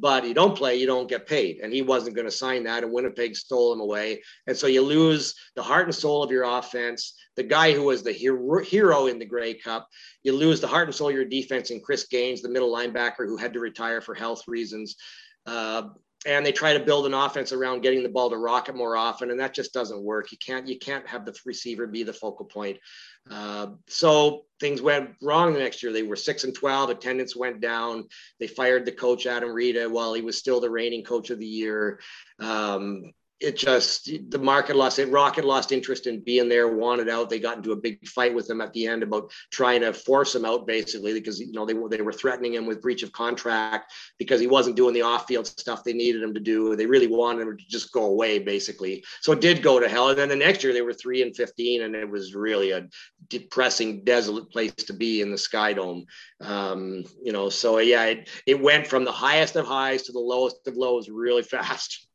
but 0.00 0.26
you 0.26 0.32
don't 0.32 0.56
play, 0.56 0.76
you 0.76 0.86
don't 0.86 1.08
get 1.08 1.26
paid. 1.26 1.58
And 1.58 1.72
he 1.72 1.82
wasn't 1.82 2.16
going 2.16 2.26
to 2.26 2.32
sign 2.32 2.64
that, 2.64 2.82
and 2.82 2.92
Winnipeg 2.92 3.36
stole 3.36 3.72
him 3.72 3.80
away. 3.80 4.22
And 4.46 4.56
so 4.56 4.66
you 4.66 4.80
lose 4.80 5.34
the 5.54 5.62
heart 5.62 5.84
and 5.84 5.94
soul 5.94 6.22
of 6.22 6.30
your 6.30 6.44
offense, 6.44 7.14
the 7.36 7.42
guy 7.42 7.72
who 7.72 7.84
was 7.84 8.02
the 8.02 8.12
hero, 8.12 8.64
hero 8.64 9.06
in 9.06 9.18
the 9.18 9.26
Grey 9.26 9.54
Cup. 9.54 9.86
You 10.22 10.32
lose 10.32 10.60
the 10.60 10.66
heart 10.66 10.88
and 10.88 10.94
soul 10.94 11.10
of 11.10 11.14
your 11.14 11.26
defense 11.26 11.70
in 11.70 11.80
Chris 11.80 12.06
Gaines, 12.06 12.40
the 12.40 12.48
middle 12.48 12.74
linebacker 12.74 13.26
who 13.26 13.36
had 13.36 13.52
to 13.52 13.60
retire 13.60 14.00
for 14.00 14.14
health 14.14 14.48
reasons. 14.48 14.96
Uh, 15.44 15.82
and 16.26 16.44
they 16.44 16.52
try 16.52 16.74
to 16.74 16.84
build 16.84 17.06
an 17.06 17.14
offense 17.14 17.52
around 17.52 17.80
getting 17.80 18.02
the 18.02 18.08
ball 18.08 18.28
to 18.28 18.36
rocket 18.36 18.76
more 18.76 18.94
often 18.94 19.30
and 19.30 19.40
that 19.40 19.54
just 19.54 19.72
doesn't 19.72 20.02
work. 20.02 20.30
You 20.30 20.38
can't 20.38 20.68
you 20.68 20.78
can't 20.78 21.06
have 21.06 21.24
the 21.24 21.34
receiver 21.46 21.86
be 21.86 22.02
the 22.02 22.12
focal 22.12 22.44
point. 22.44 22.78
Uh, 23.30 23.68
so 23.88 24.44
things 24.58 24.82
went 24.82 25.10
wrong 25.22 25.52
the 25.52 25.58
next 25.58 25.82
year. 25.82 25.92
They 25.92 26.02
were 26.02 26.16
6 26.16 26.44
and 26.44 26.54
12 26.54 26.90
attendance 26.90 27.34
went 27.34 27.60
down. 27.60 28.08
They 28.38 28.46
fired 28.46 28.84
the 28.84 28.92
coach 28.92 29.26
adam 29.26 29.50
rita 29.50 29.88
while 29.88 30.12
he 30.12 30.22
was 30.22 30.36
still 30.36 30.60
the 30.60 30.70
reigning 30.70 31.04
coach 31.04 31.30
of 31.30 31.38
the 31.38 31.46
year. 31.46 32.00
Um, 32.38 33.12
it 33.40 33.56
just 33.56 34.10
the 34.30 34.38
market 34.38 34.76
lost 34.76 34.98
it 34.98 35.10
rocket 35.10 35.44
lost 35.44 35.72
interest 35.72 36.06
in 36.06 36.20
being 36.20 36.48
there 36.48 36.68
wanted 36.68 37.08
out. 37.08 37.30
They 37.30 37.38
got 37.38 37.56
into 37.56 37.72
a 37.72 37.76
big 37.76 38.06
fight 38.06 38.34
with 38.34 38.48
him 38.48 38.60
at 38.60 38.72
the 38.74 38.86
end 38.86 39.02
about 39.02 39.32
trying 39.50 39.80
to 39.80 39.94
force 39.94 40.34
him 40.34 40.44
out 40.44 40.66
basically 40.66 41.14
because 41.14 41.40
you 41.40 41.52
know 41.52 41.64
they 41.64 41.72
were 41.72 41.88
they 41.88 42.02
were 42.02 42.12
threatening 42.12 42.54
him 42.54 42.66
with 42.66 42.82
breach 42.82 43.02
of 43.02 43.12
contract 43.12 43.92
because 44.18 44.40
he 44.40 44.46
wasn't 44.46 44.76
doing 44.76 44.92
the 44.92 45.00
off-field 45.00 45.46
stuff 45.46 45.82
they 45.82 45.94
needed 45.94 46.22
him 46.22 46.34
to 46.34 46.40
do. 46.40 46.76
They 46.76 46.84
really 46.84 47.06
wanted 47.06 47.48
him 47.48 47.56
to 47.56 47.64
just 47.66 47.92
go 47.92 48.04
away 48.04 48.38
basically. 48.38 49.02
So 49.22 49.32
it 49.32 49.40
did 49.40 49.62
go 49.62 49.80
to 49.80 49.88
hell. 49.88 50.10
And 50.10 50.18
then 50.18 50.28
the 50.28 50.36
next 50.36 50.62
year 50.62 50.74
they 50.74 50.82
were 50.82 50.92
3 50.92 51.22
and 51.22 51.34
15 51.34 51.82
and 51.82 51.94
it 51.94 52.08
was 52.08 52.34
really 52.34 52.72
a 52.72 52.88
depressing 53.28 54.04
desolate 54.04 54.50
place 54.50 54.74
to 54.74 54.92
be 54.92 55.22
in 55.22 55.30
the 55.30 55.38
sky 55.38 55.72
dome. 55.72 56.04
Um, 56.42 57.04
you 57.22 57.32
know 57.32 57.48
so 57.48 57.78
yeah 57.78 58.04
it, 58.04 58.28
it 58.46 58.60
went 58.60 58.86
from 58.86 59.04
the 59.04 59.12
highest 59.12 59.56
of 59.56 59.66
highs 59.66 60.02
to 60.02 60.12
the 60.12 60.18
lowest 60.18 60.66
of 60.66 60.76
lows 60.76 61.08
really 61.08 61.42
fast 61.60 62.06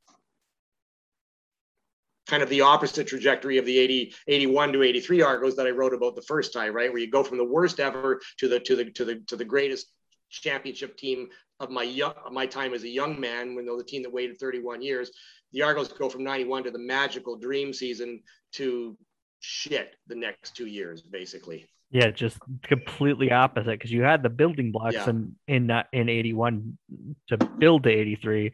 kind 2.28 2.42
of 2.42 2.50
the 2.50 2.62
opposite 2.62 3.08
trajectory 3.08 3.58
of 3.58 3.66
the 3.66 3.78
80, 3.78 4.14
81 4.28 4.74
to 4.74 4.84
83 4.84 5.22
Argos 5.22 5.56
that 5.56 5.68
I 5.68 5.72
wrote 5.72 5.94
about 5.94 6.16
the 6.16 6.22
first 6.24 6.54
time, 6.54 6.74
right? 6.74 6.92
Where 6.92 7.02
you 7.02 7.10
go 7.10 7.24
from 7.24 7.38
the 7.38 7.46
worst 7.46 7.80
ever 7.80 8.20
to 8.40 8.48
the 8.48 8.60
to 8.62 8.76
the 8.76 8.86
to 8.92 9.06
the 9.06 9.16
to 9.28 9.36
the 9.36 9.46
greatest 9.46 9.88
championship 10.30 10.98
team 10.98 11.28
of 11.60 11.70
my 11.70 11.84
young 11.84 12.14
my 12.32 12.46
time 12.46 12.74
as 12.74 12.84
a 12.84 12.90
young 12.90 13.20
man, 13.20 13.56
when 13.56 13.66
the 13.66 13.84
team 13.84 14.04
that 14.04 14.12
waited 14.12 14.40
31 14.40 14.82
years. 14.82 15.12
The 15.54 15.62
Argos 15.62 15.88
go 15.88 16.10
from 16.10 16.24
91 16.24 16.66
to 16.66 16.72
the 16.72 16.80
magical 16.80 17.38
dream 17.38 17.72
season 17.72 18.22
to 18.54 18.98
shit 19.40 19.96
the 20.08 20.16
next 20.16 20.56
two 20.56 20.66
years, 20.66 21.02
basically. 21.02 21.70
Yeah, 21.92 22.12
just 22.12 22.40
completely 22.64 23.32
opposite 23.32 23.80
because 23.80 23.92
you 23.92 24.02
had 24.02 24.24
the 24.24 24.30
building 24.30 24.72
blocks 24.72 24.96
yeah. 24.96 25.10
in 25.10 25.36
in 25.48 25.72
uh, 25.72 25.84
in 25.94 26.10
81 26.10 26.78
to 27.30 27.38
build 27.38 27.84
to 27.84 27.90
83 27.90 28.52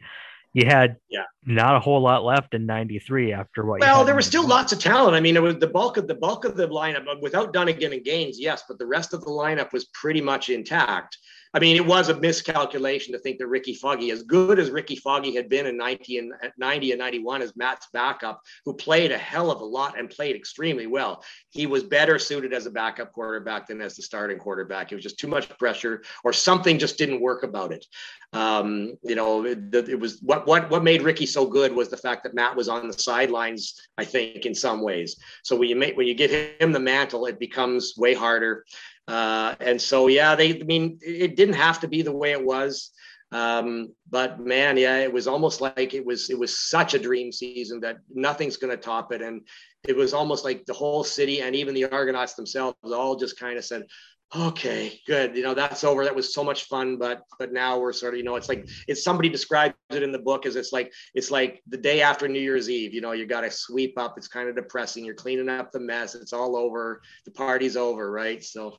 you 0.52 0.66
had 0.66 0.96
yeah. 1.08 1.24
not 1.46 1.76
a 1.76 1.80
whole 1.80 2.00
lot 2.00 2.24
left 2.24 2.54
in 2.54 2.66
93 2.66 3.32
after 3.32 3.64
what 3.64 3.80
well 3.80 4.04
there 4.04 4.14
was 4.14 4.26
still 4.26 4.46
lots 4.46 4.72
of 4.72 4.78
talent. 4.78 5.16
I 5.16 5.20
mean 5.20 5.36
it 5.36 5.42
was 5.42 5.56
the 5.58 5.66
bulk 5.66 5.96
of 5.96 6.06
the 6.06 6.14
bulk 6.14 6.44
of 6.44 6.56
the 6.56 6.68
lineup 6.68 7.08
uh, 7.08 7.16
without 7.20 7.52
Dunigan 7.52 7.92
and 7.92 8.04
Gaines 8.04 8.38
yes 8.38 8.64
but 8.68 8.78
the 8.78 8.86
rest 8.86 9.14
of 9.14 9.22
the 9.22 9.30
lineup 9.30 9.72
was 9.72 9.86
pretty 9.86 10.20
much 10.20 10.48
intact 10.48 11.16
I 11.54 11.58
mean, 11.58 11.76
it 11.76 11.84
was 11.84 12.08
a 12.08 12.18
miscalculation 12.18 13.12
to 13.12 13.18
think 13.18 13.38
that 13.38 13.46
Rickey 13.46 13.74
Foggie, 13.74 14.10
as 14.10 14.22
good 14.22 14.58
as 14.58 14.70
Rickey 14.70 14.96
Foggie 14.96 15.34
had 15.34 15.48
been 15.48 15.66
in 15.66 15.76
90 15.76 16.18
and 16.18 16.32
90 16.56 16.92
and 16.92 16.98
91 16.98 17.42
as 17.42 17.54
Matt's 17.56 17.88
backup, 17.92 18.42
who 18.64 18.72
played 18.72 19.12
a 19.12 19.18
hell 19.18 19.50
of 19.50 19.60
a 19.60 19.64
lot 19.64 19.98
and 19.98 20.08
played 20.08 20.34
extremely 20.34 20.86
well, 20.86 21.22
he 21.50 21.66
was 21.66 21.82
better 21.82 22.18
suited 22.18 22.54
as 22.54 22.66
a 22.66 22.70
backup 22.70 23.12
quarterback 23.12 23.66
than 23.66 23.80
as 23.82 23.96
the 23.96 24.02
starting 24.02 24.38
quarterback. 24.38 24.90
It 24.90 24.94
was 24.94 25.04
just 25.04 25.18
too 25.18 25.28
much 25.28 25.48
pressure, 25.58 26.02
or 26.24 26.32
something 26.32 26.78
just 26.78 26.96
didn't 26.96 27.20
work 27.20 27.42
about 27.42 27.72
it. 27.72 27.86
Um, 28.32 28.94
you 29.02 29.14
know, 29.14 29.44
it, 29.44 29.74
it 29.74 30.00
was 30.00 30.20
what 30.22 30.46
what 30.46 30.70
what 30.70 30.82
made 30.82 31.02
Rickey 31.02 31.26
so 31.26 31.44
good 31.44 31.74
was 31.74 31.90
the 31.90 31.98
fact 31.98 32.22
that 32.22 32.34
Matt 32.34 32.56
was 32.56 32.68
on 32.68 32.88
the 32.88 32.94
sidelines. 32.94 33.78
I 33.98 34.04
think 34.04 34.46
in 34.46 34.54
some 34.54 34.80
ways. 34.82 35.16
So 35.42 35.54
when 35.54 35.68
you 35.68 35.76
make 35.76 35.98
when 35.98 36.06
you 36.06 36.14
give 36.14 36.30
him 36.30 36.72
the 36.72 36.80
mantle, 36.80 37.26
it 37.26 37.38
becomes 37.38 37.94
way 37.98 38.14
harder. 38.14 38.64
Uh, 39.08 39.54
and 39.60 39.80
so, 39.80 40.06
yeah, 40.06 40.34
they, 40.34 40.60
I 40.60 40.64
mean, 40.64 40.98
it 41.02 41.36
didn't 41.36 41.56
have 41.56 41.80
to 41.80 41.88
be 41.88 42.02
the 42.02 42.16
way 42.16 42.32
it 42.32 42.44
was. 42.44 42.90
Um, 43.32 43.94
but 44.10 44.40
man, 44.40 44.76
yeah, 44.76 44.98
it 44.98 45.12
was 45.12 45.26
almost 45.26 45.60
like 45.60 45.94
it 45.94 46.04
was, 46.04 46.28
it 46.28 46.38
was 46.38 46.58
such 46.58 46.94
a 46.94 46.98
dream 46.98 47.32
season 47.32 47.80
that 47.80 47.96
nothing's 48.14 48.58
going 48.58 48.70
to 48.70 48.82
top 48.82 49.12
it. 49.12 49.22
And 49.22 49.40
it 49.88 49.96
was 49.96 50.12
almost 50.12 50.44
like 50.44 50.66
the 50.66 50.74
whole 50.74 51.02
city 51.02 51.40
and 51.40 51.56
even 51.56 51.74
the 51.74 51.86
Argonauts 51.86 52.34
themselves 52.34 52.76
all 52.84 53.16
just 53.16 53.40
kind 53.40 53.56
of 53.56 53.64
said, 53.64 53.84
okay, 54.36 55.00
good. 55.06 55.34
You 55.36 55.42
know, 55.42 55.54
that's 55.54 55.82
over. 55.82 56.04
That 56.04 56.14
was 56.14 56.32
so 56.32 56.44
much 56.44 56.64
fun. 56.64 56.98
But, 56.98 57.22
but 57.38 57.52
now 57.52 57.78
we're 57.78 57.92
sort 57.92 58.14
of, 58.14 58.18
you 58.18 58.24
know, 58.24 58.36
it's 58.36 58.48
like, 58.48 58.68
it's 58.86 59.02
somebody 59.02 59.30
describes 59.30 59.74
it 59.90 60.02
in 60.02 60.12
the 60.12 60.18
book 60.18 60.46
as 60.46 60.56
it's 60.56 60.72
like, 60.72 60.92
it's 61.14 61.30
like 61.30 61.62
the 61.68 61.76
day 61.76 62.02
after 62.02 62.28
New 62.28 62.40
Year's 62.40 62.70
Eve, 62.70 62.94
you 62.94 63.00
know, 63.00 63.12
you 63.12 63.26
got 63.26 63.42
to 63.42 63.50
sweep 63.50 63.98
up. 63.98 64.14
It's 64.16 64.28
kind 64.28 64.48
of 64.48 64.56
depressing. 64.56 65.04
You're 65.04 65.14
cleaning 65.14 65.48
up 65.48 65.72
the 65.72 65.80
mess. 65.80 66.14
It's 66.14 66.32
all 66.34 66.54
over. 66.56 67.02
The 67.24 67.30
party's 67.30 67.76
over. 67.76 68.10
Right. 68.10 68.44
So, 68.44 68.78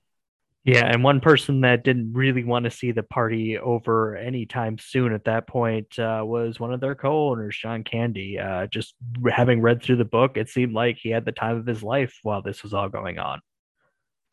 yeah, 0.66 0.86
and 0.86 1.04
one 1.04 1.20
person 1.20 1.62
that 1.62 1.84
didn't 1.84 2.14
really 2.14 2.46
want 2.46 2.64
to 2.64 2.72
see 2.72 2.92
the 2.92 3.04
party 3.04 3.58
over 3.58 4.16
anytime 4.16 4.78
soon 4.78 5.12
at 5.12 5.26
that 5.26 5.46
point 5.46 6.00
uh, 6.00 6.24
was 6.26 6.58
one 6.58 6.74
of 6.74 6.80
their 6.80 6.96
co-owners, 6.96 7.58
John 7.58 7.84
Candy. 7.84 8.40
Uh, 8.40 8.68
just 8.68 8.96
having 9.30 9.62
read 9.62 9.84
through 9.84 9.98
the 9.98 10.06
book, 10.06 10.38
it 10.38 10.48
seemed 10.48 10.74
like 10.74 10.98
he 10.98 11.10
had 11.10 11.26
the 11.26 11.34
time 11.34 11.58
of 11.58 11.66
his 11.66 11.84
life 11.84 12.18
while 12.24 12.42
this 12.42 12.64
was 12.64 12.74
all 12.74 12.88
going 12.88 13.20
on. 13.20 13.42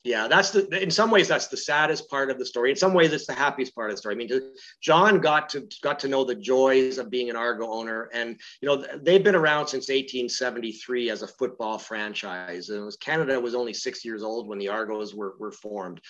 Yeah, 0.03 0.28
that's 0.28 0.51
the. 0.51 0.82
In 0.82 0.90
some 0.90 1.11
ways, 1.11 1.28
that's 1.28 1.48
the 1.48 1.59
saddest 1.59 2.09
part 2.09 2.30
of 2.30 2.38
the 2.38 2.46
story. 2.46 2.70
In 2.70 2.76
some 2.76 2.94
ways, 2.94 3.12
it's 3.12 3.26
the 3.26 3.34
happiest 3.34 3.74
part 3.74 3.90
of 3.90 3.96
the 3.96 3.98
story. 3.98 4.14
I 4.14 4.18
mean, 4.18 4.30
John 4.80 5.20
got 5.20 5.51
to 5.51 5.68
got 5.82 5.98
to 6.01 6.09
know 6.09 6.24
the 6.24 6.34
joys 6.34 6.96
of 6.96 7.11
being 7.11 7.28
an 7.28 7.36
Argo 7.36 7.70
owner, 7.70 8.09
and 8.14 8.40
you 8.62 8.68
know 8.68 8.82
they've 9.03 9.22
been 9.22 9.34
around 9.34 9.66
since 9.66 9.90
1873 9.90 11.11
as 11.11 11.20
a 11.20 11.26
football 11.26 11.76
franchise. 11.76 12.70
And 12.70 12.86
was 12.86 12.96
Canada 12.96 13.38
was 13.38 13.55
only 13.55 13.74
six 13.74 14.03
years 14.03 14.22
old 14.22 14.48
when 14.48 14.59
the 14.59 14.68
Argos 14.68 15.14
were 15.14 15.34
were 15.38 15.53
formed, 15.53 16.01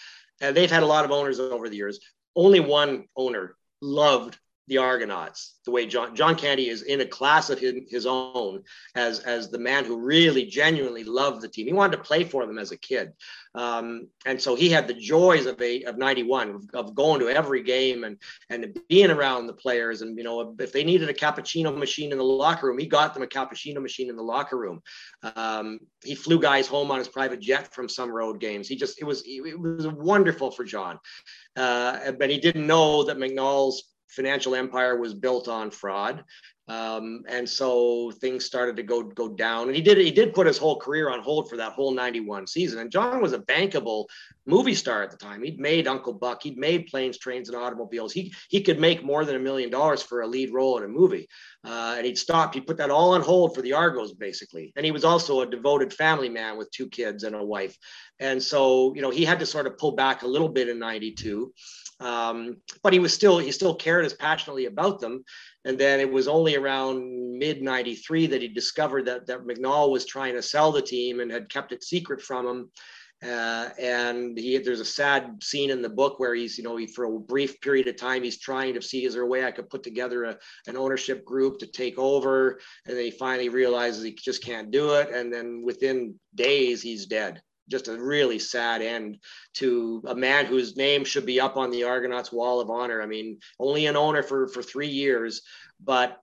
and 0.40 0.56
they've 0.56 0.70
had 0.70 0.84
a 0.84 0.86
lot 0.86 1.04
of 1.04 1.10
owners 1.10 1.40
over 1.40 1.68
the 1.68 1.76
years. 1.76 1.98
Only 2.36 2.60
one 2.60 3.06
owner 3.16 3.56
loved 3.82 4.38
the 4.70 4.78
Argonauts, 4.78 5.56
the 5.64 5.72
way 5.72 5.84
John 5.84 6.14
John 6.14 6.36
Candy 6.36 6.68
is 6.68 6.82
in 6.82 7.00
a 7.00 7.06
class 7.06 7.50
of 7.50 7.58
his, 7.58 7.74
his 7.90 8.06
own 8.06 8.62
as 8.94 9.18
as 9.18 9.50
the 9.50 9.58
man 9.58 9.84
who 9.84 9.98
really 9.98 10.46
genuinely 10.46 11.02
loved 11.02 11.42
the 11.42 11.48
team. 11.48 11.66
He 11.66 11.72
wanted 11.72 11.96
to 11.96 12.04
play 12.04 12.22
for 12.22 12.46
them 12.46 12.56
as 12.56 12.70
a 12.70 12.76
kid, 12.76 13.12
um, 13.56 14.06
and 14.26 14.40
so 14.40 14.54
he 14.54 14.70
had 14.70 14.86
the 14.86 14.94
joys 14.94 15.46
of 15.46 15.60
a 15.60 15.82
of 15.82 15.98
'91 15.98 16.50
of, 16.50 16.64
of, 16.72 16.94
going 16.94 17.18
to 17.18 17.28
every 17.28 17.64
game 17.64 18.04
and 18.04 18.16
and 18.48 18.78
being 18.88 19.10
around 19.10 19.48
the 19.48 19.52
players. 19.52 20.02
And 20.02 20.16
you 20.16 20.22
know, 20.22 20.54
if 20.60 20.70
they 20.70 20.84
needed 20.84 21.10
a 21.10 21.14
cappuccino 21.14 21.76
machine 21.76 22.12
in 22.12 22.18
the 22.18 22.24
locker 22.24 22.68
room, 22.68 22.78
he 22.78 22.86
got 22.86 23.12
them 23.12 23.24
a 23.24 23.26
cappuccino 23.26 23.82
machine 23.82 24.08
in 24.08 24.14
the 24.14 24.22
locker 24.22 24.56
room. 24.56 24.80
Um, 25.34 25.80
he 26.04 26.14
flew 26.14 26.40
guys 26.40 26.68
home 26.68 26.92
on 26.92 27.00
his 27.00 27.08
private 27.08 27.40
jet 27.40 27.74
from 27.74 27.88
some 27.88 28.12
road 28.12 28.38
games. 28.38 28.68
He 28.68 28.76
just 28.76 29.00
it 29.00 29.04
was 29.04 29.24
it 29.26 29.58
was 29.58 29.88
wonderful 29.88 30.52
for 30.52 30.62
John, 30.62 31.00
uh, 31.56 32.12
but 32.12 32.30
he 32.30 32.38
didn't 32.38 32.68
know 32.68 33.02
that 33.02 33.18
McNall's 33.18 33.89
financial 34.10 34.54
empire 34.54 34.98
was 34.98 35.14
built 35.14 35.48
on 35.48 35.70
fraud. 35.70 36.24
Um, 36.70 37.24
and 37.28 37.48
so 37.48 38.12
things 38.20 38.44
started 38.44 38.76
to 38.76 38.84
go 38.84 39.02
go 39.02 39.28
down. 39.28 39.66
And 39.66 39.74
he 39.74 39.82
did 39.82 39.98
he 39.98 40.12
did 40.12 40.34
put 40.34 40.46
his 40.46 40.56
whole 40.56 40.78
career 40.78 41.10
on 41.10 41.20
hold 41.20 41.50
for 41.50 41.56
that 41.56 41.72
whole 41.72 41.92
91 41.92 42.46
season. 42.46 42.78
And 42.78 42.92
John 42.92 43.20
was 43.20 43.32
a 43.32 43.40
bankable 43.40 44.06
movie 44.46 44.76
star 44.76 45.02
at 45.02 45.10
the 45.10 45.16
time. 45.16 45.42
He'd 45.42 45.58
made 45.58 45.88
Uncle 45.88 46.12
Buck, 46.12 46.44
he'd 46.44 46.56
made 46.56 46.86
planes, 46.86 47.18
trains, 47.18 47.48
and 47.48 47.58
automobiles. 47.58 48.12
He 48.12 48.32
he 48.48 48.60
could 48.60 48.78
make 48.78 49.02
more 49.02 49.24
than 49.24 49.34
a 49.34 49.40
million 49.40 49.68
dollars 49.68 50.00
for 50.00 50.20
a 50.20 50.28
lead 50.28 50.52
role 50.52 50.78
in 50.78 50.84
a 50.84 50.88
movie. 50.88 51.28
Uh, 51.64 51.94
and 51.96 52.06
he'd 52.06 52.16
stopped, 52.16 52.54
he 52.54 52.60
put 52.60 52.76
that 52.76 52.90
all 52.90 53.14
on 53.14 53.20
hold 53.20 53.54
for 53.54 53.62
the 53.62 53.72
Argos, 53.72 54.12
basically. 54.14 54.72
And 54.76 54.86
he 54.86 54.92
was 54.92 55.04
also 55.04 55.40
a 55.40 55.50
devoted 55.50 55.92
family 55.92 56.28
man 56.28 56.56
with 56.56 56.70
two 56.70 56.88
kids 56.88 57.24
and 57.24 57.34
a 57.34 57.44
wife. 57.44 57.76
And 58.18 58.42
so, 58.42 58.94
you 58.94 59.02
know, 59.02 59.10
he 59.10 59.24
had 59.24 59.40
to 59.40 59.46
sort 59.46 59.66
of 59.66 59.76
pull 59.76 59.92
back 59.92 60.22
a 60.22 60.26
little 60.26 60.48
bit 60.48 60.68
in 60.68 60.78
92. 60.78 61.52
Um, 62.00 62.56
but 62.82 62.92
he 62.92 62.98
was 62.98 63.12
still 63.12 63.38
he 63.38 63.52
still 63.52 63.74
cared 63.74 64.06
as 64.06 64.14
passionately 64.14 64.66
about 64.66 65.00
them 65.00 65.24
and 65.64 65.78
then 65.78 66.00
it 66.00 66.10
was 66.10 66.28
only 66.28 66.56
around 66.56 67.38
mid 67.38 67.62
93 67.62 68.26
that 68.28 68.42
he 68.42 68.48
discovered 68.48 69.06
that, 69.06 69.26
that 69.26 69.46
McNall 69.46 69.90
was 69.90 70.06
trying 70.06 70.34
to 70.34 70.42
sell 70.42 70.72
the 70.72 70.82
team 70.82 71.20
and 71.20 71.30
had 71.30 71.50
kept 71.50 71.72
it 71.72 71.84
secret 71.84 72.22
from 72.22 72.46
him. 72.46 72.70
Uh, 73.22 73.68
and 73.78 74.38
he, 74.38 74.56
there's 74.56 74.80
a 74.80 74.84
sad 74.84 75.42
scene 75.42 75.68
in 75.68 75.82
the 75.82 75.88
book 75.90 76.18
where 76.18 76.34
he's, 76.34 76.56
you 76.56 76.64
know, 76.64 76.78
he, 76.78 76.86
for 76.86 77.04
a 77.04 77.20
brief 77.20 77.60
period 77.60 77.86
of 77.86 77.96
time, 77.96 78.22
he's 78.22 78.38
trying 78.38 78.72
to 78.72 78.80
see 78.80 79.04
is 79.04 79.12
there 79.12 79.24
a 79.24 79.26
way 79.26 79.44
I 79.44 79.50
could 79.50 79.68
put 79.68 79.82
together 79.82 80.24
a, 80.24 80.38
an 80.66 80.78
ownership 80.78 81.22
group 81.26 81.58
to 81.58 81.66
take 81.66 81.98
over. 81.98 82.58
And 82.86 82.96
then 82.96 83.04
he 83.04 83.10
finally 83.10 83.50
realizes 83.50 84.02
he 84.02 84.12
just 84.12 84.42
can't 84.42 84.70
do 84.70 84.94
it. 84.94 85.10
And 85.10 85.30
then 85.30 85.62
within 85.62 86.14
days, 86.34 86.80
he's 86.80 87.04
dead 87.04 87.42
just 87.70 87.88
a 87.88 87.96
really 87.96 88.38
sad 88.38 88.82
end 88.82 89.18
to 89.54 90.02
a 90.06 90.14
man 90.14 90.46
whose 90.46 90.76
name 90.76 91.04
should 91.04 91.26
be 91.26 91.40
up 91.40 91.56
on 91.56 91.70
the 91.70 91.84
Argonauts 91.84 92.32
Wall 92.32 92.60
of 92.60 92.70
Honor. 92.70 93.00
I 93.00 93.06
mean, 93.06 93.38
only 93.58 93.86
an 93.86 93.96
owner 93.96 94.22
for 94.22 94.48
for 94.48 94.62
three 94.62 94.88
years, 94.88 95.42
but 95.82 96.18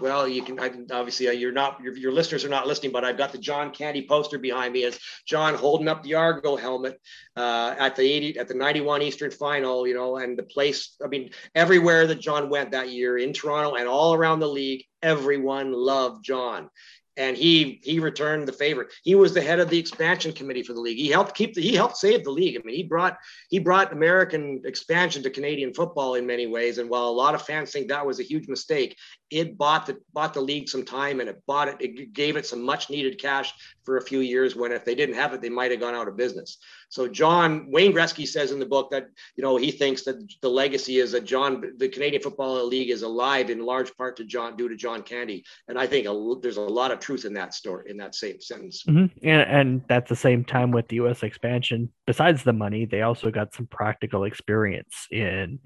well, 0.00 0.26
you 0.26 0.42
can 0.42 0.58
obviously 0.90 1.28
uh, 1.28 1.32
you're 1.32 1.52
not 1.52 1.80
your, 1.80 1.96
your 1.96 2.12
listeners 2.12 2.44
are 2.44 2.48
not 2.48 2.66
listening, 2.66 2.92
but 2.92 3.04
I've 3.04 3.18
got 3.18 3.32
the 3.32 3.38
John 3.38 3.70
Candy 3.70 4.06
poster 4.06 4.38
behind 4.38 4.72
me 4.72 4.84
as 4.84 4.98
John 5.26 5.54
holding 5.54 5.88
up 5.88 6.02
the 6.02 6.14
Argo 6.14 6.56
helmet 6.56 7.00
uh, 7.36 7.74
at 7.78 7.96
the 7.96 8.02
80 8.02 8.38
at 8.38 8.48
the 8.48 8.54
91 8.54 9.02
Eastern 9.02 9.30
Final, 9.30 9.86
you 9.86 9.94
know, 9.94 10.16
and 10.16 10.36
the 10.36 10.42
place. 10.42 10.96
I 11.04 11.08
mean, 11.08 11.30
everywhere 11.54 12.06
that 12.06 12.20
John 12.20 12.50
went 12.50 12.72
that 12.72 12.90
year 12.90 13.16
in 13.16 13.32
Toronto 13.32 13.74
and 13.74 13.88
all 13.88 14.14
around 14.14 14.40
the 14.40 14.48
league, 14.48 14.84
everyone 15.02 15.72
loved 15.72 16.24
John 16.24 16.68
and 17.16 17.36
he 17.36 17.80
he 17.84 18.00
returned 18.00 18.48
the 18.48 18.52
favor. 18.52 18.88
He 19.02 19.14
was 19.14 19.32
the 19.32 19.40
head 19.40 19.60
of 19.60 19.70
the 19.70 19.78
expansion 19.78 20.32
committee 20.32 20.62
for 20.62 20.72
the 20.72 20.80
league. 20.80 20.98
He 20.98 21.08
helped 21.08 21.34
keep 21.34 21.54
the 21.54 21.62
he 21.62 21.74
helped 21.74 21.96
save 21.96 22.24
the 22.24 22.30
league. 22.30 22.56
I 22.56 22.64
mean, 22.64 22.76
he 22.76 22.82
brought 22.82 23.18
he 23.48 23.58
brought 23.58 23.92
American 23.92 24.62
expansion 24.64 25.22
to 25.22 25.30
Canadian 25.30 25.74
football 25.74 26.14
in 26.14 26.26
many 26.26 26.46
ways. 26.46 26.78
And 26.78 26.90
while 26.90 27.08
a 27.08 27.10
lot 27.10 27.34
of 27.34 27.42
fans 27.42 27.70
think 27.70 27.88
that 27.88 28.06
was 28.06 28.20
a 28.20 28.24
huge 28.24 28.48
mistake, 28.48 28.96
it 29.34 29.58
bought 29.58 29.84
the 29.84 29.98
bought 30.12 30.32
the 30.32 30.40
league 30.40 30.68
some 30.68 30.84
time 30.84 31.18
and 31.18 31.28
it 31.28 31.42
bought 31.44 31.66
it. 31.66 31.76
It 31.80 32.12
gave 32.12 32.36
it 32.36 32.46
some 32.46 32.62
much 32.62 32.88
needed 32.88 33.20
cash 33.20 33.52
for 33.82 33.96
a 33.96 34.02
few 34.02 34.20
years. 34.20 34.54
When 34.54 34.70
if 34.70 34.84
they 34.84 34.94
didn't 34.94 35.16
have 35.16 35.34
it, 35.34 35.42
they 35.42 35.48
might 35.48 35.72
have 35.72 35.80
gone 35.80 35.94
out 35.94 36.06
of 36.06 36.16
business. 36.16 36.58
So 36.88 37.08
John 37.08 37.68
Wayne 37.68 37.92
Gretzky 37.92 38.28
says 38.28 38.52
in 38.52 38.60
the 38.60 38.66
book 38.66 38.92
that 38.92 39.08
you 39.34 39.42
know 39.42 39.56
he 39.56 39.72
thinks 39.72 40.04
that 40.04 40.16
the 40.40 40.48
legacy 40.48 40.98
is 40.98 41.10
that 41.12 41.24
John 41.24 41.60
the 41.78 41.88
Canadian 41.88 42.22
Football 42.22 42.64
League 42.64 42.90
is 42.90 43.02
alive 43.02 43.50
in 43.50 43.58
large 43.58 43.94
part 43.96 44.16
to 44.18 44.24
John 44.24 44.56
due 44.56 44.68
to 44.68 44.76
John 44.76 45.02
Candy. 45.02 45.44
And 45.66 45.76
I 45.76 45.88
think 45.88 46.06
a, 46.06 46.34
there's 46.40 46.56
a 46.56 46.60
lot 46.60 46.92
of 46.92 47.00
truth 47.00 47.24
in 47.24 47.34
that 47.34 47.54
story 47.54 47.90
in 47.90 47.96
that 47.96 48.14
same 48.14 48.40
sentence. 48.40 48.84
Mm-hmm. 48.84 49.26
And, 49.26 49.50
and 49.50 49.82
at 49.88 50.06
the 50.06 50.16
same 50.16 50.44
time 50.44 50.70
with 50.70 50.86
the 50.86 50.96
U.S. 50.96 51.24
expansion, 51.24 51.90
besides 52.06 52.44
the 52.44 52.52
money, 52.52 52.86
they 52.86 53.02
also 53.02 53.32
got 53.32 53.52
some 53.52 53.66
practical 53.66 54.22
experience 54.22 55.08
in 55.10 55.58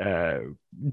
uh, 0.00 0.38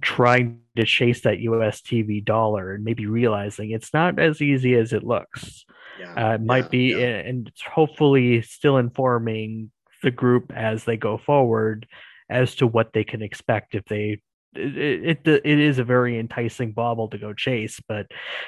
trying 0.02 0.60
to 0.76 0.86
chase 0.86 1.22
that 1.22 1.39
U.S. 1.39 1.82
TV 1.82 2.24
dollar 2.24 2.74
and 2.74 2.84
maybe 2.84 3.06
realizing 3.08 3.72
it's 3.72 3.93
not 3.93 4.20
as 4.20 4.41
easy 4.41 4.76
as 4.76 4.93
it 4.93 5.04
looks. 5.04 5.66
Yeah, 5.99 6.14
uh, 6.14 6.34
it 6.36 6.41
might 6.41 6.66
yeah, 6.66 6.70
be, 6.70 6.89
yeah. 6.91 7.18
and 7.18 7.47
it's 7.47 7.62
hopefully 7.62 8.41
still 8.41 8.78
informing 8.78 9.72
the 10.04 10.12
group 10.12 10.52
as 10.56 10.84
they 10.84 10.97
go 10.97 11.18
forward 11.18 11.88
as 12.30 12.56
to 12.56 12.68
what 12.68 12.93
they 12.93 13.04
can 13.04 13.22
expect 13.22 13.76
if 13.76 13.86
they 13.86 14.22
it, 14.54 15.18
it 15.26 15.41
it 15.45 15.60
is 15.60 15.80
a 15.80 15.84
very 15.84 16.20
enticing 16.20 16.74
bauble 16.74 17.08
to 17.10 17.18
go 17.18 17.34
chase, 17.34 17.80
but 17.88 18.08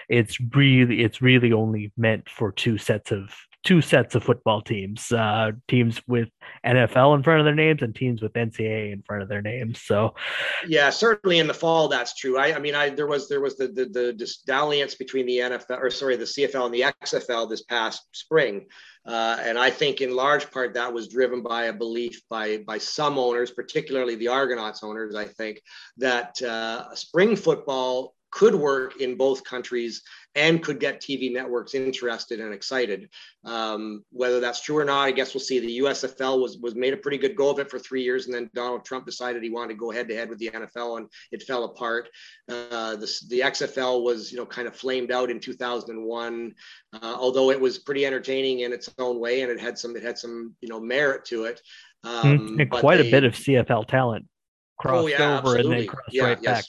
it's 0.10 0.38
really 0.54 1.02
it's 1.02 1.22
really 1.22 1.54
only 1.54 1.92
meant 1.98 2.30
for 2.30 2.52
two 2.52 2.78
sets 2.78 3.12
of 3.12 3.34
two 3.64 3.82
sets 3.82 4.16
of 4.16 4.24
football 4.24 4.62
teams, 4.62 5.12
uh, 5.12 5.52
teams 5.68 6.02
with 6.08 6.30
NFL 6.66 7.16
in 7.16 7.24
front 7.24 7.40
of 7.40 7.46
their 7.46 7.56
names 7.56 7.82
and 7.82 7.96
teams 7.96 8.22
with 8.22 8.34
NCAA 8.34 8.92
in 8.92 9.02
front 9.02 9.24
of 9.24 9.30
their 9.30 9.42
names. 9.42 9.82
So, 9.82 10.16
yeah, 10.68 10.90
certainly 10.90 11.40
in 11.40 11.48
the 11.48 11.54
fall 11.54 11.88
that's 11.88 12.16
true. 12.16 12.38
I, 12.38 12.56
I 12.56 12.60
mean, 12.60 12.76
I 12.76 12.90
there 12.90 13.08
was 13.08 13.30
there 13.30 13.42
was 13.42 13.58
the 13.58 13.68
the 13.68 13.86
the 13.86 14.36
dalliance 14.46 14.96
between 14.96 15.26
the 15.26 15.38
NFL 15.38 15.82
or 15.82 15.90
sorry 15.90 16.16
the 16.16 16.26
CFL 16.26 16.66
and 16.66 16.74
the 16.74 16.94
XFL 17.04 17.50
this 17.50 17.64
past 17.64 18.04
spring. 18.14 18.66
Uh, 19.06 19.38
and 19.42 19.58
I 19.58 19.70
think 19.70 20.00
in 20.00 20.16
large 20.16 20.50
part 20.50 20.74
that 20.76 20.94
was 20.94 21.10
driven 21.10 21.42
by 21.42 21.66
a 21.66 21.74
belief 21.74 22.22
by, 22.30 22.60
by 22.66 22.78
some 22.78 23.18
owners, 23.18 23.52
particularly 23.52 24.16
the 24.16 24.30
Argonauts 24.30 24.82
owners, 24.82 25.14
I 25.14 25.26
think, 25.26 25.62
that 25.98 26.42
uh, 26.42 26.94
spring 26.96 27.36
football 27.36 28.16
could 28.34 28.56
work 28.56 29.00
in 29.00 29.16
both 29.16 29.44
countries 29.44 30.02
and 30.34 30.64
could 30.64 30.80
get 30.80 31.00
TV 31.00 31.32
networks 31.32 31.76
interested 31.76 32.40
and 32.40 32.52
excited. 32.52 33.10
Um, 33.46 34.04
whether 34.12 34.40
that's 34.40 34.62
true 34.62 34.80
or 34.80 34.86
not, 34.86 35.04
I 35.04 35.12
guess 35.12 35.36
we'll 35.36 35.42
see. 35.42 35.60
The 35.60 35.80
USFL 35.80 36.42
was 36.42 36.58
was 36.58 36.74
made 36.74 36.94
a 36.94 36.98
pretty 36.98 37.20
good 37.20 37.36
go 37.36 37.52
of 37.52 37.60
it 37.60 37.70
for 37.70 37.78
three 37.78 38.02
years, 38.02 38.26
and 38.26 38.34
then 38.34 38.50
Donald 38.56 38.86
Trump 38.86 39.06
decided 39.06 39.44
he 39.44 39.52
wanted 39.52 39.74
to 39.74 39.80
go 39.80 39.92
head 39.92 40.08
to 40.08 40.16
head 40.16 40.30
with 40.30 40.40
the 40.40 40.50
NFL, 40.50 40.98
and 40.98 41.08
it 41.32 41.44
fell 41.44 41.66
apart. 41.66 42.10
Uh, 42.50 42.96
the, 42.96 43.22
the 43.30 43.42
XFL 43.42 44.04
was 44.04 44.32
you 44.32 44.40
know 44.40 44.48
kind 44.48 44.68
of 44.68 44.76
flamed 44.76 45.12
out 45.12 45.30
in 45.30 45.40
2001, 45.40 46.56
uh, 46.94 47.16
although 47.20 47.52
it 47.52 47.62
was 47.62 47.78
pretty 47.78 48.04
entertaining 48.04 48.62
in 48.62 48.74
its 48.74 48.90
own 48.98 49.20
way, 49.20 49.42
and 49.42 49.52
it 49.52 49.60
had 49.60 49.78
some 49.78 49.96
it 49.96 50.02
had 50.02 50.18
some 50.18 50.56
you 50.60 50.70
know 50.70 50.80
merit 50.80 51.24
to 51.26 51.44
it. 51.44 51.62
Um, 52.04 52.58
and 52.60 52.72
quite 52.72 52.98
they, 52.98 53.08
a 53.08 53.12
bit 53.12 53.24
of 53.24 53.34
CFL 53.34 53.88
talent 53.88 54.26
crossed 54.80 55.04
oh, 55.04 55.08
yeah, 55.08 55.38
over 55.38 55.56
absolutely. 55.56 55.62
and 55.62 55.72
then 55.72 55.88
crossed 55.88 56.14
yeah, 56.14 56.24
right 56.24 56.40
yes. 56.42 56.62
back. 56.62 56.66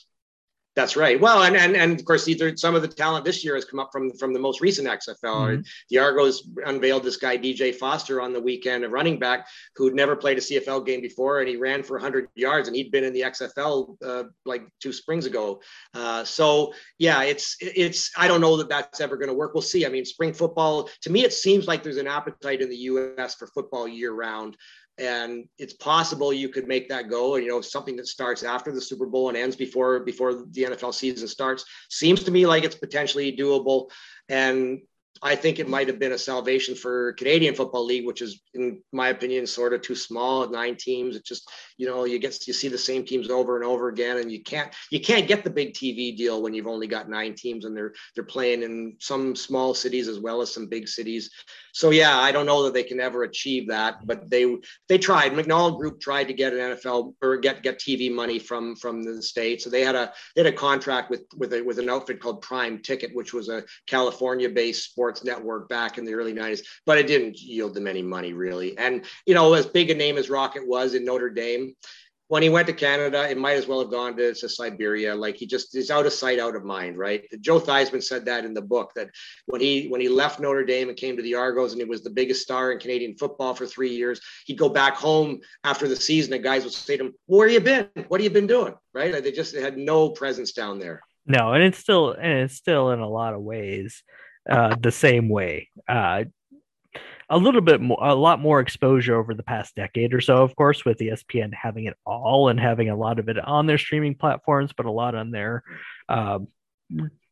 That's 0.77 0.97
right. 0.97 1.21
Well, 1.21 1.45
and 1.45 1.57
and 1.57 1.77
and 1.77 1.99
of 1.99 2.05
course, 2.05 2.27
either 2.27 2.57
some 2.57 2.75
of 2.75 2.83
the 2.83 2.89
talent 2.89 3.25
this 3.25 3.45
year 3.45 3.55
has 3.55 3.65
come 3.65 3.79
up 3.79 3.91
from 3.93 4.13
from 4.15 4.33
the 4.33 4.41
most 4.41 4.61
recent 4.61 4.89
XFL. 4.89 5.23
Mm-hmm. 5.23 5.61
The 5.91 5.99
Argos 5.99 6.49
unveiled 6.67 7.05
this 7.05 7.17
guy 7.17 7.39
DJ 7.39 7.73
Foster 7.73 8.21
on 8.21 8.33
the 8.33 8.41
weekend, 8.41 8.85
a 8.85 8.89
running 8.89 9.21
back 9.21 9.47
who'd 9.77 9.95
never 9.95 10.17
played 10.17 10.39
a 10.39 10.41
CFL 10.41 10.85
game 10.85 11.01
before, 11.01 11.39
and 11.41 11.49
he 11.49 11.57
ran 11.57 11.85
for 11.85 11.95
100 11.95 12.29
yards, 12.35 12.67
and 12.67 12.77
he'd 12.77 12.91
been 12.91 13.05
in 13.05 13.13
the 13.13 13.21
XFL 13.21 13.97
uh, 14.05 14.25
like 14.45 14.67
two 14.81 14.93
springs 14.93 15.27
ago. 15.27 15.61
Uh, 15.95 16.25
so 16.25 16.75
yeah, 16.99 17.23
it's 17.23 17.57
it's. 17.61 18.11
I 18.17 18.27
don't 18.27 18.41
know 18.41 18.57
that 18.57 18.69
that's 18.69 19.01
ever 19.01 19.17
going 19.17 19.29
to 19.29 19.35
work. 19.35 19.55
We'll 19.55 19.63
see. 19.63 19.87
I 19.87 19.91
mean, 19.91 20.05
spring 20.05 20.33
football 20.33 20.91
to 21.03 21.11
me, 21.11 21.25
it 21.25 21.33
seems 21.33 21.69
like 21.69 21.85
there's 21.85 21.99
an 21.99 22.09
appetite 22.09 22.63
in 22.63 22.69
the 22.69 22.77
U.S. 22.77 23.37
for 23.37 23.47
football 23.47 23.87
year 23.87 24.13
round 24.13 24.57
and 24.99 25.49
it's 25.59 25.75
possible 25.75 26.33
you 26.33 26.49
could 26.49 26.69
make 26.69 26.89
that 26.89 27.09
go 27.09 27.35
And 27.35 27.45
you 27.45 27.51
know 27.51 27.61
something 27.61 27.97
that 27.97 28.07
starts 28.07 28.43
after 28.43 28.71
the 28.71 28.81
super 28.81 29.07
bowl 29.07 29.29
and 29.29 29.37
ends 29.37 29.57
before 29.57 30.01
before 30.01 30.35
the 30.35 30.65
nfl 30.65 30.95
season 30.95 31.27
starts 31.27 31.65
seems 31.91 32.23
to 32.23 32.31
me 32.31 32.47
like 32.47 32.65
it's 32.65 32.77
potentially 32.77 33.37
doable. 33.37 33.91
And 34.29 34.83
I 35.23 35.37
think 35.37 35.59
it 35.59 35.69
might 35.69 35.87
have 35.87 35.99
been 35.99 36.13
a 36.13 36.19
salvation 36.19 36.75
for 36.75 37.13
Canadian 37.13 37.55
Football 37.55 37.87
League, 37.87 38.05
which 38.05 38.21
is, 38.21 38.43
in 38.53 38.83
my 38.93 39.09
opinion, 39.09 39.47
sort 39.47 39.73
of 39.73 39.81
too 39.81 39.95
small. 39.95 40.49
Nine 40.49 40.77
teams. 40.77 41.15
It 41.15 41.25
just, 41.25 41.49
you 41.79 41.87
know, 41.87 42.05
you 42.05 42.19
get 42.19 42.47
you 42.47 42.53
see 42.53 42.69
the 42.69 42.77
same 42.77 43.05
teams 43.05 43.31
over 43.31 43.57
and 43.57 43.65
over 43.65 43.89
again, 43.89 44.19
and 44.19 44.31
you 44.31 44.43
can't 44.43 44.75
you 44.91 45.01
can't 45.01 45.29
get 45.29 45.45
the 45.45 45.51
big 45.51 45.73
TV 45.73 46.17
deal 46.17 46.43
when 46.43 46.53
you've 46.53 46.67
only 46.67 46.89
got 46.89 47.09
nine 47.09 47.35
teams 47.35 47.65
and 47.65 47.77
they're 47.77 47.93
they're 48.15 48.25
playing 48.25 48.63
in 48.63 48.97
some 49.01 49.37
small 49.37 49.73
cities 49.73 50.09
as 50.09 50.19
well 50.19 50.43
as 50.43 50.53
some 50.53 50.67
big 50.67 50.89
cities. 50.89 51.31
So 51.73 51.91
yeah, 51.91 52.19
I 52.19 52.31
don't 52.31 52.47
know 52.47 52.65
that 52.65 52.75
they 52.75 52.85
can 52.85 53.01
ever 53.01 53.23
achieve 53.23 53.69
that, 53.69 54.07
but 54.07 54.29
they 54.29 54.57
they 54.89 54.99
tried. 54.99 55.33
McNall 55.33 55.79
Group 55.79 56.01
tried 56.01 56.25
to 56.25 56.35
get 56.35 56.53
an 56.53 56.59
NFL 56.59 57.15
or 57.23 57.37
get 57.37 57.63
get 57.63 57.79
TV 57.79 58.13
money 58.13 58.39
from 58.39 58.75
from 58.77 59.03
the 59.03 59.23
states. 59.23 59.65
So 59.65 59.71
they 59.71 59.83
had 59.83 59.95
a 59.95 60.13
they 60.35 60.43
had 60.43 60.53
a 60.53 60.57
contract 60.57 61.09
with 61.09 61.23
with 61.37 61.53
a, 61.53 61.63
with 61.63 61.79
an 61.79 61.89
outfit 61.89 62.21
called 62.21 62.43
Prime 62.43 62.83
Ticket, 62.83 63.15
which 63.15 63.33
was 63.33 63.49
a 63.49 63.65
California-based 63.87 64.85
sport 64.91 65.04
sports 65.05 65.23
network 65.23 65.69
back 65.69 65.99
in 65.99 66.05
the 66.07 66.15
early 66.15 66.33
90s, 66.33 66.63
but 66.87 66.97
it 66.97 67.07
didn't 67.07 67.39
yield 67.39 67.75
them 67.75 67.87
any 67.87 68.01
money 68.01 68.33
really. 68.33 68.77
And, 68.79 69.05
you 69.27 69.35
know, 69.35 69.53
as 69.53 69.67
big 69.67 69.91
a 69.91 69.95
name 69.95 70.17
as 70.17 70.31
Rocket 70.31 70.67
was 70.67 70.95
in 70.95 71.05
Notre 71.05 71.29
Dame, 71.29 71.75
when 72.29 72.43
he 72.43 72.49
went 72.49 72.67
to 72.69 72.73
Canada, 72.73 73.29
it 73.29 73.37
might 73.37 73.59
as 73.59 73.67
well 73.67 73.81
have 73.81 73.91
gone 73.91 74.17
to, 74.17 74.33
to 74.33 74.49
Siberia. 74.49 75.15
Like 75.15 75.37
he 75.37 75.47
just 75.47 75.77
is 75.77 75.91
out 75.91 76.07
of 76.07 76.15
sight, 76.15 76.39
out 76.39 76.57
of 76.57 76.65
mind, 76.65 76.97
right? 76.97 77.23
Joe 77.43 77.61
Theismann 77.61 78.03
said 78.03 78.25
that 78.25 78.47
in 78.47 78.55
the 78.55 78.63
book 78.63 78.93
that 78.97 79.11
when 79.45 79.61
he 79.61 79.89
when 79.89 80.01
he 80.01 80.09
left 80.09 80.41
Notre 80.41 80.65
Dame 80.65 80.89
and 80.89 80.97
came 80.97 81.19
to 81.19 81.23
the 81.23 81.35
Argos 81.35 81.73
and 81.73 81.83
he 81.83 81.87
was 81.87 82.03
the 82.03 82.09
biggest 82.09 82.41
star 82.41 82.73
in 82.73 82.79
Canadian 82.79 83.15
football 83.19 83.53
for 83.53 83.67
three 83.67 83.95
years, 83.95 84.23
he'd 84.47 84.57
go 84.57 84.71
back 84.71 84.97
home 84.97 85.39
after 85.65 85.87
the 85.87 85.97
season 85.97 86.33
and 86.33 86.43
guys 86.43 86.65
would 86.65 86.73
say 86.73 86.97
to 86.97 87.05
him, 87.05 87.15
Where 87.27 87.47
you 87.47 87.61
been? 87.61 87.91
What 88.09 88.23
have 88.23 88.25
you 88.25 88.31
been 88.31 88.47
doing? 88.47 88.73
Right? 88.95 89.13
Like 89.13 89.23
they 89.23 89.33
just 89.33 89.55
had 89.55 89.77
no 89.77 90.09
presence 90.09 90.53
down 90.53 90.79
there. 90.79 91.03
No, 91.27 91.53
and 91.53 91.63
it's 91.63 91.79
still 91.79 92.13
and 92.13 92.41
it's 92.41 92.55
still 92.55 92.91
in 92.93 93.01
a 93.01 93.09
lot 93.09 93.35
of 93.35 93.43
ways 93.43 94.03
uh, 94.49 94.77
the 94.81 94.93
same 94.93 95.29
way. 95.29 95.69
Uh, 95.89 96.25
a 97.31 97.39
little 97.39 97.63
bit 97.63 97.81
more, 97.81 97.99
a 98.03 98.15
lot 98.15 98.39
more 98.41 98.61
exposure 98.61 99.17
over 99.17 99.35
the 99.35 99.43
past 99.43 99.75
decade 99.75 100.13
or 100.13 100.21
so, 100.21 100.43
of 100.43 100.55
course, 100.57 100.85
with 100.85 100.99
ESPN 100.99 101.53
having 101.55 101.87
it 101.87 101.97
all 102.05 102.49
and 102.51 102.61
having 102.61 102.91
a 102.91 102.97
lot 102.97 103.19
of 103.19 103.29
it 103.29 103.39
on 103.39 103.67
their 103.67 103.79
streaming 103.79 104.15
platforms, 104.15 104.73
but 104.77 104.85
a 104.87 104.91
lot 104.93 105.15
on 105.15 105.31
their 105.31 105.63
um, 106.11 106.49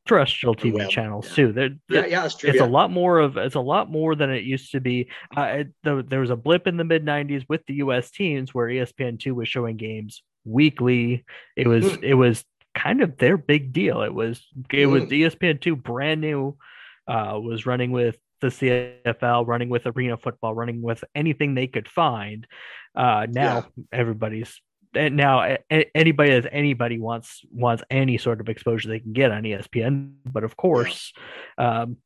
terrestrial 0.06 0.54
TV 0.54 0.74
web, 0.74 0.90
channels 0.90 1.28
yeah. 1.28 1.34
too. 1.36 1.52
They're, 1.52 1.70
Yeah, 1.90 2.06
yeah, 2.06 2.22
that's 2.22 2.36
true. 2.36 2.48
it's 2.50 2.58
yeah. 2.58 2.64
a 2.64 2.66
lot 2.66 2.90
more 2.90 3.18
of 3.18 3.36
it's 3.36 3.54
a 3.54 3.60
lot 3.60 3.90
more 3.90 4.14
than 4.14 4.30
it 4.30 4.44
used 4.44 4.72
to 4.72 4.80
be. 4.80 5.08
Uh, 5.36 5.42
it, 5.42 5.68
the, 5.84 6.04
there 6.08 6.20
was 6.20 6.30
a 6.30 6.36
blip 6.36 6.66
in 6.66 6.76
the 6.78 6.84
mid 6.84 7.04
'90s 7.04 7.44
with 7.48 7.60
the 7.66 7.74
U.S. 7.74 8.10
teams 8.10 8.54
where 8.54 8.68
ESPN 8.68 9.20
two 9.20 9.34
was 9.34 9.48
showing 9.48 9.76
games 9.76 10.22
weekly. 10.44 11.24
It 11.56 11.68
was 11.68 11.84
Mm. 11.84 12.02
it 12.02 12.14
was 12.14 12.44
kind 12.74 13.02
of 13.02 13.18
their 13.18 13.36
big 13.36 13.72
deal. 13.74 14.00
It 14.02 14.14
was 14.14 14.42
it 14.72 14.86
was 14.86 15.04
Mm. 15.04 15.10
ESPN 15.20 15.60
two 15.60 15.76
brand 15.76 16.22
new. 16.22 16.56
Uh, 17.08 17.38
was 17.42 17.66
running 17.66 17.90
with 17.90 18.16
the 18.40 18.48
CFL, 18.48 19.46
running 19.46 19.68
with 19.68 19.86
arena 19.86 20.16
football, 20.16 20.54
running 20.54 20.82
with 20.82 21.02
anything 21.14 21.54
they 21.54 21.66
could 21.66 21.88
find. 21.88 22.46
Uh, 22.94 23.26
now 23.30 23.66
everybody's 23.92 24.60
and 24.94 25.16
now 25.16 25.56
anybody 25.94 26.32
as 26.32 26.46
anybody 26.52 26.98
wants 26.98 27.40
wants 27.50 27.82
any 27.90 28.18
sort 28.18 28.40
of 28.40 28.48
exposure 28.48 28.88
they 28.88 29.00
can 29.00 29.12
get 29.12 29.30
on 29.30 29.42
ESPN. 29.42 30.12
But 30.30 30.44
of 30.44 30.56
course, 30.56 31.12
um, 31.56 31.96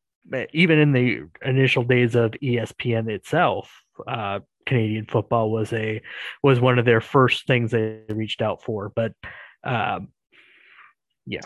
even 0.53 0.79
in 0.79 0.93
the 0.93 1.23
initial 1.43 1.83
days 1.83 2.15
of 2.15 2.33
ESPN 2.33 3.09
itself, 3.11 3.83
uh, 4.07 4.41
Canadian 4.67 5.07
football 5.07 5.51
was 5.51 5.73
a 5.73 6.01
was 6.43 6.61
one 6.61 6.79
of 6.79 6.85
their 6.85 7.01
first 7.01 7.47
things 7.47 7.71
they 7.71 8.03
reached 8.09 8.43
out 8.43 8.63
for. 8.63 8.93
But 8.95 9.13
um, 9.65 10.09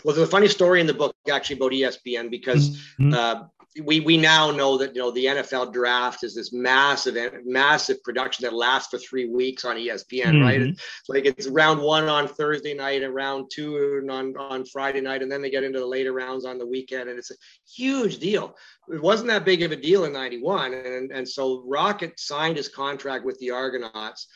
Well, 0.04 0.14
there's 0.14 0.28
a 0.28 0.30
funny 0.30 0.48
story 0.48 0.80
in 0.80 0.86
the 0.86 0.94
book 0.94 1.14
actually 1.30 1.56
about 1.56 1.72
ESPN 1.72 2.30
because 2.30 2.76
Mhm. 2.98 3.14
uh, 3.14 3.44
we 3.84 4.00
we 4.00 4.16
now 4.16 4.50
know 4.50 4.76
that 4.76 4.96
you 4.96 5.00
know 5.00 5.12
the 5.12 5.26
NFL 5.26 5.72
draft 5.72 6.24
is 6.24 6.34
this 6.34 6.52
massive 6.52 7.16
massive 7.44 8.02
production 8.02 8.42
that 8.44 8.52
lasts 8.52 8.90
for 8.90 8.98
three 8.98 9.26
weeks 9.28 9.64
on 9.64 9.76
ESPN, 9.76 10.42
right? 10.42 10.60
Mhm. 10.60 10.70
It's 10.72 11.08
like 11.08 11.24
it's 11.24 11.46
round 11.46 11.80
one 11.80 12.08
on 12.08 12.26
Thursday 12.26 12.74
night 12.74 13.02
and 13.04 13.14
round 13.14 13.50
two 13.52 14.04
on 14.10 14.36
on 14.36 14.64
Friday 14.66 15.00
night, 15.00 15.22
and 15.22 15.30
then 15.30 15.40
they 15.40 15.50
get 15.50 15.62
into 15.64 15.78
the 15.78 15.86
later 15.86 16.12
rounds 16.12 16.44
on 16.44 16.58
the 16.58 16.66
weekend, 16.66 17.08
and 17.08 17.18
it's 17.18 17.30
a 17.30 17.36
huge 17.72 18.18
deal. 18.18 18.56
It 18.92 19.00
wasn't 19.00 19.28
that 19.28 19.44
big 19.44 19.62
of 19.62 19.70
a 19.70 19.76
deal 19.76 20.04
in 20.04 20.12
'91, 20.12 20.74
and 20.74 21.12
and 21.12 21.26
so 21.26 21.62
Rocket 21.64 22.18
signed 22.18 22.56
his 22.56 22.68
contract 22.68 23.24
with 23.24 23.38
the 23.38 23.52
Argonauts 23.52 24.26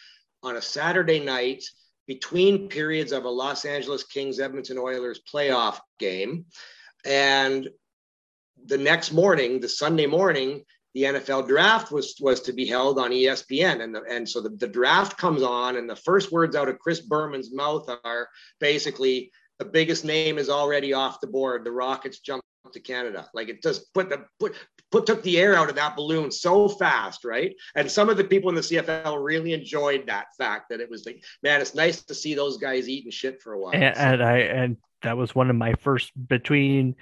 on 0.44 0.56
a 0.56 0.62
Saturday 0.62 1.18
night 1.18 1.64
between 2.06 2.68
periods 2.68 3.12
of 3.12 3.24
a 3.24 3.30
Los 3.30 3.64
Angeles 3.64 4.04
Kings 4.04 4.40
Edmonton 4.40 4.78
Oilers 4.78 5.20
playoff 5.32 5.78
game. 5.98 6.46
And 7.04 7.68
the 8.66 8.78
next 8.78 9.12
morning, 9.12 9.60
the 9.60 9.68
Sunday 9.68 10.06
morning, 10.06 10.64
the 10.94 11.02
NFL 11.02 11.48
draft 11.48 11.90
was 11.90 12.14
was 12.20 12.40
to 12.42 12.52
be 12.52 12.66
held 12.66 12.98
on 12.98 13.10
ESPN. 13.10 13.82
And, 13.82 13.94
the, 13.94 14.02
and 14.08 14.28
so 14.28 14.40
the, 14.40 14.50
the 14.50 14.68
draft 14.68 15.18
comes 15.18 15.42
on, 15.42 15.76
and 15.76 15.90
the 15.90 15.96
first 15.96 16.30
words 16.30 16.54
out 16.54 16.68
of 16.68 16.78
Chris 16.78 17.00
Berman's 17.00 17.52
mouth 17.52 17.90
are 18.04 18.28
basically 18.60 19.32
the 19.58 19.64
biggest 19.64 20.04
name 20.04 20.38
is 20.38 20.48
already 20.48 20.92
off 20.92 21.20
the 21.20 21.26
board. 21.26 21.64
The 21.64 21.72
Rockets 21.72 22.20
jumped 22.20 22.46
to 22.72 22.80
Canada. 22.80 23.28
Like 23.34 23.48
it 23.48 23.62
just 23.62 23.92
put 23.94 24.08
the 24.08 24.24
put 24.40 24.54
put 24.90 25.06
took 25.06 25.22
the 25.22 25.38
air 25.38 25.54
out 25.54 25.68
of 25.68 25.76
that 25.76 25.96
balloon 25.96 26.30
so 26.30 26.68
fast, 26.68 27.24
right? 27.24 27.54
And 27.74 27.90
some 27.90 28.08
of 28.08 28.16
the 28.16 28.24
people 28.24 28.48
in 28.48 28.54
the 28.54 28.60
CFL 28.60 29.22
really 29.22 29.52
enjoyed 29.52 30.06
that 30.06 30.26
fact 30.38 30.70
that 30.70 30.80
it 30.80 30.90
was 30.90 31.06
like, 31.06 31.22
man, 31.42 31.60
it's 31.60 31.74
nice 31.74 32.02
to 32.04 32.14
see 32.14 32.34
those 32.34 32.56
guys 32.56 32.88
eating 32.88 33.10
shit 33.10 33.42
for 33.42 33.52
a 33.52 33.58
while. 33.58 33.74
and, 33.74 33.96
and 33.96 34.22
I 34.22 34.38
and 34.38 34.76
that 35.02 35.16
was 35.16 35.34
one 35.34 35.50
of 35.50 35.56
my 35.56 35.74
first 35.74 36.12
between 36.28 36.96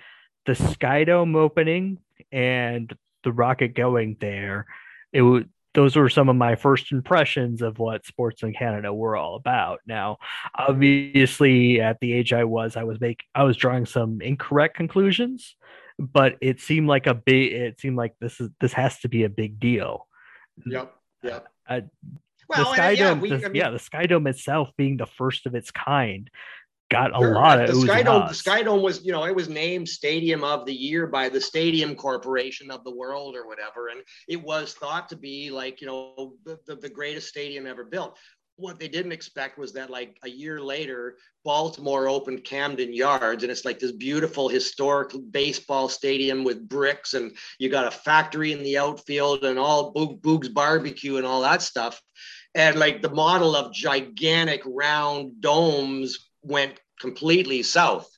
the 0.46 0.52
Skydome 0.52 1.36
opening 1.36 1.98
and 2.30 2.92
the 3.22 3.32
rocket 3.32 3.74
going 3.74 4.16
there. 4.20 4.66
It 5.12 5.22
would 5.22 5.48
those 5.74 5.96
were 5.96 6.08
some 6.08 6.28
of 6.28 6.36
my 6.36 6.54
first 6.54 6.92
impressions 6.92 7.62
of 7.62 7.78
what 7.78 8.04
sports 8.04 8.42
in 8.42 8.52
Canada 8.52 8.92
were 8.92 9.16
all 9.16 9.36
about. 9.36 9.80
Now, 9.86 10.18
obviously, 10.54 11.80
at 11.80 11.98
the 12.00 12.12
age 12.12 12.32
I 12.32 12.44
was, 12.44 12.76
I 12.76 12.84
was 12.84 13.00
making 13.00 13.26
I 13.34 13.44
was 13.44 13.56
drawing 13.56 13.86
some 13.86 14.20
incorrect 14.20 14.76
conclusions, 14.76 15.56
but 15.98 16.36
it 16.40 16.60
seemed 16.60 16.88
like 16.88 17.06
a 17.06 17.14
big. 17.14 17.52
It 17.52 17.80
seemed 17.80 17.96
like 17.96 18.14
this 18.20 18.40
is 18.40 18.50
this 18.60 18.72
has 18.74 18.98
to 19.00 19.08
be 19.08 19.24
a 19.24 19.30
big 19.30 19.58
deal. 19.58 20.06
Yep. 20.66 20.94
Yep. 21.22 21.48
Uh, 21.68 21.80
well, 22.48 22.64
the 22.64 22.68
and, 22.68 22.76
Sky 22.76 22.90
yeah, 22.90 23.08
Dome, 23.08 23.20
we, 23.20 23.30
the- 23.30 23.36
I 23.36 23.48
mean, 23.48 23.54
yeah, 23.54 23.70
the 23.70 23.78
Sky 23.78 24.06
Dome 24.06 24.26
itself 24.26 24.70
being 24.76 24.96
the 24.96 25.06
first 25.06 25.46
of 25.46 25.54
its 25.54 25.70
kind, 25.70 26.30
got 26.92 27.10
a 27.10 27.18
Sure, 27.18 27.34
lot 27.34 27.60
of 27.60 27.66
the 27.68 27.72
oohs 27.72 27.84
Sky 27.84 28.02
Dome. 28.02 28.28
The 28.28 28.80
ahs. 28.80 28.82
Was, 28.82 29.04
you 29.04 29.12
know, 29.12 29.24
it 29.24 29.34
was 29.34 29.48
named 29.48 29.88
Stadium 29.88 30.44
of 30.44 30.66
the 30.66 30.74
Year 30.74 31.06
by 31.06 31.28
the 31.28 31.40
Stadium 31.40 31.94
Corporation 31.94 32.70
of 32.70 32.84
the 32.84 32.94
World 32.94 33.34
or 33.34 33.46
whatever, 33.46 33.88
and 33.88 34.00
it 34.28 34.40
was 34.40 34.74
thought 34.74 35.08
to 35.08 35.16
be 35.16 35.50
like, 35.50 35.80
you 35.80 35.86
know, 35.86 36.34
the, 36.44 36.58
the, 36.66 36.76
the 36.76 36.88
greatest 36.88 37.28
stadium 37.28 37.66
ever 37.66 37.84
built. 37.84 38.16
What 38.56 38.78
they 38.78 38.86
didn't 38.86 39.12
expect 39.12 39.58
was 39.58 39.72
that, 39.72 39.90
like 39.90 40.18
a 40.22 40.28
year 40.28 40.60
later, 40.60 41.16
Baltimore 41.42 42.06
opened 42.06 42.44
Camden 42.44 42.92
Yards, 42.92 43.42
and 43.42 43.50
it's 43.50 43.64
like 43.64 43.78
this 43.78 43.92
beautiful 43.92 44.48
historic 44.48 45.12
baseball 45.30 45.88
stadium 45.88 46.44
with 46.44 46.68
bricks, 46.68 47.14
and 47.14 47.34
you 47.58 47.70
got 47.70 47.86
a 47.86 47.90
factory 47.90 48.52
in 48.52 48.62
the 48.62 48.76
outfield, 48.78 49.44
and 49.44 49.58
all 49.58 49.92
Boog, 49.94 50.20
Boog's 50.20 50.50
barbecue 50.50 51.16
and 51.16 51.26
all 51.26 51.40
that 51.40 51.62
stuff. 51.62 52.00
And 52.54 52.78
like 52.78 53.00
the 53.00 53.10
model 53.10 53.56
of 53.56 53.72
gigantic 53.72 54.62
round 54.66 55.40
domes 55.40 56.28
went 56.42 56.78
completely 57.02 57.62
south. 57.62 58.08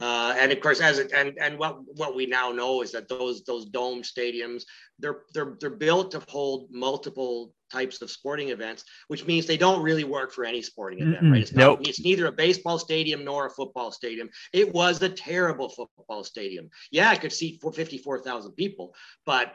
Uh, 0.00 0.32
and 0.38 0.52
of 0.52 0.60
course, 0.60 0.80
as 0.80 0.98
it 0.98 1.10
and 1.12 1.36
and 1.40 1.58
what 1.58 1.76
what 1.96 2.14
we 2.14 2.24
now 2.24 2.52
know 2.52 2.82
is 2.82 2.92
that 2.92 3.08
those 3.08 3.42
those 3.42 3.64
dome 3.66 4.02
stadiums 4.02 4.62
they're 5.00 5.22
they're 5.34 5.56
they're 5.60 5.70
built 5.70 6.12
to 6.12 6.22
hold 6.28 6.68
multiple 6.70 7.52
types 7.70 8.00
of 8.00 8.10
sporting 8.10 8.50
events, 8.50 8.84
which 9.08 9.26
means 9.26 9.44
they 9.44 9.56
don't 9.56 9.82
really 9.82 10.04
work 10.04 10.32
for 10.32 10.44
any 10.44 10.62
sporting 10.62 11.00
event, 11.00 11.22
Mm-mm, 11.22 11.32
right? 11.32 11.42
It's 11.42 11.52
not, 11.52 11.62
nope. 11.62 11.80
it's 11.82 12.00
neither 12.00 12.26
a 12.26 12.32
baseball 12.32 12.78
stadium 12.78 13.24
nor 13.24 13.46
a 13.46 13.50
football 13.50 13.90
stadium. 13.90 14.30
It 14.52 14.72
was 14.72 15.02
a 15.02 15.08
terrible 15.08 15.68
football 15.68 16.24
stadium. 16.24 16.70
Yeah, 16.92 17.12
it 17.12 17.20
could 17.20 17.32
seat 17.32 17.60
for 17.60 17.72
54,000 17.72 18.52
people, 18.52 18.94
but 19.26 19.54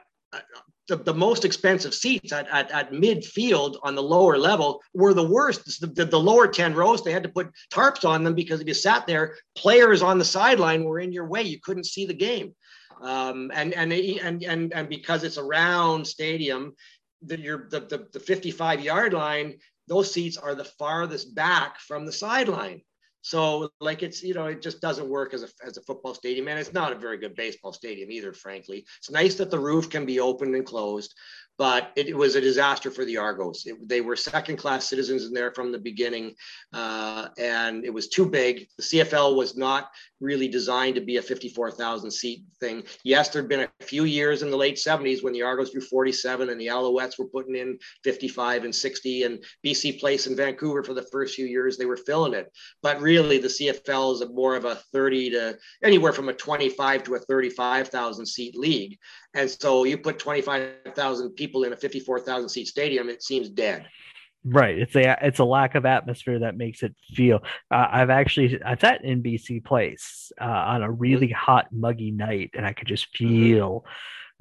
the, 0.88 0.98
the 0.98 1.14
most 1.14 1.46
expensive 1.46 1.94
seats 1.94 2.32
at, 2.34 2.48
at, 2.50 2.70
at 2.72 2.92
midfield 2.92 3.78
on 3.84 3.96
the 3.96 4.04
lower 4.04 4.38
level 4.38 4.82
were 4.94 5.14
the 5.14 5.28
worst. 5.28 5.80
The, 5.80 5.88
the, 5.88 6.06
the 6.06 6.20
lower 6.20 6.48
10 6.48 6.74
rows, 6.76 7.04
they 7.04 7.12
had 7.12 7.24
to 7.24 7.30
put 7.30 7.52
tarps 7.72 8.08
on 8.08 8.24
them 8.24 8.36
because 8.36 8.60
if 8.60 8.68
you 8.68 8.74
sat 8.74 9.08
there, 9.08 9.38
players 9.56 10.02
on 10.02 10.18
the 10.18 10.26
sideline 10.26 10.84
were 10.84 11.00
in 11.00 11.14
your 11.14 11.28
way. 11.28 11.44
You 11.44 11.60
couldn't 11.62 11.86
see 11.86 12.06
the 12.06 12.14
game. 12.14 12.54
Um, 13.02 13.52
and, 13.54 13.74
and, 13.74 13.94
and, 13.94 14.44
and, 14.44 14.74
and 14.74 14.90
because 14.90 15.24
it's 15.24 15.38
a 15.38 15.44
round 15.44 16.06
stadium, 16.06 16.74
the, 17.22 17.40
your, 17.40 17.68
the, 17.70 17.82
the, 17.82 18.08
the 18.12 18.20
55 18.20 18.82
yard 18.82 19.14
line, 19.14 19.58
those 19.88 20.12
seats 20.14 20.38
are 20.38 20.56
the 20.56 20.66
farthest 20.66 21.34
back 21.34 21.80
from 21.80 22.06
the 22.06 22.12
sideline. 22.12 22.82
So 23.24 23.70
like 23.80 24.04
it's 24.04 24.22
you 24.22 24.34
know 24.34 24.48
it 24.48 24.62
just 24.62 24.82
doesn't 24.82 25.08
work 25.08 25.34
as 25.34 25.44
a 25.44 25.48
as 25.66 25.78
a 25.78 25.82
football 25.82 26.14
stadium 26.14 26.50
and 26.50 26.60
it's 26.60 26.74
not 26.74 26.92
a 26.92 27.00
very 27.00 27.18
good 27.18 27.36
baseball 27.36 27.72
stadium 27.72 28.12
either 28.12 28.34
frankly. 28.34 28.86
It's 28.98 29.10
nice 29.10 29.36
that 29.36 29.50
the 29.50 29.60
roof 29.60 29.90
can 29.90 30.06
be 30.06 30.20
opened 30.20 30.54
and 30.56 30.66
closed, 30.66 31.16
but 31.58 31.92
it, 31.96 32.16
was 32.18 32.36
a 32.36 32.42
disaster 32.42 32.90
for 32.90 33.06
the 33.06 33.18
Argos. 33.18 33.66
It, 33.66 33.88
they 33.88 34.02
were 34.02 34.16
second 34.16 34.58
class 34.58 34.90
citizens 34.90 35.26
in 35.26 35.34
there 35.34 35.52
from 35.52 35.72
the 35.72 35.80
beginning, 35.80 36.36
uh, 36.74 37.28
and 37.38 37.86
it 37.86 37.94
was 37.94 38.08
too 38.08 38.26
big. 38.26 38.68
The 38.78 38.84
CFL 38.84 39.36
was 39.36 39.56
not 39.56 39.90
really 40.20 40.48
designed 40.48 40.96
to 40.96 41.02
be 41.02 41.18
a 41.18 41.22
54,000 41.22 42.10
seat 42.10 42.44
thing. 42.60 42.84
Yes, 43.04 43.30
there'd 43.30 43.50
been 43.50 43.68
a 43.82 43.84
few 43.84 44.06
years 44.06 44.42
in 44.42 44.50
the 44.50 44.58
late 44.58 44.78
70s 44.78 45.24
when 45.24 45.34
the 45.34 45.44
Argos 45.44 45.72
drew 45.72 45.82
47 45.82 46.50
and 46.50 46.60
the 46.60 46.68
Alouettes 46.68 47.20
were 47.20 47.28
putting 47.28 47.56
in 47.56 47.78
55 48.04 48.64
and 48.64 48.74
60 48.74 49.24
and 49.24 49.44
BC 49.66 50.00
Place 50.00 50.28
in 50.28 50.36
Vancouver 50.36 50.84
for 50.84 50.94
the 50.94 51.08
first 51.12 51.36
few 51.36 51.46
years 51.46 51.78
they 51.78 51.86
were 51.86 51.98
filling 51.98 52.34
it. 52.34 52.52
But 52.82 53.02
really 53.02 53.38
the 53.38 53.50
CFL 53.50 54.14
is 54.14 54.30
more 54.34 54.56
of 54.56 54.66
a 54.66 54.76
30 54.94 55.32
to 55.32 55.58
anywhere 55.84 56.14
from 56.14 56.30
a 56.30 56.34
25 56.34 57.04
to 57.04 57.16
a 57.16 57.20
35,000 57.20 58.26
seat 58.26 58.58
league. 58.58 58.98
And 59.34 59.50
so 59.50 59.84
you 59.84 59.98
put 59.98 60.20
25,000 60.20 61.32
people 61.32 61.64
in 61.64 61.74
a 61.74 61.76
54,000 61.78 62.50
seat 62.50 62.68
stadium, 62.68 63.10
it 63.10 63.24
seems 63.24 63.50
dead. 63.50 63.88
Right. 64.46 64.78
It's 64.78 64.96
a 64.96 65.18
it's 65.22 65.40
a 65.40 65.46
lack 65.46 65.76
of 65.76 65.86
atmosphere 65.86 66.40
that 66.40 66.58
makes 66.58 66.84
it 66.84 66.94
feel. 67.14 67.40
Uh, 67.72 67.88
I've 67.90 68.10
actually 68.10 68.62
I've 68.62 68.82
sat 68.82 69.04
in 69.06 69.24
BC 69.24 69.64
Place 69.64 70.34
uh, 70.40 70.44
on 70.44 70.84
a 70.84 70.92
really 70.92 71.30
hot, 71.30 71.68
muggy 71.72 72.12
night, 72.12 72.52
and 72.54 72.66
I 72.66 72.74
could 72.74 72.90
just 72.90 73.08
feel 73.16 73.86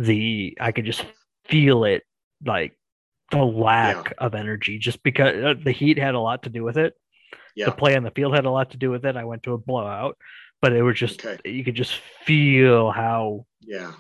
the 0.01 0.59
I 0.61 0.73
could 0.73 0.87
just 0.87 1.05
feel 1.45 1.85
it 1.85 2.03
like 2.45 2.77
the 3.31 3.45
lack 3.45 4.13
of 4.19 4.35
energy, 4.35 4.79
just 4.79 5.05
because 5.05 5.37
uh, 5.43 5.55
the 5.63 5.71
heat 5.71 5.99
had 5.99 6.17
a 6.17 6.21
lot 6.21 6.43
to 6.43 6.51
do 6.51 6.65
with 6.65 6.79
it. 6.79 6.95
Yeah. 7.55 7.67
The 7.67 7.73
play 7.73 7.95
on 7.95 8.03
the 8.03 8.11
field 8.11 8.35
had 8.35 8.45
a 8.45 8.51
lot 8.51 8.73
to 8.73 8.77
do 8.79 8.91
with 8.91 9.05
it. 9.07 9.17
I 9.17 9.23
went 9.25 9.45
to 9.45 9.53
a 9.53 9.59
blowout, 9.59 10.19
but 10.61 10.73
it 10.73 10.83
was 10.83 10.99
just 10.99 11.25
Okay. 11.25 11.39
you 11.49 11.63
could 11.63 11.77
just 11.77 11.95
feel 12.25 12.91
how 12.91 13.47
Yeah. 13.61 13.93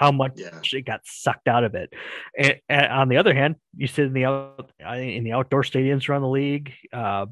How 0.00 0.10
much 0.10 0.32
Yeah. 0.36 0.58
it 0.72 0.86
got 0.86 1.02
sucked 1.04 1.46
out 1.46 1.62
of 1.62 1.74
it. 1.74 1.92
And, 2.36 2.58
and 2.70 2.86
on 2.86 3.08
the 3.10 3.18
other 3.18 3.34
hand, 3.34 3.56
you 3.76 3.86
sit 3.86 4.06
in 4.06 4.14
the 4.14 4.24
out 4.24 4.72
in 4.80 5.24
the 5.24 5.32
outdoor 5.32 5.62
stadiums 5.62 6.08
around 6.08 6.22
the 6.22 6.28
league. 6.28 6.72
Uh, 6.90 7.26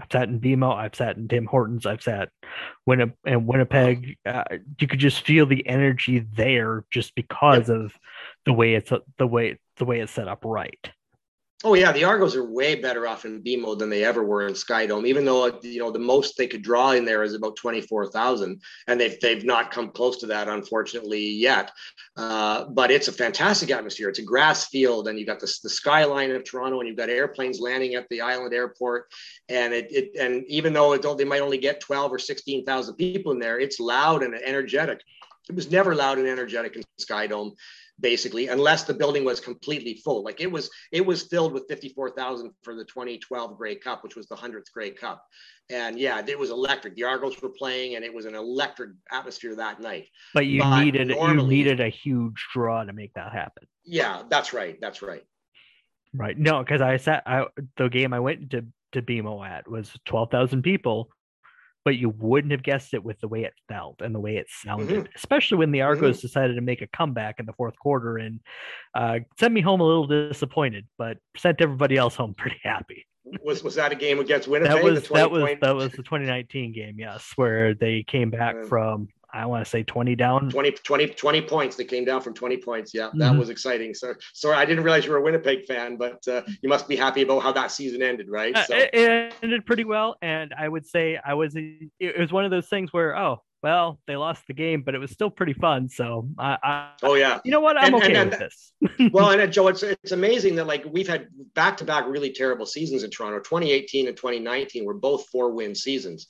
I've 0.00 0.08
sat 0.10 0.28
in 0.28 0.40
BMO, 0.40 0.74
I've 0.74 0.96
sat 0.96 1.16
in 1.16 1.28
Tim 1.28 1.46
Hortons, 1.46 1.86
I've 1.86 2.02
sat 2.02 2.30
and 2.88 3.46
Winnipeg. 3.46 4.18
Uh, 4.26 4.42
you 4.80 4.88
could 4.88 4.98
just 4.98 5.24
feel 5.24 5.46
the 5.46 5.64
energy 5.64 6.26
there 6.34 6.84
just 6.90 7.14
because 7.14 7.68
yep. 7.68 7.78
of 7.78 7.94
the 8.46 8.52
way 8.52 8.74
it's 8.74 8.90
the 9.18 9.26
way 9.26 9.60
the 9.76 9.84
way 9.84 10.00
it's 10.00 10.12
set 10.12 10.26
up 10.26 10.44
right. 10.44 10.90
Oh 11.64 11.74
yeah, 11.74 11.92
the 11.92 12.02
Argos 12.02 12.34
are 12.34 12.44
way 12.44 12.74
better 12.74 13.06
off 13.06 13.24
in 13.24 13.42
BMO 13.42 13.78
than 13.78 13.88
they 13.88 14.04
ever 14.04 14.24
were 14.24 14.48
in 14.48 14.54
Skydome. 14.54 15.06
Even 15.06 15.24
though 15.24 15.60
you 15.62 15.78
know 15.78 15.92
the 15.92 15.98
most 15.98 16.36
they 16.36 16.48
could 16.48 16.62
draw 16.62 16.90
in 16.90 17.04
there 17.04 17.22
is 17.22 17.34
about 17.34 17.54
twenty 17.54 17.80
four 17.80 18.10
thousand, 18.10 18.60
and 18.88 19.00
they've 19.00 19.18
they've 19.20 19.44
not 19.44 19.70
come 19.70 19.90
close 19.90 20.16
to 20.18 20.26
that 20.26 20.48
unfortunately 20.48 21.24
yet. 21.24 21.70
Uh, 22.16 22.64
but 22.70 22.90
it's 22.90 23.06
a 23.06 23.12
fantastic 23.12 23.70
atmosphere. 23.70 24.08
It's 24.08 24.18
a 24.18 24.24
grass 24.24 24.66
field, 24.66 25.06
and 25.06 25.18
you've 25.18 25.28
got 25.28 25.38
the, 25.38 25.52
the 25.62 25.70
skyline 25.70 26.32
of 26.32 26.42
Toronto, 26.42 26.80
and 26.80 26.88
you've 26.88 26.96
got 26.96 27.08
airplanes 27.08 27.60
landing 27.60 27.94
at 27.94 28.08
the 28.08 28.20
island 28.20 28.52
airport, 28.52 29.12
and 29.48 29.72
it, 29.72 29.86
it 29.92 30.16
and 30.18 30.44
even 30.48 30.72
though 30.72 30.94
it 30.94 31.02
they 31.16 31.24
might 31.24 31.42
only 31.42 31.58
get 31.58 31.80
twelve 31.80 32.12
or 32.12 32.18
sixteen 32.18 32.64
thousand 32.64 32.96
people 32.96 33.30
in 33.30 33.38
there, 33.38 33.60
it's 33.60 33.78
loud 33.78 34.24
and 34.24 34.34
energetic. 34.34 35.00
It 35.48 35.54
was 35.54 35.70
never 35.70 35.94
loud 35.94 36.18
and 36.18 36.26
energetic 36.26 36.76
in 36.76 36.82
Skydome 37.00 37.52
basically, 38.00 38.48
unless 38.48 38.84
the 38.84 38.94
building 38.94 39.24
was 39.24 39.40
completely 39.40 39.94
full. 40.04 40.24
Like 40.24 40.40
it 40.40 40.50
was, 40.50 40.70
it 40.90 41.04
was 41.04 41.24
filled 41.24 41.52
with 41.52 41.66
54,000 41.68 42.52
for 42.62 42.74
the 42.74 42.84
2012 42.84 43.56
Grey 43.56 43.76
Cup, 43.76 44.02
which 44.02 44.16
was 44.16 44.26
the 44.26 44.36
100th 44.36 44.72
Grey 44.72 44.90
Cup. 44.90 45.24
And 45.70 45.98
yeah, 45.98 46.22
it 46.26 46.38
was 46.38 46.50
electric. 46.50 46.96
The 46.96 47.04
Argos 47.04 47.40
were 47.40 47.50
playing 47.50 47.96
and 47.96 48.04
it 48.04 48.12
was 48.12 48.26
an 48.26 48.34
electric 48.34 48.90
atmosphere 49.10 49.54
that 49.56 49.80
night. 49.80 50.08
But 50.34 50.46
you 50.46 50.60
but 50.60 50.84
needed, 50.84 51.08
normally, 51.08 51.56
you 51.56 51.64
needed 51.64 51.80
a 51.80 51.88
huge 51.88 52.46
draw 52.52 52.84
to 52.84 52.92
make 52.92 53.14
that 53.14 53.32
happen. 53.32 53.66
Yeah, 53.84 54.22
that's 54.28 54.52
right. 54.52 54.78
That's 54.80 55.02
right. 55.02 55.22
Right. 56.14 56.38
No, 56.38 56.60
because 56.60 56.82
I 56.82 56.98
sat, 56.98 57.22
I, 57.26 57.46
the 57.76 57.88
game 57.88 58.12
I 58.12 58.20
went 58.20 58.50
to, 58.50 58.66
to 58.92 59.02
BMO 59.02 59.46
at 59.48 59.68
was 59.70 59.90
12,000 60.04 60.62
people 60.62 61.08
but 61.84 61.96
you 61.96 62.10
wouldn't 62.10 62.52
have 62.52 62.62
guessed 62.62 62.94
it 62.94 63.02
with 63.02 63.18
the 63.20 63.28
way 63.28 63.44
it 63.44 63.54
felt 63.68 64.00
and 64.00 64.14
the 64.14 64.20
way 64.20 64.36
it 64.36 64.46
sounded, 64.48 64.88
mm-hmm. 64.88 65.12
especially 65.16 65.58
when 65.58 65.72
the 65.72 65.82
Argos 65.82 66.18
mm-hmm. 66.18 66.26
decided 66.26 66.54
to 66.54 66.60
make 66.60 66.82
a 66.82 66.86
comeback 66.88 67.40
in 67.40 67.46
the 67.46 67.52
fourth 67.54 67.78
quarter 67.78 68.18
and 68.18 68.40
uh, 68.94 69.18
sent 69.38 69.52
me 69.52 69.60
home 69.60 69.80
a 69.80 69.84
little 69.84 70.06
disappointed, 70.06 70.86
but 70.98 71.18
sent 71.36 71.60
everybody 71.60 71.96
else 71.96 72.14
home 72.14 72.34
pretty 72.38 72.60
happy. 72.62 73.06
was 73.42 73.62
was 73.64 73.74
that 73.74 73.92
a 73.92 73.96
game 73.96 74.20
against 74.20 74.48
Winnipeg? 74.48 74.76
That 74.76 74.84
was 74.84 75.08
that 75.08 75.30
was 75.30 75.42
point? 75.42 75.60
that 75.60 75.74
was 75.74 75.90
the 75.92 76.02
2019 76.02 76.72
game, 76.72 76.96
yes, 76.98 77.32
where 77.36 77.74
they 77.74 78.04
came 78.04 78.30
back 78.30 78.64
from 78.66 79.08
I 79.34 79.46
want 79.46 79.64
to 79.64 79.70
say 79.70 79.82
20 79.82 80.14
down. 80.14 80.50
20, 80.50 80.72
20, 80.72 81.06
20 81.08 81.42
points. 81.42 81.76
They 81.76 81.84
came 81.84 82.04
down 82.04 82.20
from 82.20 82.34
20 82.34 82.58
points. 82.58 82.92
Yeah, 82.92 83.10
that 83.14 83.30
mm-hmm. 83.30 83.38
was 83.38 83.48
exciting. 83.48 83.94
So, 83.94 84.14
sorry, 84.34 84.56
I 84.56 84.64
didn't 84.64 84.84
realize 84.84 85.04
you 85.04 85.12
were 85.12 85.18
a 85.18 85.22
Winnipeg 85.22 85.66
fan, 85.66 85.96
but 85.96 86.26
uh, 86.28 86.42
you 86.60 86.68
must 86.68 86.86
be 86.86 86.96
happy 86.96 87.22
about 87.22 87.42
how 87.42 87.52
that 87.52 87.70
season 87.70 88.02
ended, 88.02 88.28
right? 88.28 88.54
Uh, 88.54 88.64
it, 88.70 88.90
it, 88.92 89.34
ended 89.42 89.64
pretty 89.64 89.84
well. 89.84 90.16
And 90.20 90.52
I 90.58 90.68
would 90.68 90.86
say 90.86 91.18
I 91.24 91.34
was, 91.34 91.54
it 91.56 92.18
was 92.18 92.32
one 92.32 92.44
of 92.44 92.50
those 92.50 92.68
things 92.68 92.92
where, 92.92 93.16
oh, 93.16 93.42
well, 93.62 94.00
they 94.06 94.16
lost 94.16 94.46
the 94.48 94.54
game, 94.54 94.82
but 94.82 94.94
it 94.94 94.98
was 94.98 95.12
still 95.12 95.30
pretty 95.30 95.52
fun. 95.52 95.88
So, 95.88 96.28
I, 96.36 96.58
I 96.62 96.90
oh 97.04 97.14
yeah, 97.14 97.38
you 97.44 97.52
know 97.52 97.60
what? 97.60 97.78
I'm 97.78 97.94
and, 97.94 98.02
okay 98.02 98.14
and, 98.16 98.30
with 98.30 98.38
this. 98.40 98.72
well, 99.12 99.30
and 99.30 99.40
uh, 99.40 99.46
Joe, 99.46 99.68
it's 99.68 99.84
it's 99.84 100.10
amazing 100.10 100.56
that 100.56 100.66
like 100.66 100.84
we've 100.90 101.06
had 101.06 101.28
back 101.54 101.76
to 101.76 101.84
back 101.84 102.06
really 102.08 102.32
terrible 102.32 102.66
seasons 102.66 103.04
in 103.04 103.10
Toronto. 103.10 103.38
2018 103.38 104.08
and 104.08 104.16
2019 104.16 104.84
were 104.84 104.94
both 104.94 105.26
four 105.28 105.52
win 105.52 105.76
seasons 105.76 106.26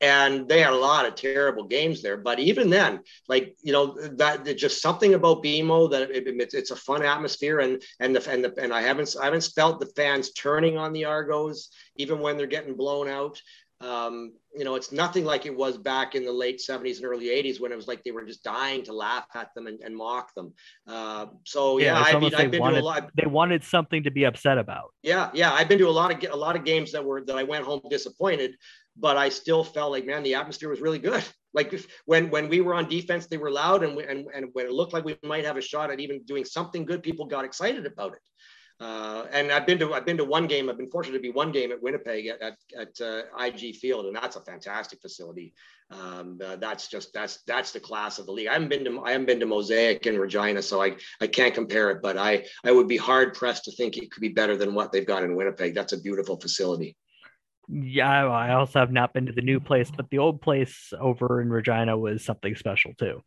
and 0.00 0.48
they 0.48 0.60
had 0.60 0.72
a 0.72 0.76
lot 0.76 1.06
of 1.06 1.14
terrible 1.14 1.64
games 1.64 2.02
there. 2.02 2.16
But 2.16 2.38
even 2.38 2.68
then, 2.68 3.00
like 3.28 3.56
you 3.62 3.72
know, 3.72 3.96
that 4.16 4.44
just 4.56 4.82
something 4.82 5.14
about 5.14 5.42
BMO 5.42 5.90
that 5.90 6.10
it, 6.10 6.26
it, 6.26 6.54
it's 6.54 6.70
a 6.70 6.76
fun 6.76 7.02
atmosphere, 7.02 7.60
and 7.60 7.82
and 8.00 8.14
the 8.14 8.30
and 8.30 8.44
the 8.44 8.54
and 8.60 8.72
I 8.72 8.82
haven't 8.82 9.16
I 9.20 9.24
haven't 9.24 9.50
felt 9.54 9.80
the 9.80 9.86
fans 9.86 10.32
turning 10.32 10.76
on 10.76 10.92
the 10.92 11.04
Argos 11.04 11.70
even 11.96 12.20
when 12.20 12.36
they're 12.36 12.46
getting 12.46 12.76
blown 12.76 13.08
out. 13.08 13.40
Um, 13.80 14.32
you 14.56 14.64
know, 14.64 14.74
it's 14.74 14.90
nothing 14.90 15.26
like 15.26 15.44
it 15.44 15.54
was 15.54 15.76
back 15.76 16.14
in 16.14 16.24
the 16.24 16.32
late 16.32 16.62
70s 16.66 16.96
and 16.96 17.04
early 17.04 17.26
80s 17.26 17.60
when 17.60 17.72
it 17.72 17.76
was 17.76 17.86
like 17.86 18.02
they 18.04 18.10
were 18.10 18.24
just 18.24 18.42
dying 18.42 18.82
to 18.84 18.94
laugh 18.94 19.26
at 19.34 19.54
them 19.54 19.66
and, 19.66 19.80
and 19.80 19.94
mock 19.94 20.34
them. 20.34 20.54
Uh, 20.86 21.26
so 21.44 21.76
yeah, 21.76 21.98
yeah 21.98 22.16
I 22.16 22.18
mean, 22.18 22.34
I've 22.34 22.50
been 22.50 22.60
wanted, 22.60 22.76
to 22.76 22.80
a 22.80 22.84
lot. 22.84 23.10
They 23.14 23.26
wanted 23.26 23.64
something 23.64 24.02
to 24.04 24.10
be 24.10 24.24
upset 24.24 24.56
about. 24.56 24.94
Yeah, 25.02 25.28
yeah, 25.34 25.52
I've 25.52 25.68
been 25.68 25.78
to 25.78 25.88
a 25.88 25.90
lot 25.90 26.24
of 26.24 26.32
a 26.32 26.36
lot 26.36 26.56
of 26.56 26.64
games 26.64 26.92
that 26.92 27.04
were 27.04 27.22
that 27.26 27.36
I 27.36 27.42
went 27.42 27.64
home 27.64 27.82
disappointed 27.90 28.56
but 28.98 29.16
I 29.16 29.28
still 29.28 29.64
felt 29.64 29.92
like, 29.92 30.06
man, 30.06 30.22
the 30.22 30.34
atmosphere 30.34 30.68
was 30.68 30.80
really 30.80 30.98
good. 30.98 31.24
Like 31.54 31.72
if, 31.72 31.86
when 32.04 32.28
when 32.28 32.50
we 32.50 32.60
were 32.60 32.74
on 32.74 32.86
defense, 32.86 33.28
they 33.28 33.38
were 33.38 33.50
loud, 33.50 33.82
and, 33.82 33.98
and 33.98 34.26
and 34.34 34.50
when 34.52 34.66
it 34.66 34.72
looked 34.72 34.92
like 34.92 35.06
we 35.06 35.16
might 35.22 35.46
have 35.46 35.56
a 35.56 35.62
shot 35.62 35.90
at 35.90 36.00
even 36.00 36.22
doing 36.24 36.44
something 36.44 36.84
good, 36.84 37.02
people 37.02 37.24
got 37.24 37.46
excited 37.46 37.86
about 37.86 38.12
it. 38.12 38.18
Uh, 38.78 39.24
and 39.32 39.50
I've 39.50 39.66
been 39.66 39.78
to 39.78 39.94
I've 39.94 40.04
been 40.04 40.18
to 40.18 40.24
one 40.24 40.46
game. 40.46 40.68
I've 40.68 40.76
been 40.76 40.90
fortunate 40.90 41.16
to 41.16 41.22
be 41.22 41.30
one 41.30 41.52
game 41.52 41.72
at 41.72 41.82
Winnipeg 41.82 42.26
at 42.26 42.42
at, 42.42 42.56
at 42.78 43.00
uh, 43.00 43.22
IG 43.42 43.76
Field, 43.76 44.04
and 44.04 44.14
that's 44.14 44.36
a 44.36 44.42
fantastic 44.42 45.00
facility. 45.00 45.54
Um, 45.90 46.38
uh, 46.44 46.56
that's 46.56 46.88
just 46.88 47.14
that's 47.14 47.38
that's 47.46 47.72
the 47.72 47.80
class 47.80 48.18
of 48.18 48.26
the 48.26 48.32
league. 48.32 48.48
I 48.48 48.52
haven't 48.52 48.68
been 48.68 48.84
to 48.84 49.00
I 49.02 49.12
haven't 49.12 49.26
been 49.28 49.40
to 49.40 49.46
Mosaic 49.46 50.06
in 50.06 50.18
Regina, 50.18 50.60
so 50.60 50.82
I 50.82 50.96
I 51.22 51.26
can't 51.26 51.54
compare 51.54 51.90
it. 51.90 52.02
But 52.02 52.18
I 52.18 52.44
I 52.64 52.72
would 52.72 52.86
be 52.86 52.98
hard 52.98 53.32
pressed 53.32 53.64
to 53.64 53.72
think 53.72 53.96
it 53.96 54.10
could 54.10 54.20
be 54.20 54.28
better 54.28 54.58
than 54.58 54.74
what 54.74 54.92
they've 54.92 55.06
got 55.06 55.22
in 55.22 55.36
Winnipeg. 55.36 55.74
That's 55.74 55.94
a 55.94 56.00
beautiful 56.00 56.38
facility 56.38 56.96
yeah, 57.68 58.26
I 58.26 58.54
also 58.54 58.78
have 58.78 58.92
not 58.92 59.12
been 59.12 59.26
to 59.26 59.32
the 59.32 59.42
new 59.42 59.60
place, 59.60 59.90
but 59.94 60.08
the 60.10 60.18
old 60.18 60.40
place 60.40 60.92
over 60.98 61.40
in 61.40 61.50
Regina 61.50 61.96
was 61.96 62.24
something 62.24 62.54
special 62.54 62.92
too. 62.98 63.22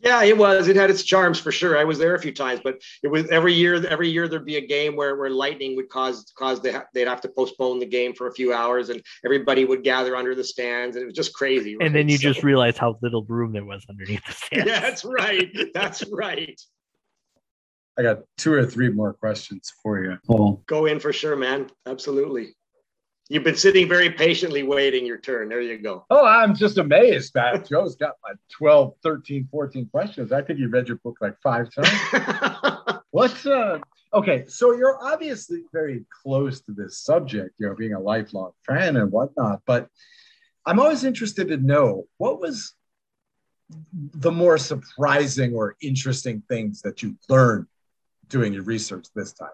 Yeah, 0.00 0.22
it 0.24 0.36
was. 0.36 0.68
It 0.68 0.76
had 0.76 0.90
its 0.90 1.02
charms 1.02 1.40
for 1.40 1.50
sure. 1.50 1.78
I 1.78 1.84
was 1.84 1.98
there 1.98 2.14
a 2.14 2.18
few 2.18 2.32
times, 2.32 2.60
but 2.62 2.82
it 3.02 3.08
was 3.08 3.26
every 3.30 3.54
year. 3.54 3.84
Every 3.86 4.10
year 4.10 4.28
there'd 4.28 4.44
be 4.44 4.56
a 4.56 4.66
game 4.66 4.94
where, 4.94 5.16
where 5.16 5.30
lightning 5.30 5.74
would 5.76 5.88
cause 5.88 6.30
cause 6.36 6.60
they 6.60 6.76
they'd 6.92 7.08
have 7.08 7.22
to 7.22 7.28
postpone 7.30 7.78
the 7.78 7.86
game 7.86 8.12
for 8.12 8.26
a 8.26 8.32
few 8.32 8.52
hours, 8.52 8.90
and 8.90 9.02
everybody 9.24 9.64
would 9.64 9.82
gather 9.82 10.14
under 10.14 10.34
the 10.34 10.44
stands, 10.44 10.96
and 10.96 11.02
it 11.02 11.06
was 11.06 11.14
just 11.14 11.32
crazy. 11.32 11.76
Right? 11.76 11.86
And 11.86 11.96
then 11.96 12.10
you 12.10 12.18
so, 12.18 12.24
just 12.24 12.42
realize 12.42 12.76
how 12.76 12.98
little 13.00 13.24
room 13.24 13.52
there 13.52 13.64
was 13.64 13.86
underneath 13.88 14.24
the 14.26 14.32
stands. 14.34 14.66
Yeah, 14.66 14.80
that's 14.80 15.04
right. 15.04 15.50
That's 15.72 16.04
right. 16.12 16.60
I 17.98 18.02
got 18.02 18.18
two 18.36 18.52
or 18.52 18.66
three 18.66 18.90
more 18.90 19.14
questions 19.14 19.72
for 19.82 20.04
you, 20.04 20.18
Paul. 20.26 20.62
Go 20.66 20.84
in 20.84 21.00
for 21.00 21.14
sure, 21.14 21.36
man. 21.36 21.70
Absolutely. 21.86 22.54
You've 23.28 23.42
been 23.42 23.56
sitting 23.56 23.88
very 23.88 24.10
patiently 24.10 24.62
waiting 24.62 25.04
your 25.04 25.18
turn. 25.18 25.48
There 25.48 25.60
you 25.60 25.78
go. 25.78 26.06
Oh, 26.10 26.24
I'm 26.24 26.54
just 26.54 26.78
amazed, 26.78 27.34
that 27.34 27.68
Joe's 27.68 27.96
got 27.96 28.14
like 28.22 28.36
12, 28.52 28.94
13, 29.02 29.48
14 29.50 29.88
questions. 29.88 30.30
I 30.30 30.42
think 30.42 30.60
you 30.60 30.68
read 30.68 30.86
your 30.86 30.98
book 30.98 31.16
like 31.20 31.36
five 31.42 31.68
times. 31.72 33.00
What's 33.10 33.46
uh 33.46 33.78
okay, 34.14 34.44
so 34.46 34.76
you're 34.76 35.02
obviously 35.02 35.62
very 35.72 36.04
close 36.22 36.60
to 36.62 36.72
this 36.72 36.98
subject, 36.98 37.54
you 37.58 37.66
know, 37.66 37.74
being 37.74 37.94
a 37.94 38.00
lifelong 38.00 38.52
fan 38.66 38.96
and 38.96 39.10
whatnot, 39.10 39.62
but 39.66 39.88
I'm 40.64 40.78
always 40.78 41.04
interested 41.04 41.48
to 41.48 41.56
know 41.56 42.04
what 42.18 42.40
was 42.40 42.74
the 43.90 44.30
more 44.30 44.58
surprising 44.58 45.54
or 45.54 45.76
interesting 45.80 46.42
things 46.48 46.82
that 46.82 47.02
you 47.02 47.16
learned 47.28 47.66
doing 48.28 48.52
your 48.52 48.62
research 48.62 49.06
this 49.14 49.32
time. 49.32 49.48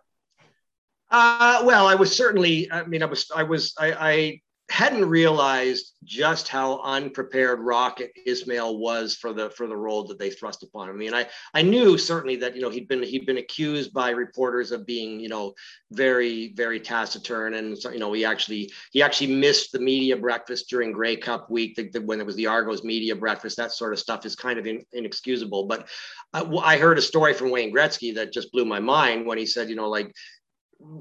Uh, 1.12 1.62
well, 1.64 1.86
I 1.86 1.94
was 1.94 2.16
certainly. 2.16 2.72
I 2.72 2.84
mean, 2.84 3.02
I 3.02 3.06
was. 3.06 3.30
I 3.34 3.42
was. 3.42 3.74
I, 3.78 3.92
I 3.92 4.40
hadn't 4.70 5.04
realized 5.04 5.92
just 6.04 6.48
how 6.48 6.80
unprepared 6.80 7.60
Rocket 7.60 8.10
Ismail 8.24 8.78
was 8.78 9.14
for 9.14 9.34
the 9.34 9.50
for 9.50 9.66
the 9.66 9.76
role 9.76 10.04
that 10.04 10.18
they 10.18 10.30
thrust 10.30 10.62
upon 10.62 10.88
him. 10.88 10.94
I 10.94 10.98
mean, 10.98 11.12
I 11.12 11.26
I 11.52 11.60
knew 11.60 11.98
certainly 11.98 12.36
that 12.36 12.56
you 12.56 12.62
know 12.62 12.70
he'd 12.70 12.88
been 12.88 13.02
he'd 13.02 13.26
been 13.26 13.36
accused 13.36 13.92
by 13.92 14.08
reporters 14.08 14.72
of 14.72 14.86
being 14.86 15.20
you 15.20 15.28
know 15.28 15.52
very 15.90 16.54
very 16.54 16.80
taciturn, 16.80 17.54
and 17.54 17.76
so, 17.76 17.90
you 17.90 17.98
know 17.98 18.14
he 18.14 18.24
actually 18.24 18.72
he 18.92 19.02
actually 19.02 19.34
missed 19.34 19.72
the 19.72 19.80
media 19.80 20.16
breakfast 20.16 20.70
during 20.70 20.92
Grey 20.92 21.16
Cup 21.16 21.50
week 21.50 21.76
the, 21.76 21.90
the, 21.90 22.00
when 22.00 22.20
it 22.20 22.26
was 22.26 22.36
the 22.36 22.46
Argos 22.46 22.84
media 22.84 23.14
breakfast. 23.14 23.58
That 23.58 23.72
sort 23.72 23.92
of 23.92 23.98
stuff 23.98 24.24
is 24.24 24.34
kind 24.34 24.58
of 24.58 24.66
in, 24.66 24.82
inexcusable. 24.94 25.66
But 25.66 25.88
I, 26.32 26.40
I 26.40 26.78
heard 26.78 26.96
a 26.96 27.02
story 27.02 27.34
from 27.34 27.50
Wayne 27.50 27.74
Gretzky 27.74 28.14
that 28.14 28.32
just 28.32 28.50
blew 28.50 28.64
my 28.64 28.80
mind 28.80 29.26
when 29.26 29.36
he 29.36 29.44
said, 29.44 29.68
you 29.68 29.76
know, 29.76 29.90
like 29.90 30.14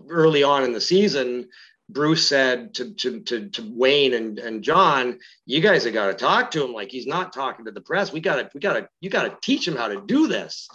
early 0.09 0.43
on 0.43 0.63
in 0.63 0.73
the 0.73 0.81
season, 0.81 1.47
Bruce 1.89 2.27
said 2.27 2.73
to, 2.75 2.93
to, 2.93 3.19
to, 3.21 3.49
to 3.49 3.73
Wayne 3.75 4.13
and, 4.13 4.39
and 4.39 4.63
John, 4.63 5.19
you 5.45 5.59
guys 5.59 5.83
have 5.83 5.93
got 5.93 6.07
to 6.07 6.13
talk 6.13 6.51
to 6.51 6.63
him 6.63 6.73
like 6.73 6.89
he's 6.89 7.07
not 7.07 7.33
talking 7.33 7.65
to 7.65 7.71
the 7.71 7.81
press. 7.81 8.13
We 8.13 8.21
got 8.21 8.37
to, 8.37 8.49
we 8.53 8.59
got 8.59 8.73
to, 8.73 8.87
you 9.01 9.09
got 9.09 9.23
to 9.23 9.37
teach 9.41 9.67
him 9.67 9.75
how 9.75 9.89
to 9.89 10.01
do 10.01 10.27
this. 10.27 10.69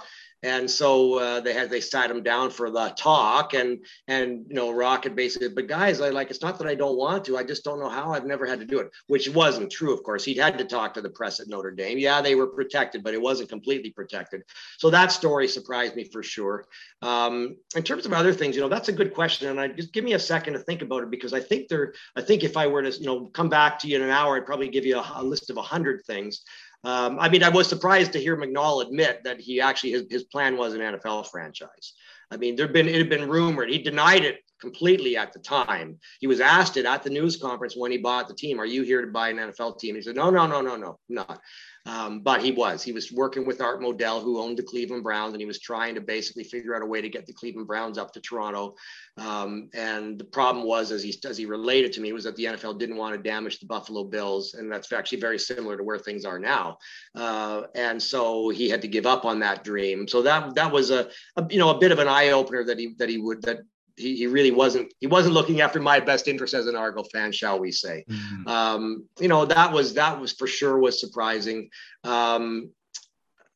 And 0.46 0.70
so 0.70 1.18
uh, 1.18 1.40
they 1.40 1.52
had 1.52 1.70
they 1.70 1.80
sat 1.80 2.08
him 2.08 2.22
down 2.22 2.50
for 2.50 2.70
the 2.70 2.90
talk, 2.96 3.52
and 3.52 3.84
and 4.06 4.46
you 4.48 4.54
know 4.54 4.70
Rocket 4.70 5.16
basically, 5.16 5.48
but 5.48 5.66
guys, 5.66 6.00
I 6.00 6.10
like 6.10 6.30
it's 6.30 6.40
not 6.40 6.56
that 6.58 6.68
I 6.68 6.76
don't 6.76 6.96
want 6.96 7.24
to, 7.24 7.36
I 7.36 7.42
just 7.42 7.64
don't 7.64 7.80
know 7.80 7.88
how. 7.88 8.12
I've 8.12 8.26
never 8.26 8.46
had 8.46 8.60
to 8.60 8.64
do 8.64 8.78
it, 8.78 8.92
which 9.08 9.28
wasn't 9.28 9.72
true. 9.72 9.92
Of 9.92 10.04
course, 10.04 10.24
he'd 10.24 10.38
had 10.38 10.56
to 10.58 10.64
talk 10.64 10.94
to 10.94 11.00
the 11.00 11.10
press 11.10 11.40
at 11.40 11.48
Notre 11.48 11.72
Dame. 11.72 11.98
Yeah, 11.98 12.22
they 12.22 12.36
were 12.36 12.46
protected, 12.46 13.02
but 13.02 13.12
it 13.12 13.20
wasn't 13.20 13.48
completely 13.48 13.90
protected. 13.90 14.42
So 14.78 14.88
that 14.90 15.10
story 15.10 15.48
surprised 15.48 15.96
me 15.96 16.04
for 16.04 16.22
sure. 16.22 16.64
Um, 17.02 17.56
in 17.74 17.82
terms 17.82 18.06
of 18.06 18.12
other 18.12 18.32
things, 18.32 18.54
you 18.54 18.62
know, 18.62 18.68
that's 18.68 18.88
a 18.88 18.92
good 18.92 19.14
question, 19.14 19.48
and 19.48 19.58
I 19.58 19.66
just 19.66 19.92
give 19.92 20.04
me 20.04 20.12
a 20.12 20.18
second 20.20 20.52
to 20.52 20.60
think 20.60 20.80
about 20.80 21.02
it 21.02 21.10
because 21.10 21.34
I 21.34 21.40
think 21.40 21.66
there, 21.66 21.92
I 22.14 22.22
think 22.22 22.44
if 22.44 22.56
I 22.56 22.68
were 22.68 22.82
to 22.82 22.92
you 22.92 23.06
know 23.06 23.26
come 23.32 23.48
back 23.48 23.80
to 23.80 23.88
you 23.88 23.96
in 23.96 24.02
an 24.02 24.10
hour, 24.10 24.36
I'd 24.36 24.46
probably 24.46 24.68
give 24.68 24.86
you 24.86 24.96
a, 24.96 25.12
a 25.16 25.24
list 25.24 25.50
of 25.50 25.56
a 25.56 25.62
hundred 25.62 26.04
things. 26.06 26.42
Um, 26.86 27.18
I 27.18 27.28
mean, 27.28 27.42
I 27.42 27.48
was 27.48 27.66
surprised 27.68 28.12
to 28.12 28.20
hear 28.20 28.36
McNall 28.36 28.80
admit 28.80 29.24
that 29.24 29.40
he 29.40 29.60
actually 29.60 29.90
his, 29.90 30.04
his 30.08 30.22
plan 30.22 30.56
was 30.56 30.72
an 30.72 30.80
NFL 30.80 31.26
franchise. 31.26 31.94
I 32.30 32.36
mean, 32.36 32.54
there'd 32.54 32.72
been 32.72 32.88
it 32.88 32.94
had 32.94 33.10
been 33.10 33.28
rumored. 33.28 33.70
He 33.70 33.78
denied 33.78 34.24
it 34.24 34.38
completely 34.60 35.16
at 35.16 35.32
the 35.32 35.38
time. 35.38 35.98
He 36.20 36.26
was 36.26 36.40
asked 36.40 36.76
it 36.76 36.86
at 36.86 37.02
the 37.02 37.10
news 37.10 37.36
conference 37.36 37.76
when 37.76 37.90
he 37.90 37.98
bought 37.98 38.28
the 38.28 38.34
team. 38.34 38.60
Are 38.60 38.66
you 38.66 38.82
here 38.82 39.00
to 39.04 39.10
buy 39.10 39.30
an 39.30 39.36
NFL 39.36 39.78
team? 39.78 39.94
He 39.94 40.02
said, 40.02 40.16
No, 40.16 40.30
no, 40.30 40.46
no, 40.46 40.60
no, 40.60 40.76
no, 40.76 40.98
not. 41.08 41.40
Um, 41.86 42.20
but 42.20 42.42
he 42.42 42.50
was. 42.50 42.82
He 42.82 42.90
was 42.90 43.12
working 43.12 43.46
with 43.46 43.60
Art 43.60 43.80
Modell, 43.80 44.20
who 44.20 44.40
owned 44.40 44.58
the 44.58 44.62
Cleveland 44.64 45.04
Browns, 45.04 45.34
and 45.34 45.40
he 45.40 45.46
was 45.46 45.60
trying 45.60 45.94
to 45.94 46.00
basically 46.00 46.42
figure 46.42 46.74
out 46.74 46.82
a 46.82 46.86
way 46.86 47.00
to 47.00 47.08
get 47.08 47.26
the 47.26 47.32
Cleveland 47.32 47.68
Browns 47.68 47.96
up 47.96 48.12
to 48.12 48.20
Toronto. 48.20 48.74
Um, 49.18 49.70
and 49.72 50.18
the 50.18 50.24
problem 50.24 50.66
was, 50.66 50.90
as 50.90 51.04
he 51.04 51.14
as 51.24 51.38
he 51.38 51.46
related 51.46 51.92
to 51.92 52.00
me, 52.00 52.12
was 52.12 52.24
that 52.24 52.34
the 52.34 52.46
NFL 52.46 52.80
didn't 52.80 52.96
want 52.96 53.14
to 53.14 53.22
damage 53.22 53.60
the 53.60 53.66
Buffalo 53.66 54.02
Bills, 54.02 54.54
and 54.54 54.70
that's 54.70 54.92
actually 54.92 55.20
very 55.20 55.38
similar 55.38 55.76
to 55.76 55.84
where 55.84 55.98
things 55.98 56.24
are 56.24 56.40
now. 56.40 56.76
Uh, 57.14 57.62
and 57.76 58.02
so 58.02 58.48
he 58.48 58.68
had 58.68 58.82
to 58.82 58.88
give 58.88 59.06
up 59.06 59.24
on 59.24 59.38
that 59.38 59.62
dream. 59.62 60.08
So 60.08 60.22
that 60.22 60.56
that 60.56 60.72
was 60.72 60.90
a, 60.90 61.08
a 61.36 61.46
you 61.48 61.60
know 61.60 61.70
a 61.70 61.78
bit 61.78 61.92
of 61.92 62.00
an 62.00 62.08
eye 62.08 62.30
opener 62.30 62.64
that 62.64 62.80
he 62.80 62.94
that 62.98 63.08
he 63.08 63.18
would 63.18 63.42
that 63.42 63.58
he, 63.96 64.16
he 64.16 64.26
really 64.26 64.50
wasn't 64.50 64.92
he 65.00 65.06
wasn't 65.06 65.34
looking 65.34 65.60
after 65.60 65.80
my 65.80 66.00
best 66.00 66.28
interest 66.28 66.54
as 66.54 66.66
an 66.66 66.76
Argo 66.76 67.02
fan, 67.02 67.32
shall 67.32 67.58
we 67.58 67.72
say? 67.72 68.04
Mm-hmm. 68.08 68.48
Um, 68.48 69.08
you 69.18 69.28
know 69.28 69.44
that 69.46 69.72
was 69.72 69.94
that 69.94 70.20
was 70.20 70.32
for 70.32 70.46
sure 70.46 70.78
was 70.78 71.00
surprising. 71.00 71.70
Um, 72.04 72.70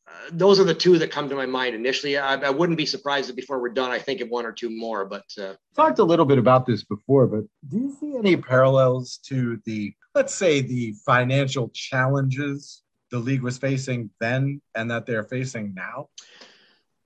uh, 0.07 0.11
those 0.31 0.59
are 0.59 0.63
the 0.63 0.73
two 0.73 0.97
that 0.97 1.11
come 1.11 1.29
to 1.29 1.35
my 1.35 1.45
mind 1.45 1.75
initially. 1.75 2.17
I, 2.17 2.35
I, 2.35 2.49
wouldn't 2.49 2.77
be 2.77 2.85
surprised 2.85 3.29
if 3.29 3.35
before 3.35 3.61
we're 3.61 3.69
done, 3.69 3.91
I 3.91 3.99
think 3.99 4.19
of 4.19 4.29
one 4.29 4.45
or 4.45 4.51
two 4.51 4.69
more. 4.69 5.05
But 5.05 5.23
uh, 5.39 5.53
talked 5.75 5.99
a 5.99 6.03
little 6.03 6.25
bit 6.25 6.37
about 6.37 6.65
this 6.65 6.83
before. 6.83 7.27
But 7.27 7.45
do 7.69 7.77
you 7.77 7.95
see 7.99 8.17
any 8.17 8.35
parallels 8.35 9.19
to 9.27 9.61
the 9.65 9.93
let's 10.15 10.33
say 10.35 10.61
the 10.61 10.93
financial 11.05 11.69
challenges 11.69 12.83
the 13.11 13.19
league 13.19 13.41
was 13.41 13.57
facing 13.57 14.09
then 14.19 14.61
and 14.75 14.89
that 14.89 15.05
they're 15.05 15.23
facing 15.23 15.73
now? 15.73 16.09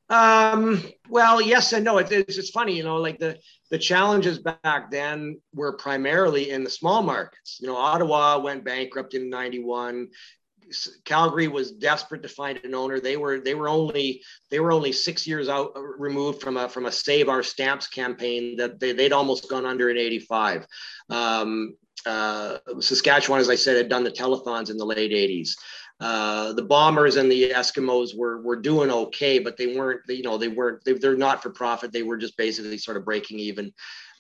Um, 0.10 0.84
well, 1.10 1.41
yes 1.41 1.74
and 1.74 1.84
no. 1.84 1.97
It, 1.97 2.12
it's, 2.12 2.38
it's 2.38 2.49
funny, 2.51 2.78
you 2.78 2.84
know, 2.84 2.97
like 2.97 3.20
the, 3.20 3.38
the 3.72 3.78
challenges 3.78 4.39
back 4.39 4.91
then 4.91 5.39
were 5.53 5.78
primarily 5.78 6.51
in 6.51 6.64
the 6.64 6.70
small 6.70 7.01
markets. 7.01 7.58
You 7.60 7.68
know, 7.68 7.78
Ottawa 7.78 8.39
went 8.39 8.64
bankrupt 8.64 9.14
in 9.14 9.30
91. 9.30 10.10
Calgary 11.03 11.47
was 11.47 11.72
desperate 11.72 12.24
to 12.24 12.30
find 12.30 12.60
an 12.64 12.74
owner. 12.74 12.99
They 12.99 13.18
were 13.18 13.39
they 13.39 13.53
were 13.53 13.70
only 13.70 14.24
they 14.49 14.60
were 14.60 14.72
only 14.72 14.91
six 14.91 15.28
years 15.28 15.47
out 15.47 15.74
uh, 15.76 15.82
removed 15.82 16.41
from 16.41 16.58
a 16.58 16.68
from 16.68 16.88
a 16.88 16.91
Save 16.91 17.30
Our 17.30 17.43
Stamps 17.43 17.86
campaign 17.88 18.58
that 18.58 18.80
they, 18.80 18.91
they'd 18.91 19.14
almost 19.14 19.47
gone 19.47 19.68
under 19.68 19.91
in 19.91 19.97
'85. 19.97 20.66
Um, 21.12 21.76
uh, 22.08 22.58
Saskatchewan, 22.80 23.41
as 23.41 23.49
I 23.49 23.56
said, 23.56 23.78
had 23.78 23.89
done 23.89 24.03
the 24.03 24.10
telethons 24.10 24.72
in 24.72 24.78
the 24.78 24.86
late 24.86 25.12
'80s 25.12 25.51
uh, 26.02 26.52
the 26.54 26.62
bombers 26.62 27.16
and 27.16 27.32
the 27.32 27.52
Eskimos 27.52 28.18
were 28.18 28.41
were 28.41 28.58
doing 28.58 28.91
okay, 28.91 29.39
but 29.39 29.56
they 29.56 29.76
weren't. 29.76 30.02
You 30.08 30.24
know, 30.24 30.38
they 30.38 30.50
weren't. 30.50 30.84
They, 30.84 30.93
they're 30.93 31.16
not 31.16 31.41
for 31.41 31.52
profit. 31.52 31.93
They 31.93 32.04
were 32.04 32.18
just 32.18 32.36
basically 32.38 32.78
sort 32.78 32.98
of 32.98 33.06
breaking 33.06 33.39
even. 33.39 33.72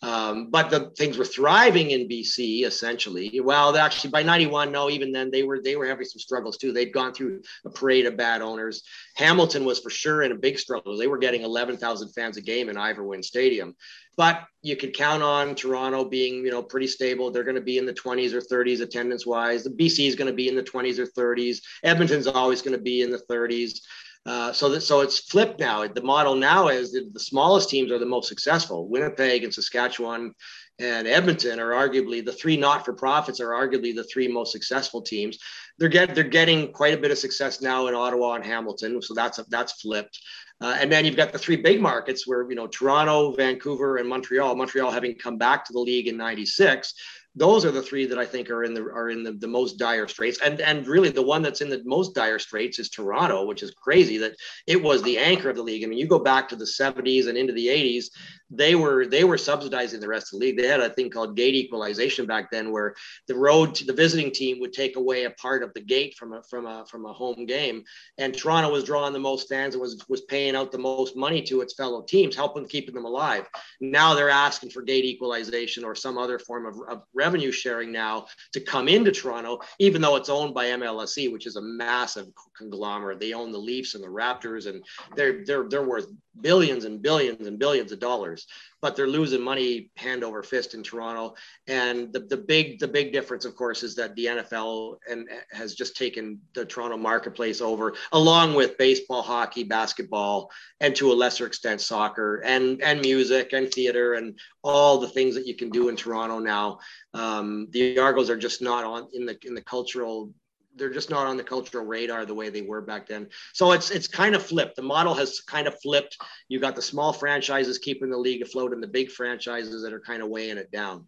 Um, 0.01 0.49
but 0.49 0.69
the 0.69 0.91
things 0.97 1.17
were 1.17 1.25
thriving 1.25 1.91
in 1.91 2.07
BC 2.07 2.65
essentially. 2.65 3.39
Well, 3.41 3.75
actually 3.77 4.11
by 4.11 4.23
91, 4.23 4.71
no, 4.71 4.89
even 4.89 5.11
then 5.11 5.31
they 5.31 5.43
were 5.43 5.61
they 5.61 5.75
were 5.75 5.87
having 5.87 6.05
some 6.05 6.19
struggles 6.19 6.57
too. 6.57 6.71
They'd 6.71 6.93
gone 6.93 7.13
through 7.13 7.41
a 7.65 7.69
parade 7.69 8.05
of 8.05 8.17
bad 8.17 8.41
owners. 8.41 8.83
Hamilton 9.15 9.65
was 9.65 9.79
for 9.79 9.89
sure 9.89 10.23
in 10.23 10.31
a 10.31 10.35
big 10.35 10.59
struggle. 10.59 10.97
They 10.97 11.07
were 11.07 11.17
getting 11.17 11.41
11,000 11.41 12.09
fans 12.09 12.37
a 12.37 12.41
game 12.41 12.69
in 12.69 12.77
Ivor 12.77 13.03
Wynne 13.03 13.23
Stadium. 13.23 13.75
But 14.17 14.43
you 14.61 14.75
could 14.75 14.95
count 14.95 15.23
on 15.23 15.55
Toronto 15.55 16.05
being, 16.05 16.45
you 16.45 16.51
know, 16.51 16.63
pretty 16.63 16.87
stable. 16.87 17.31
They're 17.31 17.43
going 17.43 17.55
to 17.55 17.61
be 17.61 17.77
in 17.77 17.85
the 17.85 17.93
20s 17.93 18.33
or 18.33 18.41
30s 18.41 18.81
attendance 18.81 19.25
wise. 19.25 19.63
The 19.63 19.69
BC 19.69 20.07
is 20.07 20.15
going 20.15 20.29
to 20.29 20.35
be 20.35 20.47
in 20.47 20.55
the 20.55 20.63
20s 20.63 20.99
or 20.99 21.07
30s. 21.07 21.57
Edmonton's 21.83 22.27
always 22.27 22.61
going 22.61 22.77
to 22.77 22.81
be 22.81 23.01
in 23.01 23.11
the 23.11 23.21
30s. 23.29 23.79
Uh, 24.25 24.51
so 24.51 24.69
that 24.69 24.81
so 24.81 25.01
it's 25.01 25.19
flipped 25.19 25.59
now. 25.59 25.87
The 25.87 26.01
model 26.01 26.35
now 26.35 26.69
is 26.69 26.93
that 26.93 27.13
the 27.13 27.19
smallest 27.19 27.69
teams 27.69 27.91
are 27.91 27.99
the 27.99 28.07
most 28.07 28.27
successful. 28.27 28.87
Winnipeg 28.87 29.43
and 29.43 29.53
Saskatchewan 29.53 30.33
and 30.79 31.07
Edmonton 31.07 31.59
are 31.59 31.71
arguably 31.71 32.25
the 32.25 32.33
three 32.33 32.57
not-for-profits 32.57 33.39
are 33.39 33.51
arguably 33.51 33.95
the 33.95 34.03
three 34.03 34.27
most 34.27 34.51
successful 34.51 35.01
teams. 35.01 35.37
They're 35.77 35.89
get 35.89 36.15
they're 36.15 36.23
getting 36.23 36.71
quite 36.71 36.95
a 36.95 37.01
bit 37.01 37.11
of 37.11 37.19
success 37.19 37.61
now 37.61 37.85
in 37.87 37.93
Ottawa 37.93 38.33
and 38.33 38.45
Hamilton. 38.45 38.99
So 39.01 39.13
that's 39.13 39.39
that's 39.49 39.79
flipped. 39.81 40.19
Uh, 40.61 40.77
and 40.79 40.91
then 40.91 41.03
you've 41.03 41.17
got 41.17 41.33
the 41.33 41.39
three 41.39 41.57
big 41.57 41.81
markets 41.81 42.25
where, 42.25 42.49
you 42.49 42.55
know, 42.55 42.67
Toronto, 42.67 43.33
Vancouver, 43.33 43.97
and 43.97 44.07
Montreal, 44.07 44.55
Montreal 44.55 44.89
having 44.89 45.15
come 45.15 45.37
back 45.37 45.65
to 45.65 45.73
the 45.73 45.79
league 45.79 46.07
in 46.07 46.15
96 46.15 46.93
those 47.35 47.65
are 47.65 47.71
the 47.71 47.81
three 47.81 48.05
that 48.05 48.17
I 48.17 48.25
think 48.25 48.49
are 48.49 48.63
in 48.63 48.73
the 48.73 48.81
are 48.81 49.09
in 49.09 49.21
the, 49.23 49.33
the 49.33 49.47
most 49.47 49.77
dire 49.77 50.07
straits. 50.07 50.39
And 50.41 50.61
and 50.61 50.87
really 50.87 51.09
the 51.09 51.21
one 51.21 51.41
that's 51.41 51.61
in 51.61 51.69
the 51.69 51.81
most 51.85 52.15
dire 52.15 52.39
straits 52.39 52.79
is 52.79 52.89
Toronto, 52.89 53.45
which 53.45 53.61
is 53.61 53.71
crazy 53.71 54.17
that 54.19 54.35
it 54.67 54.81
was 54.81 55.03
the 55.03 55.17
anchor 55.17 55.49
of 55.49 55.57
the 55.57 55.63
league. 55.63 55.83
I 55.83 55.87
mean, 55.87 55.99
you 55.99 56.07
go 56.07 56.19
back 56.19 56.47
to 56.49 56.55
the 56.55 56.65
70s 56.65 57.27
and 57.27 57.37
into 57.37 57.53
the 57.53 57.67
80s, 57.67 58.05
they 58.49 58.75
were 58.75 59.05
they 59.05 59.25
were 59.25 59.37
subsidizing 59.37 59.99
the 59.99 60.07
rest 60.07 60.33
of 60.33 60.39
the 60.39 60.45
league. 60.45 60.57
They 60.57 60.67
had 60.67 60.79
a 60.79 60.89
thing 60.89 61.09
called 61.09 61.35
gate 61.35 61.55
equalization 61.55 62.25
back 62.25 62.51
then, 62.51 62.71
where 62.71 62.95
the 63.27 63.35
road 63.35 63.75
to 63.75 63.85
the 63.85 63.93
visiting 63.93 64.31
team 64.31 64.59
would 64.61 64.71
take 64.71 64.95
away 64.95 65.25
a 65.25 65.31
part 65.31 65.61
of 65.61 65.73
the 65.73 65.81
gate 65.81 66.15
from 66.15 66.33
a 66.33 66.43
from 66.43 66.65
a 66.65 66.85
from 66.85 67.05
a 67.05 67.11
home 67.11 67.45
game. 67.45 67.83
And 68.17 68.35
Toronto 68.35 68.71
was 68.71 68.85
drawing 68.85 69.13
the 69.13 69.19
most 69.19 69.49
fans 69.49 69.75
and 69.75 69.81
was 69.81 70.01
was 70.07 70.21
paying 70.21 70.54
out 70.55 70.71
the 70.71 70.77
most 70.77 71.15
money 71.15 71.41
to 71.43 71.61
its 71.61 71.73
fellow 71.73 72.01
teams, 72.01 72.35
helping 72.35 72.67
keeping 72.67 72.95
them 72.95 73.05
alive. 73.05 73.47
Now 73.81 74.13
they're 74.13 74.29
asking 74.29 74.71
for 74.71 74.81
gate 74.81 75.05
equalization 75.05 75.83
or 75.83 75.95
some 75.95 76.17
other 76.17 76.39
form 76.39 76.65
of, 76.65 76.75
of 76.89 77.03
revenue 77.13 77.51
sharing 77.51 77.91
now 77.91 78.27
to 78.53 78.59
come 78.59 78.87
into 78.87 79.11
Toronto, 79.11 79.59
even 79.79 80.01
though 80.01 80.15
it's 80.15 80.29
owned 80.29 80.53
by 80.53 80.67
MLSE, 80.67 81.31
which 81.31 81.45
is 81.45 81.55
a 81.55 81.61
massive 81.61 82.27
conglomerate. 82.57 83.19
They 83.19 83.33
own 83.33 83.51
the 83.51 83.57
Leafs 83.57 83.95
and 83.95 84.03
the 84.03 84.07
Raptors, 84.07 84.67
and 84.67 84.83
they're 85.15 85.43
they're 85.45 85.67
they're 85.69 85.83
worth 85.83 86.07
billions 86.41 86.85
and 86.85 87.01
billions 87.01 87.47
and 87.47 87.57
billions 87.57 87.91
of 87.91 87.99
dollars 87.99 88.45
but 88.85 88.95
they're 88.95 89.07
losing 89.07 89.41
money 89.41 89.89
hand 89.97 90.23
over 90.23 90.43
fist 90.43 90.75
in 90.75 90.83
Toronto. 90.83 91.33
And 91.65 92.13
the, 92.13 92.19
the 92.19 92.37
big 92.37 92.77
the 92.77 92.87
big 92.87 93.11
difference, 93.11 93.43
of 93.43 93.55
course, 93.55 93.81
is 93.81 93.95
that 93.95 94.13
the 94.13 94.25
NFL 94.27 94.97
and 95.09 95.27
has 95.51 95.73
just 95.73 95.97
taken 95.97 96.39
the 96.53 96.65
Toronto 96.65 96.95
marketplace 96.95 97.61
over, 97.61 97.95
along 98.11 98.53
with 98.53 98.77
baseball, 98.77 99.23
hockey, 99.23 99.63
basketball, 99.63 100.51
and 100.81 100.95
to 100.97 101.11
a 101.11 101.15
lesser 101.15 101.47
extent 101.47 101.81
soccer 101.81 102.43
and 102.45 102.79
and 102.83 103.01
music 103.01 103.53
and 103.53 103.73
theater 103.73 104.13
and 104.13 104.37
all 104.63 104.99
the 104.99 105.09
things 105.09 105.33
that 105.33 105.47
you 105.47 105.55
can 105.55 105.71
do 105.71 105.89
in 105.89 105.95
Toronto 105.95 106.37
now. 106.37 106.77
Um, 107.15 107.67
the 107.71 107.97
Argos 107.97 108.29
are 108.29 108.37
just 108.37 108.61
not 108.61 108.83
on 108.83 109.07
in 109.13 109.25
the 109.25 109.35
in 109.45 109.55
the 109.55 109.63
cultural 109.63 110.31
they're 110.75 110.93
just 110.93 111.09
not 111.09 111.27
on 111.27 111.37
the 111.37 111.43
cultural 111.43 111.85
radar 111.85 112.25
the 112.25 112.33
way 112.33 112.49
they 112.49 112.61
were 112.61 112.81
back 112.81 113.07
then. 113.07 113.27
So 113.53 113.71
it's 113.71 113.91
it's 113.91 114.07
kind 114.07 114.35
of 114.35 114.43
flipped. 114.43 114.75
The 114.75 114.81
model 114.81 115.13
has 115.13 115.39
kind 115.41 115.67
of 115.67 115.79
flipped. 115.81 116.17
You 116.49 116.59
got 116.59 116.75
the 116.75 116.81
small 116.81 117.13
franchises 117.13 117.77
keeping 117.77 118.09
the 118.09 118.17
league 118.17 118.41
afloat, 118.41 118.73
and 118.73 118.83
the 118.83 118.87
big 118.87 119.11
franchises 119.11 119.83
that 119.83 119.93
are 119.93 119.99
kind 119.99 120.21
of 120.21 120.29
weighing 120.29 120.57
it 120.57 120.71
down. 120.71 121.07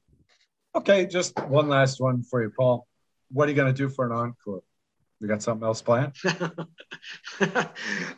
Okay, 0.75 1.05
just 1.05 1.37
one 1.47 1.67
last 1.67 1.99
one 1.99 2.23
for 2.23 2.41
you, 2.41 2.51
Paul. 2.55 2.87
What 3.31 3.47
are 3.47 3.51
you 3.51 3.55
going 3.55 3.73
to 3.73 3.77
do 3.77 3.89
for 3.89 4.05
an 4.05 4.11
encore? 4.11 4.61
We 5.19 5.27
got 5.27 5.41
something 5.41 5.65
else 5.65 5.81
planned? 5.81 6.15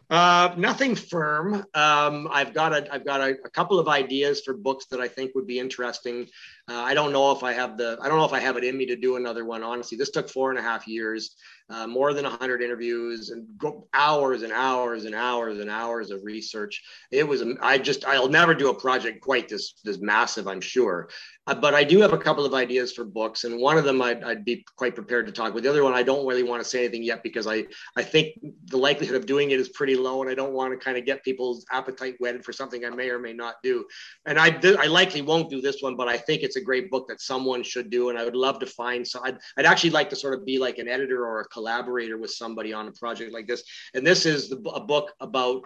uh, 0.10 0.54
nothing 0.58 0.96
firm. 0.96 1.66
Um, 1.74 2.28
I've 2.30 2.54
got 2.54 2.74
a 2.74 2.94
I've 2.94 3.06
got 3.06 3.22
a, 3.22 3.38
a, 3.46 3.50
couple 3.50 3.80
of 3.80 3.88
ideas 3.88 4.42
for 4.42 4.54
books 4.54 4.88
that 4.88 5.00
I 5.00 5.08
think 5.08 5.34
would 5.34 5.48
be 5.48 5.60
interesting. 5.60 6.28
Uh, 6.70 6.84
I 6.84 6.94
don't 6.94 7.12
know 7.12 7.32
if 7.32 7.42
I 7.42 7.52
have 7.52 7.78
the 7.78 7.98
I 8.00 8.08
don't 8.08 8.20
know 8.20 8.26
if 8.26 8.34
I 8.34 8.40
have 8.40 8.56
it 8.56 8.64
in 8.64 8.78
me 8.78 8.86
to 8.86 8.96
do 8.96 9.16
another 9.16 9.44
one. 9.44 9.64
Honestly, 9.64 9.98
this 9.98 10.12
took 10.12 10.30
four 10.30 10.52
and 10.52 10.60
a 10.60 10.62
half 10.62 10.88
years, 10.88 11.36
uh, 11.72 11.88
more 11.88 12.14
than 12.14 12.26
hundred 12.26 12.62
interviews, 12.62 13.32
and 13.32 13.48
hours 13.94 14.44
and 14.44 14.54
hours 14.54 15.06
and 15.06 15.16
hours 15.16 15.60
and 15.60 15.70
hours 15.70 16.12
of 16.12 16.24
research. 16.24 16.84
It 17.12 17.28
was 17.28 17.44
I 17.62 17.80
just 17.80 18.06
I'll 18.06 18.30
never 18.30 18.54
do 18.54 18.70
a 18.70 18.80
project 18.80 19.22
quite 19.22 19.50
this 19.50 19.80
this 19.84 20.00
massive. 20.00 20.48
I'm 20.48 20.62
sure. 20.62 21.10
Uh, 21.50 21.56
but 21.56 21.74
I 21.74 21.84
do 21.84 22.00
have 22.02 22.14
a 22.14 22.18
couple 22.18 22.46
of 22.46 22.54
ideas 22.54 22.94
for 22.94 23.04
books, 23.04 23.44
and 23.44 23.60
one 23.60 23.76
of 23.80 23.84
them 23.84 24.00
I'd, 24.04 24.24
I'd, 24.24 24.46
be 24.46 24.64
quite 24.76 24.94
prepared 24.94 25.26
to 25.26 25.32
talk 25.32 25.56
with. 25.56 25.64
The 25.64 25.70
other 25.72 25.84
one 25.84 25.96
I 25.96 26.04
don't 26.04 26.28
really 26.28 26.44
want 26.44 26.62
to 26.62 26.70
say 26.70 26.80
anything 26.80 27.02
yet 27.02 27.24
because 27.24 27.48
I 27.48 27.66
I 27.96 28.04
think 28.04 28.36
the 28.66 28.78
likelihood 28.78 29.16
of 29.16 29.26
doing 29.26 29.50
it 29.50 29.60
is 29.60 29.70
pretty 29.70 29.96
low, 29.96 30.22
and 30.22 30.30
I 30.30 30.36
don't 30.36 30.54
want 30.54 30.74
to 30.74 30.78
kind 30.78 30.96
of 30.96 31.06
get 31.06 31.24
people's 31.24 31.66
appetite 31.72 32.16
whetted 32.20 32.46
for 32.46 32.54
something 32.54 32.86
I 32.86 32.92
may 32.92 33.10
or 33.10 33.18
may 33.18 33.34
not 33.34 33.56
do. 33.64 33.86
And 34.28 34.38
I 34.38 34.60
I 34.80 34.86
likely 34.86 35.24
won't 35.24 35.50
do 35.50 35.60
this 35.60 35.82
one, 35.82 35.96
but 35.96 36.08
I 36.08 36.18
think 36.18 36.44
it's 36.44 36.59
a 36.60 36.64
great 36.64 36.90
book 36.92 37.08
that 37.08 37.22
someone 37.22 37.64
should 37.64 37.90
do, 37.90 38.10
and 38.10 38.18
I 38.18 38.26
would 38.26 38.36
love 38.36 38.60
to 38.60 38.66
find. 38.66 39.08
So 39.08 39.20
I'd 39.24 39.38
I'd 39.58 39.66
actually 39.66 39.92
like 39.92 40.10
to 40.12 40.16
sort 40.16 40.36
of 40.36 40.46
be 40.46 40.60
like 40.60 40.78
an 40.78 40.88
editor 40.88 41.26
or 41.26 41.42
a 41.42 41.48
collaborator 41.48 42.18
with 42.18 42.32
somebody 42.32 42.72
on 42.74 42.88
a 42.88 42.92
project 42.92 43.34
like 43.34 43.48
this. 43.48 43.64
And 43.94 44.06
this 44.06 44.26
is 44.26 44.50
the, 44.50 44.58
a 44.70 44.80
book 44.80 45.14
about 45.20 45.64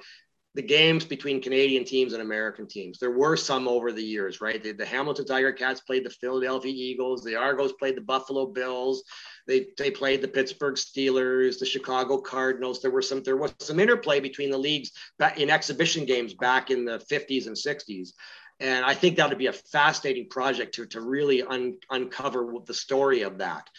the 0.56 0.62
games 0.62 1.04
between 1.04 1.42
Canadian 1.42 1.84
teams 1.84 2.14
and 2.14 2.22
American 2.22 2.68
teams. 2.68 3.00
There 3.00 3.12
were 3.12 3.36
some 3.36 3.68
over 3.68 3.92
the 3.92 4.04
years, 4.04 4.40
right? 4.40 4.62
The, 4.62 4.72
the, 4.72 4.86
Hamilton 4.86 5.26
Tiger 5.26 5.52
Cats 5.52 5.82
played 5.82 6.06
the 6.06 6.12
Philadelphia 6.12 6.72
Eagles. 6.72 7.24
The 7.24 7.36
Argos 7.36 7.74
played 7.74 7.98
the 7.98 8.02
Buffalo 8.02 8.46
Bills. 8.46 9.04
They 9.48 9.68
they 9.78 9.90
played 9.90 10.22
the 10.22 10.28
Pittsburgh 10.28 10.76
Steelers, 10.76 11.60
the 11.60 11.66
Chicago 11.66 12.20
Cardinals. 12.20 12.82
There 12.82 12.92
were 12.92 13.02
some 13.02 13.24
there 13.24 13.36
was 13.36 13.54
some 13.60 13.80
interplay 13.80 14.20
between 14.20 14.52
the 14.52 14.58
leagues 14.58 14.92
in 15.38 15.50
exhibition 15.50 16.06
games 16.06 16.34
back 16.36 16.70
in 16.70 16.86
the 16.86 17.00
50s 17.12 17.48
and 17.48 17.56
60s. 17.56 18.12
And 18.60 18.86
I 18.86 18.94
think 18.94 19.18
that 19.18 19.30
would 19.30 19.38
be 19.38 19.48
a 19.48 19.54
fascinating 19.54 20.30
project 20.30 20.76
to, 20.76 20.86
to 20.88 21.02
really 21.02 21.44
un, 21.44 21.78
uncover 21.90 22.54
the 22.66 22.74
story 22.74 23.24
of 23.24 23.40
that 23.40 23.70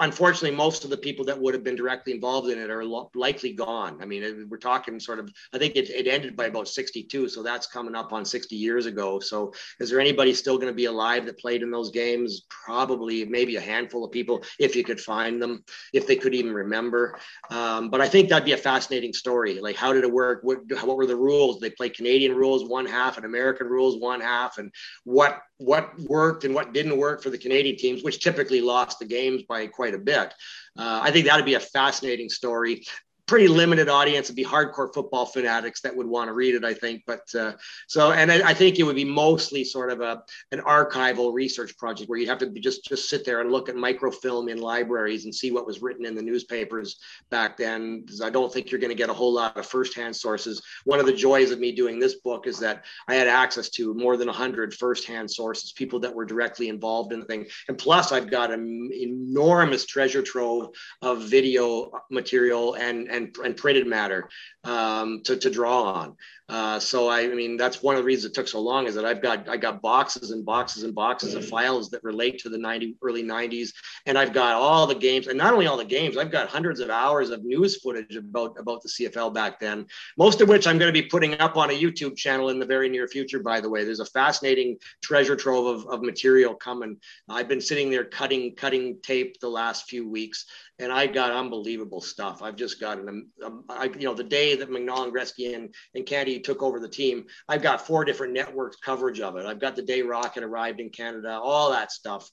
unfortunately, 0.00 0.56
most 0.56 0.84
of 0.84 0.90
the 0.90 0.96
people 0.96 1.24
that 1.24 1.40
would 1.40 1.54
have 1.54 1.62
been 1.62 1.76
directly 1.76 2.12
involved 2.12 2.50
in 2.50 2.58
it 2.58 2.70
are 2.70 2.84
lo- 2.84 3.10
likely 3.14 3.52
gone. 3.52 3.98
I 4.02 4.06
mean, 4.06 4.48
we're 4.48 4.58
talking 4.58 4.98
sort 4.98 5.20
of, 5.20 5.32
I 5.52 5.58
think 5.58 5.76
it, 5.76 5.88
it 5.88 6.08
ended 6.08 6.36
by 6.36 6.46
about 6.46 6.68
62. 6.68 7.28
So 7.28 7.42
that's 7.42 7.68
coming 7.68 7.94
up 7.94 8.12
on 8.12 8.24
60 8.24 8.56
years 8.56 8.86
ago. 8.86 9.20
So 9.20 9.52
is 9.78 9.90
there 9.90 10.00
anybody 10.00 10.34
still 10.34 10.56
going 10.56 10.72
to 10.72 10.76
be 10.76 10.86
alive 10.86 11.26
that 11.26 11.38
played 11.38 11.62
in 11.62 11.70
those 11.70 11.90
games? 11.90 12.42
Probably 12.48 13.24
maybe 13.24 13.56
a 13.56 13.60
handful 13.60 14.04
of 14.04 14.10
people, 14.10 14.42
if 14.58 14.74
you 14.74 14.82
could 14.82 15.00
find 15.00 15.40
them, 15.40 15.62
if 15.92 16.06
they 16.06 16.16
could 16.16 16.34
even 16.34 16.52
remember. 16.52 17.16
Um, 17.50 17.88
but 17.88 18.00
I 18.00 18.08
think 18.08 18.28
that'd 18.28 18.44
be 18.44 18.52
a 18.52 18.56
fascinating 18.56 19.12
story. 19.12 19.60
Like, 19.60 19.76
how 19.76 19.92
did 19.92 20.02
it 20.02 20.12
work? 20.12 20.40
What, 20.42 20.58
what 20.82 20.96
were 20.96 21.06
the 21.06 21.16
rules? 21.16 21.60
They 21.60 21.70
play 21.70 21.88
Canadian 21.88 22.34
rules 22.34 22.68
one 22.68 22.86
half 22.86 23.16
and 23.16 23.24
American 23.24 23.68
rules 23.68 24.00
one 24.00 24.20
half. 24.20 24.58
And 24.58 24.72
what 25.04 25.40
what 25.58 25.98
worked 26.00 26.44
and 26.44 26.54
what 26.54 26.72
didn't 26.72 26.96
work 26.96 27.22
for 27.22 27.30
the 27.30 27.38
Canadian 27.38 27.76
teams, 27.76 28.02
which 28.02 28.22
typically 28.22 28.60
lost 28.60 28.98
the 28.98 29.04
games 29.04 29.42
by 29.48 29.66
quite 29.66 29.94
a 29.94 29.98
bit. 29.98 30.32
Uh, 30.76 31.00
I 31.02 31.10
think 31.10 31.26
that'd 31.26 31.44
be 31.44 31.54
a 31.54 31.60
fascinating 31.60 32.28
story 32.28 32.84
pretty 33.26 33.48
limited 33.48 33.88
audience. 33.88 34.26
It'd 34.26 34.36
be 34.36 34.44
hardcore 34.44 34.92
football 34.92 35.24
fanatics 35.24 35.80
that 35.80 35.96
would 35.96 36.06
want 36.06 36.28
to 36.28 36.34
read 36.34 36.54
it, 36.54 36.64
I 36.64 36.74
think. 36.74 37.04
But 37.06 37.34
uh, 37.34 37.52
so, 37.88 38.12
and 38.12 38.30
I, 38.30 38.50
I, 38.50 38.54
think 38.54 38.78
it 38.78 38.82
would 38.82 38.96
be 38.96 39.04
mostly 39.04 39.64
sort 39.64 39.90
of 39.90 40.00
a 40.00 40.22
an 40.52 40.60
archival 40.60 41.32
research 41.32 41.76
project 41.78 42.08
where 42.08 42.18
you'd 42.18 42.28
have 42.28 42.38
to 42.38 42.50
just 42.50 42.84
just 42.84 43.08
sit 43.08 43.24
there 43.24 43.40
and 43.40 43.50
look 43.50 43.68
at 43.68 43.76
microfilm 43.76 44.48
in 44.48 44.58
libraries 44.58 45.24
and 45.24 45.34
see 45.34 45.50
what 45.50 45.66
was 45.66 45.80
written 45.80 46.04
in 46.04 46.14
the 46.14 46.22
newspapers 46.22 46.98
back 47.30 47.56
then. 47.56 48.02
Because 48.02 48.20
I 48.20 48.28
don't 48.28 48.52
think 48.52 48.70
you're 48.70 48.80
going 48.80 48.90
to 48.90 48.94
get 48.94 49.10
a 49.10 49.14
whole 49.14 49.32
lot 49.32 49.56
of 49.56 49.66
firsthand 49.66 50.14
sources. 50.14 50.62
One 50.84 51.00
of 51.00 51.06
the 51.06 51.12
joys 51.12 51.50
of 51.50 51.58
me 51.58 51.72
doing 51.72 51.98
this 51.98 52.16
book 52.16 52.46
is 52.46 52.58
that 52.58 52.84
I 53.08 53.14
had 53.14 53.28
access 53.28 53.70
to 53.70 53.94
more 53.94 54.16
than 54.16 54.26
100 54.26 54.74
firsthand 54.74 55.30
sources, 55.30 55.72
people 55.72 55.98
that 56.00 56.14
were 56.14 56.26
directly 56.26 56.68
involved 56.68 57.12
in 57.12 57.20
the 57.20 57.26
thing, 57.26 57.46
and 57.68 57.78
plus 57.78 58.12
I've 58.12 58.30
got 58.30 58.50
an 58.50 58.90
enormous 58.92 59.86
treasure 59.86 60.22
trove 60.22 60.74
of 61.00 61.22
video 61.22 61.90
material 62.10 62.74
and 62.74 63.13
and, 63.14 63.36
and 63.44 63.56
printed 63.56 63.86
matter 63.86 64.28
um, 64.64 65.22
to, 65.24 65.36
to 65.36 65.50
draw 65.50 65.84
on. 65.84 66.16
Uh, 66.50 66.78
so 66.78 67.08
I, 67.08 67.20
I, 67.20 67.28
mean, 67.28 67.56
that's 67.56 67.82
one 67.82 67.94
of 67.94 68.02
the 68.02 68.04
reasons 68.04 68.30
it 68.30 68.34
took 68.34 68.48
so 68.48 68.60
long 68.60 68.86
is 68.86 68.94
that 68.96 69.06
I've 69.06 69.22
got 69.22 69.48
I 69.48 69.56
got 69.56 69.80
boxes 69.80 70.30
and 70.30 70.44
boxes 70.44 70.82
and 70.82 70.94
boxes 70.94 71.32
of 71.32 71.48
files 71.48 71.88
that 71.90 72.04
relate 72.04 72.38
to 72.40 72.50
the 72.50 72.58
90 72.58 72.98
early 73.02 73.22
90s, 73.22 73.70
and 74.04 74.18
I've 74.18 74.34
got 74.34 74.52
all 74.54 74.86
the 74.86 74.94
games, 74.94 75.26
and 75.26 75.38
not 75.38 75.54
only 75.54 75.66
all 75.66 75.78
the 75.78 75.86
games, 75.86 76.18
I've 76.18 76.30
got 76.30 76.48
hundreds 76.48 76.80
of 76.80 76.90
hours 76.90 77.30
of 77.30 77.44
news 77.44 77.80
footage 77.80 78.14
about 78.16 78.58
about 78.58 78.82
the 78.82 78.90
CFL 78.90 79.32
back 79.32 79.58
then. 79.58 79.86
Most 80.18 80.42
of 80.42 80.48
which 80.50 80.66
I'm 80.66 80.76
going 80.76 80.92
to 80.92 81.02
be 81.02 81.08
putting 81.08 81.40
up 81.40 81.56
on 81.56 81.70
a 81.70 81.72
YouTube 81.72 82.14
channel 82.14 82.50
in 82.50 82.58
the 82.58 82.66
very 82.66 82.90
near 82.90 83.08
future. 83.08 83.38
By 83.38 83.62
the 83.62 83.70
way, 83.70 83.84
there's 83.84 84.00
a 84.00 84.06
fascinating 84.06 84.76
treasure 85.02 85.36
trove 85.36 85.80
of, 85.80 85.86
of 85.86 86.02
material 86.02 86.54
coming. 86.54 86.98
I've 87.26 87.48
been 87.48 87.62
sitting 87.62 87.90
there 87.90 88.04
cutting 88.04 88.54
cutting 88.54 88.98
tape 89.02 89.40
the 89.40 89.48
last 89.48 89.88
few 89.88 90.06
weeks, 90.06 90.44
and 90.78 90.92
I 90.92 91.06
got 91.06 91.30
unbelievable 91.30 92.02
stuff. 92.02 92.42
I've 92.42 92.56
just 92.56 92.80
got 92.80 92.98
an, 92.98 93.28
um, 93.42 93.64
I, 93.70 93.84
you 93.84 94.04
know, 94.04 94.14
the 94.14 94.24
day 94.24 94.56
that 94.56 94.68
McNall 94.68 95.04
and 95.04 95.12
Gretzky 95.12 95.54
and, 95.54 95.74
and 95.94 96.04
Candy 96.04 96.33
took 96.40 96.62
over 96.62 96.80
the 96.80 96.88
team, 96.88 97.26
I've 97.48 97.62
got 97.62 97.86
four 97.86 98.04
different 98.04 98.32
networks 98.32 98.76
coverage 98.76 99.20
of 99.20 99.36
it. 99.36 99.46
I've 99.46 99.60
got 99.60 99.76
the 99.76 99.82
day 99.82 100.02
Rocket 100.02 100.42
arrived 100.42 100.80
in 100.80 100.90
Canada, 100.90 101.38
all 101.42 101.70
that 101.70 101.92
stuff. 101.92 102.30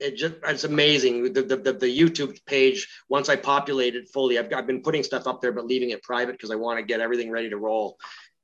It 0.00 0.16
just, 0.16 0.34
it's 0.46 0.64
amazing. 0.64 1.32
The, 1.32 1.42
the, 1.42 1.56
the, 1.56 1.72
the 1.72 1.98
YouTube 1.98 2.38
page, 2.46 2.88
once 3.08 3.28
I 3.28 3.36
populate 3.36 3.94
it 3.94 4.08
fully, 4.12 4.38
I've, 4.38 4.52
I've 4.52 4.66
been 4.66 4.82
putting 4.82 5.02
stuff 5.02 5.26
up 5.26 5.40
there, 5.40 5.52
but 5.52 5.66
leaving 5.66 5.90
it 5.90 6.02
private 6.02 6.32
because 6.32 6.50
I 6.50 6.56
want 6.56 6.78
to 6.78 6.84
get 6.84 7.00
everything 7.00 7.30
ready 7.30 7.50
to 7.50 7.56
roll. 7.56 7.96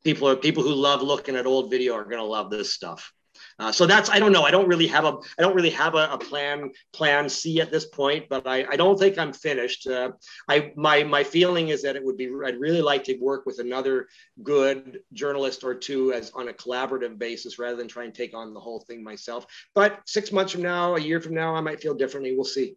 People 0.04 0.28
are 0.28 0.36
people 0.36 0.62
who 0.62 0.72
love 0.74 1.02
looking 1.02 1.36
at 1.36 1.46
old 1.46 1.70
video 1.70 1.94
are 1.94 2.04
going 2.04 2.16
to 2.16 2.24
love 2.24 2.50
this 2.50 2.72
stuff. 2.72 3.12
Uh, 3.60 3.70
so 3.70 3.84
that's 3.84 4.08
I 4.08 4.18
don't 4.18 4.32
know. 4.32 4.42
I 4.42 4.50
don't 4.50 4.66
really 4.66 4.86
have 4.86 5.04
a 5.04 5.18
I 5.38 5.42
don't 5.42 5.54
really 5.54 5.70
have 5.70 5.94
a, 5.94 6.08
a 6.12 6.18
plan 6.18 6.70
plan 6.94 7.28
C 7.28 7.60
at 7.60 7.70
this 7.70 7.84
point, 7.84 8.26
but 8.30 8.46
I, 8.46 8.64
I 8.70 8.76
don't 8.76 8.98
think 8.98 9.18
I'm 9.18 9.34
finished. 9.34 9.86
Uh, 9.86 10.12
I 10.48 10.72
my 10.76 11.04
my 11.04 11.22
feeling 11.22 11.68
is 11.68 11.82
that 11.82 11.94
it 11.94 12.02
would 12.02 12.16
be 12.16 12.30
I'd 12.44 12.58
really 12.58 12.80
like 12.80 13.04
to 13.04 13.18
work 13.18 13.44
with 13.44 13.58
another 13.58 14.08
good 14.42 15.00
journalist 15.12 15.62
or 15.62 15.74
two 15.74 16.14
as 16.14 16.30
on 16.30 16.48
a 16.48 16.54
collaborative 16.54 17.18
basis 17.18 17.58
rather 17.58 17.76
than 17.76 17.86
try 17.86 18.04
and 18.04 18.14
take 18.14 18.34
on 18.34 18.54
the 18.54 18.60
whole 18.60 18.80
thing 18.80 19.04
myself. 19.04 19.44
But 19.74 20.00
six 20.06 20.32
months 20.32 20.52
from 20.52 20.62
now, 20.62 20.96
a 20.96 21.00
year 21.00 21.20
from 21.20 21.34
now, 21.34 21.54
I 21.54 21.60
might 21.60 21.82
feel 21.82 21.94
differently. 21.94 22.34
We'll 22.34 22.44
see. 22.44 22.76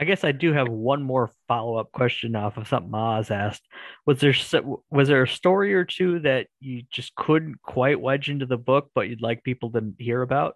I 0.00 0.04
guess 0.04 0.24
I 0.24 0.32
do 0.32 0.54
have 0.54 0.68
one 0.68 1.02
more 1.02 1.30
follow 1.46 1.76
up 1.76 1.92
question 1.92 2.34
off 2.34 2.56
of 2.56 2.66
something 2.66 2.94
Os 2.94 3.30
asked. 3.30 3.68
Was 4.06 4.20
there 4.20 4.34
was 4.90 5.08
there 5.08 5.22
a 5.22 5.28
story 5.28 5.74
or 5.74 5.84
two 5.84 6.20
that 6.20 6.46
you 6.58 6.84
just 6.90 7.14
couldn't 7.14 7.60
quite 7.60 8.00
wedge 8.00 8.30
into 8.30 8.46
the 8.46 8.56
book, 8.56 8.90
but 8.94 9.10
you'd 9.10 9.20
like 9.20 9.44
people 9.44 9.70
to 9.72 9.92
hear 9.98 10.22
about? 10.22 10.54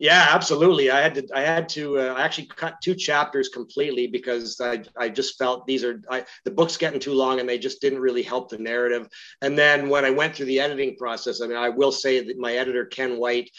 Yeah, 0.00 0.28
absolutely. 0.30 0.92
I 0.92 1.00
had 1.00 1.14
to. 1.14 1.28
I 1.34 1.40
had 1.40 1.68
to. 1.70 1.98
Uh, 1.98 2.14
I 2.14 2.22
actually 2.22 2.46
cut 2.46 2.76
two 2.80 2.94
chapters 2.94 3.48
completely 3.48 4.06
because 4.06 4.60
I. 4.60 4.84
I 4.96 5.08
just 5.08 5.36
felt 5.38 5.66
these 5.66 5.82
are 5.82 6.00
I, 6.08 6.24
the 6.44 6.52
book's 6.52 6.76
getting 6.76 7.00
too 7.00 7.14
long 7.14 7.40
and 7.40 7.48
they 7.48 7.58
just 7.58 7.80
didn't 7.80 7.98
really 7.98 8.22
help 8.22 8.48
the 8.48 8.58
narrative. 8.58 9.08
And 9.42 9.58
then 9.58 9.88
when 9.88 10.04
I 10.04 10.10
went 10.10 10.36
through 10.36 10.46
the 10.46 10.60
editing 10.60 10.96
process, 10.96 11.40
I 11.40 11.48
mean, 11.48 11.56
I 11.56 11.68
will 11.68 11.90
say 11.90 12.24
that 12.24 12.38
my 12.38 12.54
editor 12.54 12.86
Ken 12.86 13.18
White 13.18 13.50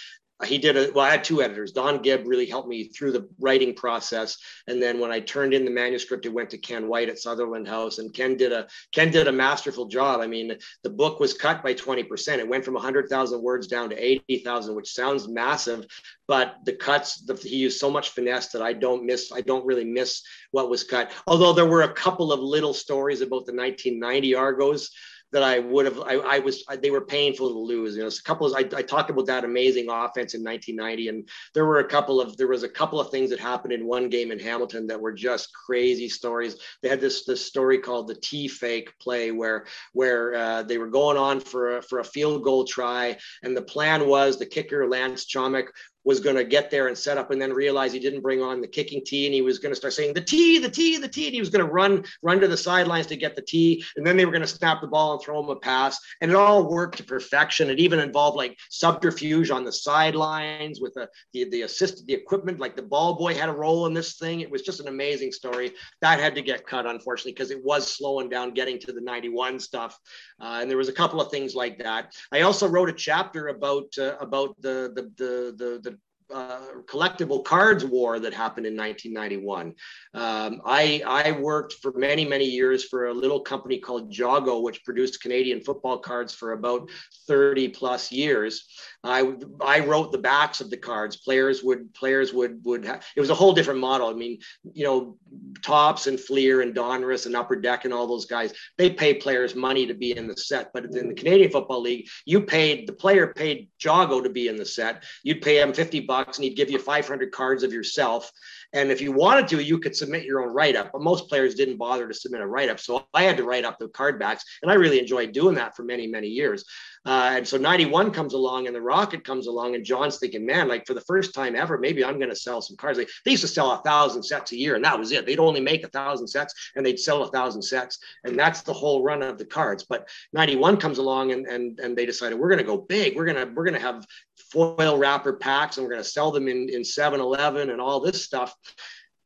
he 0.46 0.58
did 0.58 0.78
a 0.78 0.92
well 0.94 1.06
i 1.06 1.12
had 1.12 1.24
two 1.24 1.42
editors. 1.42 1.72
Don 1.72 2.02
gibb 2.02 2.26
really 2.26 2.46
helped 2.46 2.70
me 2.70 2.86
through 2.86 3.12
the 3.12 3.28
writing 3.40 3.74
process. 3.74 4.38
And 4.68 4.82
then 4.82 5.00
when 5.00 5.12
i 5.12 5.20
turned 5.20 5.54
in 5.54 5.66
the 5.66 5.72
manuscript 5.72 6.26
it 6.26 6.34
went 6.34 6.50
to 6.52 6.58
ken 6.58 6.88
white 6.88 7.10
at 7.10 7.20
sutherland 7.20 7.68
house. 7.68 7.98
And 7.98 8.14
ken 8.14 8.38
did 8.38 8.54
a 8.54 8.68
ken 8.94 9.12
did 9.12 9.28
a 9.28 9.32
masterful 9.32 9.88
job. 9.88 10.22
I 10.22 10.28
mean 10.28 10.58
the 10.84 10.90
book 10.90 11.20
was 11.20 11.34
cut 11.34 11.62
by 11.62 11.74
20% 11.74 12.38
it 12.38 12.48
went 12.48 12.64
from 12.64 12.76
100000 12.76 13.42
words 13.42 13.68
down 13.68 13.90
to 13.90 13.98
80000 13.98 14.76
which 14.76 14.92
sounds 14.92 15.28
massive. 15.28 15.86
But 16.28 16.58
the 16.64 16.74
cuts 16.74 17.22
the, 17.22 17.36
he 17.36 17.58
used 17.58 17.80
so 17.80 17.90
much 17.90 18.10
finesse 18.10 18.50
that 18.50 18.62
i 18.62 18.72
don't 18.72 19.06
miss 19.06 19.32
i 19.34 19.42
don't 19.42 19.66
really 19.66 19.86
miss 19.86 20.24
what 20.52 20.70
was 20.70 20.84
cut. 20.84 21.12
Although 21.28 21.54
there 21.54 21.66
were 21.66 21.84
a 21.84 21.94
couple 21.94 22.32
of 22.32 22.40
little 22.40 22.74
stories 22.74 23.22
about 23.22 23.46
the 23.46 23.54
1990 23.54 24.36
argos 24.36 24.92
that 25.32 25.44
I 25.44 25.60
would 25.60 25.86
have. 25.86 26.00
I, 26.00 26.16
I 26.16 26.40
was. 26.40 26.64
I, 26.68 26.76
they 26.76 26.92
were 26.92 27.02
painful 27.02 27.50
to 27.50 27.60
lose. 27.60 27.96
You 27.96 28.04
know, 28.04 28.08
a 28.08 28.24
couple 28.24 28.48
of. 28.48 28.54
I, 28.54 28.78
I 28.78 28.82
talked 28.82 29.10
about 29.10 29.28
that 29.28 29.44
amazing 29.44 29.90
offense 29.90 30.34
in 30.34 30.44
1990, 30.44 31.08
and 31.10 31.30
there 31.54 31.66
were 31.66 31.80
a 31.80 31.88
couple 31.88 32.20
of. 32.20 32.36
There 32.38 32.48
was 32.48 32.64
a 32.64 32.70
couple 32.70 33.00
of 33.00 33.12
things 33.12 33.30
that 33.30 33.40
happened 33.40 33.74
in 33.74 33.86
one 33.86 34.10
game 34.10 34.32
in 34.32 34.40
Hamilton 34.40 34.88
that 34.88 35.00
were 35.00 35.14
just 35.14 35.54
crazy 35.54 36.10
stories. 36.10 36.58
They 36.82 36.90
had 36.90 37.02
this 37.02 37.26
this 37.26 37.46
story 37.46 37.78
called 37.78 38.08
the 38.08 38.16
T 38.16 38.48
fake 38.48 38.94
play 39.00 39.32
where 39.32 39.66
where 39.94 40.36
uh, 40.36 40.64
they 40.64 40.78
were 40.78 40.90
going 40.90 41.18
on 41.18 41.40
for 41.40 41.78
a, 41.78 41.82
for 41.82 42.00
a 42.00 42.04
field 42.04 42.44
goal 42.44 42.66
try, 42.66 43.18
and 43.44 43.56
the 43.56 43.62
plan 43.62 44.08
was 44.08 44.38
the 44.38 44.46
kicker 44.46 44.88
Lance 44.88 45.26
Chomyc 45.26 45.68
was 46.10 46.20
going 46.20 46.36
to 46.36 46.44
get 46.44 46.72
there 46.72 46.88
and 46.88 46.98
set 46.98 47.20
up 47.20 47.30
and 47.30 47.40
then 47.40 47.54
realize 47.54 47.94
he 47.94 48.00
didn't 48.00 48.22
bring 48.22 48.42
on 48.42 48.62
the 48.62 48.68
kicking 48.68 49.00
tee 49.06 49.28
and 49.28 49.34
he 49.36 49.44
was 49.44 49.60
going 49.60 49.72
to 49.72 49.76
start 49.76 49.94
saying 49.94 50.12
the 50.12 50.20
tee 50.20 50.58
the 50.58 50.68
tee 50.68 50.98
the 50.98 51.08
tee 51.08 51.28
and 51.28 51.36
he 51.36 51.40
was 51.40 51.52
going 51.52 51.64
to 51.64 51.72
run 51.72 52.04
run 52.24 52.40
to 52.40 52.48
the 52.48 52.58
sidelines 52.58 53.06
to 53.06 53.16
get 53.16 53.36
the 53.36 53.44
tee. 53.44 53.86
And 53.96 54.04
then 54.04 54.18
they 54.18 54.26
were 54.26 54.32
going 54.32 54.42
to 54.42 54.48
snap 54.48 54.82
the 54.82 54.88
ball 54.88 55.14
and 55.14 55.22
throw 55.22 55.40
him 55.40 55.52
a 55.52 55.56
pass. 55.56 56.00
And 56.20 56.32
it 56.32 56.36
all 56.36 56.68
worked 56.68 56.98
to 56.98 57.04
perfection. 57.04 57.70
It 57.70 57.78
even 57.78 58.00
involved 58.00 58.38
like 58.38 58.58
subterfuge 58.72 59.52
on 59.52 59.64
the 59.64 59.72
sidelines 59.72 60.82
with 60.82 60.96
the 60.96 61.08
the, 61.34 61.48
the 61.52 61.62
assistant 61.62 62.08
the 62.08 62.16
equipment 62.16 62.60
like 62.60 62.76
the 62.76 62.82
ball 62.82 63.16
boy 63.16 63.36
had 63.36 63.50
a 63.50 63.54
role 63.54 63.86
in 63.86 63.94
this 63.94 64.18
thing. 64.18 64.42
It 64.42 64.50
was 64.50 64.64
just 64.64 64.80
an 64.80 64.88
amazing 64.88 65.32
story. 65.32 65.74
That 66.02 66.20
had 66.20 66.34
to 66.34 66.42
get 66.42 66.66
cut 66.66 66.88
unfortunately 66.88 67.34
because 67.34 67.52
it 67.52 67.64
was 67.64 67.86
slowing 67.86 68.30
down 68.30 68.56
getting 68.56 68.80
to 68.80 68.92
the 68.92 69.02
91 69.02 69.60
stuff. 69.60 69.96
Uh, 70.42 70.58
and 70.60 70.72
there 70.72 70.78
was 70.78 70.90
a 70.90 70.94
couple 70.94 71.22
of 71.22 71.30
things 71.30 71.54
like 71.54 71.78
that. 71.78 72.16
I 72.32 72.42
also 72.42 72.68
wrote 72.68 72.90
a 72.90 72.94
chapter 72.94 73.50
about 73.50 73.94
uh, 74.00 74.18
about 74.20 74.60
the 74.60 74.92
the 74.96 75.04
the, 75.20 75.56
the, 75.56 75.80
the 75.84 75.99
uh, 76.34 76.60
collectible 76.86 77.44
cards 77.44 77.84
war 77.84 78.20
that 78.20 78.34
happened 78.34 78.66
in 78.66 78.76
1991. 78.76 79.74
Um, 80.14 80.62
I, 80.66 81.02
I 81.06 81.32
worked 81.32 81.74
for 81.82 81.92
many, 81.94 82.26
many 82.26 82.46
years 82.46 82.86
for 82.86 83.08
a 83.08 83.14
little 83.14 83.40
company 83.40 83.80
called 83.80 84.12
JOGO, 84.12 84.62
which 84.62 84.84
produced 84.84 85.22
Canadian 85.22 85.62
football 85.62 85.98
cards 85.98 86.34
for 86.34 86.54
about 86.54 86.90
30 87.28 87.70
plus 87.70 88.12
years. 88.12 88.66
I, 89.04 89.34
I 89.62 89.80
wrote 89.80 90.12
the 90.12 90.18
backs 90.18 90.62
of 90.62 90.70
the 90.70 90.78
cards. 90.78 91.18
Players 91.18 91.64
would 91.64 91.94
players 91.94 92.34
would 92.34 92.64
would 92.66 92.86
have, 92.86 93.04
it 93.16 93.20
was 93.20 93.30
a 93.30 93.36
whole 93.36 93.54
different 93.54 93.80
model. 93.80 94.10
I 94.10 94.14
mean, 94.14 94.40
you 94.74 94.84
know, 94.84 95.18
Topps 95.62 96.08
and 96.08 96.20
Fleer 96.20 96.62
and 96.62 96.76
Donruss 96.76 97.26
and 97.26 97.36
Upper 97.36 97.56
Deck 97.56 97.86
and 97.86 97.94
all 97.94 98.08
those 98.08 98.26
guys, 98.26 98.54
they 98.78 98.90
pay 98.90 99.14
players 99.14 99.56
money 99.56 99.88
to 99.88 99.94
be 99.94 100.16
in 100.16 100.28
the 100.28 100.36
set. 100.36 100.72
But 100.74 100.86
in 100.86 101.08
the 101.08 101.14
Canadian 101.14 101.50
Football 101.50 101.82
League, 101.82 102.08
you 102.26 102.42
paid 102.42 102.88
the 102.88 102.94
player 102.94 103.28
paid 103.28 103.70
JOGO 103.80 104.22
to 104.24 104.30
be 104.30 104.48
in 104.48 104.58
the 104.58 104.66
set. 104.66 105.04
You'd 105.24 105.42
pay 105.42 105.62
him 105.62 105.74
50 105.74 106.02
bucks 106.02 106.19
and 106.28 106.44
he'd 106.44 106.56
give 106.56 106.70
you 106.70 106.80
500 106.80 107.32
cards 107.32 107.64
of 107.64 107.74
yourself 107.74 108.32
and 108.74 108.92
if 108.92 109.02
you 109.02 109.12
wanted 109.12 109.48
to, 109.50 109.64
you 109.64 109.80
could 109.80 109.96
submit 109.96 110.24
your 110.24 110.44
own 110.44 110.54
write 110.54 110.76
up, 110.76 110.92
but 110.92 111.02
most 111.02 111.28
players 111.28 111.56
didn't 111.56 111.78
bother 111.78 112.08
to 112.08 112.14
submit 112.14 112.42
a 112.42 112.48
write 112.48 112.70
up. 112.70 112.80
So 112.80 113.08
I 113.14 113.24
had 113.24 113.38
to 113.38 113.44
write 113.44 113.66
up 113.66 113.80
the 113.80 113.88
card 113.90 114.20
backs, 114.20 114.44
and 114.62 114.72
I 114.72 114.76
really 114.76 115.00
enjoyed 115.00 115.32
doing 115.32 115.56
that 115.56 115.76
for 115.76 115.84
many, 115.84 116.06
many 116.06 116.28
years. 116.28 116.66
Uh, 117.06 117.32
and 117.36 117.48
so 117.48 117.58
91 117.58 118.12
comes 118.12 118.34
along 118.34 118.68
and 118.68 118.76
the 118.76 118.82
Rocket 118.82 119.24
comes 119.24 119.48
along, 119.48 119.76
and 119.76 119.86
John's 119.86 120.20
thinking, 120.20 120.46
man, 120.46 120.68
like 120.68 120.86
for 120.86 120.94
the 120.94 121.02
first 121.02 121.34
time 121.34 121.56
ever, 121.56 121.78
maybe 121.78 122.04
I'm 122.04 122.18
going 122.18 122.30
to 122.30 122.36
sell 122.36 122.62
some 122.62 122.78
cards. 122.78 123.00
Like 123.00 123.10
they 123.26 123.32
used 123.32 123.42
to 123.42 123.48
sell 123.48 123.72
a 123.72 123.82
thousand 123.84 124.24
sets 124.24 124.52
a 124.52 124.58
year, 124.58 124.76
and 124.76 124.84
that 124.84 124.98
was 124.98 125.12
it. 125.12 125.26
They'd 125.26 125.40
only 125.40 125.62
make 125.62 125.84
a 125.84 125.90
thousand 125.90 126.28
sets 126.28 126.54
and 126.76 126.86
they'd 126.86 127.00
sell 127.00 127.24
a 127.24 127.32
thousand 127.32 127.62
sets. 127.62 128.00
And 128.24 128.38
that's 128.38 128.62
the 128.62 128.74
whole 128.74 129.04
run 129.04 129.22
of 129.22 129.38
the 129.38 129.46
cards. 129.46 129.86
But 129.88 130.08
91 130.34 130.78
comes 130.78 130.98
along 130.98 131.32
and, 131.32 131.46
and, 131.48 131.80
and 131.80 131.98
they 131.98 132.06
decided 132.06 132.38
we're 132.38 132.50
going 132.50 132.60
to 132.60 132.66
go 132.66 132.78
big. 132.78 133.16
We're 133.16 133.26
going 133.26 133.38
to, 133.48 133.54
we're 133.54 133.66
going 133.66 133.80
to 133.80 133.86
have 133.86 134.06
foil 134.52 134.98
wrapper 134.98 135.34
packs 135.34 135.78
and 135.78 135.86
we're 135.86 135.92
going 135.92 136.04
to 136.04 136.10
sell 136.10 136.32
them 136.32 136.48
in, 136.48 136.70
in 136.70 136.84
7 136.84 137.20
Eleven 137.20 137.70
and 137.70 137.82
all 137.82 138.00
this 138.00 138.24
stuff 138.24 138.56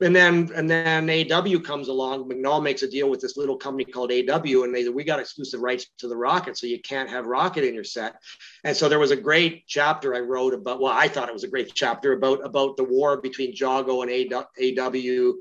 and 0.04 0.16
then 0.16 0.52
and 0.56 0.70
then 0.70 1.10
AW 1.10 1.60
comes 1.60 1.88
along. 1.88 2.30
McNall 2.30 2.62
makes 2.62 2.84
a 2.84 2.90
deal 2.90 3.10
with 3.10 3.22
this 3.22 3.38
little 3.38 3.58
company 3.58 3.86
called 3.86 4.12
AW, 4.12 4.64
and 4.64 4.76
they 4.76 4.84
said 4.84 4.94
we 4.94 5.04
got 5.04 5.20
exclusive 5.20 5.62
rights 5.62 5.88
to 6.00 6.08
the 6.08 6.16
Rocket, 6.16 6.58
so 6.58 6.68
you 6.68 6.82
can't 6.82 7.10
have 7.10 7.26
Rocket 7.26 7.64
in 7.64 7.74
your 7.74 7.84
set. 7.84 8.16
And 8.64 8.76
so 8.76 8.90
there 8.90 9.00
was 9.00 9.12
a 9.12 9.16
great 9.16 9.66
chapter 9.68 10.14
I 10.14 10.20
wrote 10.20 10.54
about. 10.54 10.82
Well, 10.82 10.94
I 10.94 11.08
thought 11.08 11.30
it 11.30 11.34
was 11.34 11.44
a 11.44 11.48
great 11.48 11.74
chapter 11.74 12.14
about 12.14 12.46
about 12.46 12.78
the 12.78 12.84
war 12.84 13.22
between 13.22 13.56
JOGO 13.56 14.04
and 14.04 14.80
AW. 14.80 15.34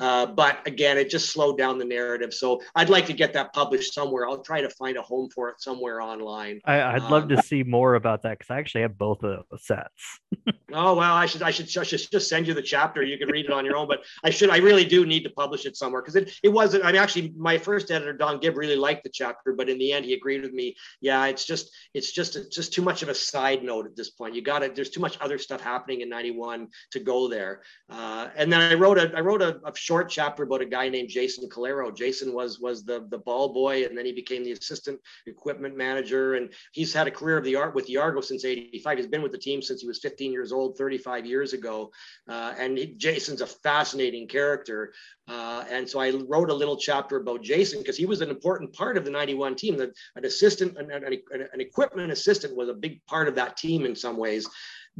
Uh, 0.00 0.26
but 0.26 0.66
again, 0.66 0.96
it 0.96 1.10
just 1.10 1.30
slowed 1.30 1.58
down 1.58 1.78
the 1.78 1.84
narrative. 1.84 2.32
So 2.32 2.62
I'd 2.74 2.88
like 2.88 3.06
to 3.06 3.12
get 3.12 3.34
that 3.34 3.52
published 3.52 3.92
somewhere. 3.92 4.26
I'll 4.26 4.42
try 4.42 4.62
to 4.62 4.70
find 4.70 4.96
a 4.96 5.02
home 5.02 5.28
for 5.28 5.50
it 5.50 5.60
somewhere 5.60 6.00
online. 6.00 6.60
I, 6.64 6.94
would 6.94 7.10
love 7.10 7.28
to 7.28 7.36
um, 7.36 7.42
see 7.42 7.62
more 7.62 7.96
about 7.96 8.22
that 8.22 8.38
because 8.38 8.50
I 8.50 8.58
actually 8.58 8.80
have 8.80 8.96
both 8.96 9.22
of 9.22 9.44
the 9.50 9.58
sets. 9.58 10.20
oh 10.72 10.94
well, 10.94 11.14
I 11.14 11.26
should 11.26 11.42
I 11.42 11.50
should, 11.50 11.76
I 11.76 11.82
should 11.82 12.10
just 12.10 12.28
send 12.28 12.46
you 12.46 12.54
the 12.54 12.62
chapter. 12.62 13.02
You 13.02 13.18
can 13.18 13.28
read 13.28 13.44
it 13.44 13.52
on 13.52 13.66
your 13.66 13.76
own. 13.76 13.88
But 13.88 14.00
I 14.24 14.30
should 14.30 14.50
I 14.50 14.58
really 14.58 14.84
do 14.84 15.06
need 15.06 15.24
to 15.24 15.30
publish 15.30 15.66
it 15.66 15.76
somewhere 15.76 16.02
because 16.02 16.16
it 16.16 16.32
it 16.42 16.48
wasn't. 16.48 16.84
I 16.84 16.92
mean, 16.92 17.00
actually, 17.00 17.32
my 17.36 17.58
first 17.58 17.90
editor 17.90 18.12
Don 18.12 18.40
Gibb 18.40 18.56
really 18.56 18.76
liked 18.76 19.04
the 19.04 19.10
chapter, 19.10 19.52
but 19.52 19.68
in 19.68 19.78
the 19.78 19.92
end, 19.92 20.04
he 20.04 20.14
agreed 20.14 20.42
with 20.42 20.52
me. 20.52 20.76
Yeah, 21.00 21.26
it's 21.26 21.44
just 21.44 21.70
it's 21.94 22.12
just 22.12 22.36
it's 22.36 22.54
just 22.54 22.72
too 22.72 22.82
much 22.82 23.02
of 23.02 23.08
a 23.08 23.14
side 23.14 23.62
note 23.62 23.86
at 23.86 23.96
this 23.96 24.10
point. 24.10 24.34
You 24.34 24.42
got 24.42 24.62
it. 24.62 24.74
There's 24.74 24.90
too 24.90 25.00
much 25.00 25.18
other 25.20 25.38
stuff 25.38 25.60
happening 25.60 26.00
in 26.00 26.08
'91 26.08 26.68
to 26.92 27.00
go 27.00 27.28
there. 27.28 27.62
Uh, 27.88 28.28
and 28.36 28.52
then 28.52 28.60
I 28.60 28.74
wrote 28.74 28.98
a 28.98 29.12
I 29.16 29.20
wrote 29.20 29.42
a, 29.42 29.60
a 29.64 29.76
short 29.76 30.10
chapter 30.10 30.42
about 30.42 30.62
a 30.62 30.66
guy 30.66 30.88
named 30.88 31.08
Jason 31.08 31.48
Calero. 31.48 31.94
Jason 31.94 32.32
was 32.32 32.60
was 32.60 32.84
the 32.84 33.06
the 33.10 33.18
ball 33.18 33.52
boy, 33.52 33.84
and 33.84 33.96
then 33.96 34.06
he 34.06 34.12
became 34.12 34.44
the 34.44 34.52
assistant 34.52 35.00
equipment 35.26 35.76
manager, 35.76 36.34
and 36.34 36.52
he's 36.72 36.92
had 36.92 37.06
a 37.06 37.10
career 37.10 37.38
of 37.38 37.44
the 37.44 37.56
art 37.56 37.74
with 37.74 37.86
the 37.86 37.96
Argo 37.96 38.20
since 38.20 38.44
'85. 38.44 38.98
He's 38.98 39.06
been 39.06 39.22
with 39.22 39.32
the 39.32 39.38
team 39.38 39.62
since 39.62 39.80
he 39.80 39.86
was 39.86 40.00
15 40.00 40.32
years 40.32 40.52
old, 40.52 40.76
35 40.76 41.26
years 41.26 41.52
ago, 41.52 41.92
uh, 42.28 42.54
and 42.58 42.76
he, 42.76 42.86
Jason's 42.94 43.40
a 43.40 43.46
fascinating 43.46 43.99
character. 44.28 44.92
Uh, 45.28 45.64
and 45.70 45.88
so 45.88 46.00
I 46.00 46.10
wrote 46.28 46.50
a 46.50 46.54
little 46.54 46.76
chapter 46.76 47.16
about 47.16 47.42
Jason 47.42 47.80
because 47.80 47.96
he 47.96 48.06
was 48.06 48.20
an 48.20 48.30
important 48.30 48.72
part 48.72 48.96
of 48.96 49.04
the 49.04 49.10
91 49.10 49.56
team. 49.56 49.76
The, 49.76 49.92
an 50.16 50.24
assistant, 50.24 50.76
an, 50.76 50.90
an, 50.90 51.20
an 51.52 51.60
equipment 51.60 52.10
assistant 52.10 52.56
was 52.56 52.68
a 52.68 52.74
big 52.74 53.04
part 53.06 53.28
of 53.28 53.34
that 53.36 53.56
team 53.56 53.84
in 53.84 53.94
some 53.94 54.16
ways 54.16 54.48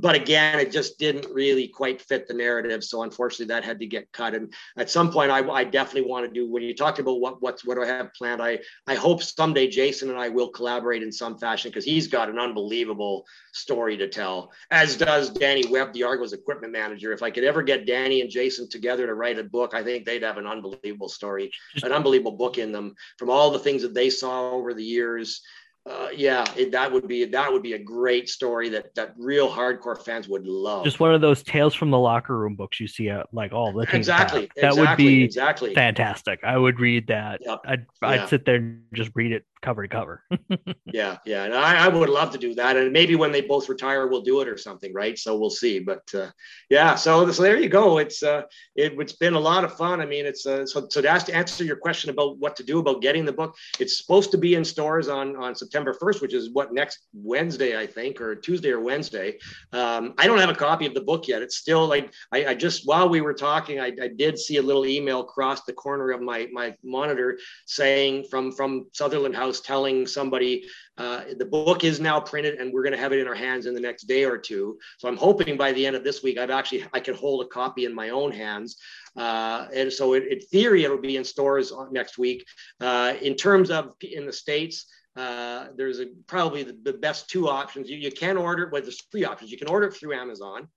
but 0.00 0.14
again, 0.14 0.58
it 0.58 0.72
just 0.72 0.98
didn't 0.98 1.32
really 1.32 1.68
quite 1.68 2.00
fit 2.00 2.26
the 2.26 2.34
narrative. 2.34 2.82
So 2.82 3.02
unfortunately, 3.02 3.52
that 3.54 3.64
had 3.64 3.78
to 3.80 3.86
get 3.86 4.10
cut. 4.12 4.34
And 4.34 4.52
at 4.76 4.90
some 4.90 5.12
point, 5.12 5.30
I, 5.30 5.46
I 5.48 5.64
definitely 5.64 6.08
want 6.08 6.26
to 6.26 6.32
do. 6.32 6.50
When 6.50 6.62
you 6.62 6.74
talked 6.74 6.98
about 6.98 7.20
what 7.20 7.42
what's 7.42 7.64
what 7.64 7.74
do 7.74 7.82
I 7.82 7.86
have 7.86 8.12
planned, 8.14 8.42
I 8.42 8.60
I 8.86 8.94
hope 8.94 9.22
someday 9.22 9.68
Jason 9.68 10.10
and 10.10 10.18
I 10.18 10.28
will 10.28 10.48
collaborate 10.48 11.02
in 11.02 11.12
some 11.12 11.38
fashion 11.38 11.70
because 11.70 11.84
he's 11.84 12.06
got 12.06 12.30
an 12.30 12.38
unbelievable 12.38 13.26
story 13.52 13.96
to 13.98 14.08
tell, 14.08 14.52
as 14.70 14.96
does 14.96 15.30
Danny 15.30 15.64
Webb, 15.68 15.92
the 15.92 16.04
Argos 16.04 16.32
equipment 16.32 16.72
manager. 16.72 17.12
If 17.12 17.22
I 17.22 17.30
could 17.30 17.44
ever 17.44 17.62
get 17.62 17.86
Danny 17.86 18.22
and 18.22 18.30
Jason 18.30 18.68
together 18.68 19.06
to 19.06 19.14
write 19.14 19.38
a 19.38 19.44
book, 19.44 19.74
I 19.74 19.82
think 19.82 20.06
they'd 20.06 20.22
have 20.22 20.38
an 20.38 20.46
unbelievable 20.46 21.08
story, 21.08 21.50
an 21.82 21.92
unbelievable 21.92 22.32
book 22.32 22.58
in 22.58 22.72
them 22.72 22.94
from 23.18 23.30
all 23.30 23.50
the 23.50 23.58
things 23.58 23.82
that 23.82 23.94
they 23.94 24.08
saw 24.08 24.50
over 24.50 24.72
the 24.72 24.84
years 24.84 25.42
uh, 25.88 26.08
yeah, 26.14 26.44
it, 26.56 26.72
that 26.72 26.92
would 26.92 27.08
be 27.08 27.24
that 27.24 27.50
would 27.50 27.62
be 27.62 27.72
a 27.72 27.78
great 27.78 28.28
story 28.28 28.68
that 28.68 28.94
that 28.96 29.14
real 29.16 29.50
hardcore 29.50 30.00
fans 30.00 30.28
would 30.28 30.46
love. 30.46 30.84
Just 30.84 31.00
one 31.00 31.14
of 31.14 31.22
those 31.22 31.42
tales 31.42 31.74
from 31.74 31.90
the 31.90 31.98
locker 31.98 32.38
room 32.38 32.54
books 32.54 32.78
you 32.80 32.86
see 32.86 33.08
at 33.08 33.26
like 33.32 33.52
all 33.52 33.72
the 33.72 33.86
exactly. 33.96 34.50
That 34.56 34.72
exactly, 34.72 34.80
would 34.82 34.96
be 34.96 35.24
exactly 35.24 35.74
fantastic. 35.74 36.40
I 36.44 36.58
would 36.58 36.80
read 36.80 37.06
that. 37.06 37.40
Yep. 37.44 37.60
I'd 37.64 37.86
I'd 38.02 38.28
sit 38.28 38.44
there 38.44 38.56
and 38.56 38.82
just 38.92 39.10
read 39.14 39.32
it 39.32 39.46
cover 39.62 39.82
to 39.82 39.88
cover. 39.88 40.22
yeah, 40.86 41.18
yeah, 41.26 41.44
and 41.44 41.54
I, 41.54 41.84
I, 41.84 41.88
would 41.88 42.08
love 42.08 42.30
to 42.32 42.38
do 42.38 42.54
that, 42.54 42.76
and 42.76 42.92
maybe 42.92 43.14
when 43.14 43.32
they 43.32 43.40
both 43.40 43.68
retire, 43.68 44.06
we'll 44.06 44.22
do 44.22 44.40
it 44.40 44.48
or 44.48 44.56
something, 44.56 44.92
right? 44.92 45.18
So 45.18 45.36
we'll 45.36 45.50
see. 45.50 45.78
But 45.78 46.02
uh, 46.14 46.30
yeah, 46.70 46.94
so, 46.94 47.30
so 47.30 47.42
there 47.42 47.58
you 47.58 47.68
go. 47.68 47.98
It's 47.98 48.22
uh, 48.22 48.42
it, 48.74 48.98
has 48.98 49.12
been 49.12 49.34
a 49.34 49.40
lot 49.40 49.64
of 49.64 49.76
fun. 49.76 50.00
I 50.00 50.06
mean, 50.06 50.26
it's 50.26 50.46
uh, 50.46 50.66
so 50.66 50.88
so 50.88 51.00
to 51.00 51.18
to 51.20 51.34
answer 51.34 51.64
your 51.64 51.76
question 51.76 52.10
about 52.10 52.38
what 52.38 52.56
to 52.56 52.62
do 52.62 52.78
about 52.78 53.02
getting 53.02 53.24
the 53.24 53.32
book. 53.32 53.56
It's 53.78 53.98
supposed 53.98 54.30
to 54.32 54.38
be 54.38 54.54
in 54.54 54.64
stores 54.64 55.08
on 55.08 55.36
on 55.36 55.54
September 55.54 55.92
first, 55.92 56.22
which 56.22 56.34
is 56.34 56.50
what 56.50 56.72
next 56.72 57.00
Wednesday, 57.12 57.78
I 57.78 57.86
think, 57.86 58.20
or 58.20 58.34
Tuesday 58.34 58.70
or 58.70 58.80
Wednesday. 58.80 59.38
Um, 59.72 60.14
I 60.18 60.26
don't 60.26 60.38
have 60.38 60.50
a 60.50 60.54
copy 60.54 60.86
of 60.86 60.94
the 60.94 61.00
book 61.00 61.28
yet. 61.28 61.42
It's 61.42 61.56
still 61.56 61.86
like 61.86 62.12
I, 62.32 62.46
I 62.46 62.54
just 62.54 62.86
while 62.86 63.08
we 63.08 63.20
were 63.20 63.34
talking, 63.34 63.80
I, 63.80 63.92
I 64.00 64.08
did 64.08 64.38
see 64.38 64.56
a 64.56 64.62
little 64.62 64.86
email 64.86 65.20
across 65.20 65.64
the 65.64 65.72
corner 65.72 66.10
of 66.10 66.22
my 66.22 66.48
my 66.52 66.74
monitor 66.82 67.38
saying 67.66 68.24
from 68.30 68.52
from 68.52 68.86
Sutherland 68.92 69.36
House 69.36 69.49
house 69.50 69.60
telling 69.60 70.06
somebody 70.06 70.64
uh, 70.96 71.22
the 71.38 71.44
book 71.44 71.84
is 71.84 72.00
now 72.00 72.20
printed 72.20 72.54
and 72.58 72.72
we're 72.72 72.82
going 72.82 72.92
to 72.92 72.98
have 72.98 73.12
it 73.12 73.18
in 73.18 73.26
our 73.26 73.34
hands 73.34 73.66
in 73.66 73.74
the 73.74 73.80
next 73.80 74.04
day 74.04 74.24
or 74.24 74.38
two. 74.38 74.78
So 74.98 75.08
I'm 75.08 75.16
hoping 75.16 75.56
by 75.56 75.72
the 75.72 75.84
end 75.84 75.96
of 75.96 76.04
this 76.04 76.22
week, 76.22 76.38
I've 76.38 76.50
actually 76.50 76.84
I 76.92 77.00
can 77.00 77.14
hold 77.14 77.44
a 77.44 77.48
copy 77.48 77.84
in 77.84 77.94
my 77.94 78.10
own 78.10 78.32
hands. 78.32 78.76
Uh, 79.16 79.66
and 79.74 79.92
so 79.92 80.14
in, 80.14 80.22
in, 80.30 80.40
theory, 80.40 80.84
it'll 80.84 80.98
be 80.98 81.16
in 81.16 81.24
stores 81.24 81.72
next 81.90 82.18
week. 82.18 82.44
Uh, 82.80 83.14
in 83.20 83.34
terms 83.34 83.70
of 83.70 83.94
in 84.00 84.26
the 84.26 84.32
states. 84.32 84.86
Uh, 85.16 85.66
there's 85.76 85.98
a, 85.98 86.06
probably 86.28 86.62
the, 86.62 86.78
the, 86.84 86.92
best 86.92 87.28
two 87.28 87.48
options. 87.48 87.90
You, 87.90 87.96
you 87.96 88.12
can 88.12 88.36
order, 88.36 88.70
well, 88.72 88.80
there's 88.80 89.02
three 89.10 89.24
options. 89.24 89.50
You 89.50 89.58
can 89.58 89.68
order 89.68 89.88
it 89.88 89.94
through 89.94 90.14
Amazon. 90.14 90.68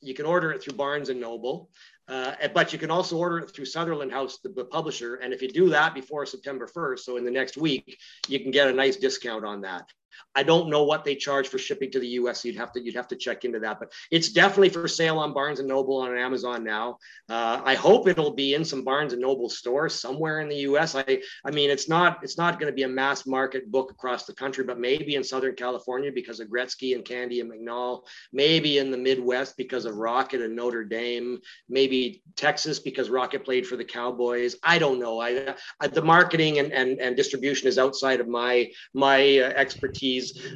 You 0.00 0.14
can 0.14 0.24
order 0.24 0.50
it 0.50 0.62
through 0.62 0.78
Barnes 0.78 1.10
and 1.10 1.20
Noble. 1.20 1.68
Uh, 2.08 2.34
but 2.54 2.72
you 2.72 2.78
can 2.78 2.90
also 2.90 3.16
order 3.16 3.38
it 3.38 3.50
through 3.50 3.64
Sutherland 3.64 4.12
House, 4.12 4.38
the, 4.38 4.48
the, 4.50 4.64
publisher. 4.64 5.16
And 5.16 5.32
if 5.32 5.42
you 5.42 5.48
do 5.48 5.68
that 5.70 5.92
before 5.92 6.24
September 6.24 6.68
1st, 6.68 7.00
so 7.00 7.16
in 7.16 7.24
the 7.24 7.30
next 7.30 7.56
week, 7.56 7.98
you 8.28 8.38
can 8.38 8.52
get 8.52 8.68
a 8.68 8.72
nice 8.72 8.96
discount 8.96 9.44
on 9.44 9.60
that. 9.62 9.90
I 10.34 10.42
don't 10.42 10.68
know 10.68 10.84
what 10.84 11.04
they 11.04 11.14
charge 11.14 11.48
for 11.48 11.58
shipping 11.58 11.90
to 11.92 12.00
the 12.00 12.08
U.S. 12.08 12.44
You'd 12.44 12.56
have 12.56 12.72
to 12.72 12.84
you'd 12.84 12.94
have 12.94 13.08
to 13.08 13.16
check 13.16 13.44
into 13.44 13.58
that, 13.60 13.78
but 13.78 13.92
it's 14.10 14.30
definitely 14.30 14.68
for 14.68 14.86
sale 14.86 15.18
on 15.18 15.32
Barnes 15.32 15.60
and 15.60 15.68
Noble 15.68 15.96
on 15.96 16.16
Amazon 16.16 16.62
now. 16.64 16.98
Uh, 17.28 17.60
I 17.64 17.74
hope 17.74 18.08
it'll 18.08 18.34
be 18.34 18.54
in 18.54 18.64
some 18.64 18.84
Barnes 18.84 19.12
and 19.12 19.22
Noble 19.22 19.48
stores 19.48 19.94
somewhere 19.94 20.40
in 20.40 20.48
the 20.48 20.56
U.S. 20.56 20.94
I 20.94 21.20
I 21.44 21.50
mean 21.50 21.70
it's 21.70 21.88
not 21.88 22.18
it's 22.22 22.38
not 22.38 22.60
going 22.60 22.70
to 22.70 22.76
be 22.76 22.82
a 22.84 22.88
mass 22.88 23.26
market 23.26 23.70
book 23.70 23.90
across 23.90 24.24
the 24.24 24.34
country, 24.34 24.64
but 24.64 24.78
maybe 24.78 25.14
in 25.14 25.24
Southern 25.24 25.54
California 25.54 26.12
because 26.12 26.40
of 26.40 26.48
Gretzky 26.48 26.94
and 26.94 27.04
Candy 27.04 27.40
and 27.40 27.50
McNall, 27.50 28.02
maybe 28.32 28.78
in 28.78 28.90
the 28.90 28.98
Midwest 28.98 29.56
because 29.56 29.84
of 29.84 29.96
Rocket 29.96 30.42
and 30.42 30.54
Notre 30.54 30.84
Dame, 30.84 31.40
maybe 31.68 32.22
Texas 32.36 32.78
because 32.78 33.10
Rocket 33.10 33.44
played 33.44 33.66
for 33.66 33.76
the 33.76 33.84
Cowboys. 33.84 34.56
I 34.62 34.78
don't 34.78 34.98
know. 34.98 35.20
I, 35.20 35.54
I 35.80 35.88
the 35.88 36.02
marketing 36.02 36.58
and, 36.58 36.72
and 36.72 37.00
and 37.00 37.16
distribution 37.16 37.68
is 37.68 37.78
outside 37.78 38.20
of 38.20 38.28
my 38.28 38.70
my 38.94 39.38
uh, 39.38 39.52
expertise 39.56 40.05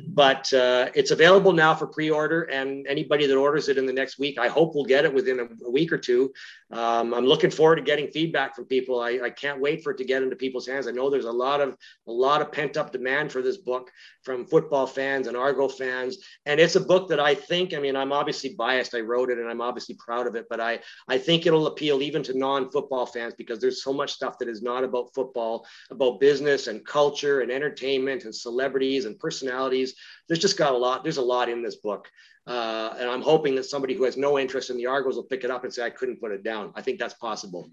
but 0.09 0.53
uh, 0.53 0.90
it's 0.94 1.11
available 1.11 1.53
now 1.53 1.74
for 1.74 1.86
pre-order 1.86 2.42
and 2.42 2.86
anybody 2.86 3.26
that 3.26 3.36
orders 3.36 3.68
it 3.68 3.78
in 3.78 3.86
the 3.86 3.92
next 3.92 4.18
week, 4.18 4.38
I 4.38 4.48
hope 4.48 4.74
we'll 4.74 4.84
get 4.84 5.05
it 5.05 5.12
within 5.12 5.40
a, 5.40 5.66
a 5.66 5.70
week 5.70 5.92
or 5.92 5.98
two. 5.98 6.32
Um, 6.72 7.14
I'm 7.14 7.26
looking 7.26 7.51
forward 7.51 7.76
to 7.76 7.82
getting 7.82 8.09
feedback 8.09 8.55
from 8.55 8.64
people. 8.64 9.01
I, 9.01 9.18
I, 9.24 9.30
can't 9.30 9.61
wait 9.61 9.82
for 9.82 9.90
it 9.90 9.98
to 9.98 10.05
get 10.05 10.22
into 10.22 10.36
people's 10.36 10.68
hands. 10.68 10.86
I 10.86 10.92
know 10.92 11.11
there's 11.11 11.24
a 11.24 11.32
lot 11.32 11.61
of 11.61 11.76
a 12.07 12.12
lot 12.12 12.42
of 12.42 12.53
pent 12.53 12.76
up 12.76 12.92
demand 12.92 13.32
for 13.32 13.42
this 13.42 13.57
book 13.57 13.90
from 14.22 14.46
football 14.46 14.86
fans 14.86 15.26
and 15.26 15.36
Argo 15.36 15.66
fans, 15.66 16.18
and 16.46 16.61
it's 16.61 16.76
a 16.76 16.80
book 16.80 17.09
that 17.09 17.18
I 17.18 17.34
think. 17.34 17.74
I 17.74 17.80
mean, 17.80 17.96
I'm 17.96 18.12
obviously 18.12 18.55
biased. 18.55 18.94
I 18.94 19.01
wrote 19.01 19.30
it, 19.30 19.38
and 19.38 19.48
I'm 19.48 19.61
obviously 19.61 19.96
proud 19.96 20.28
of 20.28 20.36
it, 20.36 20.46
but 20.48 20.61
I 20.61 20.78
I 21.09 21.18
think 21.18 21.44
it'll 21.44 21.66
appeal 21.66 22.03
even 22.03 22.22
to 22.24 22.38
non-football 22.38 23.07
fans 23.07 23.34
because 23.36 23.59
there's 23.59 23.82
so 23.82 23.92
much 23.92 24.12
stuff 24.12 24.38
that 24.38 24.48
is 24.48 24.62
not 24.62 24.84
about 24.84 25.12
football, 25.12 25.66
about 25.90 26.20
business 26.20 26.68
and 26.68 26.86
culture 26.86 27.40
and 27.40 27.51
entertainment 27.51 28.24
and 28.24 28.34
celebrities 28.34 29.07
and 29.07 29.18
personalities. 29.18 29.39
There's 29.43 29.95
just 30.38 30.57
got 30.57 30.72
a 30.72 30.76
lot. 30.76 31.03
There's 31.03 31.16
a 31.16 31.22
lot 31.22 31.49
in 31.49 31.62
this 31.62 31.76
book. 31.76 32.09
Uh, 32.47 32.95
and 32.99 33.09
I'm 33.09 33.22
hoping 33.22 33.55
that 33.57 33.64
somebody 33.64 33.95
who 33.95 34.05
has 34.05 34.16
no 34.16 34.38
interest 34.38 34.70
in 34.70 34.76
the 34.76 34.86
Argos 34.86 35.14
will 35.14 35.24
pick 35.24 35.45
it 35.45 35.51
up 35.51 35.64
and 35.64 35.72
say, 35.72 35.84
I 35.84 35.91
couldn't 35.91 36.20
put 36.20 36.32
it 36.32 36.43
down. 36.43 36.72
I 36.74 36.82
think 36.82 36.99
that's 36.99 37.14
possible. 37.14 37.70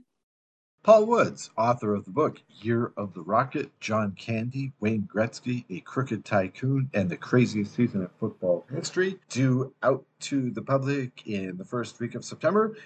Paul 0.84 1.06
Woods, 1.06 1.50
author 1.58 1.96
of 1.96 2.06
the 2.06 2.12
book 2.12 2.42
Year 2.62 2.94
of 2.96 3.14
the 3.14 3.22
Rocket, 3.22 3.78
John 3.82 4.14
Candy, 4.18 4.72
Wayne 4.80 5.10
Gretzky, 5.14 5.66
A 5.70 5.82
Crooked 5.82 6.24
Tycoon, 6.24 6.90
and 6.94 7.10
the 7.10 7.18
Craziest 7.18 7.76
Season 7.76 8.04
of 8.04 8.12
Football 8.20 8.66
History, 8.74 9.18
due 9.30 9.74
out 9.84 10.06
to 10.22 10.50
the 10.52 10.62
public 10.62 11.28
in 11.28 11.58
the 11.58 11.66
first 11.66 12.00
week 12.00 12.16
of 12.16 12.24
September. 12.24 12.78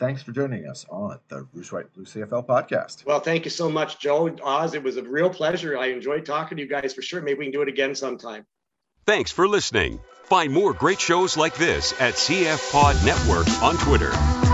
Thanks 0.00 0.22
for 0.22 0.32
joining 0.32 0.66
us 0.66 0.86
on 0.88 1.18
the 1.28 1.46
Rouge 1.52 1.70
White 1.72 1.92
Blue 1.92 2.06
CFL 2.06 2.46
podcast. 2.46 3.04
Well, 3.04 3.20
thank 3.20 3.44
you 3.44 3.50
so 3.50 3.68
much, 3.68 3.98
Joe. 3.98 4.34
Os, 4.42 4.72
it 4.72 4.82
was 4.82 4.96
a 4.96 5.02
real 5.02 5.28
pleasure. 5.28 5.76
I 5.76 5.88
enjoyed 5.88 6.24
talking 6.24 6.56
to 6.56 6.62
you 6.62 6.68
guys 6.70 6.94
for 6.94 7.02
sure. 7.02 7.20
Maybe 7.20 7.40
we 7.40 7.44
can 7.44 7.52
do 7.52 7.60
it 7.60 7.68
again 7.68 7.94
sometime. 7.94 8.46
Thanks 9.04 9.30
for 9.30 9.46
listening. 9.46 10.00
Find 10.24 10.54
more 10.54 10.72
great 10.72 11.00
shows 11.00 11.36
like 11.36 11.54
this 11.56 11.92
at 12.00 12.14
CF 12.14 12.72
Pod 12.72 12.96
Network 13.04 13.46
on 13.62 13.76
Twitter. 13.76 14.49